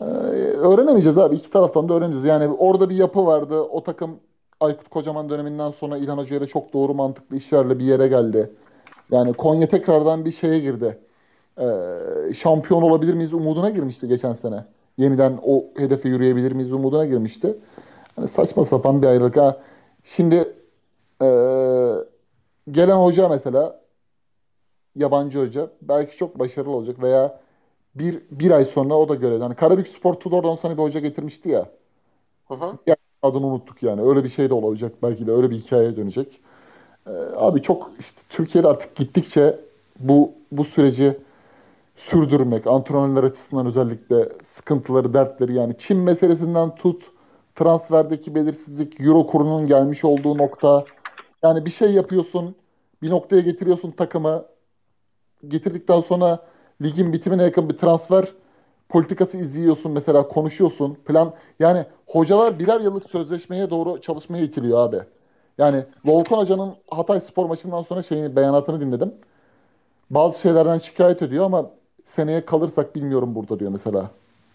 Ee, 0.00 0.04
öğrenemeyeceğiz 0.04 1.18
abi. 1.18 1.36
İki 1.36 1.50
taraftan 1.50 1.88
da 1.88 1.94
öğreneceğiz. 1.94 2.24
Yani 2.24 2.48
orada 2.58 2.90
bir 2.90 2.94
yapı 2.96 3.26
vardı. 3.26 3.60
O 3.62 3.82
takım 3.82 4.20
Aykut 4.60 4.88
Kocaman 4.88 5.30
döneminden 5.30 5.70
sonra 5.70 5.98
İlhan 5.98 6.18
Hoca 6.18 6.36
ile 6.36 6.46
çok 6.46 6.72
doğru 6.72 6.94
mantıklı 6.94 7.36
işlerle 7.36 7.78
bir 7.78 7.84
yere 7.84 8.08
geldi. 8.08 8.50
Yani 9.10 9.32
Konya 9.32 9.68
tekrardan 9.68 10.24
bir 10.24 10.32
şeye 10.32 10.58
girdi. 10.58 10.98
Ee, 11.60 12.34
şampiyon 12.34 12.82
olabilir 12.82 13.14
miyiz 13.14 13.34
umuduna 13.34 13.70
girmişti 13.70 14.08
geçen 14.08 14.32
sene. 14.34 14.64
Yeniden 14.98 15.38
o 15.46 15.64
hedefe 15.76 16.08
yürüyebilir 16.08 16.52
miyiz 16.52 16.72
umuduna 16.72 17.06
girmişti. 17.06 17.56
Hani 18.16 18.28
saçma 18.28 18.64
sapan 18.64 19.02
bir 19.02 19.06
ayrılık. 19.06 19.36
Ha, 19.36 19.60
şimdi 20.04 20.36
ee, 21.22 21.94
gelen 22.70 22.96
hoca 22.96 23.28
mesela 23.28 23.80
yabancı 24.96 25.38
hoca 25.38 25.70
belki 25.82 26.16
çok 26.16 26.38
başarılı 26.38 26.70
olacak 26.70 27.02
veya 27.02 27.40
bir, 27.94 28.22
bir 28.30 28.50
ay 28.50 28.64
sonra 28.64 28.94
o 28.94 29.08
da 29.08 29.14
görev. 29.14 29.40
Hani 29.40 29.54
Karabük 29.54 29.88
Spor 29.88 30.14
Tudor'dan 30.14 30.54
sonra 30.54 30.76
bir 30.78 30.82
hoca 30.82 31.00
getirmişti 31.00 31.48
ya. 31.48 31.66
Hı 32.48 32.54
hı. 32.54 32.78
Adını 33.22 33.46
unuttuk 33.46 33.82
yani. 33.82 34.02
Öyle 34.02 34.24
bir 34.24 34.28
şey 34.28 34.50
de 34.50 34.54
olacak. 34.54 34.92
Belki 35.02 35.26
de 35.26 35.32
öyle 35.32 35.50
bir 35.50 35.56
hikayeye 35.56 35.96
dönecek. 35.96 36.40
Ee, 37.06 37.10
abi 37.36 37.62
çok 37.62 37.90
işte 37.98 38.20
Türkiye'de 38.28 38.68
artık 38.68 38.96
gittikçe 38.96 39.60
bu 40.00 40.32
bu 40.52 40.64
süreci 40.64 41.16
sürdürmek, 41.96 42.66
antrenörler 42.66 43.24
açısından 43.24 43.66
özellikle 43.66 44.28
sıkıntıları, 44.44 45.14
dertleri 45.14 45.54
yani 45.54 45.74
Çin 45.78 45.98
meselesinden 45.98 46.74
tut, 46.74 47.04
transferdeki 47.54 48.34
belirsizlik, 48.34 49.00
euro 49.00 49.26
kurunun 49.26 49.66
gelmiş 49.66 50.04
olduğu 50.04 50.38
nokta. 50.38 50.84
Yani 51.42 51.64
bir 51.66 51.70
şey 51.70 51.92
yapıyorsun, 51.92 52.54
bir 53.02 53.10
noktaya 53.10 53.42
getiriyorsun 53.42 53.90
takımı. 53.90 54.44
Getirdikten 55.48 56.00
sonra 56.00 56.38
ligin 56.82 57.12
bitimine 57.12 57.42
yakın 57.42 57.68
bir 57.68 57.76
transfer 57.78 58.28
politikası 58.88 59.36
izliyorsun 59.38 59.92
mesela 59.92 60.28
konuşuyorsun. 60.28 60.98
Plan 61.06 61.34
yani 61.60 61.84
hocalar 62.08 62.58
birer 62.58 62.80
yıllık 62.80 63.10
sözleşmeye 63.10 63.70
doğru 63.70 64.00
çalışmaya 64.00 64.44
itiliyor 64.44 64.78
abi. 64.88 65.00
Yani 65.58 65.84
Volkan 66.04 66.36
Hoca'nın 66.36 66.76
Hatay 66.90 67.20
Spor 67.20 67.46
maçından 67.46 67.82
sonra 67.82 68.02
şeyini 68.02 68.36
beyanatını 68.36 68.80
dinledim. 68.80 69.14
Bazı 70.10 70.40
şeylerden 70.40 70.78
şikayet 70.78 71.22
ediyor 71.22 71.44
ama 71.44 71.70
seneye 72.04 72.44
kalırsak 72.44 72.94
bilmiyorum 72.94 73.34
burada 73.34 73.58
diyor 73.60 73.70
mesela. 73.70 74.10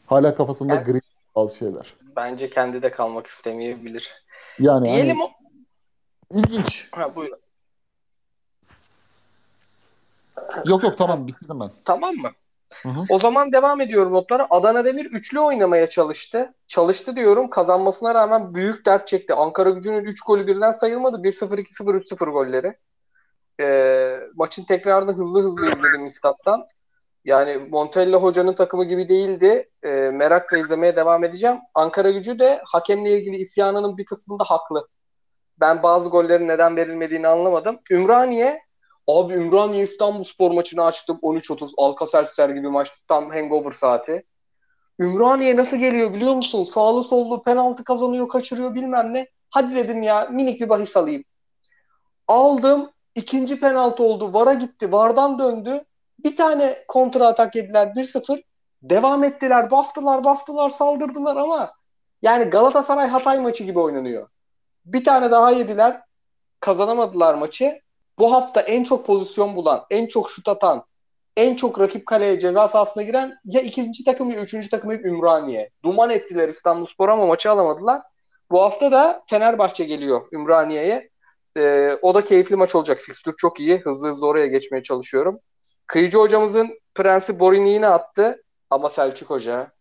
Hala 0.08 0.36
kafasında 0.36 0.76
Yani- 0.76 0.86
gri 0.86 1.02
bazı 1.36 1.58
şeyler. 1.58 1.94
Bence 2.16 2.50
kendi 2.50 2.82
de 2.82 2.92
kalmak 2.92 3.28
istemeyebilir. 3.28 4.14
Yani 4.60 4.86
Diyelim 4.86 5.18
hani 5.20 5.32
o... 6.34 6.38
ilginç. 6.40 6.90
Ha, 6.92 7.16
buyur. 7.16 7.30
Yok 10.66 10.84
yok 10.84 10.98
tamam 10.98 11.28
bitirdim 11.28 11.60
ben. 11.60 11.70
Tamam 11.86 12.16
mı? 12.16 12.32
O 13.10 13.20
zaman 13.20 13.52
devam 13.52 13.82
ediyorum 13.82 14.14
notlara. 14.14 14.48
Adana 14.50 14.86
Demir 14.86 15.06
üçlü 15.06 15.40
oynamaya 15.40 15.90
çalıştı. 15.90 16.54
Çalıştı 16.68 17.16
diyorum. 17.16 17.50
Kazanmasına 17.50 18.16
rağmen 18.16 18.54
büyük 18.54 18.86
dert 18.86 19.08
çekti. 19.08 19.34
Ankara 19.34 19.70
gücünün 19.70 20.04
3 20.04 20.22
golü 20.22 20.48
birden 20.48 20.72
sayılmadı. 20.72 21.18
1-0, 21.24 21.60
2-0, 21.60 21.98
3-0 21.98 22.32
golleri. 22.32 22.78
Ee, 23.62 24.20
maçın 24.36 24.64
tekrarını 24.64 25.12
hızlı 25.12 25.44
hızlı 25.44 25.66
izledim 25.66 26.08
istattan. 26.08 26.66
Yani 27.26 27.58
Montella 27.70 28.18
hocanın 28.18 28.54
takımı 28.54 28.86
gibi 28.86 29.10
değildi. 29.10 29.70
Ee, 29.84 29.90
merakla 30.14 30.58
izlemeye 30.58 30.96
devam 30.96 31.24
edeceğim. 31.24 31.58
Ankara 31.74 32.12
gücü 32.12 32.40
de 32.40 32.62
hakemle 32.66 33.18
ilgili 33.20 33.36
isyanının 33.36 33.98
bir 33.98 34.06
kısmında 34.06 34.44
haklı. 34.44 34.88
Ben 35.60 35.84
bazı 35.84 36.10
gollerin 36.10 36.48
neden 36.48 36.76
verilmediğini 36.76 37.28
anlamadım. 37.28 37.80
Ümraniye 37.92 38.62
Abi 39.08 39.34
Ümraniye 39.34 39.84
İstanbulspor 39.84 40.52
maçını 40.52 40.86
açtım 40.86 41.20
13.30 41.22 41.72
Alkaselser 41.78 42.50
gibi 42.50 42.70
maçtı 42.70 42.98
tam 43.08 43.30
hangover 43.30 43.72
saati. 43.72 44.26
Ümraniye 45.00 45.58
nasıl 45.58 45.78
geliyor 45.78 46.14
biliyor 46.14 46.36
musun? 46.36 46.66
Sağlı 46.74 47.04
sollu 47.04 47.44
penaltı 47.44 47.84
kazanıyor 47.84 48.28
kaçırıyor 48.28 48.76
bilmem 48.76 49.14
ne. 49.14 49.28
Hadi 49.50 49.76
dedim 49.76 50.04
ya 50.04 50.28
minik 50.32 50.62
bir 50.62 50.70
bahis 50.70 50.98
alayım. 50.98 51.24
Aldım 52.28 52.92
ikinci 53.16 53.60
penaltı 53.60 54.04
oldu 54.04 54.34
VAR'a 54.34 54.54
gitti 54.54 54.92
VAR'dan 54.92 55.40
döndü. 55.40 55.84
Bir 56.20 56.38
tane 56.38 56.86
kontra 56.88 57.28
atak 57.28 57.56
yediler 57.56 57.88
1-0. 57.88 58.44
Devam 58.82 59.24
ettiler 59.24 59.72
bastılar 59.72 60.24
bastılar 60.24 60.70
saldırdılar 60.70 61.36
ama 61.36 61.74
yani 62.22 62.46
Galatasaray 62.46 63.08
Hatay 63.08 63.40
maçı 63.40 63.64
gibi 63.64 63.80
oynanıyor. 63.80 64.28
Bir 64.86 65.04
tane 65.04 65.32
daha 65.32 65.52
yediler 65.52 66.02
kazanamadılar 66.60 67.34
maçı 67.34 67.83
bu 68.20 68.34
hafta 68.34 68.62
en 68.62 68.84
çok 68.84 69.06
pozisyon 69.06 69.56
bulan, 69.56 69.86
en 69.90 70.08
çok 70.08 70.32
şut 70.32 70.48
atan, 70.48 70.84
en 71.38 71.56
çok 71.56 71.80
rakip 71.80 72.06
kaleye 72.06 72.40
ceza 72.40 72.68
sahasına 72.68 73.04
giren 73.04 73.38
ya 73.46 73.62
ikinci 73.62 74.04
takım 74.04 74.32
ya 74.32 74.42
üçüncü 74.42 74.70
takım 74.70 74.92
hep 74.92 75.06
Ümraniye. 75.06 75.70
Duman 75.84 76.10
ettiler 76.10 76.50
İstanbulspor 76.50 77.10
ama 77.10 77.26
maçı 77.26 77.52
alamadılar. 77.52 78.02
Bu 78.52 78.62
hafta 78.62 78.92
da 78.92 79.24
Fenerbahçe 79.30 79.84
geliyor 79.84 80.22
Ümraniye'ye. 80.32 81.10
Ee, 81.58 81.98
o 82.02 82.16
da 82.16 82.24
keyifli 82.24 82.56
maç 82.56 82.76
olacak. 82.76 83.02
Fikstür 83.02 83.34
çok 83.38 83.60
iyi. 83.60 83.78
Hızlı 83.78 84.10
hızlı 84.10 84.28
oraya 84.28 84.48
geçmeye 84.48 84.84
çalışıyorum. 84.84 85.40
Kıyıcı 85.88 86.18
hocamızın 86.18 86.80
prensi 86.96 87.40
Borini 87.40 87.70
yine 87.70 87.88
attı. 87.88 88.44
Ama 88.70 88.90
Selçuk 88.90 89.30
Hoca. 89.30 89.72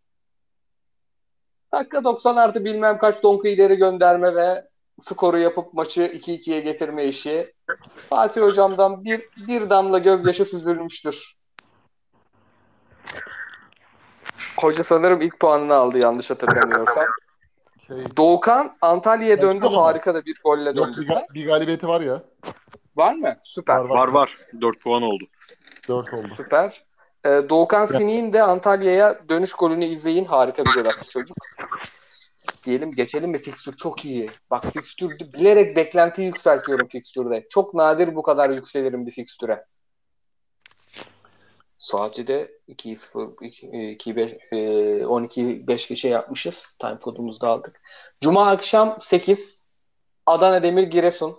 Dakika 1.73 2.05
90 2.05 2.37
artı 2.37 2.65
bilmem 2.65 2.99
kaç 2.99 3.23
donku 3.23 3.49
ileri 3.49 3.77
gönderme 3.77 4.35
ve 4.35 4.65
skoru 5.01 5.39
yapıp 5.39 5.75
maçı 5.75 6.03
2-2'ye 6.03 6.61
getirme 6.61 7.05
işi. 7.05 7.53
Fatih 8.11 8.43
hocamdan 8.43 9.05
bir, 9.05 9.23
bir 9.49 9.71
damla 9.71 9.99
gözyaşı 9.99 10.45
süzülmüştür. 10.45 11.35
Hoca 14.57 14.85
sanırım 14.85 15.21
ilk 15.21 15.41
puanını 15.41 15.75
aldı 15.75 15.99
yanlış 15.99 16.31
hatırlamıyorsam. 16.31 17.05
Şey, 17.87 17.97
Doğukan 18.17 18.77
Antalya'ya 18.81 19.43
döndü. 19.43 19.67
Harika 19.67 20.15
da 20.15 20.25
bir 20.25 20.41
golle 20.45 20.65
yok 20.65 20.77
döndü. 20.77 21.01
bir, 21.01 21.09
ga- 21.09 21.35
bir 21.35 21.47
galibiyeti 21.47 21.89
var 21.89 22.01
ya. 22.01 22.23
Var 22.97 23.15
mı? 23.15 23.37
Süper. 23.45 23.77
Var, 23.77 23.89
Var 23.89 24.09
var. 24.09 24.39
4 24.61 24.81
puan 24.81 25.03
oldu. 25.03 25.25
4 25.89 26.13
oldu. 26.13 26.29
Süper. 26.37 26.85
Ee, 27.25 27.29
Doğukan 27.49 27.87
Sinik'in 27.87 28.33
de 28.33 28.43
Antalya'ya 28.43 29.29
dönüş 29.29 29.53
golünü 29.53 29.85
izleyin. 29.85 30.25
Harika 30.25 30.65
bir 30.65 30.75
gol 30.75 30.85
attı 30.85 31.09
çocuk. 31.09 31.37
Diyelim 32.65 32.93
geçelim 32.93 33.31
mi? 33.31 33.39
Fikstür 33.39 33.77
çok 33.77 34.05
iyi. 34.05 34.27
Bak 34.51 34.65
fikstür 34.73 35.19
bilerek 35.19 35.77
beklentiyi 35.77 36.27
yükseltiyorum 36.27 36.89
fikstürde. 36.89 37.47
Çok 37.51 37.75
nadir 37.75 38.15
bu 38.15 38.23
kadar 38.23 38.51
yükselirim 38.51 39.07
bir 39.07 39.13
fikstüre. 39.13 39.65
Saati 41.79 42.27
de 42.27 42.53
2-0 42.69 43.93
2 43.93 44.17
5 44.17 45.07
12 45.07 45.67
5 45.67 45.89
geçe 45.89 46.09
yapmışız. 46.09 46.77
Time 46.79 47.01
kodumuzu 47.01 47.41
da 47.41 47.49
aldık. 47.49 47.81
Cuma 48.21 48.51
akşam 48.51 48.97
8 49.01 49.65
Adana 50.27 50.63
Demir 50.63 50.83
Giresun. 50.83 51.37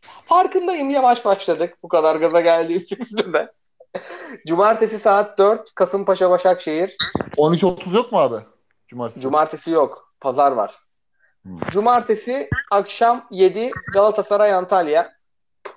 Farkındayım 0.00 0.90
yavaş 0.90 1.24
başladık. 1.24 1.78
Bu 1.82 1.88
kadar 1.88 2.16
gaza 2.16 2.40
geldiğim 2.40 2.82
fikstürde. 2.82 3.52
Cumartesi 4.46 4.98
saat 4.98 5.38
4 5.38 5.74
Kasımpaşa 5.74 6.30
Başakşehir. 6.30 6.96
13.30 7.36 7.94
yok 7.94 8.12
mu 8.12 8.18
abi? 8.18 8.44
Cumartesi. 8.88 9.20
Cumartesi 9.20 9.70
yok. 9.70 10.05
Pazar 10.26 10.52
var. 10.52 10.74
Hmm. 11.42 11.58
Cumartesi 11.70 12.48
akşam 12.70 13.26
7 13.30 13.70
Galatasaray 13.92 14.52
Antalya. 14.52 15.16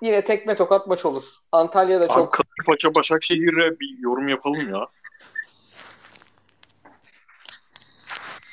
Yine 0.01 0.26
tekme 0.26 0.55
tokat 0.55 0.88
maç 0.88 1.05
olur. 1.05 1.23
Antalya'da 1.51 2.03
Abi 2.03 2.13
çok 2.13 2.34
Kasımpaşa 2.34 2.95
Başakşehir'e 2.95 3.80
bir 3.80 3.99
yorum 3.99 4.27
yapalım 4.27 4.73
ya. 4.73 4.88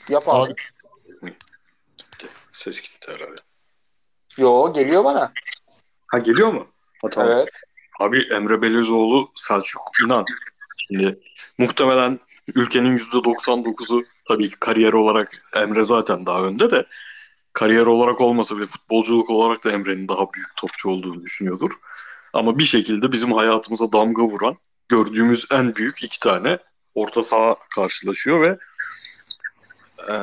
yapar. 0.08 0.48
Abi, 0.48 0.54
Ses 2.52 2.82
gitti 2.82 3.12
herhalde. 3.12 3.40
Yo 4.38 4.72
geliyor 4.72 5.04
bana. 5.04 5.32
Ha 6.06 6.18
geliyor 6.18 6.52
mu? 6.52 6.66
Ha, 7.02 7.10
tamam. 7.10 7.32
Evet. 7.32 7.48
Abi 8.00 8.26
Emre 8.32 8.62
Belözoğlu, 8.62 9.30
Selçuk 9.34 9.82
İnan. 10.04 10.24
Şimdi 10.76 11.20
muhtemelen 11.58 12.20
ülkenin 12.54 12.96
%99'u 12.96 14.02
tabii 14.28 14.50
ki 14.50 14.56
kariyer 14.60 14.92
olarak 14.92 15.38
Emre 15.56 15.84
zaten 15.84 16.26
daha 16.26 16.42
önde 16.42 16.70
de 16.70 16.86
kariyer 17.52 17.86
olarak 17.86 18.20
olmasa 18.20 18.56
bile 18.56 18.66
futbolculuk 18.66 19.30
olarak 19.30 19.64
da 19.64 19.72
Emre'nin 19.72 20.08
daha 20.08 20.32
büyük 20.32 20.56
topçu 20.56 20.90
olduğunu 20.90 21.22
düşünüyordur. 21.22 21.72
Ama 22.32 22.58
bir 22.58 22.64
şekilde 22.64 23.12
bizim 23.12 23.32
hayatımıza 23.32 23.92
damga 23.92 24.22
vuran 24.22 24.56
gördüğümüz 24.88 25.46
en 25.52 25.74
büyük 25.74 26.04
iki 26.04 26.20
tane 26.20 26.58
orta 26.94 27.22
saha 27.22 27.56
karşılaşıyor 27.74 28.40
ve 28.40 28.58
e, 30.08 30.14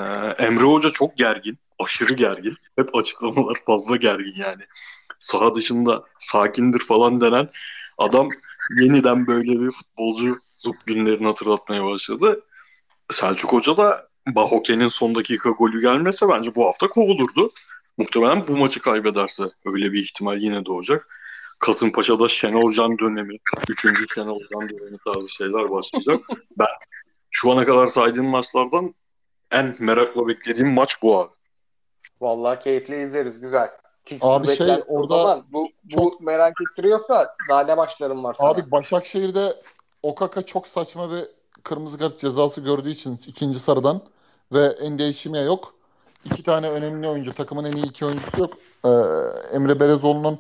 Emre 0.45 0.63
Hoca 0.63 0.89
çok 0.89 1.17
gergin. 1.17 1.57
Aşırı 1.79 2.13
gergin. 2.13 2.55
Hep 2.75 2.95
açıklamalar 2.95 3.57
fazla 3.65 3.95
gergin 3.95 4.35
yani. 4.35 4.63
Saha 5.19 5.55
dışında 5.55 6.03
sakindir 6.19 6.79
falan 6.79 7.21
denen 7.21 7.49
adam 7.97 8.29
yeniden 8.81 9.27
böyle 9.27 9.59
bir 9.59 9.71
futbolculuk 9.71 10.85
günlerini 10.85 11.25
hatırlatmaya 11.25 11.85
başladı. 11.85 12.43
Selçuk 13.13 13.53
Hoca 13.53 13.77
da 13.77 14.07
Bahoke'nin 14.27 14.87
son 14.87 15.15
dakika 15.15 15.49
golü 15.49 15.81
gelmese 15.81 16.29
bence 16.29 16.55
bu 16.55 16.65
hafta 16.65 16.87
kovulurdu. 16.87 17.51
Muhtemelen 17.97 18.47
bu 18.47 18.57
maçı 18.57 18.81
kaybederse 18.81 19.43
öyle 19.65 19.93
bir 19.93 20.03
ihtimal 20.03 20.41
yine 20.41 20.65
doğacak. 20.65 21.07
Kasımpaşa'da 21.59 22.27
Şenol 22.27 22.73
Can 22.73 22.99
dönemi, 22.99 23.37
3. 23.69 24.13
Şenol 24.13 24.39
Can 24.39 24.69
dönemi 24.69 24.97
tarzı 25.05 25.29
şeyler 25.29 25.71
başlayacak. 25.71 26.19
ben 26.59 26.67
şu 27.31 27.51
ana 27.51 27.65
kadar 27.65 27.87
saydığım 27.87 28.25
maçlardan 28.25 28.95
en 29.51 29.75
merakla 29.79 30.27
beklediğim 30.27 30.73
maç 30.73 31.01
bu 31.01 31.19
abi. 31.19 31.31
Vallahi 32.21 32.59
keyifli 32.59 33.05
izleriz. 33.05 33.39
Güzel. 33.39 33.71
Abi 34.21 34.47
şey, 34.47 34.67
orada 34.87 35.17
zaman 35.17 35.45
bu, 35.51 35.69
bu 35.83 36.17
merak 36.21 36.53
ettiriyorsa 36.61 37.35
daha 37.49 37.63
ne 37.63 37.75
maçlarım 37.75 38.23
var 38.23 38.33
sana? 38.33 38.49
abi 38.49 38.61
Başakşehir'de 38.71 39.53
Okaka 40.03 40.41
çok 40.41 40.67
saçma 40.67 41.11
bir 41.11 41.23
kırmızı 41.63 41.97
kart 41.97 42.19
cezası 42.19 42.61
gördüğü 42.61 42.89
için 42.89 43.19
ikinci 43.27 43.59
sarıdan 43.59 44.01
ve 44.53 44.65
Endeşim'e 44.65 45.39
yok. 45.39 45.73
İki 46.25 46.43
tane 46.43 46.69
önemli 46.69 47.07
oyuncu. 47.07 47.33
Takımın 47.33 47.63
en 47.65 47.71
iyi 47.71 47.85
iki 47.85 48.05
oyuncusu 48.05 48.37
yok. 48.39 48.53
Ee, 48.85 48.89
Emre 49.55 49.79
Belezoğlu'nun 49.79 50.39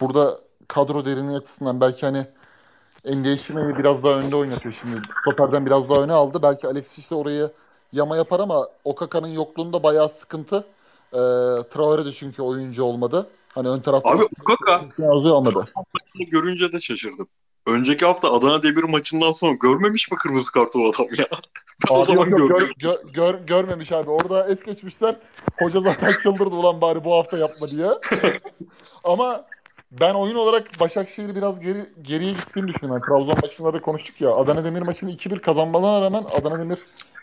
burada 0.00 0.38
kadro 0.68 1.04
derinliği 1.04 1.38
açısından 1.38 1.80
belki 1.80 2.06
hani 2.06 2.26
Endeşim'i 3.04 3.78
biraz 3.78 4.02
daha 4.02 4.12
önde 4.12 4.36
oynatıyor 4.36 4.74
şimdi. 4.80 5.00
Stoperden 5.20 5.66
biraz 5.66 5.88
daha 5.88 6.02
öne 6.02 6.12
aldı. 6.12 6.42
Belki 6.42 6.66
Alexis 6.66 7.10
de 7.10 7.14
orayı 7.14 7.50
yama 7.92 8.16
yapar 8.16 8.40
ama 8.40 8.68
Okaka'nın 8.84 9.28
yokluğunda 9.28 9.82
bayağı 9.82 10.08
sıkıntı. 10.08 10.64
Ee, 11.12 11.18
Traore 11.70 12.04
de 12.04 12.12
çünkü 12.12 12.42
oyuncu 12.42 12.84
olmadı. 12.84 13.26
Hani 13.54 13.68
ön 13.68 13.80
tarafta 13.80 14.10
Abi 14.10 14.22
Okaka 14.42 14.88
Arzu 15.12 15.34
almadı. 15.34 15.64
görünce 16.30 16.72
de 16.72 16.80
şaşırdım. 16.80 17.28
Önceki 17.70 18.06
hafta 18.06 18.32
Adana 18.32 18.62
Demir 18.62 18.82
maçından 18.82 19.32
sonra 19.32 19.52
görmemiş 19.62 20.10
mi 20.10 20.18
kırmızı 20.18 20.52
kartı 20.52 20.78
o 20.78 20.90
adam 20.90 21.06
ya? 21.18 21.24
Ben 21.90 21.94
o 21.94 21.98
Abi 21.98 22.06
zaman 22.06 22.28
yok, 22.28 22.50
gör, 22.50 22.70
gör- 22.78 23.02
gör- 23.12 23.38
görmemiş 23.46 23.92
abi. 23.92 24.10
Orada 24.10 24.48
es 24.48 24.62
geçmişler. 24.62 25.16
Hoca 25.58 25.80
zaten 25.80 26.14
çıldırdı 26.22 26.54
ulan 26.54 26.80
bari 26.80 27.04
bu 27.04 27.14
hafta 27.14 27.38
yapma 27.38 27.70
diye. 27.70 27.86
Ama 29.04 29.44
ben 29.92 30.14
oyun 30.14 30.34
olarak 30.34 30.80
Başakşehir'i 30.80 31.34
biraz 31.34 31.60
geri, 31.60 31.90
geriye 32.02 32.32
gittiğini 32.32 32.68
düşünüyorum. 32.68 33.02
Yani 33.02 33.08
Trabzon 33.08 33.40
maçında 33.42 33.72
da 33.72 33.80
konuştuk 33.80 34.20
ya. 34.20 34.34
Adana 34.34 34.64
Demir 34.64 34.82
maçını 34.82 35.10
2-1 35.10 35.40
kazanmalarına 35.40 36.06
rağmen 36.06 36.22
Adana 36.40 36.58
Demir 36.58 36.78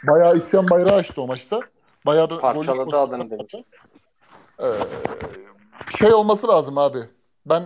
bayağı 0.07 0.37
isyan 0.37 0.69
bayrağı 0.69 0.95
açtı 0.95 1.21
o 1.21 1.27
maçta. 1.27 1.59
Bayağı 2.05 2.29
da 2.29 2.39
Parçaladı 2.39 2.97
Adana 2.97 3.29
Demir. 3.29 3.51
Ee, 4.61 4.65
şey 5.99 6.13
olması 6.13 6.47
lazım 6.47 6.77
abi. 6.77 6.99
Ben 7.45 7.63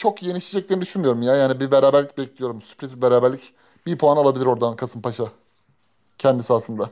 çok 0.00 0.22
yenişeceklerini 0.22 0.82
düşünmüyorum 0.82 1.22
ya. 1.22 1.36
Yani 1.36 1.60
bir 1.60 1.70
beraberlik 1.70 2.18
bekliyorum. 2.18 2.62
Sürpriz 2.62 2.96
bir 2.96 3.02
beraberlik. 3.02 3.54
Bir 3.86 3.98
puan 3.98 4.16
alabilir 4.16 4.46
oradan 4.46 4.76
Kasımpaşa. 4.76 5.24
Kendi 6.18 6.42
sahasında. 6.42 6.90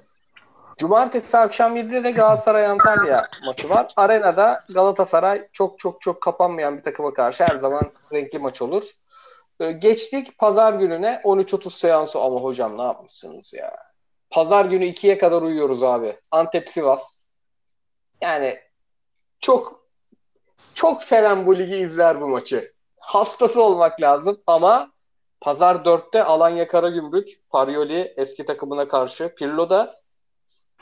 Cumartesi 0.77 1.37
akşam 1.37 1.77
7'de 1.77 2.05
de 2.05 2.11
Galatasaray 2.11 2.67
Antalya 2.67 3.29
maçı 3.47 3.69
var. 3.69 3.93
Arenada 3.97 4.65
Galatasaray 4.69 5.49
çok 5.53 5.79
çok 5.79 6.03
çok 6.03 6.21
kapanmayan 6.21 6.79
bir 6.79 6.83
takıma 6.83 7.15
karşı 7.15 7.45
her 7.45 7.57
zaman 7.59 7.93
renkli 8.13 8.39
maç 8.39 8.63
olur. 8.63 8.85
Ee, 9.61 9.73
geçtik 9.73 10.39
pazar 10.39 10.73
gününe 10.73 11.21
13.30 11.25 11.71
seansı 11.71 12.21
ama 12.21 12.41
hocam 12.41 12.79
ne 12.79 12.83
yapmışsınız 12.83 13.53
ya? 13.55 13.77
Pazar 14.31 14.65
günü 14.65 14.85
2'ye 14.85 15.19
kadar 15.19 15.43
uyuyoruz 15.43 15.83
abi. 15.83 16.17
Antep 16.31 16.71
Sivas. 16.71 17.21
Yani 18.21 18.59
çok 19.41 19.81
çok 20.75 21.03
seven 21.03 21.47
izler 21.61 22.21
bu 22.21 22.29
maçı. 22.29 22.78
Hastası 23.13 23.63
olmak 23.63 24.01
lazım 24.01 24.41
ama 24.47 24.91
pazar 25.41 25.75
4'te 25.77 26.25
Alanya 26.25 26.69
Karagümrük 26.69 27.29
Farioli 27.53 28.15
eski 28.17 28.45
takımına 28.47 28.89
karşı 28.89 29.35
Pirlo 29.35 29.71
da 29.71 29.95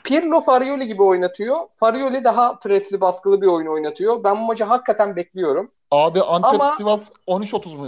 Pirlo 0.03 0.41
Farioli 0.41 0.87
gibi 0.87 1.03
oynatıyor. 1.03 1.57
Farioli 1.73 2.23
daha 2.23 2.59
presli 2.59 3.01
baskılı 3.01 3.41
bir 3.41 3.47
oyun 3.47 3.67
oynatıyor. 3.67 4.23
Ben 4.23 4.35
bu 4.41 4.45
maçı 4.45 4.63
hakikaten 4.63 5.15
bekliyorum. 5.15 5.71
Abi 5.91 6.21
Antep 6.21 6.61
Ama- 6.61 6.75
Sivas 6.75 7.11
13-30 7.27 7.75
mu? 7.75 7.87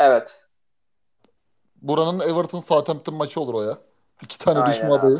Evet. 0.00 0.44
Buranın 1.76 2.20
Everton 2.20 2.60
Southampton 2.60 3.14
maçı 3.14 3.40
olur 3.40 3.54
o 3.54 3.62
ya. 3.62 3.78
İki 4.22 4.38
tane 4.38 4.58
Aynen 4.58 4.72
düşme 4.72 4.86
abi. 4.86 4.94
adayı. 4.94 5.18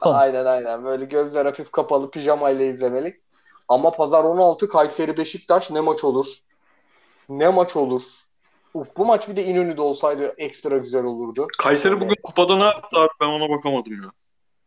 Tamam. 0.00 0.18
Aynen 0.20 0.44
aynen. 0.44 0.84
Böyle 0.84 1.04
gözler 1.04 1.46
hafif 1.46 1.72
kapalı 1.72 2.10
pijamayla 2.10 2.64
izlemelik. 2.64 3.16
Ama 3.68 3.90
pazar 3.90 4.24
16 4.24 4.68
Kayseri 4.68 5.16
Beşiktaş 5.16 5.70
ne 5.70 5.80
maç 5.80 6.04
olur? 6.04 6.26
Ne 7.28 7.48
maç 7.48 7.76
olur? 7.76 8.02
Uf, 8.74 8.96
bu 8.96 9.06
maç 9.06 9.28
bir 9.28 9.36
de 9.36 9.44
İnönü'de 9.44 9.80
olsaydı 9.80 10.34
ekstra 10.38 10.78
güzel 10.78 11.04
olurdu. 11.04 11.46
Kayseri 11.58 11.94
Öyle. 11.94 12.04
bugün 12.04 12.16
kupada 12.22 12.56
ne 12.56 12.64
yaptı 12.64 12.98
abi 12.98 13.08
ben 13.20 13.26
ona 13.26 13.50
bakamadım 13.50 13.92
ya. 14.02 14.10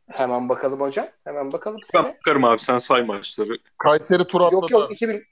Hemen 0.07 0.49
bakalım 0.49 0.81
hocam. 0.81 1.07
Hemen 1.23 1.51
bakalım 1.51 1.79
size. 1.83 2.03
Ben 2.03 2.15
bakarım 2.15 2.43
abi 2.45 2.59
sen 2.59 2.77
say 2.77 3.03
maçları. 3.03 3.57
Kayseri 3.77 4.25
tur 4.25 4.41
atladı. 4.41 4.55
Yok 4.55 4.71
yok 4.71 4.91
2000 4.91 5.23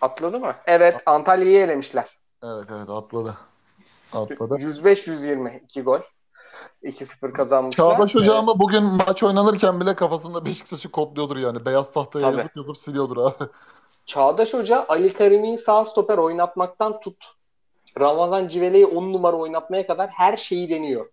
atladı 0.00 0.40
mı? 0.40 0.54
Evet 0.66 1.02
Antalya'yı 1.06 1.60
elemişler. 1.60 2.18
Evet 2.44 2.64
evet 2.70 2.88
atladı. 2.90 3.38
Atladı. 4.12 4.54
105-120 4.54 5.64
2 5.64 5.82
gol. 5.82 6.00
2-0 6.82 7.32
kazanmışlar. 7.32 7.92
Çağdaş 7.96 8.14
hocamı 8.14 8.52
bugün 8.60 8.84
maç 8.84 9.22
oynanırken 9.22 9.80
bile 9.80 9.94
kafasında 9.94 10.44
Beşiktaş'ı 10.44 10.90
kodluyordur 10.90 11.36
yani. 11.36 11.66
Beyaz 11.66 11.92
tahtaya 11.92 12.26
Tabii. 12.26 12.36
yazıp 12.36 12.56
yazıp 12.56 12.76
siliyordur 12.76 13.16
abi. 13.16 13.50
Çağdaş 14.06 14.54
Hoca 14.54 14.86
Ali 14.88 15.12
Karim'i 15.12 15.58
sağ 15.58 15.84
stoper 15.84 16.18
oynatmaktan 16.18 17.00
tut. 17.00 17.16
Ramazan 18.00 18.48
Civele'yi 18.48 18.86
10 18.86 19.12
numara 19.12 19.36
oynatmaya 19.36 19.86
kadar 19.86 20.10
her 20.10 20.36
şeyi 20.36 20.70
deniyor. 20.70 21.10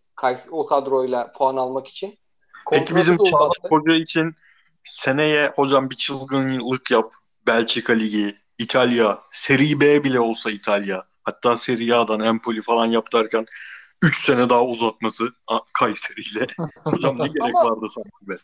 O 0.51 0.65
kadroyla 0.65 1.31
puan 1.31 1.57
almak 1.57 1.87
için. 1.87 2.17
Peki 2.71 2.95
bizim 2.95 3.17
Çağdaş. 3.17 3.51
Hoca 3.69 3.93
için 3.93 4.35
seneye 4.83 5.51
hocam 5.55 5.89
bir 5.89 5.95
çılgınlık 5.95 6.91
yap. 6.91 7.13
Belçika 7.47 7.93
Ligi, 7.93 8.37
İtalya, 8.57 9.19
Serie 9.31 9.79
B 9.81 10.03
bile 10.03 10.19
olsa 10.19 10.51
İtalya. 10.51 11.03
Hatta 11.23 11.57
Serie 11.57 11.93
A'dan 11.93 12.19
Empoli 12.19 12.61
falan 12.61 12.85
yap 12.85 13.13
derken 13.13 13.45
3 14.03 14.25
sene 14.25 14.49
daha 14.49 14.63
uzatması 14.63 15.33
Kayseri 15.73 16.21
ile. 16.21 16.45
Hocam 16.83 17.19
ne 17.19 17.27
gerek 17.27 17.55
Ama- 17.55 17.65
vardı 17.65 17.85
sanki 17.89 18.29
be. 18.29 18.37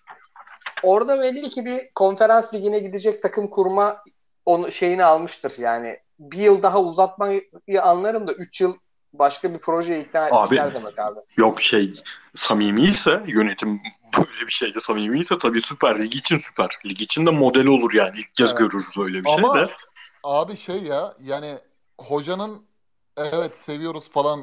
Orada 0.83 1.21
belli 1.21 1.49
ki 1.49 1.65
bir 1.65 1.89
konferans 1.95 2.53
ligine 2.53 2.79
gidecek 2.79 3.21
takım 3.21 3.49
kurma 3.49 4.03
onu 4.45 4.71
şeyini 4.71 5.03
almıştır. 5.05 5.53
Yani 5.57 5.99
bir 6.19 6.37
yıl 6.37 6.63
daha 6.63 6.81
uzatmayı 6.81 7.49
anlarım 7.81 8.27
da 8.27 8.33
3 8.33 8.61
yıl 8.61 8.75
başka 9.13 9.53
bir 9.53 9.59
projeye 9.59 10.01
ikna 10.01 10.29
Abi- 10.31 10.57
demek 10.57 10.99
abi. 10.99 11.19
Yok 11.37 11.61
şey 11.61 11.93
samimiyse 12.35 13.23
yönetim 13.27 13.81
böyle 14.17 14.47
bir 14.47 14.51
şeyde 14.51 14.79
samimiyse 14.79 15.37
tabii 15.37 15.61
Süper 15.61 16.03
Lig 16.03 16.15
için 16.15 16.37
Süper 16.37 16.69
Lig 16.85 17.01
için 17.01 17.25
de 17.25 17.31
model 17.31 17.65
olur 17.67 17.93
yani. 17.93 18.19
İlk 18.19 18.35
kez 18.35 18.49
Evet. 18.49 18.57
görürüz 18.59 18.97
öyle 18.97 19.23
bir 19.23 19.29
şey 19.29 19.43
Ama 19.43 19.55
de. 19.55 19.69
abi 20.23 20.57
şey 20.57 20.83
ya 20.83 21.13
yani 21.21 21.55
hocanın 22.01 22.61
evet 23.17 23.55
seviyoruz 23.55 24.09
falan 24.11 24.39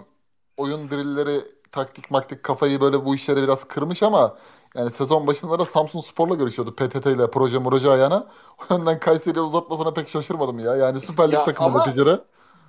oyun 0.57 0.91
drilleri 0.91 1.41
taktik 1.73 2.11
maktik 2.11 2.43
kafayı 2.43 2.81
böyle 2.81 3.05
bu 3.05 3.15
işlere 3.15 3.43
biraz 3.43 3.65
kırmış 3.65 4.03
ama 4.03 4.37
yani 4.77 4.91
sezon 4.91 5.27
başında 5.27 5.59
da 5.59 5.65
Samsun 5.65 6.01
Spor'la 6.01 6.35
görüşüyordu 6.35 6.75
PTT 6.77 7.07
ile 7.07 7.31
proje 7.31 7.59
proje 7.63 7.91
ayağına. 7.91 8.29
O 8.71 8.75
yönden 8.75 9.01
Kayseri'ye 9.01 9.43
uzatmasına 9.43 9.93
pek 9.93 10.09
şaşırmadım 10.09 10.59
ya. 10.59 10.77
Yani 10.77 11.01
Süper 11.01 11.29
Lig 11.29 11.35
Ya 11.35 11.45
takımı 11.45 11.79
neticede. 11.79 12.21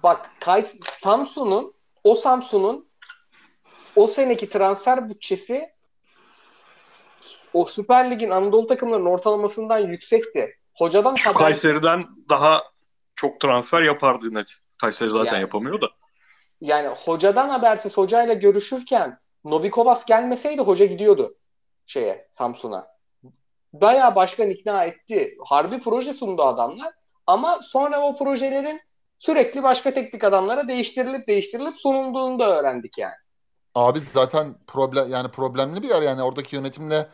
Bak 0.03 0.29
Kays 0.39 0.75
Samsun'un 1.01 1.73
o 2.03 2.15
Samsun'un 2.15 2.87
o 3.95 4.07
seneki 4.07 4.49
transfer 4.49 5.09
bütçesi 5.09 5.69
o 7.53 7.65
Süper 7.65 8.11
Lig'in 8.11 8.29
Anadolu 8.29 8.67
takımlarının 8.67 9.05
ortalamasından 9.05 9.79
yüksekti. 9.79 10.57
Hocadan 10.77 11.15
Şu 11.15 11.29
haber 11.29 11.39
Kayseri'den 11.39 12.05
daha 12.29 12.63
çok 13.15 13.39
transfer 13.39 13.81
yapardı 13.81 14.33
net. 14.33 14.53
Kayseri 14.77 15.09
zaten 15.09 15.33
Yani. 15.33 15.41
yapamıyor 15.41 15.81
da. 15.81 15.87
yani 16.61 16.87
hocadan 16.87 17.49
habersiz 17.49 17.97
hocayla 17.97 18.33
görüşürken 18.33 19.19
Novikovas 19.45 20.05
gelmeseydi 20.05 20.61
hoca 20.61 20.85
gidiyordu 20.85 21.35
şeye 21.91 22.27
Samsun'a. 22.31 22.87
Bayağı 23.73 24.15
başkan 24.15 24.49
ikna 24.49 24.83
etti. 24.83 25.37
Harbi 25.45 25.81
proje 25.83 26.13
sundu 26.13 26.43
adamlar. 26.43 26.93
Ama 27.27 27.59
sonra 27.63 28.01
o 28.01 28.17
projelerin 28.17 28.81
sürekli 29.19 29.63
başka 29.63 29.93
teknik 29.93 30.23
adamlara 30.23 30.67
değiştirilip 30.67 31.27
değiştirilip 31.27 31.77
sunulduğunu 31.77 32.39
da 32.39 32.59
öğrendik 32.59 32.97
yani. 32.97 33.13
Abi 33.75 33.99
zaten 33.99 34.55
problem 34.67 35.11
yani 35.11 35.27
problemli 35.27 35.83
bir 35.83 35.89
yer 35.89 36.01
yani 36.01 36.23
oradaki 36.23 36.55
yönetimle 36.55 37.07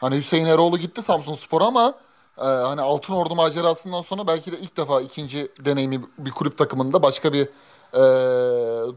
hani 0.00 0.16
Hüseyin 0.16 0.46
Eroğlu 0.46 0.78
gitti 0.78 1.02
Samsun 1.02 1.34
Spor'a 1.34 1.66
ama 1.66 1.94
e, 2.38 2.44
hani 2.44 2.80
Altın 2.80 3.14
Ordu 3.14 3.34
macerasından 3.34 4.02
sonra 4.02 4.26
belki 4.26 4.52
de 4.52 4.56
ilk 4.56 4.76
defa 4.76 5.00
ikinci 5.00 5.48
deneyimi 5.64 6.00
bir 6.18 6.30
kulüp 6.30 6.58
takımında 6.58 7.02
başka 7.02 7.32
bir 7.32 7.48
e, 7.94 8.02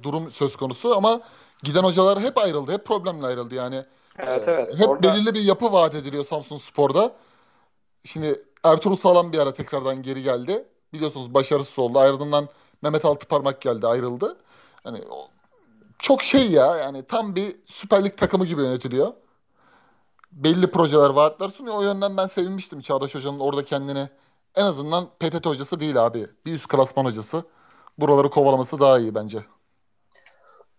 durum 0.03 0.31
söz 0.31 0.55
konusu 0.55 0.95
ama 0.95 1.21
giden 1.63 1.83
hocalar 1.83 2.19
hep 2.19 2.37
ayrıldı. 2.37 2.71
Hep 2.71 2.85
problemle 2.85 3.27
ayrıldı 3.27 3.55
yani. 3.55 3.85
Evet 4.19 4.47
evet. 4.47 4.79
hep 4.79 4.89
Orada- 4.89 5.13
belirli 5.13 5.33
bir 5.33 5.41
yapı 5.41 5.71
vaat 5.71 5.95
ediliyor 5.95 6.25
Samsun 6.25 6.57
Spor'da. 6.57 7.11
Şimdi 8.03 8.41
Ertuğrul 8.63 8.95
Sağlam 8.97 9.33
bir 9.33 9.37
ara 9.39 9.53
tekrardan 9.53 10.01
geri 10.03 10.23
geldi. 10.23 10.67
Biliyorsunuz 10.93 11.33
başarısız 11.33 11.79
oldu. 11.79 11.99
Ardından 11.99 12.47
Mehmet 12.81 13.05
Altıparmak 13.05 13.61
geldi 13.61 13.87
ayrıldı. 13.87 14.37
Hani 14.83 15.01
o- 15.09 15.27
çok 15.99 16.23
şey 16.23 16.51
ya 16.51 16.75
yani 16.77 17.03
tam 17.03 17.35
bir 17.35 17.55
Süper 17.65 18.05
Lig 18.05 18.17
takımı 18.17 18.45
gibi 18.45 18.61
yönetiliyor. 18.61 19.13
Belli 20.31 20.71
projeler, 20.71 21.09
vaatler 21.09 21.49
sunuyor. 21.49 21.75
O 21.75 21.81
yönden 21.81 22.17
ben 22.17 22.27
sevinmiştim 22.27 22.81
Çağdaş 22.81 23.15
Hoca'nın 23.15 23.39
orada 23.39 23.65
kendini 23.65 24.07
en 24.55 24.65
azından 24.65 25.05
PTT 25.19 25.45
hocası 25.45 25.79
değil 25.79 26.05
abi. 26.05 26.27
Bir 26.45 26.53
üst 26.53 26.67
klasman 26.67 27.05
hocası. 27.05 27.43
Buraları 27.97 28.29
kovalaması 28.29 28.79
daha 28.79 28.99
iyi 28.99 29.15
bence. 29.15 29.45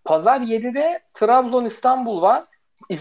Pazar 0.05 0.41
7'de 0.41 1.03
Trabzon 1.13 1.65
İstanbul 1.65 2.21
var. 2.21 2.43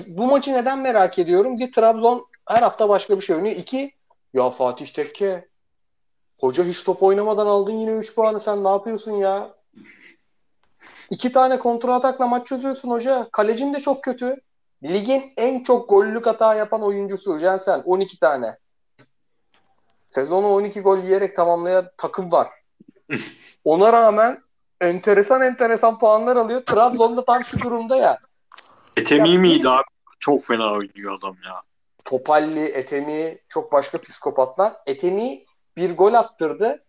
Bu 0.07 0.27
maçı 0.27 0.53
neden 0.53 0.79
merak 0.79 1.19
ediyorum? 1.19 1.59
Bir 1.59 1.73
Trabzon 1.73 2.27
her 2.47 2.63
hafta 2.63 2.89
başka 2.89 3.17
bir 3.17 3.23
şey 3.23 3.37
oynuyor. 3.37 3.57
İki 3.57 3.93
ya 4.35 4.51
Fatih 4.51 4.87
Tekke 4.87 5.49
hoca 6.41 6.65
hiç 6.65 6.85
top 6.85 7.03
oynamadan 7.03 7.47
aldın 7.47 7.73
yine 7.73 7.91
3 7.91 8.15
puanı 8.15 8.41
sen 8.41 8.65
ne 8.65 8.69
yapıyorsun 8.69 9.13
ya? 9.13 9.55
İki 11.11 11.33
tane 11.33 11.59
kontra 11.59 11.95
atakla 11.95 12.27
maç 12.27 12.47
çözüyorsun 12.47 12.91
hoca. 12.91 13.29
Kalecin 13.33 13.75
de 13.75 13.81
çok 13.81 14.05
kötü. 14.05 14.41
Ligin 14.83 15.33
en 15.37 15.63
çok 15.63 15.89
gollük 15.89 16.27
hata 16.27 16.55
yapan 16.55 16.83
oyuncusu 16.83 17.39
Jensen 17.39 17.83
12 17.85 18.21
tane. 18.21 18.59
Sezonu 20.11 20.49
12 20.49 20.81
gol 20.81 20.99
yiyerek 20.99 21.37
tamamlayan 21.37 21.91
takım 21.97 22.33
var. 22.33 22.49
Ona 23.65 23.93
rağmen 23.93 24.43
enteresan 24.81 25.43
enteresan 25.43 25.99
puanlar 25.99 26.37
alıyor. 26.37 26.67
Trabzon'da 26.67 27.25
tam 27.25 27.45
şu 27.45 27.59
durumda 27.59 27.97
ya. 27.97 28.19
Etemi 28.97 29.39
miydi 29.39 29.69
abi? 29.69 29.85
Çok 30.19 30.43
fena 30.43 30.73
oynuyor 30.73 31.19
adam 31.19 31.37
ya. 31.47 31.63
Topalli, 32.05 32.65
Etemi 32.65 33.39
çok 33.49 33.73
başka 33.73 34.01
psikopatlar. 34.01 34.77
Etemi 34.87 35.45
bir 35.77 35.97
gol 35.97 36.15
attırdı. 36.15 36.85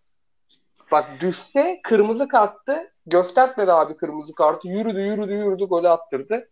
Bak 0.91 1.09
düşse 1.19 1.79
kırmızı 1.83 2.27
karttı. 2.27 2.91
Göstermedi 3.05 3.71
abi 3.71 3.97
kırmızı 3.97 4.33
kartı. 4.33 4.67
Yürüdü 4.67 5.01
yürüdü 5.01 5.33
yürüdü 5.33 5.65
golü 5.65 5.89
attırdı. 5.89 6.49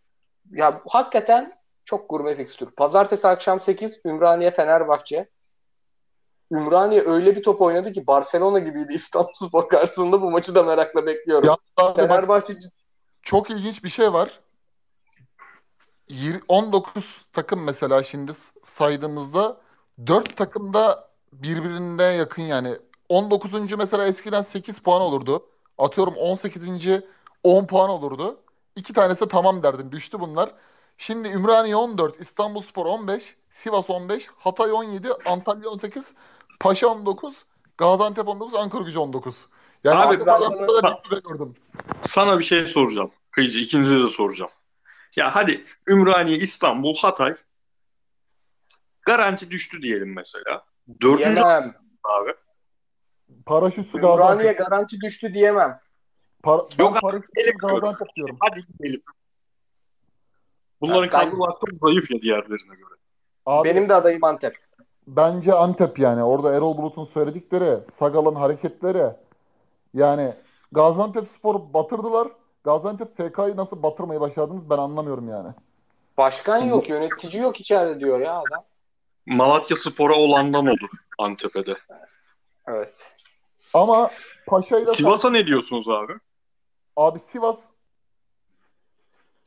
Ya 0.50 0.82
hakikaten 0.88 1.52
çok 1.84 2.10
gurme 2.10 2.36
fikstür. 2.36 2.70
Pazartesi 2.70 3.28
akşam 3.28 3.60
8 3.60 4.00
Ümraniye 4.06 4.50
Fenerbahçe. 4.50 5.28
Ümraniye 6.52 7.02
öyle 7.06 7.36
bir 7.36 7.42
top 7.42 7.60
oynadı 7.60 7.92
ki 7.92 8.06
Barcelona 8.06 8.58
gibiydi 8.58 8.92
İstanbulspor 8.94 9.68
karşısında 9.68 10.22
bu 10.22 10.30
maçı 10.30 10.54
da 10.54 10.62
merakla 10.62 11.06
bekliyorum. 11.06 11.48
Ya 11.48 11.52
abi 11.52 11.60
bak 11.78 11.96
Fenerbahçe 11.96 12.54
çok 13.22 13.50
ilginç 13.50 13.84
bir 13.84 13.88
şey 13.88 14.12
var. 14.12 14.40
Yir- 16.08 16.42
19 16.48 17.24
takım 17.32 17.62
mesela 17.64 18.02
şimdi 18.02 18.32
saydığımızda 18.62 19.60
4 20.06 20.36
takım 20.36 20.74
da 20.74 21.08
birbirine 21.32 22.02
yakın 22.04 22.42
yani. 22.42 22.76
19. 23.08 23.76
mesela 23.78 24.06
eskiden 24.06 24.42
8 24.42 24.78
puan 24.78 25.00
olurdu. 25.02 25.46
Atıyorum 25.78 26.14
18. 26.16 26.62
10 27.42 27.66
puan 27.66 27.90
olurdu. 27.90 28.40
İki 28.76 28.92
tanesi 28.92 29.28
tamam 29.28 29.62
derdim. 29.62 29.92
Düştü 29.92 30.20
bunlar. 30.20 30.50
Şimdi 30.98 31.28
Ümraniye 31.28 31.76
14, 31.76 32.20
İstanbulspor 32.20 32.86
15, 32.86 33.36
Sivas 33.50 33.90
15, 33.90 34.28
Hatay 34.38 34.72
17, 34.72 35.08
Antalya 35.26 35.68
18, 35.70 36.14
Paşa 36.60 36.88
19, 36.88 37.44
Gaziantep 37.78 38.28
19, 38.28 38.54
Ankaragücü 38.54 38.98
19. 38.98 39.46
Yani 39.84 40.00
Abi 40.00 40.26
ben 40.26 40.34
sana- 40.34 40.98
gördüm. 41.28 41.54
Sana 42.02 42.38
bir 42.38 42.44
şey 42.44 42.66
soracağım. 42.66 43.10
Kıyıcı 43.30 43.58
ikinize 43.58 43.98
de 43.98 44.06
soracağım. 44.06 44.50
Ya 45.16 45.34
hadi 45.36 45.64
Ümraniye, 45.88 46.36
İstanbul, 46.36 46.94
Hatay 46.96 47.36
garanti 49.06 49.50
düştü 49.50 49.82
diyelim 49.82 50.14
mesela. 50.14 50.64
Dördüncü 51.02 51.18
diyemem. 51.34 51.74
abi. 52.04 52.30
Paraşütsü 53.46 53.98
Ümraniye 53.98 54.16
Gaziantep. 54.26 54.58
garanti 54.58 55.00
düştü 55.00 55.34
diyemem. 55.34 55.80
Par 56.42 56.58
Yok 56.58 56.68
ben 56.78 56.86
abi, 56.86 57.00
paraşütsü 57.00 57.32
gelip 57.34 57.60
Gaziantep 57.60 58.08
diyorum. 58.16 58.36
Hadi 58.40 58.60
gidelim. 58.66 59.02
Bunların 60.80 61.02
ben- 61.02 61.10
kadroları 61.10 61.54
çok 61.70 61.88
zayıf 61.88 62.10
ya 62.10 62.22
diğerlerine 62.22 62.74
göre. 62.76 62.94
Abi 63.46 63.68
Benim 63.68 63.88
de 63.88 63.94
adayım 63.94 64.24
Antep. 64.24 64.56
bence 65.06 65.52
Antep 65.52 65.98
yani. 65.98 66.22
Orada 66.24 66.54
Erol 66.56 66.76
Bulut'un 66.78 67.04
söyledikleri, 67.04 67.90
Sagal'ın 67.90 68.34
hareketleri. 68.34 69.10
Yani 69.94 70.34
Gaziantep 70.72 71.28
Spor'u 71.28 71.74
batırdılar. 71.74 72.28
Gaziantep 72.64 73.16
FK'yı 73.16 73.56
nasıl 73.56 73.82
batırmayı 73.82 74.20
başardınız 74.20 74.70
ben 74.70 74.78
anlamıyorum 74.78 75.28
yani. 75.28 75.54
Başkan 76.18 76.58
yok, 76.58 76.88
yönetici 76.88 77.42
yok 77.42 77.60
içeride 77.60 78.00
diyor 78.00 78.20
ya 78.20 78.32
adam. 78.38 78.64
Malatya 79.26 79.76
Spor'a 79.76 80.14
olandan 80.14 80.66
olur 80.66 80.90
Antep'e 81.18 81.64
Evet. 82.66 82.94
Ama 83.74 84.10
Paşa'yla 84.46 84.94
Sivas'a 84.94 85.30
ne 85.30 85.46
diyorsunuz 85.46 85.88
abi? 85.88 86.12
abi 86.96 87.18
Sivas 87.20 87.58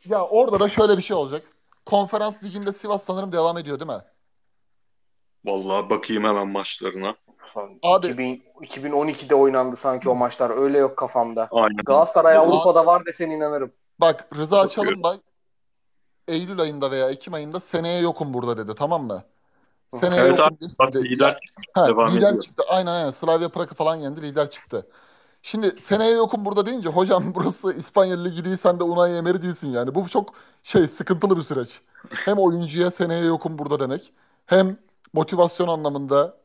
ya 0.06 0.26
orada 0.26 0.60
da 0.60 0.70
şöyle 0.70 0.98
bir 0.98 1.02
şey 1.02 1.18
olacak. 1.18 1.48
Konferans 1.86 2.44
liginde 2.44 2.74
Sivas 2.74 3.04
sanırım 3.04 3.32
devam 3.32 3.58
ediyor 3.58 3.80
değil 3.80 3.92
mi? 3.92 4.04
Vallahi 5.46 5.90
bakayım 5.90 6.24
hemen 6.24 6.48
maçlarına. 6.48 7.16
Abi- 7.84 8.08
2000, 8.08 8.44
2012'de 8.62 9.36
oynandı 9.36 9.76
sanki 9.76 10.10
o 10.10 10.16
maçlar. 10.16 10.50
Öyle 10.50 10.78
yok 10.78 10.98
kafamda. 10.98 11.48
Aynen. 11.52 11.78
Galatasaray 11.86 12.38
Avrupa'da 12.38 12.86
var 12.86 13.06
desen 13.06 13.30
inanırım. 13.30 13.72
Bak 14.00 14.28
Rıza. 14.36 14.68
Çalınbay 14.70 15.18
Eylül 16.28 16.60
ayında 16.62 16.92
veya 16.92 17.10
Ekim 17.10 17.34
ayında 17.34 17.60
seneye 17.60 18.02
yokum 18.02 18.34
burada 18.34 18.58
dedi 18.58 18.76
tamam 18.76 19.04
mı? 19.04 19.24
Seneye 19.94 20.22
Evet 20.22 20.40
yokum 20.40 20.58
dedi. 20.94 21.10
lider 21.10 21.38
Ha, 21.74 21.88
devam 21.88 22.12
lider 22.12 22.28
ediyor. 22.30 22.42
çıktı. 22.42 22.64
Aynen 22.70 22.92
aynen. 22.92 23.12
Slavia 23.12 23.50
Prag'ı 23.50 23.76
falan 23.76 23.96
yendi. 23.96 24.22
Lider 24.22 24.50
çıktı. 24.50 24.88
Şimdi 25.42 25.72
seneye 25.72 26.12
yokum 26.12 26.46
burada 26.46 26.66
deyince 26.66 26.90
hocam 26.90 27.24
burası 27.36 27.74
İspanya 27.74 28.24
Ligi 28.24 28.46
değil 28.46 28.58
sen 28.58 28.80
de 28.80 28.84
Unai 28.84 29.18
Emery 29.18 29.42
değilsin 29.42 29.72
yani. 29.74 29.96
Bu 29.96 30.08
çok 30.10 30.34
şey 30.64 30.88
sıkıntılı 30.88 31.38
bir 31.38 31.44
süreç. 31.44 31.82
Hem 32.26 32.38
oyuncuya 32.38 32.92
seneye 32.92 33.26
yokum 33.26 33.58
burada 33.58 33.80
demek. 33.80 34.14
Hem 34.46 34.78
motivasyon 35.14 35.68
anlamında 35.68 36.38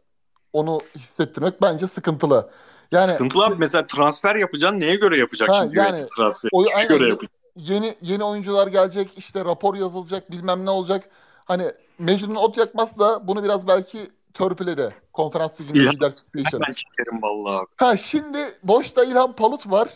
onu 0.52 0.80
hissettirmek 0.98 1.62
bence 1.62 1.86
sıkıntılı. 1.86 2.50
Yani 2.92 3.06
Sıkıntılı 3.06 3.44
abi 3.44 3.54
mesela 3.58 3.86
transfer 3.86 4.34
yapacaksın 4.36 4.80
neye 4.80 4.94
göre 4.94 5.18
yapacaksın 5.18 5.54
Ha, 5.54 5.62
şimdi 5.62 5.78
yani 5.78 5.90
United 5.90 6.08
transferi? 6.16 6.50
o, 6.52 6.62
Neye 6.64 6.74
aynen 6.74 6.88
göre 6.88 7.08
yapacaksın? 7.08 7.38
yeni 7.56 7.94
yeni 8.00 8.24
oyuncular 8.24 8.66
gelecek 8.66 9.10
işte 9.16 9.44
rapor 9.44 9.74
yazılacak 9.74 10.30
bilmem 10.30 10.66
ne 10.66 10.70
olacak. 10.70 11.08
Hani 11.44 11.72
Mecnun 11.98 12.34
ot 12.34 12.56
yakmaz 12.56 12.98
da 12.98 13.28
bunu 13.28 13.44
biraz 13.44 13.68
belki 13.68 13.98
törpüledi. 14.34 14.94
Konferans 15.12 15.60
liginde 15.60 15.78
lider 15.78 16.16
çıktığı 16.16 16.38
için. 16.40 16.60
Ben 16.68 16.72
çekerim 16.72 17.22
vallahi 17.22 17.58
abi. 17.62 17.66
Ha 17.76 17.96
şimdi 17.96 18.38
boşta 18.62 19.04
İlhan 19.04 19.32
Palut 19.32 19.70
var. 19.70 19.88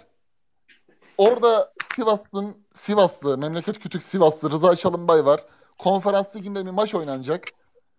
Orada 1.19 1.73
Sivas'ın 1.95 2.57
Sivaslı, 2.75 3.39
memleket 3.39 3.79
kütük 3.79 4.03
Sivaslı 4.03 4.51
Rıza 4.51 4.77
Çalınbay 4.77 5.25
var. 5.27 5.45
Konferans 5.79 6.37
liginde 6.37 6.67
bir 6.67 6.71
maç 6.71 6.95
oynanacak. 6.95 7.45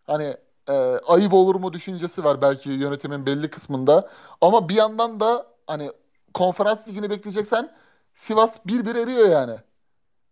Hani 0.07 0.33
e, 0.69 0.73
ayıp 1.07 1.33
olur 1.33 1.55
mu 1.55 1.73
düşüncesi 1.73 2.23
var 2.23 2.41
belki 2.41 2.69
yönetimin 2.69 3.25
belli 3.25 3.49
kısmında. 3.49 4.09
Ama 4.41 4.69
bir 4.69 4.75
yandan 4.75 5.19
da 5.19 5.45
hani 5.67 5.91
konferans 6.33 6.87
ligini 6.87 7.09
bekleyeceksen 7.09 7.71
Sivas 8.13 8.59
1-1 8.65 9.03
eriyor 9.03 9.29
yani. 9.29 9.53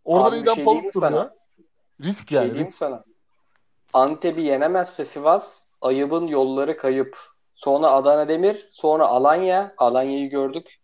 Orada 0.05 0.25
da 0.25 0.29
Abi 0.29 0.35
bir 0.35 0.43
İlhan 0.43 0.55
şey 0.55 0.63
Palut 0.63 0.93
duruyor. 0.95 1.29
Risk 2.03 2.23
Bir 2.23 2.29
şey 2.29 2.37
yani 2.37 2.45
diyeyim 2.45 2.67
risk. 2.67 2.77
sana. 2.79 3.03
Antep'i 3.93 4.41
yenemezse 4.41 5.05
Sivas, 5.05 5.67
ayıbın 5.81 6.27
yolları 6.27 6.77
kayıp. 6.77 7.17
Sonra 7.55 7.91
Adana 7.91 8.27
Demir, 8.27 8.67
sonra 8.71 9.07
Alanya. 9.07 9.73
Alanya'yı 9.77 10.29
gördük. 10.29 10.75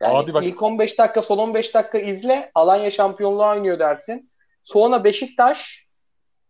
Yani 0.00 0.16
Abi 0.18 0.34
bak 0.34 0.44
ilk 0.44 0.62
15 0.62 0.98
dakika, 0.98 1.22
son 1.22 1.38
15 1.38 1.74
dakika 1.74 1.98
izle. 1.98 2.50
Alanya 2.54 2.90
şampiyonluğa 2.90 3.52
oynuyor 3.54 3.78
dersin. 3.78 4.30
Sonra 4.64 5.04
Beşiktaş. 5.04 5.86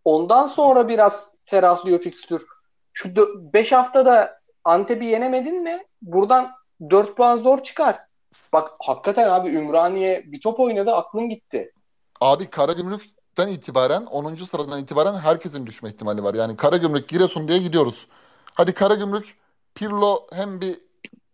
Ondan 0.05 0.47
sonra 0.47 0.89
biraz 0.89 1.33
ferahlıyor 1.51 2.01
fikstür. 2.01 2.43
Şu 2.93 3.15
5 3.53 3.73
haftada 3.73 4.41
Antep'i 4.65 5.05
yenemedin 5.05 5.63
mi? 5.63 5.79
Buradan 6.03 6.51
4 6.91 7.17
puan 7.17 7.39
zor 7.39 7.63
çıkar. 7.63 7.99
Bak 8.53 8.71
hakikaten 8.79 9.29
abi 9.29 9.49
Ümraniye 9.49 10.25
bir 10.27 10.41
top 10.41 10.61
oynadı 10.61 10.93
aklım 10.93 11.29
gitti. 11.29 11.73
Abi 12.21 12.51
Karagümrük'ten 12.51 13.49
itibaren 13.49 14.07
10. 14.07 14.35
sıradan 14.35 14.83
itibaren 14.83 15.15
herkesin 15.15 15.67
düşme 15.67 15.89
ihtimali 15.89 16.25
var. 16.25 16.35
Yani 16.35 16.57
Karagümrük 16.57 17.09
Giresun 17.09 17.49
diye 17.49 17.59
gidiyoruz. 17.59 18.07
Hadi 18.55 18.75
Karagümrük 18.75 19.39
Pirlo 19.75 20.27
hem 20.33 20.61
bir 20.61 20.79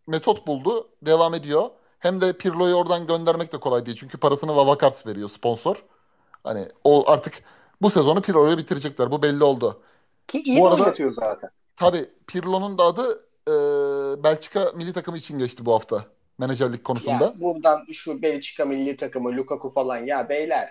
metot 0.06 0.46
buldu, 0.46 0.88
devam 1.02 1.34
ediyor. 1.34 1.70
Hem 1.98 2.20
de 2.20 2.32
Pirlo'yu 2.32 2.74
oradan 2.74 3.06
göndermek 3.06 3.52
de 3.52 3.60
kolay 3.60 3.86
değil. 3.86 3.96
Çünkü 4.00 4.18
parasını 4.18 4.56
Vavakars 4.56 5.06
veriyor 5.06 5.28
sponsor. 5.28 5.84
Hani 6.44 6.68
o 6.84 7.10
artık 7.10 7.42
bu 7.82 7.90
sezonu 7.90 8.22
Pirlo'yu 8.22 8.58
bitirecekler. 8.58 9.10
Bu 9.10 9.22
belli 9.22 9.44
oldu. 9.44 9.82
Ki 10.28 10.42
iyi 10.42 10.60
Bu 10.60 10.64
de 10.64 10.68
arada 10.68 10.82
oynatıyor 10.82 11.12
zaten. 11.12 11.50
tabii 11.76 12.04
Pirlo'nun 12.26 12.78
da 12.78 12.82
adı 12.84 13.26
e, 13.48 13.54
Belçika 14.24 14.72
milli 14.76 14.92
takımı 14.92 15.16
için 15.18 15.38
geçti 15.38 15.66
bu 15.66 15.74
hafta. 15.74 16.04
Menajerlik 16.38 16.78
Ya 16.78 16.82
konusunda. 16.82 17.40
buradan 17.40 17.86
şu 17.92 18.22
Belçika 18.22 18.64
milli 18.64 18.96
takımı 18.96 19.36
Lukaku 19.36 19.70
falan 19.70 19.98
ya 19.98 20.28
beyler 20.28 20.70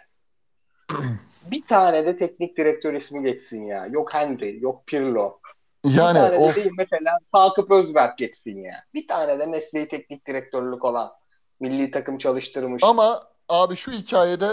bir 1.52 1.68
tane 1.68 2.06
de 2.06 2.18
teknik 2.18 2.58
direktör 2.58 2.94
ismi 2.94 3.24
geçsin 3.24 3.62
ya. 3.66 3.86
Yok 3.86 4.14
Henry, 4.14 4.60
yok 4.62 4.88
Pirlo. 4.88 5.40
Bir 5.86 5.94
Yani 5.94 6.18
tane 6.18 6.32
de 6.32 6.38
of 6.38 6.56
değil 6.56 6.72
mesela 6.78 7.18
Sakıp 7.36 7.72
Özberk 7.72 8.18
geçsin 8.18 8.64
ya. 8.64 8.84
Bir 8.94 9.08
tane 9.08 9.40
de 9.40 9.46
mesleği 9.46 9.88
teknik 9.88 10.28
direktörlük 10.28 10.86
olan 10.86 11.12
milli 11.60 11.92
takım 11.92 12.18
çalıştırmış. 12.18 12.84
ama 12.84 13.24
abi 13.50 13.76
şu 13.76 13.92
hikayede 13.92 14.48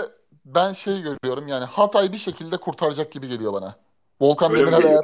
ben 0.45 0.73
şey 0.73 1.03
görüyorum 1.03 1.49
yani 1.49 1.65
Hatay 1.65 2.13
bir 2.13 2.19
şekilde 2.19 2.57
kurtaracak 2.57 3.13
gibi 3.13 3.29
geliyor 3.29 3.53
bana. 3.53 3.75
Volkan 4.21 4.53
Öyle 4.53 4.65
mi 4.65 4.73
Demirel 4.73 4.89
eğer 4.91 5.03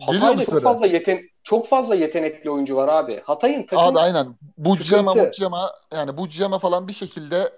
Hatay'da 0.00 0.32
çok 0.34 0.44
size 0.44 0.56
de? 0.56 0.60
fazla 0.60 0.86
yeten 0.86 1.20
çok 1.42 1.66
fazla 1.66 1.94
yetenekli 1.94 2.50
oyuncu 2.50 2.76
var 2.76 2.88
abi. 2.88 3.20
Hatay'ın 3.24 3.58
Abi 3.60 3.66
takım 3.66 3.96
aynen. 3.96 4.36
Bucema, 4.58 5.10
sıkıntı. 5.10 5.26
Mucema 5.26 5.70
yani 5.92 6.16
Bucema 6.16 6.58
falan 6.58 6.88
bir 6.88 6.92
şekilde 6.92 7.52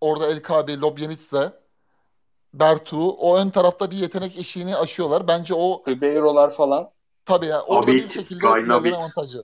orada 0.00 0.26
El 0.26 0.42
Kabi, 0.42 0.80
Lobjanitsa, 0.80 1.52
Bertu 2.54 3.10
o 3.10 3.36
ön 3.38 3.50
tarafta 3.50 3.90
bir 3.90 3.96
yetenek 3.96 4.38
eşiğini 4.38 4.76
aşıyorlar. 4.76 5.28
Bence 5.28 5.54
o 5.54 5.82
Ribeiro'lar 5.88 6.50
falan. 6.50 6.90
tabii 7.24 7.46
ya 7.46 7.60
orada 7.62 7.86
bir 7.92 8.00
Abit, 8.00 8.12
şekilde 8.14 8.40
diğerlerine 8.40 8.66
Gaynabit. 8.68 8.94
avantajı. 8.94 9.42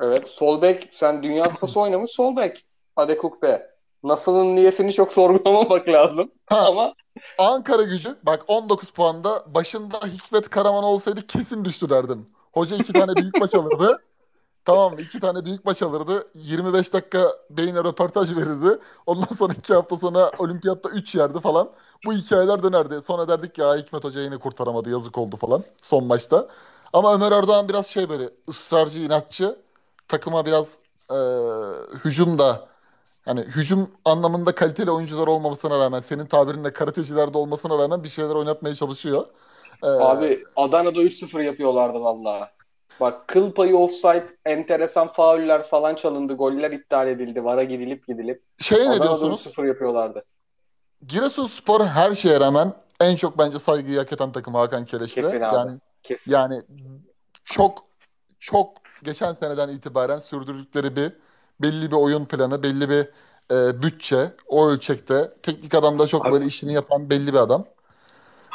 Evet. 0.00 0.26
Sol 0.28 0.62
bek 0.62 0.88
sen 0.92 1.22
Dünya 1.22 1.42
Kupası 1.42 1.80
oynamış 1.80 2.10
sol 2.10 2.36
bek. 2.36 2.64
Adekukbe. 2.96 3.70
Nasıl'ın 4.04 4.56
niyetini 4.56 4.92
çok 4.92 5.12
sorgulamamak 5.18 5.88
lazım. 5.88 6.30
Ha 6.46 6.66
Ama 6.66 6.94
Ankara 7.38 7.82
gücü 7.82 8.16
bak 8.22 8.44
19 8.48 8.90
puanda 8.90 9.54
başında 9.54 9.98
Hikmet 10.06 10.50
Karaman 10.50 10.84
olsaydı 10.84 11.26
kesin 11.26 11.64
düştü 11.64 11.90
derdim. 11.90 12.26
Hoca 12.52 12.76
iki 12.76 12.92
tane 12.92 13.16
büyük 13.16 13.40
maç 13.40 13.54
alırdı. 13.54 14.02
Tamam? 14.64 14.98
İki 14.98 15.20
tane 15.20 15.44
büyük 15.44 15.64
maç 15.64 15.82
alırdı. 15.82 16.26
25 16.34 16.92
dakika 16.92 17.32
beyine 17.50 17.78
röportaj 17.78 18.30
verirdi. 18.36 18.78
Ondan 19.06 19.34
sonra 19.34 19.52
iki 19.58 19.74
hafta 19.74 19.96
sonra 19.96 20.30
olimpiyatta 20.38 20.88
3 20.90 21.14
yerdi 21.14 21.40
falan. 21.40 21.70
Bu 22.06 22.12
hikayeler 22.12 22.62
dönerdi. 22.62 23.02
Sonra 23.02 23.28
derdik 23.28 23.58
ya 23.58 23.76
Hikmet 23.76 24.04
Hoca 24.04 24.20
yine 24.20 24.38
kurtaramadı 24.38 24.90
yazık 24.90 25.18
oldu 25.18 25.36
falan 25.36 25.64
son 25.82 26.04
maçta. 26.04 26.48
Ama 26.92 27.14
Ömer 27.14 27.32
Erdoğan 27.32 27.68
biraz 27.68 27.86
şey 27.86 28.08
böyle 28.08 28.30
ısrarcı, 28.48 29.00
inatçı. 29.00 29.58
Takıma 30.08 30.46
biraz 30.46 30.78
e, 31.10 31.18
hücumda 32.04 32.68
yani 33.28 33.40
hücum 33.40 33.90
anlamında 34.04 34.54
kaliteli 34.54 34.90
oyuncular 34.90 35.26
olmamasına 35.26 35.78
rağmen 35.78 36.00
senin 36.00 36.26
tabirinle 36.26 36.72
karatecilerde 36.72 37.38
olmasına 37.38 37.78
rağmen 37.78 38.04
bir 38.04 38.08
şeyler 38.08 38.34
oynatmaya 38.34 38.74
çalışıyor. 38.74 39.26
E, 39.84 39.86
abi 39.86 40.44
Adana'da 40.56 41.02
3-0 41.02 41.42
yapıyorlardı 41.42 42.00
vallahi. 42.00 42.50
Bak 43.00 43.28
kıl 43.28 43.52
payı 43.52 43.76
offside, 43.76 44.26
enteresan 44.44 45.12
fauller 45.12 45.68
falan 45.68 45.94
çalındı. 45.94 46.34
Goller 46.34 46.70
iptal 46.70 47.08
edildi. 47.08 47.44
VAR'a 47.44 47.64
gidilip 47.64 48.06
gidilip. 48.06 48.42
şeye 48.58 48.84
ne 48.84 48.88
Adana'da 48.88 49.02
diyorsunuz? 49.02 49.46
3-0 49.46 49.66
yapıyorlardı. 49.66 50.24
Giresunspor 51.06 51.86
her 51.86 52.14
şeye 52.14 52.40
rağmen 52.40 52.72
en 53.00 53.16
çok 53.16 53.38
bence 53.38 53.58
saygıyı 53.58 53.98
hak 53.98 54.12
eden 54.12 54.32
takım 54.32 54.54
Hakan 54.54 54.84
Keleş'le. 54.84 55.14
Kesin 55.14 55.40
abi. 55.40 55.54
Yani 55.54 55.70
Kesin. 56.02 56.30
yani 56.30 56.62
çok 57.44 57.84
çok 58.40 58.72
geçen 59.02 59.32
seneden 59.32 59.68
itibaren 59.68 60.18
sürdürdükleri 60.18 60.96
bir 60.96 61.12
belli 61.60 61.90
bir 61.90 61.96
oyun 61.96 62.24
planı, 62.24 62.62
belli 62.62 62.90
bir 62.90 63.08
e, 63.54 63.82
bütçe 63.82 64.36
o 64.46 64.68
ölçekte. 64.68 65.32
Teknik 65.42 65.74
adam 65.74 65.98
da 65.98 66.06
çok 66.06 66.26
Abi, 66.26 66.32
böyle 66.32 66.46
işini 66.46 66.72
yapan 66.72 67.10
belli 67.10 67.32
bir 67.32 67.38
adam. 67.38 67.64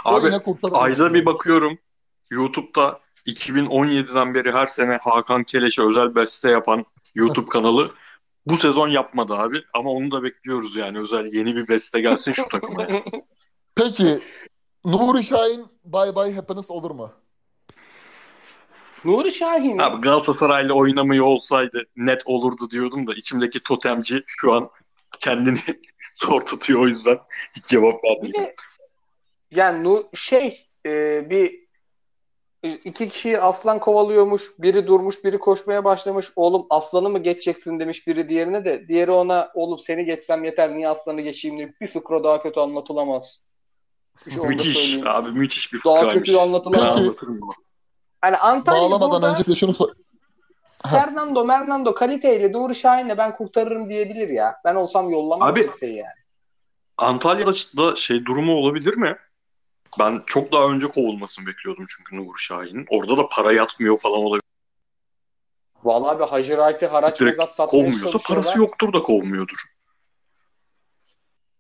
O 0.06 0.10
abi 0.10 0.32
ayda 0.74 1.14
bir 1.14 1.26
bakıyorum 1.26 1.78
YouTube'da 2.30 3.00
2017'den 3.26 4.34
beri 4.34 4.52
her 4.52 4.68
sene 4.68 4.98
Hakan 4.98 5.44
Keleş'e 5.44 5.82
özel 5.82 6.16
beste 6.16 6.50
yapan 6.50 6.86
YouTube 7.16 7.50
kanalı 7.50 7.92
bu 8.46 8.56
sezon 8.56 8.88
yapmadı 8.88 9.34
abi. 9.34 9.64
Ama 9.74 9.90
onu 9.90 10.12
da 10.12 10.24
bekliyoruz 10.24 10.76
yani 10.76 11.00
özel 11.00 11.26
yeni 11.26 11.56
bir 11.56 11.68
beste 11.68 12.02
gelsin 12.02 12.32
şu 12.32 12.48
takıma. 12.50 12.88
Peki 13.76 14.20
Nuri 14.86 15.24
Şahin 15.24 15.66
Bye 15.86 16.16
Bye 16.16 16.36
Happiness 16.36 16.72
olur 16.72 16.92
mu? 16.92 17.12
Nuri 19.06 19.32
Şahin 19.32 19.78
Abi 19.78 20.02
Galatasaray'la 20.02 20.74
oynamıyor 20.74 21.26
olsaydı 21.26 21.84
net 21.96 22.22
olurdu 22.26 22.70
diyordum 22.72 23.08
da 23.08 23.14
içimdeki 23.14 23.64
totemci 23.64 24.24
şu 24.28 24.54
an 24.54 24.70
kendini 25.20 25.60
zor 26.14 26.42
tutuyor 26.42 26.80
o 26.80 26.88
yüzden 26.88 27.20
hiç 27.56 27.66
cevap 27.66 27.94
vermiyor. 28.04 28.48
yani 29.52 30.04
şey 30.14 30.68
e, 30.86 31.30
bir 31.30 31.64
iki 32.64 33.10
kişiyi 33.10 33.40
aslan 33.40 33.80
kovalıyormuş. 33.80 34.44
Biri 34.60 34.88
durmuş, 34.88 35.24
biri 35.24 35.40
koşmaya 35.40 35.84
başlamış. 35.84 36.32
Oğlum 36.36 36.66
aslanı 36.70 37.10
mı 37.10 37.20
geçeceksin 37.20 37.80
demiş 37.80 38.08
biri 38.08 38.30
diğerine 38.30 38.66
de. 38.66 38.88
Diğeri 38.88 39.12
ona 39.12 39.52
oğlum 39.54 39.80
seni 39.80 40.06
geçsem 40.06 40.44
yeter 40.44 40.78
niye 40.78 40.90
aslanı 40.90 41.22
geçeyim 41.22 41.58
diye. 41.58 41.74
Bir 41.82 41.88
fıkra 41.88 42.24
daha 42.24 42.44
kötü 42.44 42.60
anlatılamaz. 42.60 43.42
Şey 44.34 44.44
Müthiş 44.44 44.98
abi 45.06 45.32
müthiş 45.32 45.74
bir 45.74 45.80
Daha 45.86 45.96
fıkraymış. 45.96 46.30
kötü 46.30 46.38
anlatılamaz. 46.38 46.98
Ben 46.98 47.02
anlatırım 47.02 47.42
bunu. 47.42 47.52
Hani 48.24 48.38
Antalya 48.38 48.82
bağlamadan 48.82 49.12
burada 49.12 49.32
önce 49.32 49.44
size 49.44 49.60
şunu 49.60 49.74
sor. 49.74 49.90
Fernando, 50.90 51.46
Mernando 51.46 51.96
kaliteyle 51.96 52.52
Nuri 52.52 52.76
Şahin'le 52.76 53.18
ben 53.18 53.34
kurtarırım 53.34 53.90
diyebilir 53.90 54.30
ya. 54.30 54.56
Ben 54.66 54.76
olsam 54.76 55.10
yollamam 55.10 55.50
Abi 55.50 55.62
kimseyi 55.62 55.96
yani. 55.96 56.14
Antalya'da 56.98 57.52
da 57.78 57.96
şey 57.96 58.26
durumu 58.26 58.56
olabilir 58.56 58.98
mi? 58.98 59.18
Ben 60.00 60.24
çok 60.26 60.52
daha 60.52 60.66
önce 60.66 60.88
kovulmasını 60.88 61.48
bekliyordum 61.48 61.86
çünkü 61.88 62.18
Nuri 62.18 62.40
Şahin'in. 62.40 62.86
Orada 62.90 63.18
da 63.18 63.30
para 63.30 63.52
yatmıyor 63.52 64.00
falan 64.00 64.20
olabilir. 64.20 64.44
Vallahi 65.84 66.20
bir 66.20 66.26
Hacı 66.26 66.58
Raik'i 66.58 66.88
haraç 66.88 67.20
Direkt 67.20 67.38
mezat 67.38 67.56
satmaya 67.56 67.84
kovmuyorsa 67.84 68.20
parası 68.20 68.60
yoktur 68.60 68.94
da 68.94 69.04
kovmuyordur. 69.04 69.64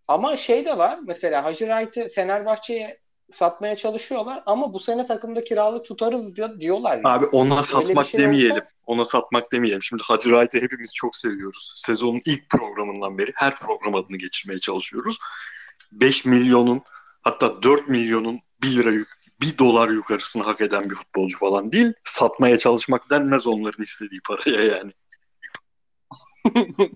Ama 0.07 0.37
şey 0.37 0.65
de 0.65 0.77
var 0.77 0.99
mesela 1.07 1.43
Hacı 1.43 1.67
Raik'i 1.67 2.09
Fenerbahçe'ye 2.09 3.02
satmaya 3.33 3.77
çalışıyorlar 3.77 4.43
ama 4.45 4.73
bu 4.73 4.79
sene 4.79 5.07
takımda 5.07 5.43
kiralık 5.43 5.85
tutarız 5.85 6.35
diyor, 6.35 6.59
diyorlar 6.59 6.95
ya. 6.95 7.01
Abi 7.03 7.25
ona 7.25 7.53
Öyle 7.53 7.63
satmak 7.63 8.07
şey 8.07 8.19
demeyelim. 8.19 8.55
olsa 8.55 8.67
Ona 8.85 9.05
satmak 9.05 9.51
demeyelim. 9.51 9.83
Şimdi 9.83 10.03
Hacı 10.03 10.29
Wright'ı 10.29 10.61
hepimiz 10.61 10.93
çok 10.93 11.15
seviyoruz. 11.15 11.71
Sezonun 11.75 12.19
ilk 12.25 12.49
programından 12.49 13.17
beri 13.17 13.31
her 13.35 13.55
program 13.55 13.95
adını 13.95 14.17
geçirmeye 14.17 14.59
çalışıyoruz. 14.59 15.17
5 15.91 16.25
milyonun 16.25 16.81
hatta 17.21 17.63
4 17.63 17.87
milyonun 17.87 18.39
1 18.61 18.75
lira 18.75 18.91
yük, 18.91 19.07
bir 19.41 19.57
dolar 19.57 19.89
yukarısını 19.89 20.43
hak 20.43 20.61
eden 20.61 20.89
bir 20.89 20.95
futbolcu 20.95 21.37
falan 21.37 21.71
değil. 21.71 21.93
Satmaya 22.03 22.57
çalışmak 22.57 23.09
denmez 23.09 23.47
onların 23.47 23.83
istediği 23.83 24.21
paraya 24.27 24.63
yani. 24.63 24.91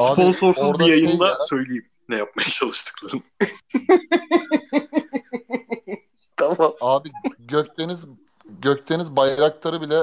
Sponsorsuz 0.00 0.78
bir 0.78 0.86
yayında 0.86 1.26
şey 1.26 1.34
ya, 1.34 1.40
söyleyeyim 1.40 1.91
ne 2.08 2.16
yapmaya 2.16 2.48
çalıştıklarını. 2.48 3.22
tamam. 6.36 6.72
Abi 6.80 7.12
Gökdeniz 7.38 8.04
Gökdeniz 8.60 9.16
Bayraktarı 9.16 9.80
bile 9.80 10.02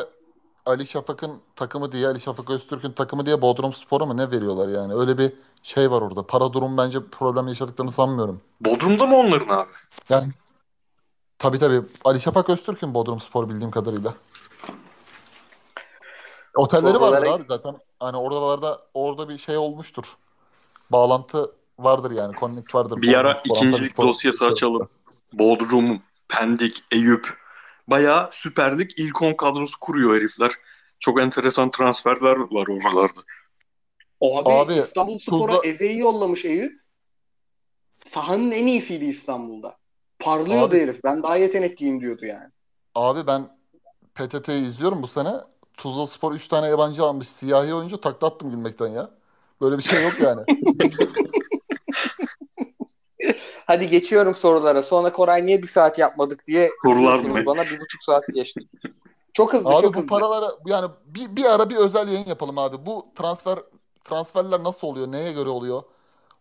Ali 0.66 0.88
Şafak'ın 0.88 1.42
takımı 1.56 1.92
diye 1.92 2.08
Ali 2.08 2.20
Şafak 2.20 2.50
Öztürk'ün 2.50 2.92
takımı 2.92 3.26
diye 3.26 3.42
Bodrum 3.42 3.74
Spor'a 3.74 4.06
mı 4.06 4.18
ne 4.18 4.32
veriyorlar 4.32 4.68
yani? 4.68 4.94
Öyle 4.94 5.18
bir 5.18 5.34
şey 5.64 5.92
var 5.92 6.02
orada. 6.02 6.28
Para 6.28 6.54
durum 6.54 6.78
bence 6.78 7.00
problem 7.12 7.48
yaşadıklarını 7.48 7.92
sanmıyorum. 7.92 8.42
Bodrum'da 8.62 9.06
mı 9.06 9.16
onların 9.18 9.48
abi? 9.58 9.70
Yani 10.10 10.30
tabii 11.40 11.60
tabii 11.60 11.82
Ali 12.06 12.20
Şafak 12.20 12.50
Öztürk'ün 12.50 12.94
Bodrum 12.94 13.20
Spor 13.20 13.50
bildiğim 13.50 13.72
kadarıyla. 13.72 14.14
Otelleri 16.56 17.02
vardır 17.02 17.18
Oralara- 17.22 17.34
abi 17.34 17.44
zaten. 17.48 17.76
Hani 18.00 18.18
oralarda 18.18 18.82
orada 18.94 19.30
bir 19.30 19.38
şey 19.38 19.58
olmuştur. 19.58 20.18
Bağlantı 20.92 21.52
vardır 21.84 22.12
yani. 22.12 22.36
Connect 22.40 22.76
vardır. 22.76 23.02
Bir 23.02 23.14
ara 23.14 23.42
ikincilik 23.46 23.98
dosyası 23.98 24.40
şey 24.40 24.48
açalım. 24.48 24.90
Bodrum, 25.34 26.02
Pendik, 26.28 26.84
Eyüp. 26.92 27.28
Bayağı 27.88 28.30
Süper 28.32 28.80
Lig 28.80 28.90
ilk 28.98 29.22
10 29.22 29.34
kadrosu 29.34 29.80
kuruyor 29.80 30.16
herifler. 30.16 30.52
Çok 31.00 31.22
enteresan 31.22 31.72
transferler 31.72 32.36
var 32.36 32.68
oralarda. 32.68 33.22
Abi, 34.22 34.50
Abi, 34.50 34.74
İstanbul 34.74 35.18
Spor'a 35.18 35.54
Tuzla- 35.54 35.68
Eze'yi 35.68 36.00
yollamış 36.00 36.46
Eyüp. 36.46 36.82
Sahanın 38.08 38.52
en 38.52 38.68
iyisiydi 38.68 39.06
İstanbul'da. 39.06 39.78
Parlıyordu 40.20 40.66
Abi- 40.66 40.80
herif. 40.82 41.04
Ben 41.04 41.24
daha 41.24 41.38
yetenekliyim 41.38 42.02
diyordu 42.02 42.26
yani. 42.26 42.50
Abi 42.96 43.28
ben 43.28 43.50
PTT'yi 44.16 44.62
izliyorum 44.62 45.02
bu 45.02 45.08
sene. 45.08 45.34
Tuzla 45.78 46.08
Spor 46.08 46.34
3 46.34 46.48
tane 46.48 46.68
yabancı 46.68 47.04
almış. 47.04 47.28
Siyahi 47.28 47.74
oyuncu 47.74 48.02
takla 48.02 48.28
attım 48.28 48.52
gülmekten 48.52 48.88
ya. 48.88 49.10
Böyle 49.62 49.78
bir 49.78 49.84
şey 49.84 50.04
yok 50.04 50.14
yani. 50.20 50.42
Hadi 53.70 53.90
geçiyorum 53.90 54.36
sorulara. 54.36 54.84
Sonra 54.84 55.12
Koray 55.12 55.46
niye 55.46 55.64
bir 55.64 55.68
saat 55.68 55.98
yapmadık 55.98 56.48
diye 56.48 56.72
Sorular 56.86 57.20
mı? 57.20 57.46
bana 57.46 57.62
bir 57.64 57.80
buçuk 57.80 58.04
saat 58.06 58.24
geçti. 58.34 58.60
Çok 59.34 59.54
hızlı 59.54 59.70
Abi 59.70 59.82
çok 59.82 59.94
bu 59.94 59.98
hızlı. 59.98 60.08
paralara 60.10 60.52
yani 60.66 60.92
bir, 61.06 61.36
bir 61.36 61.46
ara 61.46 61.70
bir 61.70 61.76
özel 61.76 62.08
yayın 62.08 62.26
yapalım 62.28 62.58
abi. 62.58 62.86
Bu 62.86 63.06
transfer 63.16 63.60
transferler 64.04 64.64
nasıl 64.64 64.88
oluyor? 64.88 65.12
Neye 65.12 65.32
göre 65.32 65.50
oluyor? 65.50 65.84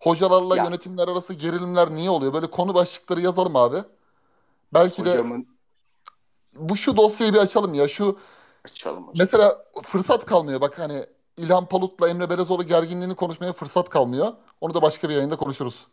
Hocalarla 0.01 0.57
Ya. 0.57 0.65
yönetimler 0.65 1.09
arası 1.09 1.35
gerilimler 1.35 1.91
niye 1.91 2.11
oluyor? 2.11 2.33
Böyle 2.33 2.47
konu 2.47 2.75
başlıkları 2.75 3.21
yazalım 3.21 3.57
abi. 3.57 3.77
Belki 4.75 5.05
de 5.07 5.11
Hocamın 5.13 5.47
bu 6.57 6.77
şu 6.77 6.97
dosyayı 6.97 7.35
bir 7.35 7.39
açalım 7.39 7.75
ya. 7.75 7.89
Şu 7.89 8.19
açalım 8.65 9.03
hocam. 9.03 9.15
mesela 9.19 9.65
fırsat 9.83 10.25
kalmıyor. 10.27 10.61
Bak 10.61 10.79
hani 10.79 11.05
İlhan 11.37 11.67
Palut'la 11.67 12.09
Emre 12.09 12.31
Belezoğlu 12.31 12.65
gerginliğini 12.65 13.15
konuşmaya 13.15 13.53
fırsat 13.53 13.89
kalmıyor. 13.89 14.33
Onu 14.61 14.75
da 14.75 14.83
başka 14.83 15.09
bir 15.09 15.15
yayında 15.15 15.37
konuşuruz. 15.37 15.87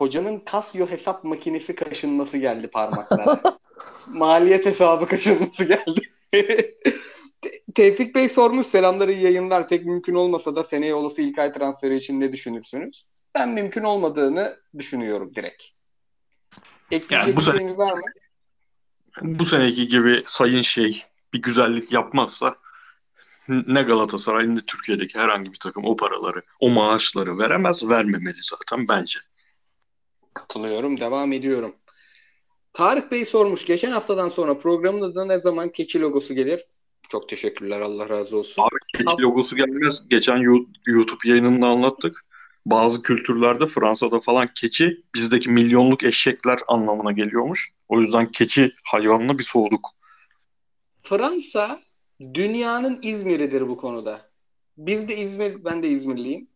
Hocanın 0.00 0.42
Casio 0.52 0.86
hesap 0.86 1.24
makinesi 1.24 1.74
kaşınması 1.74 2.38
geldi 2.38 2.68
parmaklara. 2.68 3.40
Maliyet 4.06 4.66
hesabı 4.66 5.06
kaşınması 5.06 5.64
geldi. 5.64 6.00
Te- 6.32 6.74
Tevfik 7.74 8.14
Bey 8.14 8.28
sormuş 8.28 8.66
selamları 8.66 9.12
iyi 9.12 9.22
yayınlar. 9.22 9.68
Pek 9.68 9.86
mümkün 9.86 10.14
olmasa 10.14 10.56
da 10.56 10.64
seneye 10.64 10.94
olası 10.94 11.22
ilk 11.22 11.38
ay 11.38 11.52
transferi 11.52 11.96
için 11.96 12.20
ne 12.20 12.32
düşünürsünüz? 12.32 13.06
Ben 13.34 13.48
mümkün 13.48 13.82
olmadığını 13.82 14.60
düşünüyorum 14.78 15.34
direkt. 15.34 15.62
Ekleyecek 16.90 17.12
Yani 17.12 17.36
bu 17.36 17.40
sene- 17.40 17.76
var 17.76 17.92
mı? 17.92 18.02
Bu 19.22 19.44
seneki 19.44 19.88
gibi 19.88 20.22
sayın 20.24 20.62
şey 20.62 21.04
bir 21.32 21.42
güzellik 21.42 21.92
yapmazsa 21.92 22.54
ne 23.48 23.82
Galatasaray 23.82 24.54
ne 24.56 24.60
Türkiye'deki 24.60 25.18
herhangi 25.18 25.52
bir 25.52 25.58
takım 25.58 25.84
o 25.84 25.96
paraları, 25.96 26.42
o 26.60 26.70
maaşları 26.70 27.38
veremez, 27.38 27.88
vermemeli 27.88 28.38
zaten 28.42 28.88
bence. 28.88 29.20
Katılıyorum. 30.34 31.00
Devam 31.00 31.32
ediyorum. 31.32 31.74
Tarık 32.72 33.12
Bey 33.12 33.26
sormuş. 33.26 33.64
Geçen 33.66 33.90
haftadan 33.90 34.28
sonra 34.28 34.58
programın 34.58 35.02
adına 35.02 35.24
ne 35.24 35.40
zaman 35.40 35.68
keçi 35.68 36.00
logosu 36.00 36.34
gelir? 36.34 36.64
Çok 37.08 37.28
teşekkürler. 37.28 37.80
Allah 37.80 38.08
razı 38.08 38.36
olsun. 38.36 38.62
Abi 38.62 38.76
keçi 38.96 39.22
logosu 39.22 39.56
gelmez. 39.56 40.08
Geçen 40.08 40.42
YouTube 40.86 41.28
yayınında 41.28 41.66
anlattık. 41.66 42.24
Bazı 42.66 43.02
kültürlerde 43.02 43.66
Fransa'da 43.66 44.20
falan 44.20 44.48
keçi 44.54 45.02
bizdeki 45.14 45.50
milyonluk 45.50 46.04
eşekler 46.04 46.58
anlamına 46.68 47.12
geliyormuş. 47.12 47.72
O 47.88 48.00
yüzden 48.00 48.26
keçi 48.26 48.72
hayvanına 48.84 49.38
bir 49.38 49.44
soğuduk. 49.44 49.88
Fransa 51.02 51.82
dünyanın 52.34 52.98
İzmir'idir 53.02 53.68
bu 53.68 53.76
konuda. 53.76 54.30
Biz 54.76 55.08
de 55.08 55.16
İzmir, 55.16 55.64
ben 55.64 55.82
de 55.82 55.88
İzmirliyim. 55.88 56.49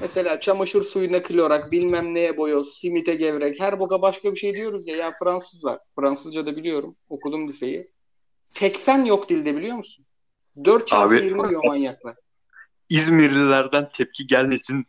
Mesela 0.00 0.40
çamaşır 0.40 0.84
suyuna 0.84 1.22
klorak, 1.22 1.72
bilmem 1.72 2.14
neye 2.14 2.36
boyoz, 2.36 2.78
simite 2.78 3.14
gevrek, 3.14 3.60
her 3.60 3.80
boka 3.80 4.02
başka 4.02 4.32
bir 4.32 4.38
şey 4.38 4.54
diyoruz 4.54 4.86
ya. 4.86 4.96
Ya 4.96 5.12
Fransızlar, 5.18 5.78
Fransızca 5.96 6.46
da 6.46 6.56
biliyorum, 6.56 6.96
okudum 7.08 7.48
liseyi. 7.48 7.90
80 8.48 9.04
yok 9.04 9.28
dilde 9.28 9.56
biliyor 9.56 9.76
musun? 9.76 10.06
4 10.64 10.88
çarpı 10.88 11.14
Abi- 11.14 11.24
20 11.24 11.48
diyor 11.48 11.64
manyaklar. 11.64 12.16
İzmirlilerden 12.88 13.88
tepki 13.92 14.26
gelmesin 14.26 14.86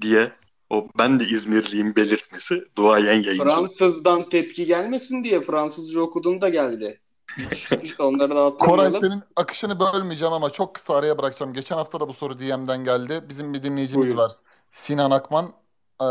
diye 0.00 0.32
o 0.70 0.88
ben 0.98 1.20
de 1.20 1.24
İzmirliyim 1.24 1.96
belirtmesi 1.96 2.64
duayen 2.76 3.22
yayıncı. 3.22 3.44
Fransızdan 3.44 4.28
tepki 4.28 4.66
gelmesin 4.66 5.24
diye 5.24 5.40
Fransızca 5.40 6.00
okudum 6.00 6.40
da 6.40 6.48
geldi. 6.48 7.00
Hiç, 7.36 7.70
hiç 7.70 8.00
onları 8.00 8.36
da 8.36 8.58
Koray 8.58 8.92
senin 8.92 9.22
akışını 9.36 9.80
bölmeyeceğim 9.80 10.32
ama 10.32 10.50
çok 10.50 10.74
kısa 10.74 10.94
araya 10.94 11.18
bırakacağım. 11.18 11.52
Geçen 11.52 11.76
hafta 11.76 12.00
da 12.00 12.08
bu 12.08 12.12
soru 12.12 12.38
DM'den 12.38 12.84
geldi. 12.84 13.24
Bizim 13.28 13.54
bir 13.54 13.62
dinleyicimiz 13.62 14.06
Buyurun. 14.06 14.22
var. 14.22 14.32
Sinan 14.70 15.10
Akman. 15.10 15.52
Ee, 16.00 16.04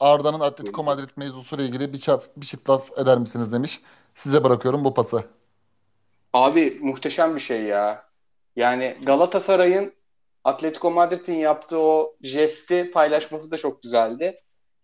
Arda'nın 0.00 0.40
Atletico. 0.40 0.82
Madrid 0.82 1.10
mevzusuyla 1.16 1.64
ilgili 1.64 1.92
bir, 1.92 2.00
çaf, 2.00 2.24
bir 2.36 2.46
çift 2.46 2.70
laf 2.70 2.98
eder 2.98 3.18
misiniz 3.18 3.52
demiş. 3.52 3.80
Size 4.14 4.44
bırakıyorum 4.44 4.84
bu 4.84 4.94
pası. 4.94 5.24
Abi 6.32 6.78
muhteşem 6.82 7.34
bir 7.34 7.40
şey 7.40 7.62
ya. 7.62 8.04
Yani 8.56 8.96
Galatasaray'ın 9.06 9.92
Atletico 10.44 10.90
Madrid'in 10.90 11.34
yaptığı 11.34 11.78
o 11.78 12.14
jesti 12.22 12.90
paylaşması 12.90 13.50
da 13.50 13.58
çok 13.58 13.82
güzeldi. 13.82 14.36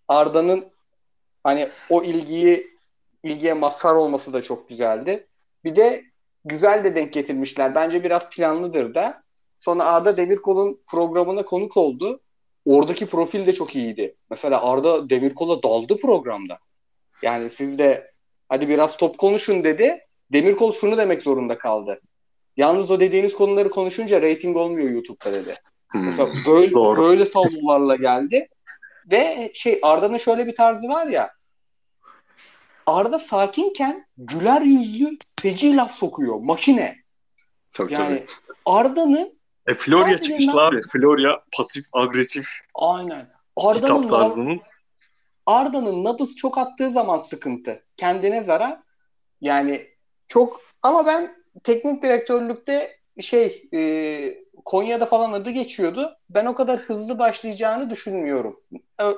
Arda'nın 0.09 0.65
hani 1.45 1.69
o 1.91 2.03
ilgiyi 2.03 2.79
ilgiye 3.23 3.53
mazhar 3.53 3.95
olması 3.95 4.33
da 4.33 4.43
çok 4.43 4.69
güzeldi. 4.69 5.27
Bir 5.65 5.77
de 5.77 6.05
güzel 6.45 6.85
de 6.85 6.95
denk 6.95 7.13
getirmişler. 7.13 7.75
Bence 7.75 8.05
biraz 8.05 8.31
planlıdır 8.31 8.95
da. 8.95 9.23
Sonra 9.61 9.85
Arda 9.85 10.17
Demirkol'un 10.17 10.81
programına 10.91 11.43
konuk 11.43 11.77
oldu. 11.77 12.21
Oradaki 12.65 13.07
profil 13.07 13.47
de 13.47 13.53
çok 13.53 13.77
iyiydi. 13.77 14.17
Mesela 14.31 14.63
Arda 14.63 15.11
Demirkol'a 15.11 15.63
daldı 15.63 16.01
programda. 16.01 16.59
Yani 17.23 17.51
siz 17.51 17.79
de 17.79 18.11
hadi 18.49 18.69
biraz 18.69 18.97
top 18.97 19.19
konuşun 19.19 19.65
dedi. 19.65 19.99
Demirkol 20.33 20.73
şunu 20.73 20.97
demek 20.97 21.23
zorunda 21.23 21.59
kaldı. 21.59 22.01
Yalnız 22.57 22.91
o 22.91 23.01
dediğiniz 23.01 23.35
konuları 23.35 23.71
konuşunca 23.71 24.21
reyting 24.21 24.57
olmuyor 24.57 24.91
YouTube'da 24.91 25.33
dedi. 25.33 25.55
Hmm. 25.89 26.07
Mesela 26.07 26.29
böyle, 26.47 26.73
Doğru. 26.73 27.03
böyle 27.03 27.27
savunmalarla 27.27 27.97
geldi. 27.97 28.49
Ve 29.11 29.51
şey 29.55 29.79
Arda'nın 29.83 30.19
şöyle 30.19 30.47
bir 30.47 30.57
tarzı 30.57 30.89
var 30.89 31.07
ya. 31.07 31.31
Arda 32.87 33.19
sakinken 33.19 34.07
güler 34.19 34.61
yüzlü 34.61 35.19
feci 35.41 35.77
laf 35.77 35.95
sokuyor. 35.95 36.41
Makine. 36.41 36.97
Tabii 37.73 37.93
Yani 37.93 38.19
tabii. 38.19 38.27
Arda'nın 38.67 39.39
E, 39.67 39.75
Florya 39.75 40.19
çıkışlı 40.19 40.63
abi. 40.63 40.81
Florya 40.93 41.43
pasif 41.57 41.85
agresif 41.93 42.49
aynen. 42.75 43.31
Arda'nın 43.57 44.03
hitap 44.03 44.11
tarzının 44.11 44.61
Arda'nın 45.47 46.05
nabız 46.05 46.37
çok 46.37 46.59
attığı 46.59 46.91
zaman 46.91 47.19
sıkıntı. 47.19 47.85
Kendine 47.97 48.43
zarar. 48.45 48.79
Yani 49.41 49.87
çok 50.29 50.61
ama 50.83 51.07
ben 51.07 51.37
teknik 51.65 52.03
direktörlükte 52.03 52.91
şey 53.21 53.69
e, 53.75 53.81
Konya'da 54.65 55.07
falan 55.07 55.33
adı 55.33 55.51
geçiyordu. 55.51 56.17
Ben 56.31 56.47
o 56.47 56.55
kadar 56.55 56.81
hızlı 56.81 57.19
başlayacağını 57.19 57.91
düşünmüyorum. 57.91 58.61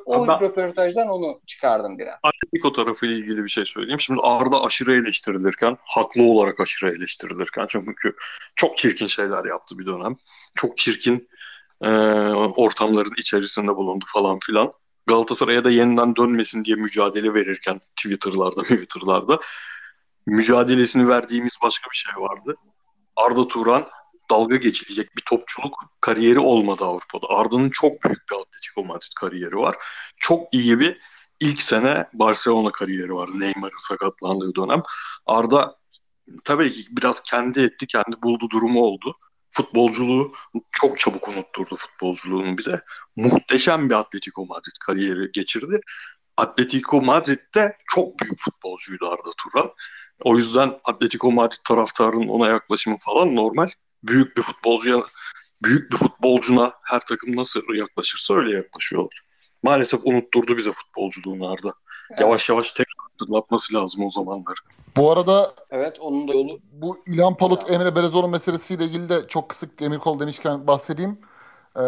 O 0.07 0.29
ben- 0.29 0.41
röportajdan 0.41 1.09
onu 1.09 1.41
çıkardım 1.47 1.99
biraz. 1.99 2.19
Atletico 2.23 2.73
tarafıyla 2.73 3.17
ilgili 3.17 3.45
bir 3.45 3.49
şey 3.49 3.65
söyleyeyim. 3.65 4.01
Şimdi 4.01 4.21
Arda 4.23 4.65
aşırı 4.65 4.97
eleştirilirken, 4.97 5.77
haklı 5.85 6.23
olarak 6.23 6.61
aşırı 6.61 6.95
eleştirilirken 6.97 7.67
çünkü 7.69 8.17
çok 8.57 8.77
çirkin 8.79 9.07
şeyler 9.07 9.45
yaptı 9.45 9.79
bir 9.79 9.87
dönem. 9.87 10.17
Çok 10.55 10.79
çirkin 10.79 11.29
e, 11.83 11.91
ortamların 12.57 13.15
içerisinde 13.19 13.77
bulundu 13.77 14.05
falan 14.09 14.39
filan. 14.39 14.73
Galatasaray'a 15.07 15.65
da 15.65 15.71
yeniden 15.71 16.17
dönmesin 16.17 16.65
diye 16.65 16.77
mücadele 16.77 17.35
verirken 17.35 17.81
Twitter'larda, 17.97 18.63
Twitter'larda 18.63 19.39
mücadelesini 20.27 21.09
verdiğimiz 21.09 21.53
başka 21.63 21.91
bir 21.91 21.97
şey 21.97 22.23
vardı. 22.23 22.57
Arda 23.17 23.49
Turan 23.49 23.89
dalga 24.31 24.57
geçilecek 24.57 25.17
bir 25.17 25.23
topçuluk 25.23 25.85
kariyeri 26.01 26.39
olmadı 26.39 26.85
Avrupa'da. 26.85 27.27
Arda'nın 27.29 27.71
çok 27.71 28.05
büyük 28.05 28.31
bir 28.31 28.37
Atletico 28.37 28.85
Madrid 28.85 29.13
kariyeri 29.17 29.57
var. 29.57 29.77
Çok 30.17 30.55
iyi 30.55 30.81
bir 30.81 31.01
ilk 31.41 31.63
sene 31.63 32.07
Barcelona 32.13 32.73
kariyeri 32.73 33.13
var. 33.13 33.29
Neymar'ın 33.35 33.89
sakatlandığı 33.89 34.55
dönem. 34.55 34.83
Arda 35.27 35.77
tabii 36.45 36.73
ki 36.73 36.87
biraz 36.91 37.23
kendi 37.23 37.61
etti, 37.61 37.87
kendi 37.87 38.23
buldu 38.23 38.51
durumu 38.51 38.83
oldu. 38.83 39.17
Futbolculuğu 39.51 40.33
çok 40.73 40.99
çabuk 40.99 41.29
unutturdu 41.29 41.77
futbolculuğunu 41.77 42.59
bize. 42.59 42.81
Muhteşem 43.17 43.91
bir 43.91 43.95
Atletico 43.95 44.47
Madrid 44.47 44.77
kariyeri 44.87 45.33
geçirdi. 45.33 45.81
Atletico 46.37 47.03
Madrid'de 47.03 47.77
çok 47.87 48.19
büyük 48.19 48.41
futbolcuydu 48.41 49.09
Arda 49.09 49.31
Turan. 49.43 49.71
O 50.25 50.37
yüzden 50.37 50.81
Atletico 50.85 51.33
Madrid 51.33 51.59
taraftarının 51.65 52.29
ona 52.29 52.49
yaklaşımı 52.49 52.97
falan 52.99 53.37
normal. 53.37 53.69
Büyük 54.09 54.37
bir 54.37 54.43
futbolcuya 54.43 55.03
büyük 55.63 55.93
bir 55.93 55.97
futbolcuna 55.97 56.73
her 56.83 57.01
takım 57.01 57.37
nasıl 57.37 57.75
yaklaşırsa 57.75 58.35
öyle 58.35 58.57
yaklaşıyorlar. 58.57 59.23
Maalesef 59.63 60.07
unutturdu 60.07 60.57
bize 60.57 60.73
futbolculuğunu 60.73 61.49
Arda. 61.49 61.73
Evet. 62.11 62.21
Yavaş 62.21 62.49
yavaş 62.49 62.73
tekrar 62.73 63.07
hatırlatması 63.11 63.75
lazım 63.75 64.05
o 64.05 64.09
zamanlar. 64.09 64.59
Bu 64.97 65.13
arada 65.13 65.55
evet 65.71 66.01
onun 66.01 66.29
da 66.29 66.33
yolu 66.33 66.61
bu 66.73 67.03
İlhan 67.07 67.37
Palut 67.37 67.71
Emre 67.71 67.97
Belezoğlu 67.97 68.29
meselesiyle 68.29 68.85
ilgili 68.85 69.09
de 69.09 69.29
çok 69.29 69.49
kısık 69.49 69.81
Demirkol 69.81 70.21
demişken 70.21 70.67
bahsedeyim. 70.67 71.19
Ee, 71.77 71.81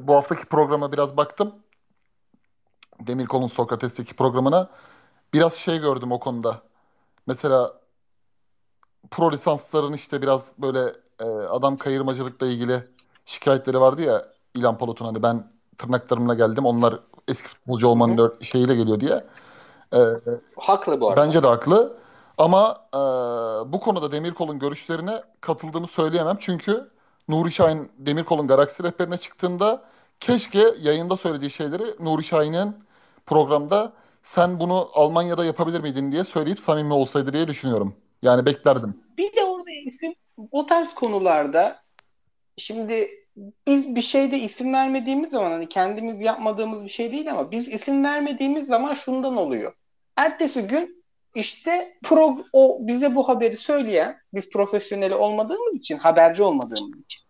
bu 0.00 0.14
haftaki 0.14 0.44
programa 0.44 0.92
biraz 0.92 1.16
baktım. 1.16 1.54
Demirkol'un 3.00 3.46
Sokrates'teki 3.46 4.14
programına. 4.14 4.70
Biraz 5.34 5.54
şey 5.54 5.78
gördüm 5.78 6.12
o 6.12 6.20
konuda. 6.20 6.62
Mesela 7.26 7.80
pro 9.10 9.32
lisansların 9.32 9.92
işte 9.92 10.22
biraz 10.22 10.52
böyle 10.58 10.92
e, 11.20 11.24
adam 11.24 11.76
kayırmacılıkla 11.76 12.46
ilgili 12.46 12.84
şikayetleri 13.24 13.80
vardı 13.80 14.02
ya 14.02 14.22
İlhan 14.54 14.78
Palut'un 14.78 15.04
hani 15.04 15.22
ben 15.22 15.44
tırnaklarımla 15.78 16.34
geldim 16.34 16.66
onlar 16.66 17.00
eski 17.28 17.48
futbolcu 17.48 17.88
olmanın 17.88 18.18
Hı-hı. 18.18 18.44
şeyiyle 18.44 18.74
geliyor 18.74 19.00
diye. 19.00 19.24
E, 19.94 19.98
haklı 20.56 21.00
bu 21.00 21.10
arada. 21.10 21.20
Bence 21.20 21.42
de 21.42 21.46
haklı. 21.46 21.96
Ama 22.38 22.76
e, 22.94 22.98
bu 23.72 23.80
konuda 23.80 24.12
Demirkol'un 24.12 24.58
görüşlerine 24.58 25.22
katıldığımı 25.40 25.86
söyleyemem. 25.86 26.36
Çünkü 26.40 26.90
Nuri 27.28 27.52
Şahin 27.52 27.92
Demirkol'un 27.98 28.46
Galaksi 28.46 28.82
rehberine 28.82 29.16
çıktığında 29.16 29.82
keşke 30.20 30.74
yayında 30.82 31.16
söylediği 31.16 31.50
şeyleri 31.50 31.82
Nuri 32.00 32.24
Şahin'in 32.24 32.84
programda 33.26 33.92
sen 34.22 34.60
bunu 34.60 34.88
Almanya'da 34.94 35.44
yapabilir 35.44 35.80
miydin 35.80 36.12
diye 36.12 36.24
söyleyip 36.24 36.60
samimi 36.60 36.92
olsaydı 36.92 37.32
diye 37.32 37.48
düşünüyorum. 37.48 37.94
Yani 38.22 38.46
beklerdim. 38.46 39.02
Bir 39.18 39.36
de 39.36 39.44
orada 39.44 39.70
isim 39.86 40.14
o 40.50 40.66
tarz 40.66 40.94
konularda 40.94 41.82
şimdi 42.56 43.10
biz 43.66 43.94
bir 43.94 44.00
şeyde 44.02 44.38
isim 44.38 44.72
vermediğimiz 44.72 45.30
zaman 45.30 45.50
hani 45.50 45.68
kendimiz 45.68 46.20
yapmadığımız 46.20 46.84
bir 46.84 46.90
şey 46.90 47.12
değil 47.12 47.30
ama 47.30 47.50
biz 47.50 47.68
isim 47.68 48.04
vermediğimiz 48.04 48.66
zaman 48.66 48.94
şundan 48.94 49.36
oluyor. 49.36 49.72
Ertesi 50.16 50.62
gün 50.62 51.04
işte 51.34 51.98
pro, 52.02 52.36
o 52.52 52.78
bize 52.80 53.14
bu 53.14 53.28
haberi 53.28 53.56
söyleyen 53.56 54.18
biz 54.34 54.50
profesyoneli 54.50 55.14
olmadığımız 55.14 55.74
için 55.74 55.98
haberci 55.98 56.42
olmadığımız 56.42 57.00
için 57.00 57.22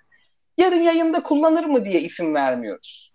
yarın 0.59 0.81
yayında 0.81 1.23
kullanır 1.23 1.65
mı 1.65 1.85
diye 1.85 2.01
isim 2.01 2.35
vermiyoruz. 2.35 3.13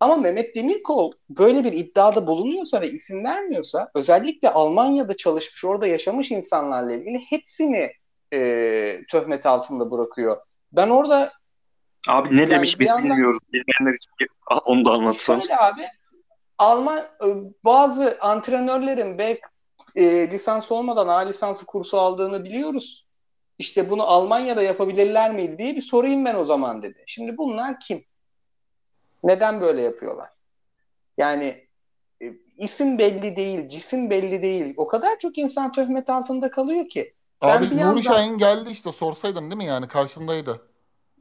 Ama 0.00 0.16
Mehmet 0.16 0.56
Demirkol 0.56 1.12
böyle 1.30 1.64
bir 1.64 1.72
iddiada 1.72 2.26
bulunuyorsa 2.26 2.80
ve 2.80 2.90
isim 2.90 3.24
vermiyorsa 3.24 3.90
özellikle 3.94 4.50
Almanya'da 4.50 5.16
çalışmış, 5.16 5.64
orada 5.64 5.86
yaşamış 5.86 6.30
insanlarla 6.30 6.92
ilgili 6.92 7.18
hepsini 7.18 7.90
e, 8.32 9.00
töhmet 9.10 9.46
altında 9.46 9.90
bırakıyor. 9.90 10.40
Ben 10.72 10.88
orada 10.88 11.32
Abi 12.08 12.36
ne 12.36 12.40
yani 12.40 12.50
demiş 12.50 12.80
biz 12.80 12.90
yandan, 12.90 13.10
bilmiyoruz. 13.10 13.38
Bilmeyenler 13.52 13.96
için 13.96 14.10
onu 14.64 14.84
da 14.84 14.90
anlatsanız. 14.90 15.46
Şöyle 15.46 15.60
abi 15.60 15.82
Alman 16.58 16.98
e, 16.98 17.26
bazı 17.64 18.18
antrenörlerin 18.20 19.18
B 19.18 19.40
e, 19.96 20.30
lisans 20.30 20.72
olmadan 20.72 21.08
A 21.08 21.18
lisansı 21.18 21.66
kursu 21.66 21.98
aldığını 21.98 22.44
biliyoruz. 22.44 23.06
İşte 23.58 23.90
bunu 23.90 24.02
Almanya'da 24.02 24.62
yapabilirler 24.62 25.32
miydi 25.34 25.58
diye 25.58 25.76
bir 25.76 25.82
sorayım 25.82 26.24
ben 26.24 26.34
o 26.34 26.44
zaman 26.44 26.82
dedi. 26.82 27.04
Şimdi 27.06 27.36
bunlar 27.36 27.80
kim? 27.80 28.04
Neden 29.24 29.60
böyle 29.60 29.82
yapıyorlar? 29.82 30.30
Yani 31.18 31.68
e, 32.22 32.32
isim 32.58 32.98
belli 32.98 33.36
değil, 33.36 33.68
cisim 33.68 34.10
belli 34.10 34.42
değil. 34.42 34.74
O 34.76 34.86
kadar 34.86 35.18
çok 35.18 35.38
insan 35.38 35.72
töhmet 35.72 36.10
altında 36.10 36.50
kalıyor 36.50 36.88
ki. 36.88 37.14
Abi 37.40 37.66
Nuri 37.66 37.76
yandan... 37.76 38.00
Şahin 38.00 38.38
geldi 38.38 38.70
işte 38.70 38.92
sorsaydın 38.92 39.42
değil 39.42 39.56
mi 39.56 39.64
yani 39.64 39.88
karşındaydı. 39.88 40.60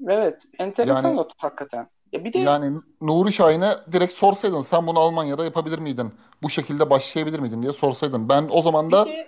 Evet 0.07 0.41
enteresan 0.59 1.03
yani, 1.03 1.17
not 1.17 1.31
hakikaten. 1.37 1.89
Ya 2.11 2.25
bir 2.25 2.33
de 2.33 2.39
yani 2.39 2.77
Nuri 3.01 3.33
Şahin'e 3.33 3.75
direkt 3.91 4.13
sorsaydın 4.13 4.61
sen 4.61 4.87
bunu 4.87 4.99
Almanya'da 4.99 5.43
yapabilir 5.43 5.79
miydin? 5.79 6.13
Bu 6.43 6.49
şekilde 6.49 6.89
başlayabilir 6.89 7.39
miydin 7.39 7.61
diye 7.61 7.73
sorsaydın. 7.73 8.29
Ben 8.29 8.47
o 8.51 8.61
zaman 8.61 8.91
da 8.91 9.05
de, 9.05 9.27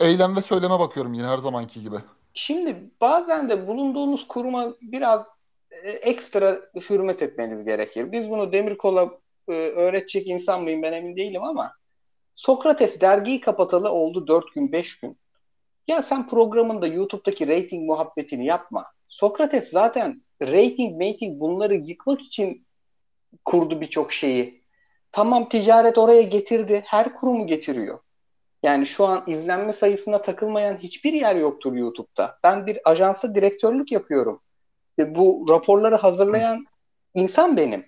eylem 0.00 0.36
ve 0.36 0.40
söyleme 0.40 0.78
bakıyorum 0.78 1.14
yine 1.14 1.26
her 1.26 1.38
zamanki 1.38 1.80
gibi. 1.80 1.96
Şimdi 2.34 2.76
bazen 3.00 3.48
de 3.48 3.66
bulunduğunuz 3.66 4.28
kuruma 4.28 4.66
biraz 4.82 5.26
e, 5.70 5.90
ekstra 5.90 6.60
hürmet 6.90 7.22
etmeniz 7.22 7.64
gerekir. 7.64 8.12
Biz 8.12 8.30
bunu 8.30 8.52
Demirkol'a 8.52 9.10
e, 9.48 9.52
öğretecek 9.52 10.26
insan 10.26 10.62
mıyım 10.62 10.82
ben 10.82 10.92
emin 10.92 11.16
değilim 11.16 11.42
ama 11.42 11.72
Sokrates 12.36 13.00
dergiyi 13.00 13.40
kapatalı 13.40 13.90
oldu 13.90 14.26
4 14.26 14.54
gün 14.54 14.72
5 14.72 15.00
gün. 15.00 15.19
Ya 15.90 16.02
sen 16.02 16.28
programında 16.28 16.86
YouTube'daki 16.86 17.48
rating 17.48 17.86
muhabbetini 17.86 18.46
yapma. 18.46 18.86
Sokrates 19.08 19.70
zaten 19.70 20.22
rating, 20.42 21.02
rating 21.02 21.40
bunları 21.40 21.74
yıkmak 21.74 22.20
için 22.20 22.66
kurdu 23.44 23.80
birçok 23.80 24.12
şeyi. 24.12 24.64
Tamam 25.12 25.48
ticaret 25.48 25.98
oraya 25.98 26.22
getirdi. 26.22 26.82
Her 26.86 27.14
kurumu 27.14 27.46
getiriyor. 27.46 27.98
Yani 28.62 28.86
şu 28.86 29.06
an 29.06 29.24
izlenme 29.26 29.72
sayısına 29.72 30.22
takılmayan 30.22 30.76
hiçbir 30.76 31.12
yer 31.12 31.36
yoktur 31.36 31.72
YouTube'da. 31.72 32.38
Ben 32.44 32.66
bir 32.66 32.78
ajansa 32.84 33.34
direktörlük 33.34 33.92
yapıyorum. 33.92 34.40
Ve 34.98 35.14
bu 35.14 35.46
raporları 35.48 35.96
hazırlayan 35.96 36.66
insan 37.14 37.56
benim. 37.56 37.86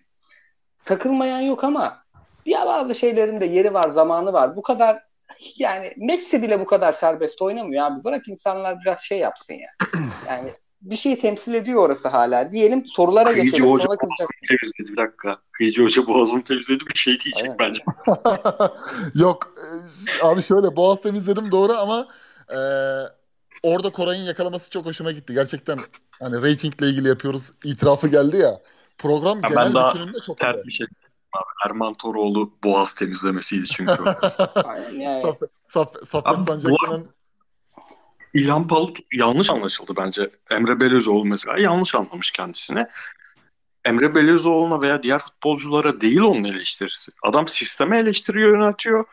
Takılmayan 0.85 1.41
yok 1.41 1.65
ama 1.65 2.05
ya 2.47 2.67
bazı 2.67 2.95
şeylerin 2.95 3.41
de 3.41 3.47
yeri 3.47 3.75
var, 3.75 3.91
zamanı 3.91 4.33
var. 4.33 4.57
Bu 4.57 4.63
kadar 4.63 5.12
yani 5.57 5.93
Messi 5.97 6.43
bile 6.43 6.61
bu 6.61 6.65
kadar 6.65 6.93
serbest 6.93 7.43
oynamıyor 7.43 7.87
abi. 7.87 8.05
Bırak 8.05 8.29
insanlar 8.29 8.81
biraz 8.81 9.01
şey 9.01 9.19
yapsın 9.19 9.55
ya. 9.55 9.69
Yani 10.29 10.53
bir 10.83 10.97
şeyi 10.97 11.19
temsil 11.19 11.55
ediyor 11.55 11.83
orası 11.83 12.09
hala. 12.09 12.53
Diyelim 12.53 12.87
sorulara 12.87 13.33
Kıyıcı 13.33 13.51
geçelim. 13.51 13.71
Hoca 13.71 13.85
Sonra 13.85 13.97
boğazını 13.97 14.49
temizledi 14.49 14.93
bir 14.93 14.97
dakika. 14.97 15.39
Kıyıcı 15.53 15.85
Hoca 15.85 16.07
boğazını 16.07 16.45
temizledi 16.45 16.85
bir 16.87 16.99
şey 16.99 17.21
diyecek 17.21 17.51
Aynen. 17.59 17.59
bence. 17.59 17.83
Yok 19.25 19.55
e, 20.23 20.27
abi 20.27 20.43
şöyle 20.43 20.77
boğaz 20.77 21.03
temizledim 21.03 21.53
doğru 21.53 21.73
ama 21.73 22.09
e, 22.49 22.59
orada 23.63 23.91
Koray'ın 23.91 24.25
yakalaması 24.25 24.71
çok 24.71 24.87
hoşuma 24.87 25.13
gitti. 25.13 25.35
Gerçekten 25.35 25.79
hani 26.21 26.43
reytingle 26.43 26.87
ilgili 26.87 27.09
yapıyoruz 27.09 27.51
itirafı 27.65 28.09
geldi 28.09 28.37
ya. 28.37 28.61
Program 28.99 29.41
ya 29.43 29.49
genel 29.49 29.95
bütününde 29.95 30.19
çok 30.27 30.43
iyi. 30.43 30.67
bir 30.67 30.73
şey 30.73 30.87
abi. 31.33 31.71
Erman 31.71 31.95
Toroğlu 31.95 32.53
boğaz 32.65 32.95
temizlemesiydi 32.95 33.67
çünkü. 33.67 33.93
Aynen 34.65 35.01
yani. 35.01 35.23
Saf, 35.23 35.37
Saf, 35.63 35.89
Safet 36.07 36.47
Sancaklı'nın 36.47 37.11
İlhan 38.35 38.67
Palut 38.69 38.99
yanlış 39.13 39.51
anlaşıldı 39.51 39.93
bence. 39.97 40.31
Emre 40.51 40.81
Belözoğlu 40.81 41.25
mesela 41.25 41.59
yanlış 41.59 41.95
anlamış 41.95 42.31
kendisine. 42.31 42.89
Emre 43.85 44.15
Belözoğlu'na 44.15 44.81
veya 44.81 45.03
diğer 45.03 45.19
futbolculara 45.19 46.01
değil 46.01 46.21
onun 46.21 46.45
eleştirisi. 46.45 47.13
Adam 47.23 47.49
sisteme 47.49 47.99
eleştiriyor, 47.99 48.51
yöneltiyor. 48.51 49.05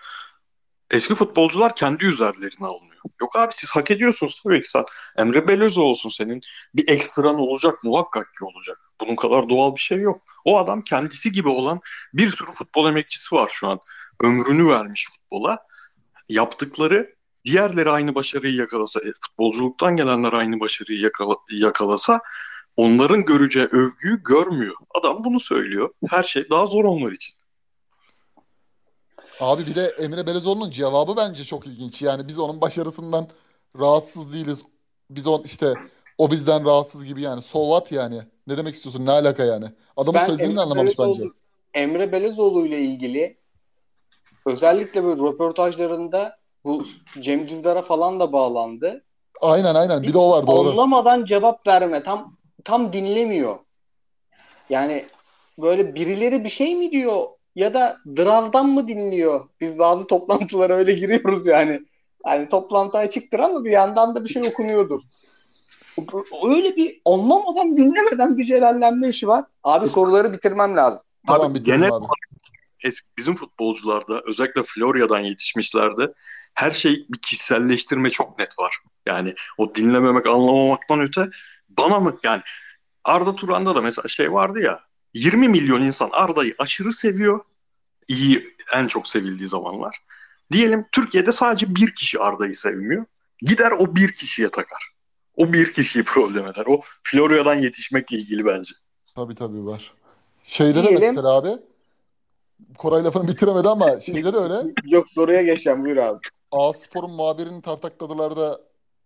Eski 0.91 1.16
futbolcular 1.16 1.76
kendi 1.76 2.06
üzerlerine 2.06 2.68
alınıyor. 2.68 2.89
Yok 3.22 3.36
abi 3.36 3.54
siz 3.54 3.72
hak 3.72 3.92
ediyorsunuz 3.92 4.42
tabii 4.44 4.62
ki 4.62 4.70
sen. 4.70 4.84
Emre 5.18 5.48
Belözoğlu 5.48 5.90
olsun 5.90 6.10
senin. 6.10 6.42
Bir 6.76 6.88
ekstran 6.88 7.40
olacak 7.40 7.84
muhakkak 7.84 8.34
ki 8.34 8.46
olacak. 8.46 8.78
Bunun 9.02 9.16
kadar 9.16 9.50
doğal 9.50 9.76
bir 9.76 9.82
şey 9.82 9.98
yok. 9.98 10.22
O 10.46 10.58
adam 10.58 10.82
kendisi 10.82 11.32
gibi 11.32 11.50
olan 11.50 11.80
bir 12.14 12.32
sürü 12.32 12.52
futbol 12.52 12.90
emekçisi 12.90 13.36
var 13.36 13.50
şu 13.54 13.68
an. 13.68 13.80
Ömrünü 14.24 14.68
vermiş 14.68 15.08
futbola. 15.12 15.58
Yaptıkları 16.30 17.16
diğerleri 17.46 17.92
aynı 17.92 18.16
başarıyı 18.16 18.56
yakalasa, 18.56 19.00
e, 19.00 19.12
futbolculuktan 19.22 19.96
gelenler 19.96 20.34
aynı 20.34 20.60
başarıyı 20.60 21.00
yakala, 21.00 21.36
yakalasa 21.52 22.22
onların 22.78 23.26
göreceği 23.26 23.66
övgüyü 23.66 24.24
görmüyor. 24.24 24.76
Adam 25.00 25.24
bunu 25.24 25.40
söylüyor. 25.40 25.90
Her 26.10 26.24
şey 26.24 26.50
daha 26.50 26.66
zor 26.66 26.86
onlar 26.86 27.12
için. 27.12 27.39
Abi 29.40 29.68
bir 29.68 29.76
de 29.76 29.91
Emre 29.99 30.28
Belezoğlu'nun 30.28 30.72
cevabı 30.72 31.18
bence 31.18 31.44
çok 31.44 31.68
ilginç. 31.68 32.02
Yani 32.02 32.28
biz 32.28 32.40
onun 32.40 32.61
başarısından 32.61 33.28
rahatsız 33.80 34.34
değiliz. 34.34 34.64
Biz 35.10 35.28
on 35.28 35.44
işte 35.44 35.74
o 36.18 36.32
bizden 36.32 36.66
rahatsız 36.66 37.06
gibi 37.06 37.22
yani. 37.22 37.41
So 37.41 37.64
what 37.64 37.91
yani? 37.91 38.22
Ne 38.48 38.57
demek 38.57 38.76
istiyorsun? 38.76 39.06
Ne 39.06 39.11
alaka 39.11 39.44
yani? 39.44 39.66
Adamın 39.98 40.20
ben 40.20 40.26
söylediğini 40.26 40.52
Emre 40.52 40.61
anlamamış 40.61 40.99
Belezoğlu, 40.99 41.20
bence. 41.20 41.30
Emre 41.74 42.11
Belezoğlu 42.11 42.66
ile 42.66 42.80
ilgili 42.80 43.38
özellikle 44.45 45.03
böyle 45.03 45.22
röportajlarında 45.22 46.40
bu 46.66 46.86
Cem 47.20 47.49
Dizdar'a 47.49 47.82
falan 47.82 48.20
da 48.20 48.34
bağlandı. 48.34 49.03
Aynen 49.41 49.76
aynen. 49.76 50.03
Bir 50.03 50.14
de 50.14 50.18
o 50.18 50.32
var 50.32 50.48
doğru. 50.48 50.70
Anlamadan 50.70 51.26
cevap 51.26 51.68
verme. 51.68 52.03
Tam 52.03 52.38
tam 52.64 52.94
dinlemiyor. 52.94 53.60
Yani 54.70 55.06
böyle 55.60 55.95
birileri 55.95 56.44
bir 56.44 56.49
şey 56.49 56.76
mi 56.76 56.91
diyor? 56.91 57.28
Ya 57.60 57.73
da 57.73 57.98
Draz'dan 58.18 58.69
mı 58.69 58.88
dinliyor? 58.88 59.49
Biz 59.61 59.80
bazı 59.80 60.07
toplantılara 60.07 60.76
öyle 60.76 60.94
giriyoruz 60.94 61.45
yani. 61.45 61.81
Yani 62.26 62.49
toplantı 62.49 62.98
açıktır 62.98 63.40
ama 63.40 63.64
bir 63.64 63.72
yandan 63.72 64.15
da 64.15 64.26
bir 64.26 64.30
şey 64.30 64.41
okunuyordur. 64.41 64.99
Öyle 66.48 66.76
bir 66.76 67.02
anlamadan 67.06 67.77
dinlemeden 67.77 68.38
bir 68.38 68.45
celallenme 68.45 69.10
işi 69.10 69.27
var. 69.27 69.45
Abi 69.64 69.90
soruları 69.90 70.34
bitirmem 70.34 70.76
lazım. 70.76 70.99
Tamam 71.27 71.52
Abi, 71.52 71.64
genel 71.64 71.94
abi. 71.94 72.06
eski 72.84 73.07
bizim 73.18 73.36
futbolcularda 73.36 74.22
özellikle 74.26 74.64
Florya'dan 74.64 75.19
yetişmişlerde 75.19 76.14
her 76.53 76.72
şey 76.72 77.06
bir 77.10 77.19
kişiselleştirme 77.19 78.10
çok 78.10 78.40
net 78.40 78.60
var. 78.60 78.77
Yani 79.06 79.34
o 79.57 79.76
dinlememek, 79.76 80.27
anlamamaktan 80.27 81.02
öte 81.02 81.30
bana 81.69 81.99
mı 81.99 82.18
yani 82.23 82.41
Arda 83.03 83.36
Turan'da 83.36 83.76
da 83.76 83.81
mesela 83.81 84.07
şey 84.07 84.34
vardı 84.34 84.60
ya 84.60 84.80
20 85.14 85.48
milyon 85.48 85.81
insan 85.81 86.10
Arda'yı 86.11 86.56
aşırı 86.60 86.94
seviyor. 86.94 87.40
İyi 88.10 88.44
en 88.73 88.88
çok 88.88 89.07
sevildiği 89.07 89.49
zamanlar. 89.49 89.98
Diyelim 90.52 90.86
Türkiye'de 90.91 91.31
sadece 91.31 91.76
bir 91.76 91.94
kişi 91.94 92.19
Arda'yı 92.19 92.56
sevmiyor. 92.56 93.06
Gider 93.41 93.72
o 93.72 93.95
bir 93.95 94.14
kişiye 94.14 94.52
takar. 94.52 94.90
O 95.36 95.53
bir 95.53 95.73
kişiyi 95.73 96.03
problem 96.03 96.48
eder. 96.48 96.65
O 96.68 96.81
Florya'dan 97.03 97.56
yetişmekle 97.56 98.18
ilgili 98.18 98.45
bence. 98.45 98.76
Tabii 99.15 99.36
tabii 99.36 99.65
var. 99.65 99.94
Şeyde 100.44 100.84
de 100.84 100.91
mesela 100.91 101.36
abi 101.36 101.49
Koray 102.77 103.03
lafını 103.03 103.27
bitiremedi 103.27 103.68
ama 103.68 104.02
şeyde 104.02 104.34
de 104.34 104.38
öyle. 104.38 104.56
Yok 104.86 105.07
soruya 105.15 105.41
geçeceğim 105.41 105.84
buyur 105.84 105.98
abi. 105.98 106.19
A 106.52 106.73
Spor'un 106.73 107.11
muhabirini 107.11 107.61
tartakladılar 107.61 108.38
da 108.38 108.61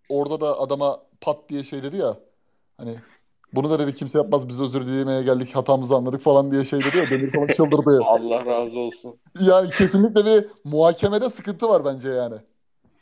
orada 0.09 0.41
da 0.41 0.59
adama 0.59 0.97
pat 1.21 1.49
diye 1.49 1.63
şey 1.63 1.83
dedi 1.83 1.97
ya. 1.97 2.17
Hani 2.77 2.95
bunu 3.53 3.69
da 3.71 3.79
dedi 3.79 3.95
kimse 3.95 4.17
yapmaz 4.17 4.47
biz 4.47 4.59
özür 4.61 4.85
dilemeye 4.87 5.23
geldik 5.23 5.55
hatamızı 5.55 5.95
anladık 5.95 6.21
falan 6.21 6.51
diye 6.51 6.65
şey 6.65 6.79
dedi 6.79 6.97
ya. 6.97 7.09
Demir 7.09 7.31
falan 7.31 7.47
çıldırdı. 7.47 7.99
Allah 8.05 8.45
razı 8.45 8.79
olsun. 8.79 9.15
Yani 9.41 9.69
kesinlikle 9.69 10.25
bir 10.25 10.45
muhakemede 10.63 11.29
sıkıntı 11.29 11.69
var 11.69 11.85
bence 11.85 12.09
yani. 12.09 12.35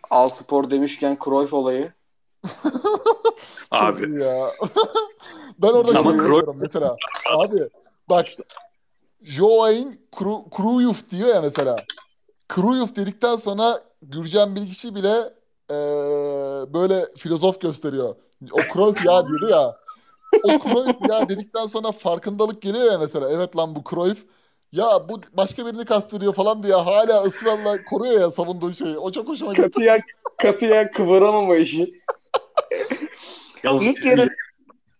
Al 0.10 0.30
spor 0.30 0.70
demişken 0.72 1.18
Cruyff 1.26 1.54
olayı. 1.54 1.94
Abi 3.72 4.16
ya. 4.20 4.48
ben 5.62 5.68
orada 5.68 6.00
Ama 6.00 6.12
şey 6.12 6.20
Cruyff- 6.20 6.26
diyorum 6.26 6.58
mesela. 6.60 6.96
Abi 7.38 7.58
bak 8.10 8.28
Joaquin 9.24 10.02
Cru- 10.12 10.58
Cruyff 10.58 11.10
diyor 11.10 11.28
ya 11.30 11.42
mesela. 11.42 11.76
Cruyff 12.56 12.96
dedikten 12.96 13.36
sonra 13.36 13.80
Gürcan 14.02 14.56
Bilgiç'i 14.56 14.96
bile 14.96 15.16
eee, 15.70 15.76
böyle 16.74 17.06
filozof 17.18 17.62
gösteriyor. 17.62 18.16
O 18.52 18.58
Cruyff 18.74 19.06
ya 19.06 19.28
diyordu 19.28 19.50
ya. 19.50 19.76
O 20.44 20.48
Cruyff 20.60 20.98
ya 21.10 21.30
dedikten 21.30 21.68
sonra 21.68 21.92
farkındalık 21.92 22.62
geliyor 22.62 22.92
ya 22.92 22.98
mesela. 22.98 23.30
Evet 23.32 23.58
lan 23.58 23.76
bu 23.76 23.84
Cruyff. 23.90 24.18
Ya 24.72 25.10
bu 25.10 25.22
başka 25.34 25.66
birini 25.66 25.86
kastediyor 25.86 26.34
falan 26.34 26.64
diye 26.64 26.74
hala 26.74 27.24
ısrarla 27.24 27.84
koruyor 27.84 28.22
ya 28.22 28.32
savunduğu 28.32 28.74
şeyi. 28.74 28.98
O 28.98 29.12
çok 29.12 29.28
hoşuma 29.30 29.54
gitti. 29.54 29.62
Katıya, 29.62 30.00
katıya 30.42 30.92
kıvıramama 30.92 31.56
işi. 31.56 31.94
Yalnız 33.64 33.84
İlk 33.84 34.06
yarı- 34.06 34.30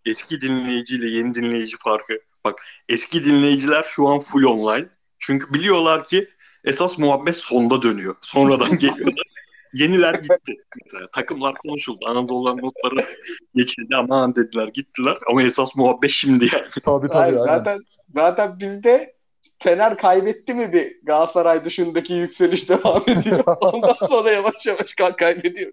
eski 0.06 0.40
dinleyiciyle 0.40 1.08
yeni 1.10 1.34
dinleyici 1.34 1.76
farkı. 1.76 2.12
Bak 2.44 2.54
eski 2.88 3.24
dinleyiciler 3.24 3.82
şu 3.82 4.08
an 4.08 4.20
full 4.20 4.44
online. 4.44 4.88
Çünkü 5.18 5.54
biliyorlar 5.54 6.04
ki 6.04 6.26
esas 6.64 6.98
muhabbet 6.98 7.36
sonda 7.36 7.82
dönüyor. 7.82 8.16
Sonradan 8.20 8.70
geliyorlar. 8.78 9.24
Yeniler 9.74 10.14
gitti. 10.14 10.56
Mesela 10.84 11.10
takımlar 11.10 11.54
konuşuldu. 11.54 12.06
Anadolu'dan 12.06 12.56
notları 12.56 13.06
geçildi. 13.54 13.96
Aman 13.96 14.34
dediler 14.34 14.68
gittiler. 14.68 15.16
Ama 15.30 15.42
esas 15.42 15.76
muhabbet 15.76 16.10
şimdi 16.10 16.46
yani. 16.52 16.66
Tabii 16.82 17.08
tabii 17.08 17.12
Hayır, 17.12 17.38
zaten 17.38 17.80
zaten 18.14 18.58
bizde 18.60 19.14
Fener 19.58 19.98
kaybetti 19.98 20.54
mi 20.54 20.72
bir 20.72 21.00
Galatasaray 21.02 21.64
dışındaki 21.64 22.12
yükseliş 22.12 22.68
devam 22.68 23.02
ediyor. 23.06 23.44
Ondan 23.60 23.96
sonra 24.08 24.30
yavaş 24.30 24.66
yavaş 24.66 24.94
kay- 24.94 25.16
kaybediyor. 25.16 25.72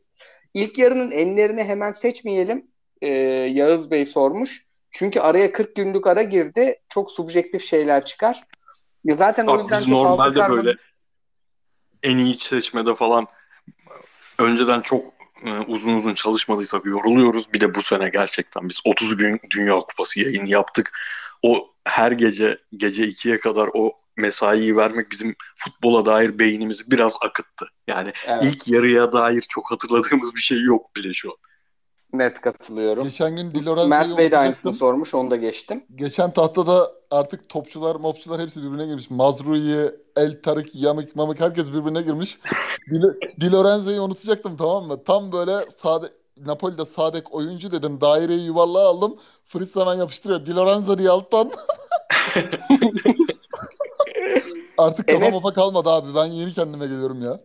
İlk 0.53 0.77
yarının 0.77 1.11
enlerini 1.11 1.63
hemen 1.63 1.91
seçmeyelim. 1.91 2.67
Ee, 3.01 3.07
Yağız 3.53 3.91
Bey 3.91 4.05
sormuş. 4.05 4.65
Çünkü 4.91 5.19
araya 5.19 5.51
40 5.51 5.75
günlük 5.75 6.07
ara 6.07 6.23
girdi. 6.23 6.75
Çok 6.89 7.11
subjektif 7.11 7.65
şeyler 7.65 8.05
çıkar. 8.05 8.43
Ya 9.03 9.15
zaten 9.15 9.47
o 9.47 9.47
Bak 9.47 9.59
yüzden 9.61 9.77
biz 9.79 9.87
normalde 9.87 10.49
böyle 10.49 10.75
en 12.03 12.17
iyi 12.17 12.37
seçmede 12.37 12.95
falan 12.95 13.27
önceden 14.39 14.81
çok 14.81 15.05
e, 15.45 15.51
uzun 15.51 15.95
uzun 15.95 16.13
çalışmadıysak 16.13 16.85
yoruluyoruz. 16.85 17.53
Bir 17.53 17.61
de 17.61 17.75
bu 17.75 17.81
sene 17.81 18.09
gerçekten 18.09 18.69
biz 18.69 18.79
30 18.85 19.17
gün 19.17 19.39
Dünya 19.49 19.79
Kupası 19.79 20.19
yayını 20.19 20.49
yaptık. 20.49 20.99
O 21.43 21.73
her 21.85 22.11
gece 22.11 22.57
gece 22.77 23.03
2'ye 23.03 23.39
kadar 23.39 23.69
o 23.73 23.91
mesaiyi 24.17 24.77
vermek 24.77 25.11
bizim 25.11 25.35
futbola 25.55 26.05
dair 26.05 26.39
beynimizi 26.39 26.91
biraz 26.91 27.17
akıttı. 27.21 27.65
Yani 27.87 28.11
Evet, 28.27 28.43
ilk 28.43 28.67
yarıya 28.67 29.11
dair 29.11 29.41
çok 29.49 29.71
hatırladığımız 29.71 30.35
bir 30.35 30.41
şey 30.41 30.61
yok 30.61 30.95
bile 30.95 31.13
şu 31.13 31.31
an. 31.31 31.37
Net 32.13 32.41
katılıyorum. 32.41 33.03
Geçen 33.03 33.35
gün 33.35 33.51
Di 33.51 33.65
Lorenzo'yu 33.65 33.89
Mert 33.89 34.17
Bey 34.17 34.31
de 34.31 34.37
aynısını 34.37 34.73
sormuş. 34.73 35.13
Onu 35.13 35.31
da 35.31 35.35
geçtim. 35.35 35.83
Geçen 35.95 36.31
tahtada 36.33 36.91
artık 37.11 37.49
topçular, 37.49 37.95
mopçular 37.95 38.41
hepsi 38.41 38.63
birbirine 38.63 38.85
girmiş. 38.85 39.09
Mazrui, 39.09 39.91
El 40.17 40.41
Tarık, 40.41 40.75
Yamık, 40.75 41.15
Mamık 41.15 41.39
herkes 41.39 41.69
birbirine 41.73 42.01
girmiş. 42.01 42.39
Di, 42.91 43.01
Di 43.41 43.51
Lorenzo'yu 43.51 44.01
unutacaktım 44.01 44.57
tamam 44.57 44.85
mı? 44.85 45.03
Tam 45.03 45.31
böyle 45.31 45.71
sağ 45.81 46.03
be- 46.03 46.07
Napoli'de 46.45 46.85
sağ 46.85 47.13
bek 47.13 47.33
oyuncu 47.33 47.71
dedim. 47.71 48.01
Daireyi 48.01 48.45
yuvarlığa 48.45 48.89
aldım. 48.89 49.15
Fritz 49.45 49.75
hemen 49.75 49.95
yapıştırıyor. 49.95 50.45
Di 50.45 50.55
Lorenzo 50.55 50.97
diye 50.97 51.09
alttan. 51.09 51.51
Artık 54.77 55.07
kafa 55.07 55.29
mafa 55.29 55.53
kalmadı 55.53 55.89
abi. 55.89 56.15
Ben 56.15 56.25
yeni 56.25 56.53
kendime 56.53 56.85
geliyorum 56.85 57.21
ya. 57.21 57.39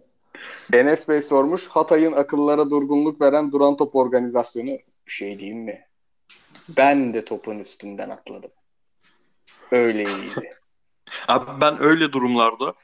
Enes 0.73 1.09
Bey 1.09 1.23
sormuş. 1.23 1.67
Hatay'ın 1.67 2.13
akıllara 2.13 2.71
durgunluk 2.71 3.21
veren 3.21 3.53
duran 3.53 3.77
top 3.77 3.97
organizasyonu. 3.97 4.71
Şey 5.07 5.39
diyeyim 5.39 5.59
mi? 5.59 5.87
Ben 6.69 7.15
de 7.15 7.25
topun 7.25 7.59
üstünden 7.59 8.11
atladım. 8.11 8.51
Öyle 9.71 10.05
iyiydi. 10.05 10.51
Abi 11.29 11.61
ben 11.61 11.83
öyle 11.83 12.13
durumlarda 12.13 12.75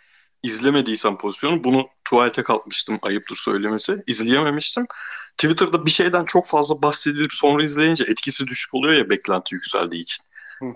izlemediysem 0.42 1.18
pozisyonu 1.18 1.64
bunu 1.64 1.88
tuvalete 2.04 2.42
kalkmıştım 2.42 2.98
ayıptır 3.02 3.36
söylemesi. 3.36 4.02
İzleyememiştim. 4.06 4.86
Twitter'da 5.38 5.86
bir 5.86 5.90
şeyden 5.90 6.24
çok 6.24 6.46
fazla 6.46 6.82
bahsedilip 6.82 7.32
sonra 7.34 7.62
izleyince 7.62 8.04
etkisi 8.04 8.46
düşük 8.46 8.74
oluyor 8.74 8.94
ya 8.94 9.10
beklenti 9.10 9.54
yükseldiği 9.54 10.02
için. 10.02 10.24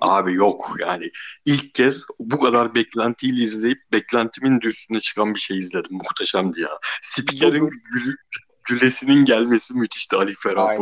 Abi 0.00 0.32
yok 0.32 0.76
yani 0.80 1.10
ilk 1.46 1.74
kez 1.74 2.04
bu 2.20 2.40
kadar 2.40 2.74
beklentiyle 2.74 3.42
izleyip 3.42 3.78
beklentimin 3.92 4.60
de 4.60 4.66
üstüne 4.66 5.00
çıkan 5.00 5.34
bir 5.34 5.40
şey 5.40 5.58
izledim. 5.58 5.92
Muhteşemdi 5.96 6.60
ya. 6.60 6.78
Spikerin 7.02 7.70
gülü, 7.92 8.16
gülesinin 8.68 9.24
gelmesi 9.24 9.74
müthişti 9.74 10.16
Ali 10.16 10.34
Ferah. 10.42 10.76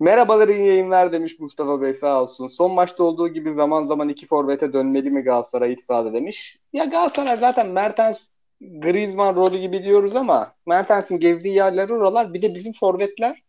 Merhabalar 0.00 0.48
iyi 0.48 0.66
yayınlar 0.66 1.12
demiş 1.12 1.38
Mustafa 1.38 1.82
Bey 1.82 1.94
sağ 1.94 2.22
olsun. 2.22 2.48
Son 2.48 2.72
maçta 2.72 3.04
olduğu 3.04 3.28
gibi 3.28 3.54
zaman 3.54 3.84
zaman 3.84 4.08
iki 4.08 4.26
forvete 4.26 4.72
dönmeli 4.72 5.10
mi 5.10 5.22
Galatasaray 5.22 5.72
iç 5.72 5.84
sahada 5.84 6.12
demiş. 6.12 6.56
Ya 6.72 6.84
Galatasaray 6.84 7.36
zaten 7.36 7.68
Mertens 7.68 8.26
Griezmann 8.60 9.36
rolü 9.36 9.58
gibi 9.58 9.84
diyoruz 9.84 10.16
ama 10.16 10.54
Mertens'in 10.66 11.20
gezdiği 11.20 11.54
yerler 11.54 11.90
oralar. 11.90 12.34
Bir 12.34 12.42
de 12.42 12.54
bizim 12.54 12.72
forvetler 12.72 13.42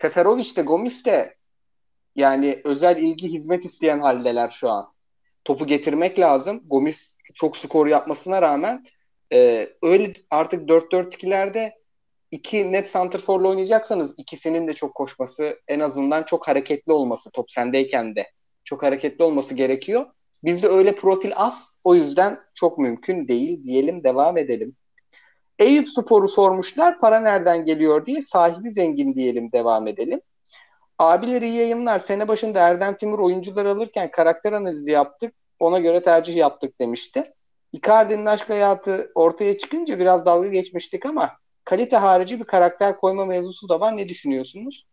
Seferovic 0.00 0.56
de 0.56 0.62
Gomis 0.62 1.04
de 1.04 1.36
yani 2.16 2.60
özel 2.64 2.96
ilgi 2.96 3.28
hizmet 3.28 3.64
isteyen 3.64 4.00
haldeler 4.00 4.50
şu 4.50 4.70
an. 4.70 4.92
Topu 5.44 5.66
getirmek 5.66 6.18
lazım. 6.18 6.62
Gomis 6.66 7.16
çok 7.34 7.56
skor 7.56 7.86
yapmasına 7.86 8.42
rağmen 8.42 8.84
e, 9.32 9.68
öyle 9.82 10.12
artık 10.30 10.68
4-4-2'lerde 10.68 11.72
iki 12.30 12.72
net 12.72 12.90
santrforla 12.90 13.48
oynayacaksanız 13.48 14.14
ikisinin 14.16 14.68
de 14.68 14.74
çok 14.74 14.94
koşması 14.94 15.60
en 15.68 15.80
azından 15.80 16.22
çok 16.22 16.48
hareketli 16.48 16.92
olması 16.92 17.30
top 17.30 17.50
sendeyken 17.52 18.16
de 18.16 18.30
çok 18.64 18.82
hareketli 18.82 19.24
olması 19.24 19.54
gerekiyor. 19.54 20.06
Bizde 20.44 20.68
öyle 20.68 20.94
profil 20.94 21.32
az 21.36 21.78
o 21.84 21.94
yüzden 21.94 22.38
çok 22.54 22.78
mümkün 22.78 23.28
değil 23.28 23.64
diyelim 23.64 24.04
devam 24.04 24.36
edelim. 24.36 24.76
Eyüp 25.58 25.88
Spor'u 25.88 26.28
sormuşlar 26.28 27.00
para 27.00 27.20
nereden 27.20 27.64
geliyor 27.64 28.06
diye 28.06 28.22
sahibi 28.22 28.70
zengin 28.70 29.14
diyelim 29.14 29.52
devam 29.52 29.86
edelim. 29.88 30.20
Abiler 30.98 31.42
iyi 31.42 31.54
yayınlar. 31.54 32.00
Sene 32.00 32.28
başında 32.28 32.60
Erdem 32.60 32.96
Timur 32.96 33.18
oyuncular 33.18 33.66
alırken 33.66 34.10
karakter 34.10 34.52
analizi 34.52 34.90
yaptık. 34.90 35.34
Ona 35.58 35.78
göre 35.78 36.02
tercih 36.02 36.36
yaptık 36.36 36.80
demişti. 36.80 37.22
Icardi'nin 37.72 38.26
aşk 38.26 38.50
hayatı 38.50 39.12
ortaya 39.14 39.58
çıkınca 39.58 39.98
biraz 39.98 40.26
dalga 40.26 40.48
geçmiştik 40.48 41.06
ama 41.06 41.32
kalite 41.64 41.96
harici 41.96 42.40
bir 42.40 42.44
karakter 42.44 42.96
koyma 42.96 43.24
mevzusu 43.24 43.68
da 43.68 43.80
var. 43.80 43.96
Ne 43.96 44.08
düşünüyorsunuz? 44.08 44.86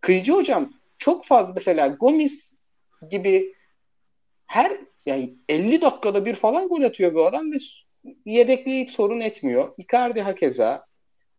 Kıyıcı 0.00 0.32
hocam 0.32 0.72
çok 0.98 1.24
fazla 1.24 1.52
mesela 1.54 1.88
Gomis 1.88 2.54
gibi 3.10 3.54
her 4.46 4.72
yani 5.06 5.34
50 5.48 5.82
dakikada 5.82 6.26
bir 6.26 6.34
falan 6.34 6.68
gol 6.68 6.82
atıyor 6.82 7.14
bu 7.14 7.26
adam 7.26 7.52
ve 7.52 7.56
yedekliği 8.26 8.88
sorun 8.88 9.20
etmiyor. 9.20 9.74
Icardi 9.78 10.20
hakeza. 10.20 10.86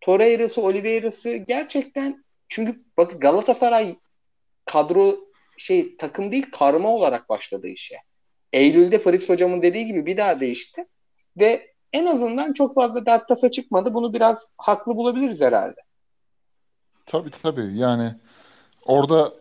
Torreira'sı, 0.02 0.62
Oliveira'sı 0.62 1.36
gerçekten 1.36 2.25
çünkü 2.50 2.84
bak 2.98 3.22
Galatasaray 3.22 3.96
kadro 4.66 5.16
şey 5.58 5.98
takım 5.98 6.32
değil 6.32 6.46
karma 6.52 6.90
olarak 6.90 7.30
başladı 7.30 7.68
işe. 7.68 7.96
Eylül'de 8.54 9.00
Fritz 9.00 9.30
hocamın 9.30 9.62
dediği 9.62 9.86
gibi 9.86 10.06
bir 10.06 10.18
daha 10.18 10.40
değişti. 10.40 10.86
Ve 11.38 11.74
en 11.94 12.06
azından 12.06 12.54
çok 12.54 12.76
fazla 12.76 13.06
dert 13.06 13.28
tasa 13.28 13.52
çıkmadı. 13.52 13.94
Bunu 13.94 14.14
biraz 14.14 14.52
haklı 14.58 14.96
bulabiliriz 14.96 15.42
herhalde. 15.42 15.82
Tabii 17.06 17.30
tabii 17.30 17.78
yani 17.78 18.12
orada 18.86 19.34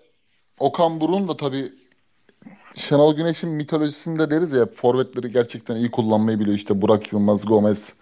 Okan 0.58 1.00
Burun 1.00 1.28
da 1.28 1.36
tabii 1.36 1.72
Şenol 2.74 3.16
Güneş'in 3.16 3.50
mitolojisinde 3.50 4.30
deriz 4.30 4.52
ya 4.52 4.66
forvetleri 4.66 5.30
gerçekten 5.30 5.76
iyi 5.76 5.90
kullanmayı 5.90 6.40
biliyor. 6.40 6.56
İşte 6.56 6.82
Burak 6.82 7.12
Yılmaz, 7.12 7.44
Gomez 7.44 7.94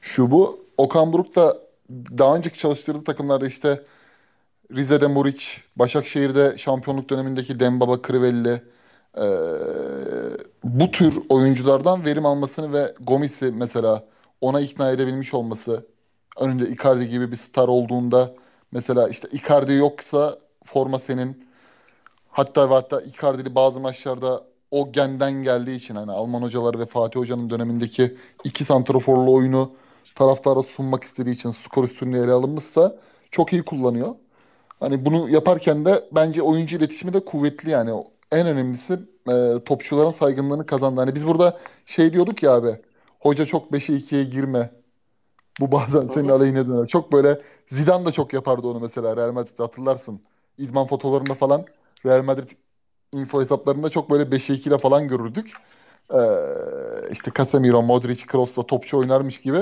şu 0.00 0.30
bu. 0.30 0.66
Okan 0.76 1.12
Buruk 1.12 1.36
da 1.36 1.58
daha 1.90 2.36
önceki 2.36 2.58
çalıştırdığı 2.58 3.04
takımlarda 3.04 3.46
işte 3.46 3.82
Rize'de 4.76 5.06
Muriç, 5.06 5.60
Başakşehir'de 5.76 6.58
şampiyonluk 6.58 7.10
dönemindeki 7.10 7.60
Dembaba, 7.60 8.02
Crivelli 8.06 8.62
e, 9.16 9.26
bu 10.64 10.90
tür 10.90 11.18
oyunculardan 11.28 12.04
verim 12.04 12.26
almasını 12.26 12.72
ve 12.72 12.94
Gomis'i 13.00 13.52
mesela 13.52 14.04
ona 14.40 14.60
ikna 14.60 14.90
edebilmiş 14.90 15.34
olması 15.34 15.86
önünde 16.40 16.68
Icardi 16.68 17.08
gibi 17.08 17.30
bir 17.30 17.36
star 17.36 17.68
olduğunda 17.68 18.34
mesela 18.72 19.08
işte 19.08 19.28
Icardi 19.32 19.72
yoksa 19.72 20.38
forma 20.64 20.98
senin 20.98 21.48
hatta 22.28 22.70
ve 22.70 22.74
hatta 22.74 23.00
Icardi'li 23.00 23.54
bazı 23.54 23.80
maçlarda 23.80 24.44
o 24.70 24.92
genden 24.92 25.32
geldiği 25.32 25.76
için 25.76 25.94
hani 25.94 26.12
Alman 26.12 26.42
hocaları 26.42 26.78
ve 26.78 26.86
Fatih 26.86 27.20
Hoca'nın 27.20 27.50
dönemindeki 27.50 28.16
iki 28.44 28.64
santraforlu 28.64 29.34
oyunu 29.34 29.72
taraftara 30.14 30.62
sunmak 30.62 31.04
istediği 31.04 31.34
için 31.34 31.50
skor 31.50 31.84
üstünlüğü 31.84 32.18
ele 32.24 32.32
alınmışsa 32.32 32.96
çok 33.30 33.52
iyi 33.52 33.62
kullanıyor. 33.62 34.14
Hani 34.82 35.04
bunu 35.04 35.30
yaparken 35.30 35.84
de 35.84 36.04
bence 36.12 36.42
oyuncu 36.42 36.76
iletişimi 36.76 37.12
de 37.12 37.24
kuvvetli 37.24 37.70
yani. 37.70 38.04
En 38.32 38.46
önemlisi 38.46 38.98
e, 39.30 39.64
topçuların 39.64 40.10
saygınlığını 40.10 40.66
kazandı. 40.66 41.00
Hani 41.00 41.14
biz 41.14 41.26
burada 41.26 41.58
şey 41.86 42.12
diyorduk 42.12 42.42
ya 42.42 42.52
abi. 42.52 42.76
Hoca 43.20 43.46
çok 43.46 43.70
5'e 43.72 43.96
2'ye 43.96 44.24
girme. 44.24 44.70
Bu 45.60 45.72
bazen 45.72 46.06
senin 46.06 46.28
aleyhine 46.28 46.68
döner. 46.68 46.86
Çok 46.86 47.12
böyle 47.12 47.40
Zidane 47.68 48.06
da 48.06 48.12
çok 48.12 48.32
yapardı 48.32 48.66
onu 48.68 48.80
mesela 48.80 49.16
Real 49.16 49.32
Madrid'de 49.32 49.62
hatırlarsın. 49.62 50.20
İdman 50.58 50.86
fotolarında 50.86 51.34
falan 51.34 51.64
Real 52.06 52.22
Madrid 52.22 52.50
info 53.12 53.40
hesaplarında 53.40 53.88
çok 53.88 54.10
böyle 54.10 54.24
5'e 54.24 54.54
2 54.54 54.68
ile 54.68 54.78
falan 54.78 55.08
görürdük. 55.08 55.52
Ee, 56.14 56.18
işte 57.10 57.30
Casemiro, 57.38 57.82
Modric, 57.82 58.26
Kroos'la 58.26 58.62
topçu 58.62 58.98
oynarmış 58.98 59.40
gibi. 59.40 59.58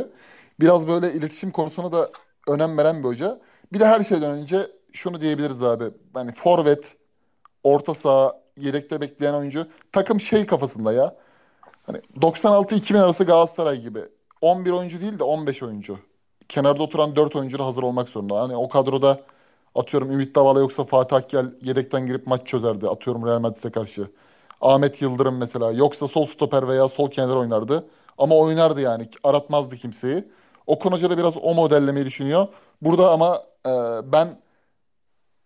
Biraz 0.60 0.88
böyle 0.88 1.12
iletişim 1.12 1.51
konusuna 1.51 1.92
da 1.92 2.10
önem 2.48 2.78
veren 2.78 2.98
bir 2.98 3.09
hoca. 3.09 3.40
Bir 3.72 3.80
de 3.80 3.86
her 3.86 4.02
şeyden 4.02 4.30
önce 4.30 4.80
şunu 4.92 5.20
diyebiliriz 5.20 5.62
abi. 5.62 5.84
Yani 6.16 6.32
forvet, 6.32 6.96
orta 7.64 7.94
saha, 7.94 8.32
yedekte 8.56 9.00
bekleyen 9.00 9.34
oyuncu 9.34 9.66
takım 9.92 10.20
şey 10.20 10.46
kafasında 10.46 10.92
ya. 10.92 11.16
Hani 11.86 11.98
96-2000 12.20 12.98
arası 12.98 13.24
Galatasaray 13.24 13.80
gibi. 13.80 14.00
11 14.40 14.70
oyuncu 14.70 15.00
değil 15.00 15.18
de 15.18 15.24
15 15.24 15.62
oyuncu. 15.62 15.98
Kenarda 16.48 16.82
oturan 16.82 17.16
4 17.16 17.36
oyuncu 17.36 17.58
da 17.58 17.66
hazır 17.66 17.82
olmak 17.82 18.08
zorunda. 18.08 18.40
Hani 18.40 18.56
o 18.56 18.68
kadroda 18.68 19.20
atıyorum 19.74 20.10
Ümit 20.10 20.34
Davala 20.34 20.60
yoksa 20.60 20.84
Fatih 20.84 21.16
Akgel 21.16 21.54
yedekten 21.62 22.06
girip 22.06 22.26
maç 22.26 22.46
çözerdi. 22.46 22.88
Atıyorum 22.88 23.26
Real 23.26 23.40
Madrid'e 23.40 23.70
karşı. 23.70 24.06
Ahmet 24.60 25.02
Yıldırım 25.02 25.38
mesela. 25.38 25.72
Yoksa 25.72 26.08
sol 26.08 26.26
stoper 26.26 26.68
veya 26.68 26.88
sol 26.88 27.10
kenar 27.10 27.36
oynardı. 27.36 27.86
Ama 28.18 28.36
oynardı 28.36 28.80
yani. 28.80 29.08
Aratmazdı 29.24 29.76
kimseyi. 29.76 30.24
Okan 30.66 30.92
Hoca 30.92 31.10
da 31.10 31.18
biraz 31.18 31.36
o 31.42 31.54
modellemeyi 31.54 32.06
düşünüyor. 32.06 32.46
Burada 32.82 33.10
ama 33.10 33.38
e, 33.66 33.72
ben 34.12 34.28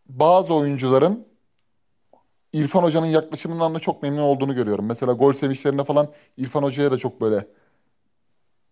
bazı 0.06 0.54
oyuncuların 0.54 1.26
İrfan 2.52 2.82
Hoca'nın 2.82 3.06
yaklaşımından 3.06 3.74
da 3.74 3.78
çok 3.78 4.02
memnun 4.02 4.22
olduğunu 4.22 4.54
görüyorum. 4.54 4.86
Mesela 4.86 5.12
gol 5.12 5.32
sevinçlerinde 5.32 5.84
falan 5.84 6.12
İrfan 6.36 6.62
Hoca'ya 6.62 6.92
da 6.92 6.96
çok 6.96 7.20
böyle 7.20 7.46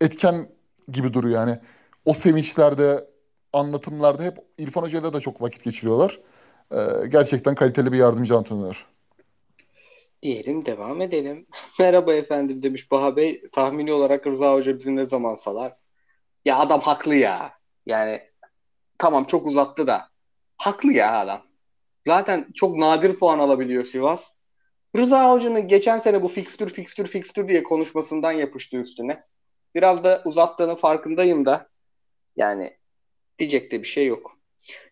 etken 0.01 0.47
gibi 0.89 1.13
duruyor 1.13 1.35
yani. 1.35 1.59
O 2.05 2.15
sevinçlerde, 2.15 3.07
anlatımlarda 3.53 4.23
hep 4.23 4.39
İrfan 4.59 4.83
Hoca'yla 4.83 5.13
da 5.13 5.21
çok 5.21 5.43
vakit 5.43 5.65
geçiriyorlar. 5.65 6.21
Ee, 6.73 6.77
gerçekten 7.09 7.55
kaliteli 7.55 7.93
bir 7.93 7.99
yardımcı 7.99 8.37
antrenör. 8.37 8.87
Diyelim 10.23 10.67
devam 10.67 11.01
edelim. 11.01 11.47
Merhaba 11.79 12.15
efendim 12.15 12.63
demiş 12.63 12.91
Baha 12.91 13.17
Bey. 13.17 13.43
Tahmini 13.53 13.93
olarak 13.93 14.27
Rıza 14.27 14.53
Hoca 14.53 14.79
bizi 14.79 14.97
ne 14.97 15.07
zaman 15.07 15.35
salar? 15.35 15.77
Ya 16.45 16.59
adam 16.59 16.81
haklı 16.81 17.15
ya. 17.15 17.53
Yani 17.87 18.23
tamam 18.99 19.25
çok 19.25 19.47
uzattı 19.47 19.87
da. 19.87 20.12
Haklı 20.63 20.93
ya 20.93 21.21
adam. 21.21 21.43
Zaten 22.07 22.49
çok 22.55 22.77
nadir 22.77 23.19
puan 23.19 23.39
alabiliyor 23.39 23.85
Sivas. 23.85 24.35
Rıza 24.97 25.31
Hoca'nın 25.31 25.69
geçen 25.69 25.99
sene 25.99 26.23
bu 26.23 26.29
fikstür 26.29 26.71
fikstür 26.71 27.07
fikstür 27.07 27.49
diye 27.49 27.63
konuşmasından 27.63 28.33
yapıştı 28.33 28.77
üstüne. 28.77 29.25
Biraz 29.75 30.05
da 30.05 30.23
uzattığının 30.25 30.75
farkındayım 30.75 31.47
da. 31.47 31.69
Yani 32.37 32.77
diyecek 33.39 33.73
de 33.73 33.83
bir 33.83 33.89
şey 33.89 34.07
yok. 34.07 34.39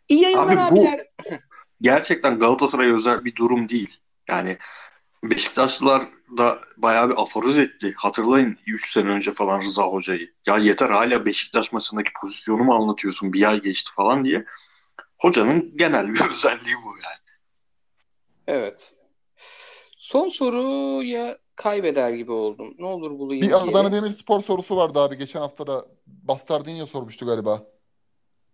İyi 0.08 0.22
yayınlar 0.22 0.46
Abi 0.46 0.56
bu 0.56 0.60
abiler. 0.60 1.06
gerçekten 1.80 2.38
Galatasaray 2.38 2.92
özel 2.92 3.24
bir 3.24 3.36
durum 3.36 3.68
değil. 3.68 4.00
Yani 4.28 4.58
Beşiktaşlılar 5.24 6.02
da 6.38 6.58
bayağı 6.76 7.10
bir 7.10 7.22
aforoz 7.22 7.58
etti. 7.58 7.94
Hatırlayın 7.96 8.58
3 8.66 8.92
sene 8.92 9.08
önce 9.08 9.34
falan 9.34 9.60
Rıza 9.60 9.82
Hoca'yı. 9.82 10.34
Ya 10.46 10.58
yeter 10.58 10.90
hala 10.90 11.26
Beşiktaş 11.26 11.72
maçındaki 11.72 12.10
pozisyonu 12.20 12.64
mu 12.64 12.74
anlatıyorsun 12.74 13.32
bir 13.32 13.48
ay 13.48 13.60
geçti 13.60 13.90
falan 13.96 14.24
diye. 14.24 14.44
Hocanın 15.20 15.76
genel 15.76 16.08
bir 16.08 16.20
özelliği 16.32 16.76
bu 16.84 16.88
yani. 16.88 17.20
Evet. 18.46 18.92
Son 19.98 20.28
soruya 20.28 21.38
kaybeder 21.56 22.10
gibi 22.10 22.32
oldum. 22.32 22.74
Ne 22.78 22.86
olur 22.86 23.10
bulayım 23.10 23.48
Bir 23.48 23.52
Adana 23.52 23.92
Demirspor 23.92 24.40
sorusu 24.40 24.76
vardı 24.76 25.00
abi. 25.00 25.18
Geçen 25.18 25.40
hafta 25.40 25.66
da 25.66 25.86
Bastardinho 26.06 26.86
sormuştu 26.86 27.26
galiba. 27.26 27.62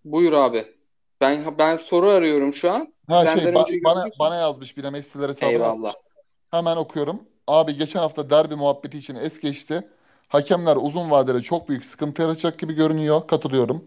Buyur 0.04 0.32
abi. 0.32 0.76
Ben 1.20 1.58
ben 1.58 1.76
soru 1.76 2.08
arıyorum 2.08 2.54
şu 2.54 2.70
an. 2.70 2.94
Ha 3.08 3.24
Senden 3.24 3.42
şey 3.42 3.52
ba- 3.52 3.84
bana 3.84 4.04
bana 4.18 4.36
yazmış 4.36 4.76
bir 4.76 4.82
de 4.82 4.90
Messi'lere 4.90 5.34
sabır 5.34 5.52
Eyvallah. 5.52 5.92
Hemen 6.50 6.76
okuyorum. 6.76 7.22
Abi 7.46 7.76
geçen 7.76 8.00
hafta 8.00 8.30
derbi 8.30 8.54
muhabbeti 8.54 8.98
için 8.98 9.14
es 9.14 9.40
geçti. 9.40 9.88
Hakemler 10.28 10.76
uzun 10.80 11.10
vadede 11.10 11.42
çok 11.42 11.68
büyük 11.68 11.86
sıkıntı 11.86 12.22
yaratacak 12.22 12.58
gibi 12.58 12.72
görünüyor. 12.72 13.26
Katılıyorum. 13.26 13.84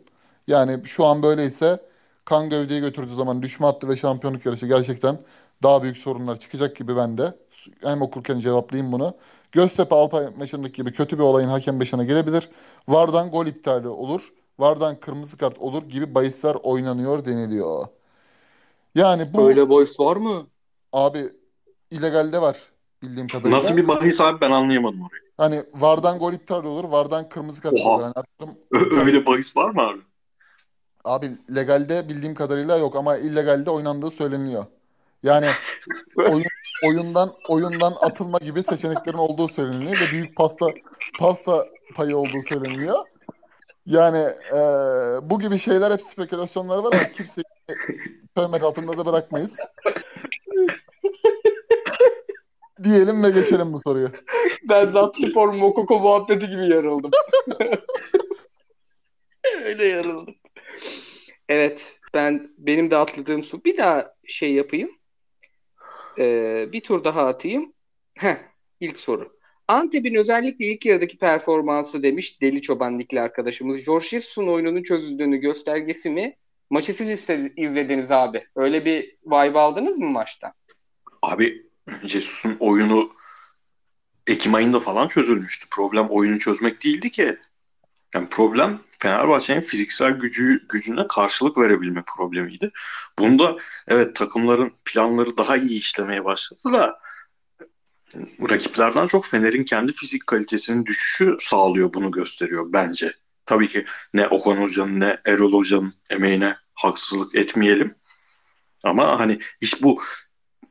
Yani 0.47 0.85
şu 0.85 1.05
an 1.05 1.23
böyleyse 1.23 1.88
kan 2.29 2.49
gövdeyi 2.49 2.81
götürdüğü 2.81 3.15
zaman 3.15 3.41
düşme 3.41 3.65
hattı 3.65 3.89
ve 3.89 3.97
şampiyonluk 3.97 4.45
yarışı 4.45 4.67
gerçekten 4.67 5.19
daha 5.63 5.83
büyük 5.83 5.97
sorunlar 5.97 6.39
çıkacak 6.39 6.75
gibi 6.75 6.95
ben 6.95 7.17
de. 7.17 7.35
Hem 7.83 8.01
okurken 8.01 8.39
cevaplayayım 8.39 8.91
bunu. 8.91 9.13
Göztepe 9.51 9.95
Alpay 9.95 10.27
maçındaki 10.37 10.73
gibi 10.73 10.93
kötü 10.93 11.17
bir 11.17 11.23
olayın 11.23 11.47
hakem 11.47 11.79
beşine 11.79 12.05
gelebilir. 12.05 12.49
Vardan 12.87 13.31
gol 13.31 13.45
iptali 13.45 13.87
olur. 13.87 14.29
Vardan 14.59 14.99
kırmızı 14.99 15.37
kart 15.37 15.57
olur 15.57 15.83
gibi 15.83 16.15
bahisler 16.15 16.55
oynanıyor 16.55 17.25
deniliyor. 17.25 17.85
Yani 18.95 19.33
bu... 19.33 19.47
Öyle 19.47 19.69
bahis 19.69 19.99
var 19.99 20.17
mı? 20.17 20.47
Abi 20.93 21.19
illegalde 21.91 22.41
var 22.41 22.57
bildiğim 23.01 23.27
kadarıyla. 23.27 23.57
Nasıl 23.57 23.77
bir 23.77 23.87
bahis 23.87 24.21
abi 24.21 24.41
ben 24.41 24.51
anlayamadım 24.51 25.01
orayı. 25.01 25.21
Hani 25.37 25.63
Vardan 25.73 26.19
gol 26.19 26.33
iptal 26.33 26.65
olur. 26.65 26.83
Vardan 26.83 27.29
kırmızı 27.29 27.61
kart 27.61 27.73
olur. 27.73 28.03
Yani 28.03 28.13
aklım... 28.15 28.49
Öyle 29.05 29.25
bahis 29.25 29.57
var 29.57 29.69
mı 29.69 29.81
abi? 29.81 30.08
Abi 31.05 31.29
legalde 31.55 32.09
bildiğim 32.09 32.35
kadarıyla 32.35 32.77
yok 32.77 32.95
ama 32.95 33.17
illegalde 33.17 33.69
oynandığı 33.69 34.11
söyleniyor. 34.11 34.65
Yani 35.23 35.47
oyun, 36.17 36.45
oyundan 36.87 37.29
oyundan 37.49 37.93
atılma 38.01 38.37
gibi 38.37 38.63
seçeneklerin 38.63 39.17
olduğu 39.17 39.47
söyleniyor 39.47 39.91
ve 39.91 40.11
büyük 40.11 40.35
pasta 40.35 40.65
pasta 41.19 41.65
payı 41.95 42.17
olduğu 42.17 42.41
söyleniyor. 42.49 42.95
Yani 43.85 44.27
e, 44.51 44.59
bu 45.29 45.39
gibi 45.39 45.57
şeyler 45.57 45.91
hep 45.91 46.01
spekülasyonlar 46.01 46.77
var 46.77 46.93
ama 46.93 47.03
kimseyi 47.03 47.43
töhmet 48.35 48.63
altında 48.63 48.97
da 48.97 49.05
bırakmayız. 49.05 49.59
Diyelim 52.83 53.23
ve 53.23 53.29
geçelim 53.29 53.73
bu 53.73 53.79
soruyu. 53.79 54.09
Ben 54.69 54.93
Datspor 54.93 55.53
Mokoko 55.53 55.99
muhabbeti 55.99 56.47
gibi 56.47 56.69
yarıldım. 56.69 57.11
Öyle 59.65 59.85
yarıldım. 59.85 60.35
Evet. 61.49 61.99
Ben 62.13 62.51
benim 62.57 62.91
de 62.91 62.97
atladığım 62.97 63.43
su. 63.43 63.63
Bir 63.63 63.77
daha 63.77 64.13
şey 64.27 64.53
yapayım. 64.53 64.91
Ee, 66.17 66.69
bir 66.71 66.81
tur 66.81 67.03
daha 67.03 67.27
atayım. 67.27 67.73
Heh, 68.17 68.35
ilk 68.79 68.99
soru. 68.99 69.39
Antep'in 69.67 70.15
özellikle 70.15 70.65
ilk 70.65 70.85
yarıdaki 70.85 71.17
performansı 71.17 72.03
demiş 72.03 72.41
Deli 72.41 72.61
Çoban 72.61 72.99
Dikli 72.99 73.21
arkadaşımız. 73.21 73.85
George 73.85 74.07
Jesus'un 74.07 74.47
oyununun 74.47 74.83
çözüldüğünü 74.83 75.37
göstergesi 75.37 76.09
mi? 76.09 76.35
Maçı 76.69 76.93
siz 76.93 77.09
izlediniz 77.57 78.11
abi. 78.11 78.43
Öyle 78.55 78.85
bir 78.85 79.17
vibe 79.25 79.59
aldınız 79.59 79.97
mı 79.97 80.09
maçta? 80.09 80.53
Abi 81.21 81.65
Jesus'un 82.03 82.57
oyunu 82.59 83.11
Ekim 84.27 84.55
ayında 84.55 84.79
falan 84.79 85.07
çözülmüştü. 85.07 85.67
Problem 85.71 86.07
oyunu 86.09 86.39
çözmek 86.39 86.83
değildi 86.83 87.11
ki. 87.11 87.37
Yani 88.13 88.29
problem 88.29 88.81
Fenerbahçe'nin 88.99 89.61
fiziksel 89.61 90.11
gücü 90.11 90.67
gücüne 90.69 91.07
karşılık 91.07 91.57
verebilme 91.57 92.03
problemiydi. 92.17 92.71
Bunda 93.19 93.57
evet 93.87 94.15
takımların 94.15 94.73
planları 94.85 95.37
daha 95.37 95.57
iyi 95.57 95.79
işlemeye 95.79 96.25
başladı 96.25 96.59
da 96.73 96.99
rakiplerden 98.49 99.07
çok 99.07 99.25
Fener'in 99.25 99.63
kendi 99.63 99.93
fizik 99.93 100.27
kalitesinin 100.27 100.85
düşüşü 100.85 101.37
sağlıyor 101.39 101.93
bunu 101.93 102.11
gösteriyor 102.11 102.73
bence. 102.73 103.13
Tabii 103.45 103.67
ki 103.67 103.85
ne 104.13 104.27
Okan 104.27 104.57
Hoca'nın 104.57 104.99
ne 104.99 105.17
Erol 105.25 105.53
Hoca'nın 105.53 105.93
emeğine 106.09 106.57
haksızlık 106.73 107.35
etmeyelim. 107.35 107.95
Ama 108.83 109.19
hani 109.19 109.39
iş 109.61 109.83
bu 109.83 110.01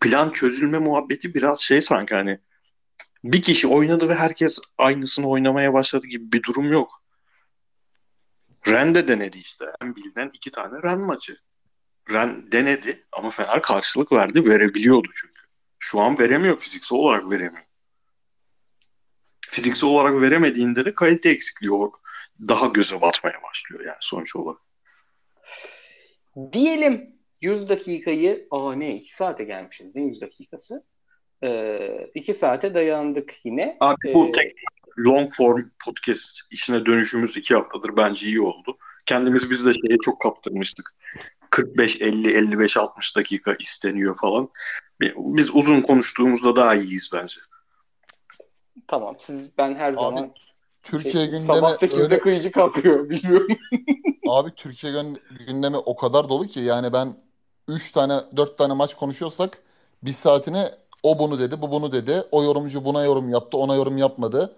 plan 0.01 0.31
çözülme 0.31 0.79
muhabbeti 0.79 1.35
biraz 1.35 1.61
şey 1.61 1.81
sanki 1.81 2.15
hani 2.15 2.41
bir 3.25 3.43
kişi 3.43 3.67
oynadı 3.67 4.09
ve 4.09 4.15
herkes 4.15 4.59
aynısını 4.79 5.29
oynamaya 5.29 5.73
başladı 5.73 6.07
gibi 6.07 6.33
bir 6.33 6.43
durum 6.43 6.73
yok. 6.73 7.03
Ren 8.71 8.95
de 8.95 9.09
denedi 9.09 9.39
işte. 9.39 9.65
En 9.83 9.97
bilinen 9.97 10.31
iki 10.35 10.51
tane 10.51 10.83
Ren 10.83 11.01
maçı. 11.01 11.37
Ren 12.13 12.53
denedi 12.53 13.07
ama 13.13 13.31
Fener 13.31 13.63
karşılık 13.63 14.13
verdi. 14.13 14.51
Verebiliyordu 14.51 15.09
çünkü. 15.21 15.43
Şu 15.79 16.01
an 16.01 16.19
veremiyor. 16.19 16.59
Fiziksel 16.59 16.99
olarak 16.99 17.31
veremiyor. 17.31 17.65
Fiziksel 19.41 19.91
olarak 19.91 20.21
veremediğinde 20.21 20.85
de 20.85 20.95
kalite 20.95 21.31
eksikliği 21.31 21.73
daha 22.49 22.67
göze 22.67 23.01
batmaya 23.01 23.43
başlıyor 23.43 23.85
yani 23.85 23.97
sonuç 24.01 24.37
olarak. 24.37 24.61
Diyelim 26.53 27.19
100 27.41 27.69
dakikayı 27.69 28.47
aa 28.51 28.75
ne 28.75 28.97
2 28.97 29.17
saate 29.17 29.45
gelmişiz 29.45 29.95
değil 29.95 30.07
mi 30.07 30.13
100 30.13 30.21
dakikası? 30.21 30.85
2 32.15 32.33
ee, 32.33 32.35
saate 32.35 32.75
dayandık 32.75 33.35
yine. 33.45 33.77
Abi 33.81 34.15
bu 34.15 34.29
ee, 34.29 34.33
tek 34.33 34.55
long 34.99 35.31
form 35.31 35.71
podcast 35.85 36.41
işine 36.51 36.87
dönüşümüz 36.87 37.37
iki 37.37 37.55
haftadır 37.55 37.97
bence 37.97 38.27
iyi 38.27 38.41
oldu. 38.41 38.79
Kendimiz 39.07 39.51
biz 39.51 39.67
de 39.67 39.73
şeye 39.75 39.99
çok 40.05 40.21
kaptırmıştık. 40.21 40.95
45, 41.51 42.01
50, 42.01 42.37
55, 42.37 42.77
60 42.77 43.17
dakika 43.17 43.57
isteniyor 43.61 44.17
falan. 44.21 44.49
Biz 45.01 45.55
uzun 45.55 45.81
konuştuğumuzda 45.81 46.57
daha 46.57 46.75
iyiyiz 46.75 47.11
bence. 47.13 47.41
Tamam. 48.89 49.17
Siz 49.21 49.51
ben 49.59 49.75
her 49.75 49.89
Abi, 49.89 49.97
zaman 49.97 50.35
Türkiye 50.83 51.13
şey, 51.13 51.27
gündemi 51.27 51.47
sabah 51.47 51.83
öyle... 51.83 52.19
kıyıcı 52.19 52.53
kalkıyor 52.53 53.11
bilmiyorum. 53.11 53.57
Abi 54.29 54.51
Türkiye 54.51 54.93
gündemi 55.47 55.77
o 55.77 55.97
kadar 55.97 56.29
dolu 56.29 56.47
ki 56.47 56.61
yani 56.61 56.93
ben 56.93 57.17
3 57.69 57.93
tane 57.93 58.15
4 58.37 58.59
tane 58.59 58.75
maç 58.75 58.95
konuşuyorsak 58.95 59.59
bir 60.03 60.11
saatini 60.11 60.65
o 61.03 61.19
bunu 61.19 61.39
dedi, 61.39 61.63
bu 61.63 61.71
bunu 61.71 61.93
dedi. 61.93 62.23
O 62.31 62.43
yorumcu 62.43 62.85
buna 62.85 63.05
yorum 63.05 63.31
yaptı, 63.31 63.59
ona 63.59 63.75
yorum 63.75 63.99
yapmadı. 63.99 64.57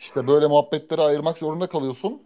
İşte 0.00 0.26
böyle 0.26 0.46
muhabbetleri 0.46 1.02
ayırmak 1.02 1.38
zorunda 1.38 1.66
kalıyorsun. 1.66 2.22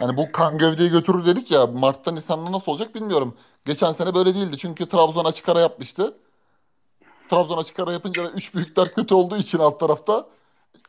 Hani 0.00 0.16
bu 0.16 0.32
kan 0.32 0.58
gövdeyi 0.58 0.90
götürür 0.90 1.26
dedik 1.26 1.50
ya. 1.50 1.66
Mart'ta 1.66 2.12
Nisan'da 2.12 2.52
nasıl 2.52 2.72
olacak 2.72 2.94
bilmiyorum. 2.94 3.36
Geçen 3.64 3.92
sene 3.92 4.14
böyle 4.14 4.34
değildi. 4.34 4.58
Çünkü 4.58 4.88
Trabzon 4.88 5.24
açık 5.24 5.48
ara 5.48 5.60
yapmıştı. 5.60 6.16
Trabzon 7.30 7.58
açık 7.58 7.80
ara 7.80 7.92
yapınca 7.92 8.24
da 8.24 8.30
üç 8.30 8.54
büyükler 8.54 8.94
kötü 8.94 9.14
olduğu 9.14 9.36
için 9.36 9.58
alt 9.58 9.80
tarafta 9.80 10.26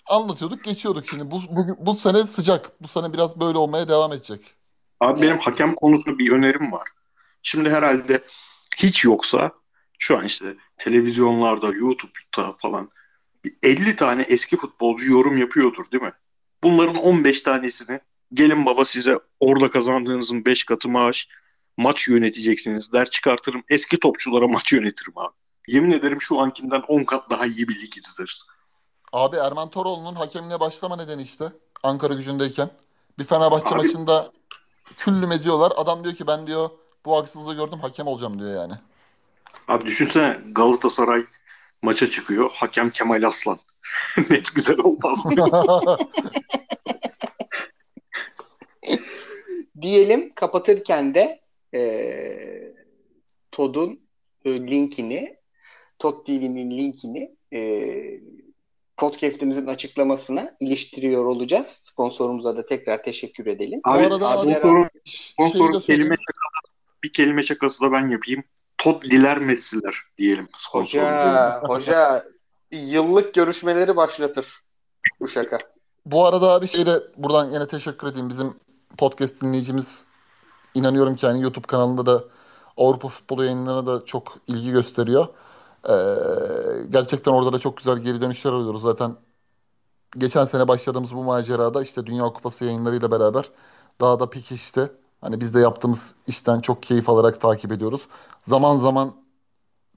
anlatıyorduk, 0.05 0.63
geçiyorduk. 0.63 1.07
Şimdi 1.07 1.31
bu, 1.31 1.41
bu, 1.49 1.77
bu 1.79 1.95
sene 1.95 2.23
sıcak. 2.23 2.81
Bu 2.81 2.87
sene 2.87 3.13
biraz 3.13 3.39
böyle 3.39 3.57
olmaya 3.57 3.89
devam 3.89 4.13
edecek. 4.13 4.55
Abi 4.99 5.21
benim 5.21 5.37
hakem 5.37 5.75
konusunda 5.75 6.19
bir 6.19 6.31
önerim 6.31 6.71
var. 6.71 6.87
Şimdi 7.43 7.69
herhalde 7.69 8.23
hiç 8.77 9.03
yoksa 9.03 9.51
şu 9.99 10.17
an 10.17 10.25
işte 10.25 10.55
televizyonlarda, 10.77 11.67
YouTube'da 11.67 12.55
falan 12.61 12.89
50 13.63 13.95
tane 13.95 14.21
eski 14.21 14.57
futbolcu 14.57 15.11
yorum 15.11 15.37
yapıyordur 15.37 15.91
değil 15.91 16.03
mi? 16.03 16.13
Bunların 16.63 16.95
15 16.95 17.41
tanesini 17.41 17.99
gelin 18.33 18.65
baba 18.65 18.85
size 18.85 19.19
orada 19.39 19.71
kazandığınızın 19.71 20.45
5 20.45 20.63
katı 20.63 20.89
maaş 20.89 21.27
maç 21.77 22.07
yöneteceksiniz 22.07 22.93
der 22.93 23.05
çıkartırım. 23.05 23.63
Eski 23.69 23.99
topçulara 23.99 24.47
maç 24.47 24.73
yönetirim 24.73 25.17
abi. 25.17 25.33
Yemin 25.67 25.91
ederim 25.91 26.21
şu 26.21 26.39
ankinden 26.39 26.81
10 26.87 27.03
kat 27.03 27.29
daha 27.29 27.45
iyi 27.45 27.67
bir 27.67 27.81
lig 27.81 27.97
izleriz. 27.97 28.41
Abi 29.13 29.37
Erman 29.37 29.69
Toroğlu'nun 29.69 30.15
hakemliğe 30.15 30.59
başlama 30.59 30.95
nedeni 30.95 31.21
işte. 31.21 31.51
Ankara 31.83 32.13
gücündeyken. 32.13 32.69
Bir 33.19 33.23
Fenerbahçe 33.23 33.75
abi, 33.75 33.77
maçında 33.77 34.31
küllüm 34.97 35.31
eziyorlar. 35.31 35.73
Adam 35.75 36.03
diyor 36.03 36.15
ki 36.15 36.27
ben 36.27 36.47
diyor 36.47 36.69
bu 37.05 37.17
haksızlığı 37.17 37.55
gördüm 37.55 37.79
hakem 37.79 38.07
olacağım 38.07 38.39
diyor 38.39 38.55
yani. 38.55 38.73
Abi 39.67 39.85
düşünsene 39.85 40.41
Galatasaray 40.51 41.25
maça 41.83 42.07
çıkıyor. 42.07 42.51
Hakem 42.53 42.89
Kemal 42.89 43.23
Aslan. 43.23 43.59
Net 44.29 44.55
güzel 44.55 44.77
olmaz 44.77 45.25
mı? 45.25 45.31
Diyelim 49.81 50.33
kapatırken 50.35 51.15
de 51.15 51.41
e, 51.73 52.73
Todd'un 53.51 53.99
e, 54.45 54.57
linkini 54.57 55.37
Todd 55.99 56.25
TV'nin 56.25 56.71
linkini 56.71 57.35
e, 57.53 57.61
podcast'imizin 58.97 59.67
açıklamasına 59.67 60.57
iliştiriyor 60.59 61.25
olacağız. 61.25 61.67
Sponsorumuza 61.67 62.57
da 62.57 62.65
tekrar 62.65 63.03
teşekkür 63.03 63.47
edelim. 63.47 63.81
Abi, 63.83 64.03
sponsorun, 64.03 64.89
sponsorun 65.05 65.79
kelime 65.79 66.15
şakası, 66.15 66.73
bir 67.03 67.13
kelime 67.13 67.43
şakası 67.43 67.81
da 67.81 67.91
ben 67.91 68.07
yapayım. 68.07 68.43
Todd 68.77 69.03
Diler 69.03 69.37
Messi'ler 69.37 69.95
diyelim 70.17 70.47
sponsor. 70.55 71.01
Hoca, 71.01 71.61
hoca 71.63 72.25
yıllık 72.71 73.33
görüşmeleri 73.33 73.95
başlatır 73.95 74.63
bu 75.19 75.27
şaka. 75.27 75.57
Bu 76.05 76.25
arada 76.25 76.61
bir 76.61 76.67
şey 76.67 76.85
de 76.85 77.03
buradan 77.17 77.51
yine 77.51 77.67
teşekkür 77.67 78.07
edeyim. 78.07 78.29
Bizim 78.29 78.53
podcast 78.97 79.41
dinleyicimiz 79.41 80.03
inanıyorum 80.73 81.15
ki 81.15 81.25
yani 81.25 81.41
YouTube 81.41 81.67
kanalında 81.67 82.05
da 82.05 82.23
Avrupa 82.77 83.07
futbolu 83.07 83.43
yayınlarına 83.43 83.85
da 83.85 84.05
çok 84.05 84.37
ilgi 84.47 84.71
gösteriyor. 84.71 85.27
Ee, 85.89 85.93
gerçekten 86.89 87.31
orada 87.31 87.53
da 87.53 87.59
çok 87.59 87.77
güzel 87.77 87.97
geri 87.97 88.21
dönüşler 88.21 88.51
alıyoruz. 88.51 88.81
Zaten 88.81 89.15
geçen 90.17 90.43
sene 90.43 90.67
başladığımız 90.67 91.15
bu 91.15 91.23
macerada 91.23 91.81
işte 91.81 92.05
Dünya 92.05 92.25
Kupası 92.25 92.65
yayınlarıyla 92.65 93.11
beraber 93.11 93.49
daha 94.01 94.19
da 94.19 94.29
pekişti. 94.29 94.91
Hani 95.23 95.39
biz 95.39 95.53
de 95.53 95.59
yaptığımız 95.59 96.15
işten 96.27 96.59
çok 96.61 96.83
keyif 96.83 97.09
alarak 97.09 97.41
takip 97.41 97.71
ediyoruz. 97.71 98.07
Zaman 98.43 98.77
zaman 98.77 99.11